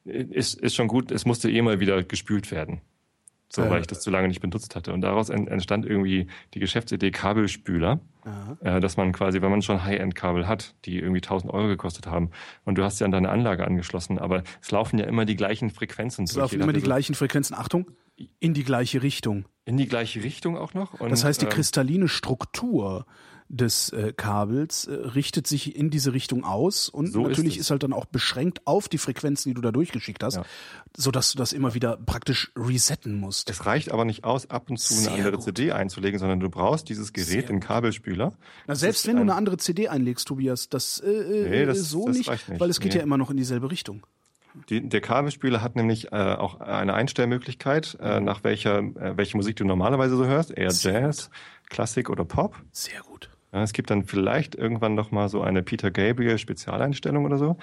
ist, 0.06 0.60
ist 0.60 0.76
schon 0.76 0.88
gut, 0.88 1.12
es 1.12 1.26
musste 1.26 1.50
eh 1.50 1.62
mal 1.62 1.80
wieder 1.80 2.04
gespült 2.04 2.52
werden. 2.52 2.82
so 3.50 3.70
weil 3.70 3.82
ich 3.82 3.88
das 3.88 4.02
zu 4.02 4.10
lange 4.10 4.28
nicht 4.28 4.42
benutzt 4.42 4.76
hatte. 4.76 4.94
Und 4.94 5.02
daraus 5.02 5.30
entstand 5.30 5.86
irgendwie 5.86 6.28
die 6.54 6.60
Geschäftsidee 6.60 7.12
Kabelspüler, 7.12 8.00
äh, 8.62 8.80
dass 8.80 8.98
man 8.98 9.12
quasi, 9.14 9.42
wenn 9.42 9.52
man 9.52 9.62
schon 9.62 9.84
High-End-Kabel 9.84 10.48
hat, 10.48 10.76
die 10.86 11.00
irgendwie 11.00 11.22
1000 11.22 11.54
Euro 11.54 11.68
gekostet 11.68 12.08
haben, 12.08 12.32
und 12.66 12.78
du 12.78 12.84
hast 12.84 13.00
ja 13.00 13.06
an 13.06 13.12
deine 13.12 13.30
Anlage 13.30 13.66
angeschlossen, 13.66 14.20
aber 14.20 14.44
es 14.62 14.72
laufen 14.72 14.98
ja 14.98 15.06
immer 15.06 15.26
die 15.26 15.36
gleichen 15.36 15.70
Frequenzen. 15.70 16.26
Es 16.26 16.36
laufen 16.36 16.60
immer 16.60 16.74
die 16.74 16.82
gleichen 16.82 17.16
Frequenzen. 17.16 17.56
Achtung, 17.56 17.90
in 18.40 18.54
die 18.54 18.64
gleiche 18.64 19.02
Richtung. 19.02 19.46
In 19.66 19.78
die 19.78 19.88
gleiche 19.88 20.24
Richtung 20.24 20.58
auch 20.58 20.74
noch? 20.74 21.00
Und, 21.00 21.12
das 21.12 21.24
heißt, 21.24 21.42
die 21.42 21.46
ähm, 21.46 21.52
kristalline 21.52 22.08
Struktur 22.08 23.06
des 23.50 23.90
äh, 23.90 24.14
Kabels 24.16 24.86
äh, 24.86 24.94
richtet 24.94 25.48
sich 25.48 25.76
in 25.76 25.90
diese 25.90 26.14
Richtung 26.14 26.44
aus 26.44 26.90
und 26.90 27.12
so 27.12 27.22
natürlich 27.22 27.56
ist, 27.56 27.62
ist, 27.62 27.72
halt 27.72 27.84
dann 27.84 27.94
auch 27.94 28.06
beschränkt 28.06 28.66
auf 28.66 28.90
die 28.90 28.98
Frequenzen, 28.98 29.50
die 29.50 29.54
du 29.54 29.62
da 29.62 29.72
durchgeschickt 29.72 30.22
hast, 30.24 30.36
ja. 30.36 30.46
so 30.96 31.12
dass 31.12 31.32
du 31.32 31.38
das 31.38 31.54
immer 31.54 31.74
wieder 31.74 31.98
praktisch 31.98 32.52
resetten 32.58 33.20
musst. 33.20 33.50
Es 33.50 33.66
reicht 33.66 33.92
aber 33.92 34.04
nicht 34.04 34.26
aus, 34.26 34.50
ab 34.50 34.70
und 34.70 34.78
zu 34.78 34.94
Sehr 34.94 35.12
eine 35.12 35.18
andere 35.18 35.36
gut. 35.38 35.44
CD 35.44 35.72
einzulegen, 35.72 36.20
sondern 36.20 36.40
du 36.40 36.50
brauchst 36.50 36.90
dieses 36.90 37.14
Gerät, 37.14 37.48
den 37.50 37.62
Kabelspüler. 37.62 38.34
Na, 38.68 38.76
selbst 38.76 39.08
wenn 39.08 39.16
du 39.16 39.22
eine 39.22 39.36
andere 39.36 39.58
CD 39.58 39.88
einlegst, 39.88 40.28
Tobias, 40.28 40.68
das, 40.68 41.00
äh, 41.00 41.10
äh 41.10 41.50
nee, 41.50 41.66
das 41.66 41.90
so 41.90 42.08
das 42.08 42.18
nicht, 42.18 42.30
nicht, 42.30 42.60
weil 42.60 42.70
es 42.70 42.80
geht 42.82 42.94
nee. 42.94 42.98
ja 42.98 43.04
immer 43.04 43.18
noch 43.18 43.32
in 43.32 43.38
dieselbe 43.38 43.72
Richtung. 43.72 44.06
Die, 44.70 44.90
der 44.90 45.02
Kabelspieler 45.02 45.62
hat 45.62 45.76
nämlich 45.76 46.12
äh, 46.12 46.16
auch 46.16 46.60
eine 46.60 46.94
Einstellmöglichkeit, 46.96 47.98
äh, 48.02 48.20
nach 48.20 48.44
welcher 48.44 48.80
äh, 48.80 49.16
welche 49.16 49.38
Musik 49.38 49.56
du 49.58 49.66
normalerweise 49.66 50.18
so 50.18 50.26
hörst, 50.26 50.52
eher 50.52 50.72
Sehr 50.72 51.00
Jazz, 51.00 51.30
gut. 51.30 51.70
Klassik 51.70 52.10
oder 52.10 52.26
Pop. 52.26 52.56
Sehr 52.72 53.02
gut. 53.02 53.30
Es 53.64 53.74
gibt 53.74 53.90
dann 53.90 54.04
vielleicht 54.04 54.56
irgendwann 54.56 54.96
noch 54.96 55.12
mal 55.12 55.30
so 55.30 55.42
eine 55.42 55.64
Peter 55.64 55.92
Gabriel 55.92 56.38
Spezialeinstellung 56.38 57.26
oder 57.26 57.38
so, 57.38 57.58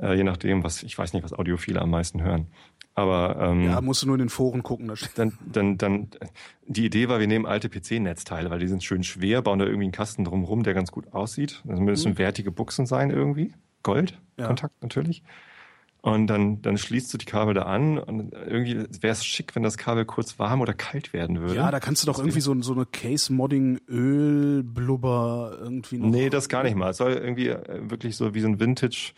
äh, 0.00 0.14
je 0.14 0.24
nachdem, 0.24 0.64
was 0.64 0.82
ich 0.82 0.96
weiß 0.96 1.12
nicht, 1.12 1.24
was 1.24 1.32
Audiophile 1.32 1.80
am 1.80 1.90
meisten 1.90 2.22
hören. 2.22 2.46
Aber 2.94 3.36
ähm, 3.40 3.64
ja, 3.64 3.80
musst 3.80 4.02
du 4.02 4.06
nur 4.06 4.16
in 4.16 4.20
den 4.20 4.28
Foren 4.28 4.62
gucken. 4.62 4.88
Da 4.88 4.94
dann, 5.14 5.38
dann, 5.46 5.78
dann 5.78 6.08
die 6.66 6.84
Idee 6.84 7.08
war, 7.08 7.20
wir 7.20 7.26
nehmen 7.26 7.46
alte 7.46 7.68
PC-Netzteile, 7.68 8.50
weil 8.50 8.58
die 8.58 8.68
sind 8.68 8.82
schön 8.82 9.04
schwer, 9.04 9.42
bauen 9.42 9.58
da 9.58 9.64
irgendwie 9.64 9.84
einen 9.84 9.92
Kasten 9.92 10.24
drumherum, 10.24 10.64
der 10.64 10.74
ganz 10.74 10.90
gut 10.90 11.12
aussieht. 11.12 11.62
Das 11.64 11.78
müssen 11.78 12.12
mhm. 12.12 12.18
wertige 12.18 12.50
Buchsen 12.50 12.86
sein 12.86 13.10
irgendwie, 13.10 13.52
Gold, 13.82 14.18
ja. 14.38 14.46
Kontakt 14.46 14.82
natürlich. 14.82 15.22
Und 16.02 16.26
dann, 16.28 16.62
dann 16.62 16.78
schließt 16.78 17.12
du 17.12 17.18
die 17.18 17.26
Kabel 17.26 17.52
da 17.52 17.62
an 17.62 17.98
und 17.98 18.32
irgendwie 18.32 18.86
wäre 19.02 19.12
es 19.12 19.22
schick, 19.24 19.54
wenn 19.54 19.62
das 19.62 19.76
Kabel 19.76 20.06
kurz 20.06 20.38
warm 20.38 20.62
oder 20.62 20.72
kalt 20.72 21.12
werden 21.12 21.40
würde. 21.40 21.56
Ja, 21.56 21.70
da 21.70 21.78
kannst 21.78 22.02
du 22.02 22.06
doch 22.06 22.18
irgendwie 22.18 22.40
so, 22.40 22.58
so 22.62 22.72
eine 22.72 22.86
Case-Modding-Öl-Blubber 22.86 25.58
irgendwie 25.60 25.98
noch. 25.98 26.08
Nee, 26.08 26.30
das 26.30 26.48
gar 26.48 26.62
nicht 26.62 26.74
mal. 26.74 26.88
Es 26.90 26.96
soll 26.96 27.12
irgendwie 27.12 27.48
äh, 27.48 27.90
wirklich 27.90 28.16
so 28.16 28.32
wie 28.32 28.40
so 28.40 28.48
ein 28.48 28.58
Vintage. 28.58 29.12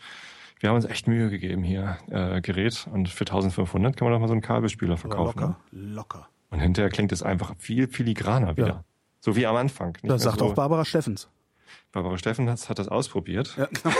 Wir 0.59 0.67
haben 0.69 0.75
uns 0.75 0.83
echt 0.85 1.07
Mühe 1.07 1.29
gegeben 1.29 1.63
hier, 1.63 1.99
äh, 2.09 2.41
Gerät. 2.41 2.85
Und 2.91 3.07
für 3.07 3.23
1500 3.23 3.95
kann 3.95 4.05
man 4.05 4.13
doch 4.13 4.19
mal 4.19 4.27
so 4.27 4.33
einen 4.33 4.41
Kabelspieler 4.41 4.97
verkaufen. 4.97 5.39
Ja, 5.39 5.45
locker, 5.45 5.57
ne? 5.71 5.93
locker. 5.93 6.27
Und 6.49 6.59
hinterher 6.59 6.89
klingt 6.89 7.13
es 7.13 7.23
einfach 7.23 7.55
viel 7.59 7.87
filigraner 7.87 8.57
wieder. 8.57 8.67
Ja. 8.67 8.83
So 9.21 9.37
wie 9.37 9.47
am 9.47 9.55
Anfang. 9.55 9.97
Das 10.03 10.23
sagt 10.23 10.39
so. 10.39 10.47
auch 10.47 10.53
Barbara 10.53 10.83
Steffens. 10.83 11.29
Barbara 11.93 12.17
Steffens 12.17 12.67
hat 12.69 12.79
das 12.79 12.89
ausprobiert. 12.89 13.55
Ja, 13.57 13.67
genau. 13.67 13.95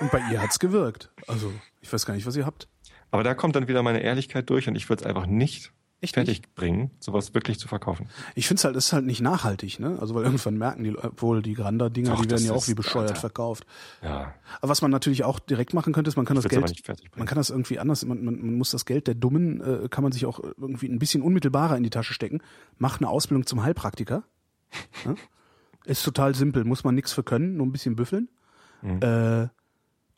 Und 0.00 0.12
bei 0.12 0.20
ihr 0.30 0.40
hat's 0.40 0.60
gewirkt. 0.60 1.10
Also, 1.26 1.52
ich 1.80 1.92
weiß 1.92 2.06
gar 2.06 2.14
nicht, 2.14 2.26
was 2.26 2.36
ihr 2.36 2.46
habt. 2.46 2.68
Aber 3.10 3.24
da 3.24 3.34
kommt 3.34 3.56
dann 3.56 3.66
wieder 3.66 3.82
meine 3.82 4.00
Ehrlichkeit 4.00 4.48
durch 4.48 4.68
und 4.68 4.76
ich 4.76 4.88
würde 4.88 5.02
es 5.02 5.06
einfach 5.06 5.26
nicht 5.26 5.72
Echt 6.00 6.14
fertig 6.14 6.42
nicht? 6.42 6.54
bringen, 6.54 6.92
sowas 7.00 7.34
wirklich 7.34 7.58
zu 7.58 7.66
verkaufen. 7.66 8.08
Ich 8.36 8.46
finde 8.46 8.60
es 8.60 8.64
halt, 8.64 8.76
ist 8.76 8.92
halt 8.92 9.04
nicht 9.04 9.20
nachhaltig, 9.20 9.80
ne? 9.80 9.96
Also 9.98 10.14
weil 10.14 10.24
irgendwann 10.24 10.56
merken 10.56 10.84
die, 10.84 10.94
wohl 11.16 11.42
die 11.42 11.54
Granda-Dinger, 11.54 12.14
die 12.22 12.30
werden 12.30 12.44
ja 12.44 12.52
auch 12.52 12.68
wie 12.68 12.74
bescheuert 12.74 13.08
Alter. 13.08 13.20
verkauft. 13.20 13.66
Ja. 14.02 14.34
Aber 14.60 14.68
was 14.68 14.80
man 14.80 14.92
natürlich 14.92 15.24
auch 15.24 15.40
direkt 15.40 15.74
machen 15.74 15.92
könnte, 15.92 16.08
ist, 16.08 16.16
man 16.16 16.26
kann 16.26 16.36
das 16.36 16.46
Geld, 16.46 16.82
man 17.16 17.26
kann 17.26 17.36
das 17.38 17.50
irgendwie 17.50 17.80
anders, 17.80 18.04
man, 18.04 18.22
man, 18.24 18.38
man 18.40 18.54
muss 18.54 18.70
das 18.70 18.84
Geld 18.84 19.08
der 19.08 19.14
Dummen, 19.14 19.60
äh, 19.60 19.88
kann 19.88 20.04
man 20.04 20.12
sich 20.12 20.26
auch 20.26 20.38
irgendwie 20.38 20.86
ein 20.86 21.00
bisschen 21.00 21.22
unmittelbarer 21.22 21.76
in 21.76 21.82
die 21.82 21.90
Tasche 21.90 22.14
stecken. 22.14 22.42
Macht 22.76 23.00
eine 23.00 23.08
Ausbildung 23.08 23.46
zum 23.46 23.64
Heilpraktiker. 23.64 24.22
ja? 25.04 25.14
Ist 25.84 26.04
total 26.04 26.34
simpel, 26.34 26.64
muss 26.64 26.84
man 26.84 26.94
nichts 26.94 27.12
für 27.12 27.22
können, 27.22 27.56
nur 27.56 27.66
ein 27.66 27.72
bisschen 27.72 27.96
büffeln. 27.96 28.28
Mhm. 28.82 29.00
Äh, 29.00 29.48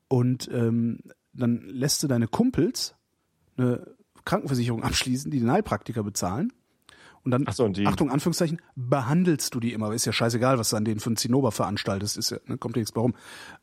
und 0.08 0.48
ähm, 0.52 1.00
dann 1.32 1.62
lässt 1.66 2.02
du 2.02 2.08
deine 2.08 2.26
Kumpels 2.26 2.94
eine 3.56 3.86
Krankenversicherung 4.24 4.82
abschließen, 4.82 5.30
die 5.30 5.40
den 5.40 5.50
Heilpraktiker 5.50 6.02
bezahlen. 6.02 6.52
Und 7.22 7.32
dann, 7.32 7.46
so, 7.52 7.64
und 7.64 7.78
Achtung, 7.86 8.10
Anführungszeichen, 8.10 8.62
behandelst 8.76 9.54
du 9.54 9.60
die 9.60 9.74
immer. 9.74 9.92
Ist 9.92 10.06
ja 10.06 10.12
scheißegal, 10.12 10.58
was 10.58 10.70
du 10.70 10.76
an 10.76 10.86
denen 10.86 11.00
für 11.00 11.10
einen 11.10 11.18
Zinnober 11.18 11.52
veranstaltest. 11.52 12.16
Ist 12.16 12.30
ja, 12.30 12.38
ne, 12.46 12.56
kommt 12.56 12.76
dir 12.76 12.80
nichts 12.80 12.96
warum. 12.96 13.14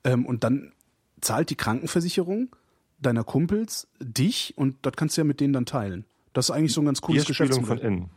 Ähm, 0.03 0.25
und 0.25 0.43
dann 0.43 0.73
zahlt 1.21 1.49
die 1.49 1.55
Krankenversicherung 1.55 2.55
deiner 2.99 3.23
Kumpels 3.23 3.87
dich 3.99 4.53
und 4.57 4.75
das 4.83 4.93
kannst 4.95 5.17
du 5.17 5.21
ja 5.21 5.25
mit 5.25 5.39
denen 5.39 5.53
dann 5.53 5.65
teilen. 5.65 6.05
Das 6.33 6.49
ist 6.49 6.55
eigentlich 6.55 6.73
so 6.73 6.81
ein 6.81 6.85
ganz 6.85 7.01
cooles 7.01 7.25
Geschäftsmodell. 7.25 7.77
von 7.77 7.77
innen. 7.79 8.09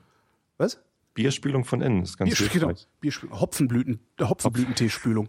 Was? 0.58 0.78
Bierspülung 1.14 1.64
von 1.64 1.80
innen 1.80 2.02
ist 2.02 2.16
ganz 2.16 2.36
Bierspülung. 2.36 2.74
Bierspülung, 3.00 3.40
Hopfenblüten, 3.40 4.00
Hopfenblütenteespülung. 4.20 5.28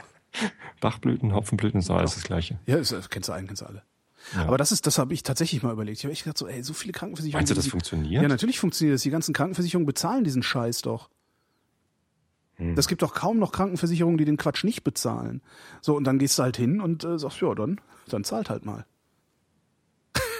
Bachblüten, 0.80 1.34
Hopfenblüten, 1.34 1.80
ist 1.80 1.90
alles 1.90 2.14
das 2.14 2.24
Gleiche. 2.24 2.58
Ja, 2.66 2.76
das 2.76 3.10
kennst 3.10 3.28
du 3.28 3.32
einen, 3.32 3.46
kennst 3.46 3.62
du 3.62 3.66
alle. 3.66 3.82
Ja. 4.34 4.44
Aber 4.44 4.58
das 4.58 4.72
ist, 4.72 4.86
das 4.86 4.98
habe 4.98 5.14
ich 5.14 5.22
tatsächlich 5.22 5.62
mal 5.62 5.72
überlegt. 5.72 5.98
Ich 5.98 6.04
habe 6.04 6.12
echt 6.12 6.24
gedacht, 6.24 6.38
so, 6.38 6.46
ey, 6.46 6.62
so 6.62 6.74
viele 6.74 6.92
Krankenversicherungen. 6.92 7.40
Meinst 7.40 7.50
du, 7.50 7.54
das 7.54 7.64
die, 7.64 7.70
funktioniert? 7.70 8.22
Ja, 8.22 8.28
natürlich 8.28 8.58
funktioniert 8.58 8.94
das. 8.94 9.02
Die 9.02 9.10
ganzen 9.10 9.32
Krankenversicherungen 9.32 9.86
bezahlen 9.86 10.24
diesen 10.24 10.42
Scheiß 10.42 10.82
doch. 10.82 11.08
Hm. 12.56 12.74
Das 12.74 12.88
gibt 12.88 13.02
doch 13.02 13.14
kaum 13.14 13.38
noch 13.38 13.52
Krankenversicherungen, 13.52 14.18
die 14.18 14.24
den 14.24 14.36
Quatsch 14.36 14.64
nicht 14.64 14.84
bezahlen. 14.84 15.40
So, 15.80 15.96
und 15.96 16.04
dann 16.04 16.18
gehst 16.18 16.38
du 16.38 16.42
halt 16.42 16.56
hin 16.56 16.80
und 16.80 17.04
äh, 17.04 17.18
sagst, 17.18 17.40
ja, 17.40 17.54
dann, 17.54 17.80
dann 18.08 18.24
zahlt 18.24 18.50
halt 18.50 18.66
mal. 18.66 18.84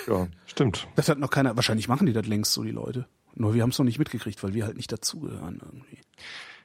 Ja, 0.07 0.27
stimmt. 0.47 0.89
Das 0.97 1.09
hat 1.09 1.19
noch 1.19 1.31
keiner, 1.31 1.57
wahrscheinlich 1.57 1.89
machen 1.89 2.07
die 2.07 2.13
das 2.13 2.27
längst 2.27 2.53
so, 2.53 2.63
die 2.65 2.71
Leute. 2.71 3.07
Nur 3.39 3.55
wir 3.55 3.63
haben 3.63 3.71
es 3.71 3.79
noch 3.79 3.85
nicht 3.87 3.99
mitgekriegt, 3.99 4.43
weil 4.43 4.55
wir 4.55 4.67
halt 4.67 4.77
nicht 4.77 4.91
dazugehören 4.91 5.61
irgendwie. 5.65 5.99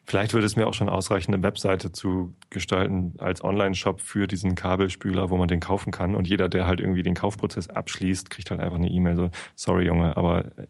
Vielleicht 0.05 0.33
würde 0.33 0.45
es 0.45 0.57
mir 0.57 0.67
auch 0.67 0.73
schon 0.73 0.89
ausreichen, 0.89 1.33
eine 1.33 1.43
Webseite 1.43 1.93
zu 1.93 2.35
gestalten 2.49 3.13
als 3.19 3.41
Online-Shop 3.41 4.01
für 4.01 4.27
diesen 4.27 4.55
Kabelspüler, 4.55 5.29
wo 5.29 5.37
man 5.37 5.47
den 5.47 5.61
kaufen 5.61 5.91
kann. 5.91 6.15
Und 6.15 6.27
jeder, 6.27 6.49
der 6.49 6.67
halt 6.67 6.81
irgendwie 6.81 7.03
den 7.03 7.13
Kaufprozess 7.13 7.69
abschließt, 7.69 8.29
kriegt 8.29 8.51
halt 8.51 8.59
einfach 8.59 8.75
eine 8.75 8.89
E-Mail 8.89 9.15
so, 9.15 9.29
sorry 9.55 9.85
Junge, 9.85 10.17
aber 10.17 10.45
äh, 10.57 10.67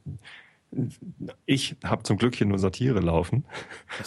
ich 1.45 1.77
habe 1.83 2.03
zum 2.03 2.17
Glück 2.17 2.35
hier 2.35 2.47
nur 2.47 2.59
Satire 2.59 2.99
laufen. 2.99 3.45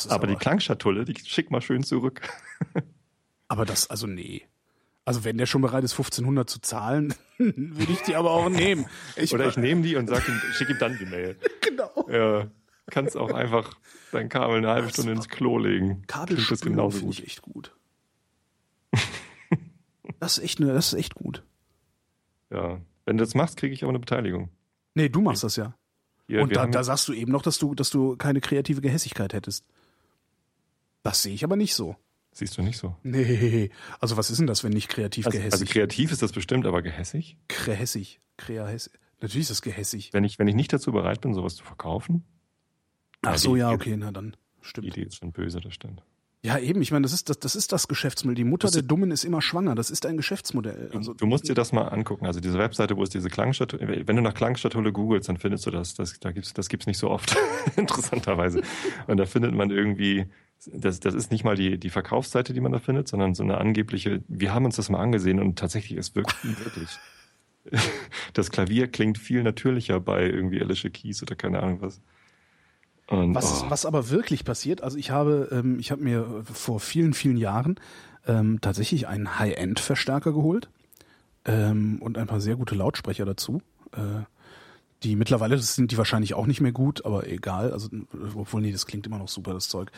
Aber, 0.05 0.15
aber 0.15 0.27
die 0.29 0.37
Klangschatulle, 0.37 1.05
die 1.05 1.15
schick 1.25 1.51
mal 1.51 1.61
schön 1.61 1.83
zurück. 1.83 2.21
Aber 3.49 3.65
das, 3.65 3.89
also 3.89 4.09
nee. 4.09 4.43
Also 5.07 5.25
wenn 5.25 5.39
der 5.39 5.47
schon 5.47 5.63
bereit 5.63 5.85
ist, 5.85 5.93
1500 5.93 6.51
zu 6.51 6.61
zahlen, 6.61 7.15
würde 7.39 7.93
ich 7.93 8.03
die 8.03 8.15
aber 8.15 8.33
auch 8.33 8.51
nehmen. 8.51 8.87
Ich 9.17 9.33
Oder 9.33 9.47
ich 9.47 9.57
nehme 9.57 9.81
die 9.81 9.97
und 9.97 10.09
sag 10.09 10.29
ihm, 10.29 10.39
schick 10.53 10.69
ihm 10.69 10.79
dann 10.79 10.99
die 10.99 11.07
Mail. 11.07 11.37
Genau. 11.67 12.09
Ja 12.09 12.47
kannst 12.91 13.17
auch 13.17 13.33
einfach 13.33 13.75
dein 14.13 14.29
Kabel 14.29 14.59
eine 14.59 14.69
halbe 14.69 14.89
Stunde 14.89 15.13
ins 15.13 15.29
Klo 15.29 15.59
legen. 15.59 16.03
Kabelspülung 16.07 16.91
finde 16.91 17.13
ich 17.13 17.25
echt 17.25 17.43
gut. 17.43 17.75
das 20.21 20.39
ist 20.39 20.45
echt, 20.45 20.61
ne, 20.61 20.73
das 20.73 20.93
ist 20.93 20.99
echt 20.99 21.15
gut. 21.15 21.43
Ja, 22.51 22.81
wenn 23.05 23.17
du 23.17 23.25
das 23.25 23.35
machst, 23.35 23.57
kriege 23.57 23.75
ich 23.75 23.83
aber 23.83 23.91
eine 23.91 23.99
Beteiligung. 23.99 24.51
Nee, 24.95 25.09
du 25.09 25.21
machst 25.21 25.45
das 25.45 25.57
ja. 25.57 25.75
ja 26.29 26.43
Und 26.43 26.55
da, 26.55 26.67
da 26.67 26.85
sagst 26.85 27.09
du 27.09 27.13
eben 27.13 27.33
noch, 27.33 27.43
dass 27.43 27.59
du, 27.59 27.75
dass 27.75 27.91
du 27.91 28.17
keine 28.17 28.41
kreative 28.41 28.81
Gehässigkeit 28.81 29.33
hättest. 29.33 29.67
Das 31.03 31.23
sehe 31.23 31.35
ich 31.35 31.45
aber 31.45 31.57
nicht 31.57 31.75
so. 31.75 31.97
Siehst 32.39 32.59
du 32.59 32.63
nicht 32.63 32.77
so? 32.77 32.95
Nee. 33.03 33.71
Also 33.99 34.19
was 34.19 34.29
ist 34.29 34.39
denn 34.39 34.47
das, 34.47 34.63
wenn 34.63 34.73
nicht 34.73 34.91
kreativ 34.91 35.25
also, 35.25 35.39
gehässig? 35.39 35.53
Also 35.55 35.73
kreativ 35.73 36.13
ist 36.13 36.21
das 36.21 36.33
bestimmt, 36.33 36.67
aber 36.67 36.83
gehässig? 36.83 37.39
Gehässig. 37.49 38.21
Kreahässig. 38.37 38.93
Natürlich 39.23 39.45
ist 39.45 39.51
das 39.53 39.63
gehässig. 39.63 40.13
Wenn 40.13 40.23
ich, 40.23 40.39
wenn 40.39 40.47
ich 40.47 40.55
nicht 40.55 40.71
dazu 40.71 40.93
bereit 40.93 41.23
bin, 41.23 41.33
sowas 41.33 41.57
zu 41.57 41.65
verkaufen, 41.65 42.25
Ach 43.23 43.39
so, 43.39 43.57
ja, 43.57 43.71
okay, 43.71 43.97
na 43.97 44.13
dann 44.13 44.37
stimmt. 44.61 44.85
Die 44.85 44.91
Idee 44.91 45.03
ist 45.05 45.17
schon 45.17 45.33
böse, 45.33 45.61
das 45.61 45.73
stimmt. 45.73 46.03
Ja, 46.43 46.59
eben, 46.59 46.83
ich 46.83 46.93
meine, 46.93 47.05
das 47.05 47.15
ist 47.15 47.31
das, 47.31 47.41
das 47.41 47.57
ist 47.57 47.73
das 47.73 47.89
Geschäftsmodell. 47.89 48.37
Die 48.37 48.45
Mutter 48.45 48.71
der 48.71 48.83
Dummen 48.83 49.11
ist 49.11 49.25
immer 49.25 49.41
schwanger. 49.41 49.75
Das 49.75 49.91
ist 49.91 50.05
ein 50.05 50.19
Geschäftsmodell. 50.19 50.91
Also, 50.95 51.15
du 51.15 51.27
musst 51.27 51.49
dir 51.49 51.55
das 51.55 51.73
mal 51.73 51.89
angucken. 51.89 52.27
Also 52.27 52.41
diese 52.41 52.59
Webseite, 52.59 52.97
wo 52.97 53.03
es 53.03 53.11
diese 53.11 53.31
Klangschatulle, 53.31 54.07
wenn 54.07 54.17
du 54.17 54.23
nach 54.23 54.35
Klangschatulle 54.35 54.93
googelst, 54.93 55.29
dann 55.29 55.39
findest 55.39 55.65
du 55.65 55.71
das. 55.71 55.95
Das, 55.95 56.21
da 56.21 56.31
gibt's, 56.33 56.53
das 56.53 56.69
gibt's 56.69 56.87
nicht 56.87 56.99
so 56.99 57.11
oft, 57.11 57.35
interessanterweise. 57.77 58.63
Und 59.09 59.17
da 59.17 59.25
findet 59.25 59.55
man 59.55 59.71
irgendwie, 59.71 60.27
das, 60.67 61.01
das 61.01 61.15
ist 61.15 61.31
nicht 61.31 61.45
mal 61.45 61.57
die, 61.57 61.79
die 61.79 61.91
Verkaufsseite, 61.91 62.53
die 62.53 62.61
man 62.61 62.73
da 62.73 62.79
findet, 62.79 63.09
sondern 63.09 63.35
so 63.35 63.43
eine 63.43 63.59
angebliche, 63.59 64.23
wir 64.29 64.53
haben 64.55 64.65
uns 64.65 64.77
das 64.77 64.89
mal 64.89 65.01
angesehen 65.01 65.41
und 65.41 65.59
tatsächlich, 65.59 65.99
es 65.99 66.15
wirkt 66.15 66.37
wirklich. 66.65 66.99
Das 68.33 68.51
Klavier 68.51 68.89
klingt 68.89 69.19
viel 69.19 69.43
natürlicher 69.43 69.99
bei 69.99 70.25
irgendwie 70.25 70.61
Alicia 70.61 70.91
Keys 70.91 71.23
oder 71.23 71.35
keine 71.35 71.63
Ahnung 71.63 71.81
was. 71.81 72.01
Und, 73.09 73.35
was, 73.35 73.63
oh. 73.63 73.71
was 73.71 73.87
aber 73.87 74.11
wirklich 74.11 74.45
passiert, 74.45 74.83
also 74.83 74.99
ich 74.99 75.11
habe, 75.11 75.49
ähm, 75.53 75.79
ich 75.79 75.91
habe 75.91 76.03
mir 76.03 76.43
vor 76.45 76.81
vielen, 76.81 77.15
vielen 77.15 77.37
Jahren 77.37 77.79
ähm, 78.27 78.61
tatsächlich 78.61 79.07
einen 79.07 79.39
High-End-Verstärker 79.39 80.33
geholt 80.33 80.69
ähm, 81.45 81.99
und 82.01 82.19
ein 82.19 82.27
paar 82.27 82.41
sehr 82.41 82.57
gute 82.57 82.75
Lautsprecher 82.75 83.25
dazu. 83.25 83.63
Äh, 83.93 84.25
die 85.03 85.17
mittlerweile 85.17 85.59
sind 85.59 85.91
die 85.91 85.99
wahrscheinlich 85.99 86.35
auch 86.35 86.47
nicht 86.47 86.61
mehr 86.61 86.73
gut, 86.73 87.05
aber 87.05 87.27
egal. 87.29 87.73
Also, 87.73 87.89
obwohl, 88.35 88.63
nee, 88.63 88.73
das 88.73 88.87
klingt 88.87 89.07
immer 89.07 89.19
noch 89.19 89.29
super, 89.29 89.53
das 89.53 89.69
Zeug. 89.69 89.91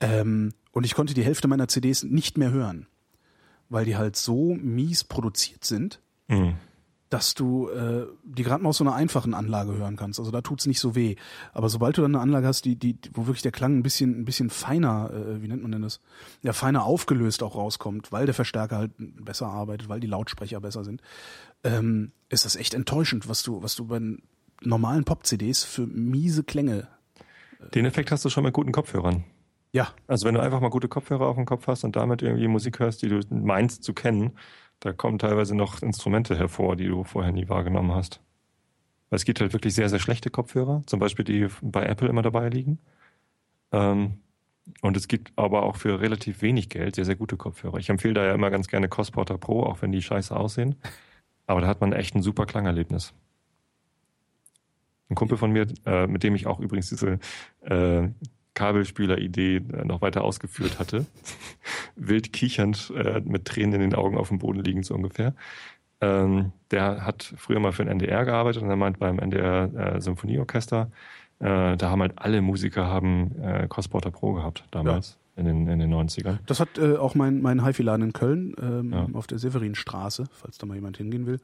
Ähm, 0.00 0.52
und 0.72 0.84
ich 0.84 0.94
konnte 0.94 1.14
die 1.14 1.24
Hälfte 1.24 1.48
meiner 1.48 1.68
CDs 1.68 2.02
nicht 2.02 2.38
mehr 2.38 2.50
hören, 2.50 2.86
weil 3.68 3.84
die 3.84 3.96
halt 3.96 4.16
so 4.16 4.54
mies 4.54 5.04
produziert 5.04 5.64
sind, 5.64 6.00
mhm 6.28 6.54
dass 7.14 7.34
du 7.34 7.68
äh, 7.68 8.06
die 8.24 8.42
gerade 8.42 8.60
mal 8.60 8.70
aus 8.70 8.78
so 8.78 8.84
einer 8.84 8.96
einfachen 8.96 9.34
Anlage 9.34 9.72
hören 9.74 9.94
kannst. 9.94 10.18
Also 10.18 10.32
da 10.32 10.40
tut's 10.40 10.66
nicht 10.66 10.80
so 10.80 10.96
weh. 10.96 11.14
Aber 11.52 11.68
sobald 11.68 11.96
du 11.96 12.02
dann 12.02 12.16
eine 12.16 12.20
Anlage 12.20 12.48
hast, 12.48 12.64
die, 12.64 12.74
die, 12.74 12.98
wo 13.12 13.28
wirklich 13.28 13.42
der 13.42 13.52
Klang 13.52 13.78
ein 13.78 13.82
bisschen, 13.84 14.20
ein 14.20 14.24
bisschen 14.24 14.50
feiner, 14.50 15.12
äh, 15.12 15.40
wie 15.40 15.46
nennt 15.46 15.62
man 15.62 15.70
denn 15.70 15.82
das? 15.82 16.00
Ja, 16.42 16.52
feiner 16.52 16.82
aufgelöst 16.84 17.44
auch 17.44 17.54
rauskommt, 17.54 18.10
weil 18.10 18.26
der 18.26 18.34
Verstärker 18.34 18.78
halt 18.78 18.90
besser 18.98 19.46
arbeitet, 19.46 19.88
weil 19.88 20.00
die 20.00 20.08
Lautsprecher 20.08 20.60
besser 20.60 20.82
sind, 20.82 21.02
ähm, 21.62 22.10
ist 22.30 22.46
das 22.46 22.56
echt 22.56 22.74
enttäuschend, 22.74 23.28
was 23.28 23.44
du, 23.44 23.62
was 23.62 23.76
du 23.76 23.86
bei 23.86 24.00
normalen 24.64 25.04
Pop-CDs 25.04 25.64
für 25.64 25.86
miese 25.86 26.44
Klänge. 26.44 26.88
Den 27.74 27.86
Effekt 27.86 28.10
hast 28.10 28.24
du 28.24 28.28
schon 28.28 28.44
mit 28.44 28.52
guten 28.52 28.72
Kopfhörern. 28.72 29.24
Ja. 29.72 29.88
Also 30.06 30.26
wenn 30.26 30.34
du 30.34 30.40
einfach 30.40 30.60
mal 30.60 30.70
gute 30.70 30.88
Kopfhörer 30.88 31.26
auf 31.26 31.36
dem 31.36 31.46
Kopf 31.46 31.66
hast 31.66 31.84
und 31.84 31.96
damit 31.96 32.22
irgendwie 32.22 32.46
Musik 32.46 32.78
hörst, 32.78 33.02
die 33.02 33.08
du 33.08 33.20
meinst 33.30 33.82
zu 33.82 33.92
kennen, 33.92 34.32
da 34.80 34.92
kommen 34.92 35.18
teilweise 35.18 35.56
noch 35.56 35.82
Instrumente 35.82 36.36
hervor, 36.36 36.76
die 36.76 36.86
du 36.86 37.04
vorher 37.04 37.32
nie 37.32 37.48
wahrgenommen 37.48 37.92
hast. 37.92 38.20
Weil 39.10 39.16
es 39.16 39.24
gibt 39.24 39.40
halt 39.40 39.52
wirklich 39.52 39.74
sehr, 39.74 39.88
sehr 39.88 39.98
schlechte 39.98 40.30
Kopfhörer, 40.30 40.82
zum 40.86 41.00
Beispiel 41.00 41.24
die 41.24 41.48
bei 41.62 41.84
Apple 41.84 42.08
immer 42.08 42.22
dabei 42.22 42.48
liegen. 42.48 42.78
Ähm, 43.72 44.18
und 44.80 44.96
es 44.96 45.08
gibt 45.08 45.32
aber 45.36 45.64
auch 45.64 45.76
für 45.76 46.00
relativ 46.00 46.40
wenig 46.42 46.68
Geld 46.68 46.94
sehr, 46.94 47.04
sehr 47.04 47.16
gute 47.16 47.36
Kopfhörer. 47.36 47.78
Ich 47.78 47.90
empfehle 47.90 48.14
da 48.14 48.24
ja 48.24 48.34
immer 48.34 48.50
ganz 48.50 48.68
gerne 48.68 48.88
Cosporter 48.88 49.38
Pro, 49.38 49.62
auch 49.62 49.82
wenn 49.82 49.92
die 49.92 50.02
scheiße 50.02 50.34
aussehen. 50.34 50.76
Aber 51.46 51.60
da 51.60 51.66
hat 51.66 51.80
man 51.80 51.92
echt 51.92 52.14
ein 52.14 52.22
super 52.22 52.46
Klangerlebnis. 52.46 53.12
Ein 55.14 55.16
Kumpel 55.16 55.38
von 55.38 55.52
mir, 55.52 55.68
äh, 55.86 56.08
mit 56.08 56.24
dem 56.24 56.34
ich 56.34 56.48
auch 56.48 56.58
übrigens 56.58 56.88
diese 56.88 57.20
äh, 57.60 58.08
Kabelspieler-Idee 58.54 59.56
äh, 59.56 59.84
noch 59.84 60.00
weiter 60.00 60.24
ausgeführt 60.24 60.80
hatte, 60.80 61.06
wild 61.96 62.32
kichernd 62.32 62.92
äh, 62.96 63.20
mit 63.24 63.44
Tränen 63.44 63.74
in 63.74 63.80
den 63.80 63.94
Augen 63.94 64.18
auf 64.18 64.28
dem 64.28 64.38
Boden 64.38 64.64
liegend 64.64 64.86
so 64.86 64.94
ungefähr. 64.94 65.34
Ähm, 66.00 66.50
der 66.72 67.06
hat 67.06 67.32
früher 67.36 67.60
mal 67.60 67.70
für 67.70 67.84
den 67.84 67.92
NDR 67.92 68.24
gearbeitet 68.24 68.62
und 68.62 68.70
er 68.70 68.76
meint 68.76 68.98
beim 68.98 69.20
NDR 69.20 69.94
äh, 69.96 70.00
Symphonieorchester, 70.00 70.90
äh, 71.38 71.76
da 71.76 71.90
haben 71.90 72.00
halt 72.00 72.14
alle 72.16 72.42
Musiker 72.42 72.86
haben 72.86 73.40
äh, 73.40 73.68
Crossporter 73.68 74.10
Pro 74.10 74.32
gehabt 74.32 74.64
damals. 74.72 75.10
Ja. 75.10 75.18
In 75.36 75.46
den, 75.46 75.66
in 75.66 75.80
den 75.80 75.92
90ern. 75.92 76.38
Das 76.46 76.60
hat 76.60 76.78
äh, 76.78 76.96
auch 76.96 77.16
mein, 77.16 77.42
mein 77.42 77.64
HiFi-Laden 77.64 78.04
in 78.06 78.12
Köln 78.12 78.54
ähm, 78.62 78.92
ja. 78.92 79.08
auf 79.14 79.26
der 79.26 79.40
Severinstraße, 79.40 80.26
falls 80.30 80.58
da 80.58 80.66
mal 80.66 80.76
jemand 80.76 80.96
hingehen 80.96 81.26
will. 81.26 81.40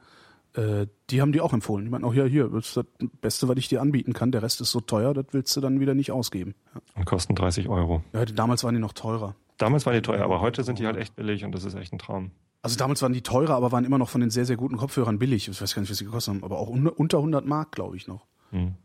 Äh, 0.55 0.87
die 1.09 1.21
haben 1.21 1.31
die 1.31 1.41
auch 1.41 1.53
empfohlen. 1.53 1.85
Die 1.85 1.91
meinten 1.91 2.05
auch, 2.05 2.13
ja, 2.13 2.25
hier, 2.25 2.49
das 2.49 2.67
ist 2.67 2.77
das 2.77 2.85
Beste, 3.21 3.47
was 3.47 3.57
ich 3.57 3.69
dir 3.69 3.81
anbieten 3.81 4.13
kann. 4.13 4.31
Der 4.31 4.41
Rest 4.41 4.61
ist 4.61 4.71
so 4.71 4.81
teuer, 4.81 5.13
das 5.13 5.25
willst 5.31 5.55
du 5.55 5.61
dann 5.61 5.79
wieder 5.79 5.93
nicht 5.93 6.11
ausgeben. 6.11 6.55
Ja. 6.73 6.81
Und 6.95 7.05
kosten 7.05 7.35
30 7.35 7.69
Euro. 7.69 8.03
Ja, 8.13 8.25
damals 8.25 8.63
waren 8.63 8.75
die 8.75 8.81
noch 8.81 8.93
teurer. 8.93 9.35
Damals 9.57 9.85
waren 9.85 9.93
die 9.93 10.01
teuer, 10.01 10.23
aber 10.23 10.41
heute 10.41 10.63
sind 10.63 10.79
die 10.79 10.85
halt 10.85 10.97
echt 10.97 11.15
billig 11.15 11.45
und 11.45 11.53
das 11.53 11.63
ist 11.63 11.75
echt 11.75 11.93
ein 11.93 11.99
Traum. 11.99 12.31
Also 12.63 12.77
damals 12.77 13.01
waren 13.01 13.13
die 13.13 13.21
teurer, 13.21 13.55
aber 13.55 13.71
waren 13.71 13.85
immer 13.85 13.97
noch 13.97 14.09
von 14.09 14.21
den 14.21 14.29
sehr, 14.29 14.45
sehr 14.45 14.57
guten 14.57 14.77
Kopfhörern 14.77 15.19
billig. 15.19 15.47
Ich 15.47 15.61
weiß 15.61 15.73
gar 15.73 15.81
nicht, 15.81 15.89
was 15.89 15.97
sie 15.97 16.05
gekostet 16.05 16.35
haben, 16.35 16.43
aber 16.43 16.59
auch 16.59 16.67
unter 16.67 17.17
100 17.17 17.45
Mark, 17.45 17.71
glaube 17.71 17.95
ich 17.95 18.07
noch. 18.07 18.25
Hm. 18.51 18.75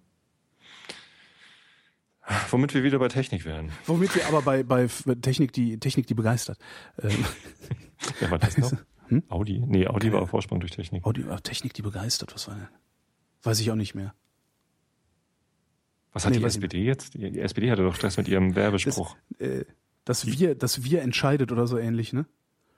Womit 2.50 2.74
wir 2.74 2.82
wieder 2.82 2.98
bei 2.98 3.08
Technik 3.08 3.44
wären. 3.44 3.70
Womit 3.86 4.14
wir 4.14 4.26
aber 4.26 4.42
bei, 4.42 4.62
bei 4.62 4.88
Technik, 5.20 5.52
die 5.52 5.78
Technik, 5.78 6.06
die 6.06 6.14
begeistert. 6.14 6.58
Ähm. 7.02 7.24
ja, 8.20 8.30
war 8.30 8.38
das 8.38 8.56
noch? 8.58 8.72
Hm? 9.08 9.22
Audi? 9.28 9.62
Nee, 9.66 9.86
Audi 9.86 10.08
okay. 10.08 10.16
war 10.16 10.26
Vorsprung 10.26 10.60
durch 10.60 10.72
Technik. 10.72 11.04
Audi 11.04 11.26
war 11.26 11.42
Technik, 11.42 11.74
die 11.74 11.82
begeistert. 11.82 12.34
Was 12.34 12.48
war 12.48 12.54
denn? 12.54 12.68
Weiß 13.42 13.60
ich 13.60 13.70
auch 13.70 13.76
nicht 13.76 13.94
mehr. 13.94 14.14
Was 16.12 16.24
hat 16.24 16.32
nee, 16.32 16.38
die 16.38 16.44
SPD 16.44 16.82
jetzt? 16.82 17.14
Die, 17.14 17.38
SPD 17.38 17.70
hatte 17.70 17.82
doch 17.82 17.94
Stress 17.94 18.16
mit 18.16 18.26
ihrem 18.26 18.54
Werbespruch. 18.54 19.16
Das, 19.38 19.48
äh, 19.48 19.64
das 20.04 20.26
wir, 20.26 20.54
das 20.54 20.82
wir 20.82 21.02
entscheidet 21.02 21.52
oder 21.52 21.66
so 21.66 21.76
ähnlich, 21.76 22.12
ne? 22.12 22.26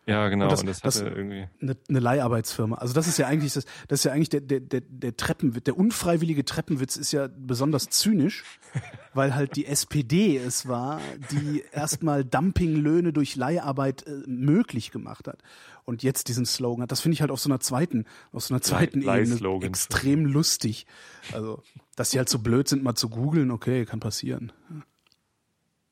Ja, 0.08 0.30
genau. 0.30 0.46
Und 0.46 0.52
das, 0.52 0.60
und 0.60 0.66
das, 0.68 0.80
das 0.80 1.00
irgendwie 1.02 1.46
eine, 1.60 1.76
eine 1.86 2.00
Leiharbeitsfirma. 2.00 2.76
Also 2.76 2.94
das 2.94 3.06
ist 3.06 3.18
ja 3.18 3.26
eigentlich 3.26 3.52
das, 3.52 3.66
das 3.88 4.00
ist 4.00 4.04
ja 4.04 4.12
eigentlich 4.12 4.30
der 4.30 4.40
der 4.40 4.60
der, 4.60 4.80
der 4.80 5.16
Treppenwitz, 5.18 5.64
der 5.64 5.76
unfreiwillige 5.76 6.46
Treppenwitz 6.46 6.96
ist 6.96 7.12
ja 7.12 7.28
besonders 7.28 7.90
zynisch, 7.90 8.42
weil 9.14 9.34
halt 9.34 9.54
die 9.54 9.66
SPD 9.66 10.38
es 10.38 10.66
war, 10.66 10.98
die 11.30 11.62
erstmal 11.72 12.24
Dumpinglöhne 12.24 13.12
durch 13.12 13.36
Leiharbeit 13.36 14.06
äh, 14.06 14.22
möglich 14.26 14.90
gemacht 14.90 15.28
hat 15.28 15.42
und 15.88 16.02
jetzt 16.02 16.28
diesen 16.28 16.44
Slogan 16.44 16.82
hat. 16.82 16.92
Das 16.92 17.00
finde 17.00 17.14
ich 17.14 17.22
halt 17.22 17.30
auf 17.30 17.40
so 17.40 17.48
einer 17.48 17.60
zweiten, 17.60 18.04
auf 18.32 18.44
so 18.44 18.52
einer 18.52 18.60
zweiten 18.60 19.00
Ebene 19.00 19.64
extrem 19.64 20.26
lustig. 20.26 20.86
Also, 21.32 21.62
dass 21.96 22.10
die 22.10 22.18
halt 22.18 22.28
so 22.28 22.40
blöd 22.40 22.68
sind, 22.68 22.84
mal 22.84 22.94
zu 22.94 23.08
googeln, 23.08 23.50
okay, 23.50 23.86
kann 23.86 23.98
passieren. 23.98 24.52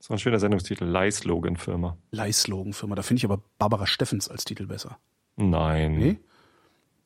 War 0.08 0.16
ein 0.16 0.18
schöner 0.20 0.38
Sendungstitel, 0.38 0.84
Leih-Slogan-Firma. 0.84 1.96
Leih-Slogan-Firma, 2.12 2.94
da 2.94 3.02
finde 3.02 3.18
ich 3.18 3.24
aber 3.24 3.42
Barbara 3.58 3.86
Steffens 3.86 4.28
als 4.28 4.44
Titel 4.44 4.66
besser. 4.66 4.98
Nein. 5.36 5.98
Nee? 5.98 6.20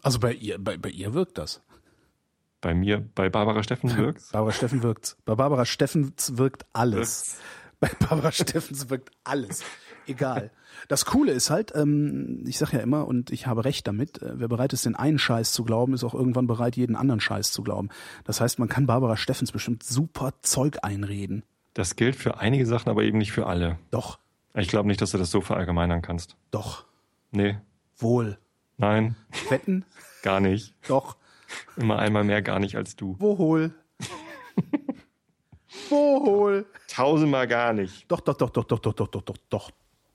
Also 0.02 0.18
bei 0.18 0.34
ihr, 0.34 0.58
bei, 0.58 0.76
bei 0.76 0.90
ihr 0.90 1.14
wirkt 1.14 1.38
das. 1.38 1.62
Bei 2.60 2.74
mir, 2.74 3.08
bei 3.14 3.30
Barbara 3.30 3.62
Steffens 3.62 3.96
wirkt 3.96 4.32
Barbara 4.32 4.52
Steffen 4.52 4.82
wirkt. 4.82 5.16
Bei 5.24 5.36
Barbara 5.36 5.64
Steffens 5.64 6.36
wirkt 6.36 6.66
alles. 6.72 7.38
Bei 7.78 7.88
Barbara 8.00 8.32
Steffens 8.32 8.90
wirkt 8.90 9.10
alles. 9.24 9.64
Egal. 10.10 10.50
Das 10.88 11.04
Coole 11.04 11.32
ist 11.32 11.50
halt, 11.50 11.72
ähm, 11.74 12.44
ich 12.46 12.58
sage 12.58 12.76
ja 12.78 12.82
immer, 12.82 13.06
und 13.06 13.30
ich 13.30 13.46
habe 13.46 13.64
recht 13.64 13.86
damit, 13.86 14.20
äh, 14.22 14.38
wer 14.38 14.48
bereit 14.48 14.72
ist, 14.72 14.86
den 14.86 14.96
einen 14.96 15.18
Scheiß 15.18 15.52
zu 15.52 15.64
glauben, 15.64 15.94
ist 15.94 16.04
auch 16.04 16.14
irgendwann 16.14 16.46
bereit, 16.46 16.76
jeden 16.76 16.96
anderen 16.96 17.20
Scheiß 17.20 17.52
zu 17.52 17.62
glauben. 17.62 17.90
Das 18.24 18.40
heißt, 18.40 18.58
man 18.58 18.68
kann 18.68 18.86
Barbara 18.86 19.16
Steffens 19.16 19.52
bestimmt 19.52 19.82
super 19.82 20.32
Zeug 20.42 20.78
einreden. 20.82 21.44
Das 21.74 21.96
gilt 21.96 22.16
für 22.16 22.38
einige 22.38 22.66
Sachen, 22.66 22.88
aber 22.88 23.02
eben 23.02 23.18
nicht 23.18 23.32
für 23.32 23.46
alle. 23.46 23.78
Doch. 23.90 24.18
Ich 24.54 24.68
glaube 24.68 24.88
nicht, 24.88 25.00
dass 25.00 25.12
du 25.12 25.18
das 25.18 25.30
so 25.30 25.40
verallgemeinern 25.40 26.02
kannst. 26.02 26.36
Doch. 26.50 26.86
Nee. 27.30 27.58
Wohl. 27.96 28.38
Nein. 28.76 29.14
Wetten? 29.48 29.84
gar 30.22 30.40
nicht. 30.40 30.74
Doch. 30.88 31.16
Immer 31.76 31.98
einmal 31.98 32.24
mehr 32.24 32.42
gar 32.42 32.58
nicht 32.58 32.76
als 32.76 32.96
du. 32.96 33.16
Wohl. 33.20 33.74
Wohl. 35.88 36.66
Tausendmal 36.88 37.46
gar 37.46 37.72
nicht. 37.72 38.10
Doch, 38.10 38.20
doch, 38.20 38.36
doch, 38.36 38.50
doch, 38.50 38.64
doch, 38.64 38.78
doch, 38.78 38.94
doch, 38.94 39.08
doch, 39.08 39.22
doch, 39.22 39.36
doch. 39.48 39.70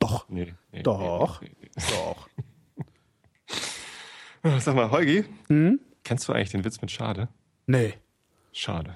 Doch. 0.06 0.30
Nee, 0.30 0.54
nee, 0.72 0.84
doch. 0.84 1.42
Nee, 1.42 1.52
nee, 1.60 1.70
doch. 1.90 2.30
Sag 4.60 4.76
mal, 4.76 4.92
Holgi, 4.92 5.26
hm? 5.48 5.80
kennst 6.04 6.28
du 6.28 6.34
eigentlich 6.34 6.52
den 6.52 6.64
Witz 6.64 6.80
mit 6.80 6.92
Schade? 6.92 7.28
Nee. 7.66 7.96
Schade. 8.52 8.96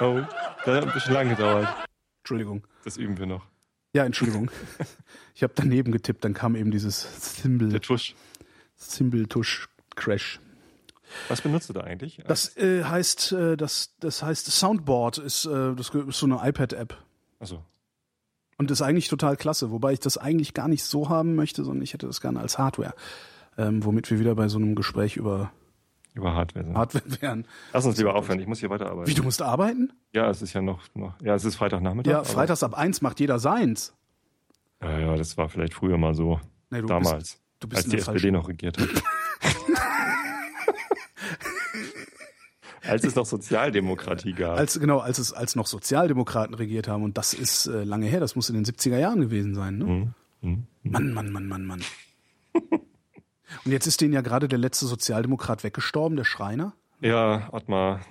Oh, 0.04 0.20
das 0.66 0.78
hat 0.78 0.88
ein 0.88 0.94
bisschen 0.94 1.14
lang 1.14 1.30
gedauert. 1.30 1.68
Entschuldigung. 2.24 2.66
Das 2.84 2.98
üben 2.98 3.20
wir 3.20 3.28
noch. 3.28 3.46
Ja, 3.94 4.04
Entschuldigung. 4.04 4.50
Ich 5.36 5.44
habe 5.44 5.54
daneben 5.56 5.92
getippt, 5.92 6.26
dann 6.26 6.34
kam 6.34 6.56
eben 6.56 6.72
dieses 6.72 7.40
Symbol. 7.40 7.70
Der 7.70 7.82
Tusch. 7.82 8.16
Symbol-Tusch-Crash. 8.78 10.40
Was 11.28 11.42
benutzt 11.42 11.70
du 11.70 11.74
da 11.74 11.82
eigentlich? 11.82 12.22
Das 12.28 12.56
äh, 12.58 12.84
heißt, 12.84 13.32
äh, 13.32 13.58
das, 13.58 13.96
das 14.00 14.24
heißt 14.24 14.48
Soundboard 14.48 15.18
ist, 15.18 15.46
äh, 15.46 15.76
das 15.76 15.90
ist 15.90 16.20
so 16.20 16.26
eine 16.26 16.48
iPad-App. 16.48 16.98
Achso. 17.40 17.64
Und 18.58 18.70
ist 18.70 18.82
eigentlich 18.82 19.08
total 19.08 19.38
klasse, 19.38 19.72
wobei 19.72 19.94
ich 19.94 20.00
das 20.00 20.18
eigentlich 20.18 20.54
gar 20.54 20.68
nicht 20.68 20.84
so 20.84 21.10
haben 21.10 21.36
möchte, 21.36 21.64
sondern 21.64 21.84
ich 21.84 21.94
hätte 21.94 22.06
das 22.06 22.22
gerne 22.22 22.40
als 22.40 22.58
Hardware. 22.58 22.94
Ähm, 23.58 23.84
womit 23.84 24.10
wir 24.12 24.20
wieder 24.20 24.36
bei 24.36 24.48
so 24.48 24.58
einem 24.58 24.76
Gespräch 24.76 25.18
über 25.18 25.52
über 26.14 26.34
Hardware 26.34 26.66
sind. 26.66 26.78
Hardware 26.78 27.04
wären. 27.22 27.48
Lass 27.74 27.86
uns 27.86 27.98
lieber 27.98 28.16
aufhören, 28.16 28.40
ich 28.40 28.48
muss 28.48 28.60
hier 28.60 28.70
weiterarbeiten. 28.70 29.10
Wie, 29.10 29.14
du 29.14 29.24
musst 29.24 29.42
arbeiten? 29.42 29.94
Ja, 30.14 30.30
es 30.30 30.42
ist 30.42 30.54
ja 30.54 30.62
noch, 30.62 30.82
noch 30.94 31.14
ja, 31.22 31.36
es 31.36 31.46
ist 31.46 31.56
Freitagnachmittag. 31.56 32.12
Ja, 32.12 32.24
freitags 32.24 32.64
ab 32.64 32.74
eins 32.74 33.02
macht 33.02 33.20
jeder 33.20 33.40
seins. 33.40 33.94
Ja, 34.82 35.00
ja, 35.00 35.16
das 35.16 35.38
war 35.38 35.48
vielleicht 35.48 35.74
früher 35.74 35.98
mal 35.98 36.14
so. 36.14 36.40
Nee, 36.70 36.82
damals. 36.82 37.20
Bist, 37.20 37.42
du 37.62 37.68
bist 37.68 37.84
als 37.84 37.90
die 37.92 37.98
SPD 37.98 38.32
noch 38.32 38.48
regiert 38.48 38.78
hat. 38.78 38.90
als 42.92 43.04
es 43.06 43.16
noch 43.16 43.26
Sozialdemokratie 43.26 44.34
gab. 44.34 44.58
Als, 44.58 44.80
genau, 44.80 45.00
als 45.00 45.18
es, 45.18 45.32
als 45.32 45.56
noch 45.56 45.66
Sozialdemokraten 45.66 46.54
regiert 46.54 46.88
haben. 46.88 47.04
Und 47.04 47.18
das 47.18 47.34
ist 47.34 47.68
äh, 47.68 47.84
lange 47.84 48.08
her, 48.08 48.20
das 48.20 48.36
muss 48.36 48.50
in 48.50 48.56
den 48.56 48.66
70er 48.66 48.98
Jahren 48.98 49.22
gewesen 49.22 49.56
sein, 49.56 49.78
ne? 49.78 49.86
Mhm. 49.86 50.14
Mhm. 50.42 50.68
Mann, 50.84 51.14
Mann, 51.14 51.32
Mann, 51.32 51.48
Mann, 51.48 51.66
Mann. 51.66 51.82
Und 53.66 53.72
jetzt 53.72 53.86
ist 53.86 54.02
denen 54.02 54.14
ja 54.14 54.22
gerade 54.22 54.48
der 54.48 54.60
letzte 54.60 54.86
Sozialdemokrat 54.88 55.64
weggestorben, 55.64 56.16
der 56.18 56.24
Schreiner. 56.26 56.74
Ja, 57.00 57.50
Ottmar. 57.52 58.02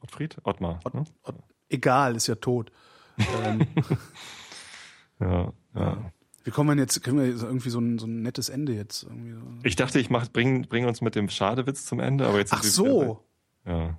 Ottfried? 0.00 0.36
Ottmar. 0.44 0.80
Ott, 0.84 0.94
ne? 0.94 1.04
Ott, 1.22 1.36
egal, 1.68 2.16
ist 2.16 2.26
ja 2.26 2.36
tot. 2.36 2.72
ähm, 3.18 3.66
ja, 5.20 5.52
ja. 5.74 6.12
Wie 6.44 6.50
kommen 6.50 6.76
wir 6.76 6.82
jetzt, 6.82 7.02
können 7.02 7.18
wir 7.18 7.26
irgendwie 7.26 7.70
so 7.70 7.78
ein, 7.80 7.98
so 7.98 8.06
ein 8.06 8.22
nettes 8.22 8.50
Ende 8.50 8.74
jetzt 8.74 9.02
irgendwie 9.04 9.32
so. 9.32 9.40
Ich 9.62 9.76
dachte, 9.76 9.98
ich 9.98 10.10
mach, 10.10 10.28
bring, 10.30 10.68
bring 10.68 10.86
uns 10.86 11.00
mit 11.00 11.14
dem 11.14 11.28
Schadewitz 11.30 11.86
zum 11.86 12.00
Ende, 12.00 12.26
aber 12.26 12.38
jetzt 12.38 12.52
Ach 12.52 12.62
so. 12.62 13.24
Ja. 13.66 13.98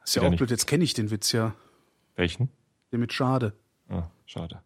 Das 0.00 0.10
ist 0.10 0.16
ja 0.16 0.22
auch 0.22 0.36
blöd, 0.36 0.50
jetzt 0.50 0.66
kenne 0.66 0.84
ich 0.84 0.94
den 0.94 1.10
Witz 1.10 1.32
ja. 1.32 1.54
Welchen? 2.16 2.48
Den 2.92 3.00
mit 3.00 3.12
Schade. 3.12 3.54
Ah, 3.88 4.04
schade. 4.26 4.60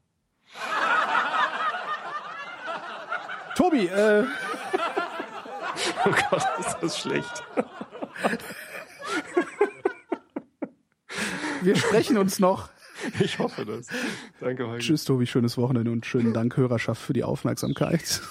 Tobi, 3.56 3.86
äh. 3.86 4.24
Oh 6.04 6.10
Gott, 6.30 6.42
ist 6.60 6.76
das 6.80 6.98
schlecht. 6.98 7.44
Wir 11.62 11.76
sprechen 11.76 12.18
uns 12.18 12.38
noch. 12.38 12.68
Ich 13.20 13.38
hoffe 13.38 13.64
das. 13.64 13.88
Danke, 14.40 14.66
Holger. 14.66 14.78
Tschüss, 14.78 15.04
Tobi, 15.04 15.26
schönes 15.26 15.56
Wochenende 15.56 15.90
und 15.90 16.06
schönen 16.06 16.32
Dank, 16.32 16.56
Hörerschaft, 16.56 17.00
für 17.00 17.12
die 17.12 17.24
Aufmerksamkeit. 17.24 18.22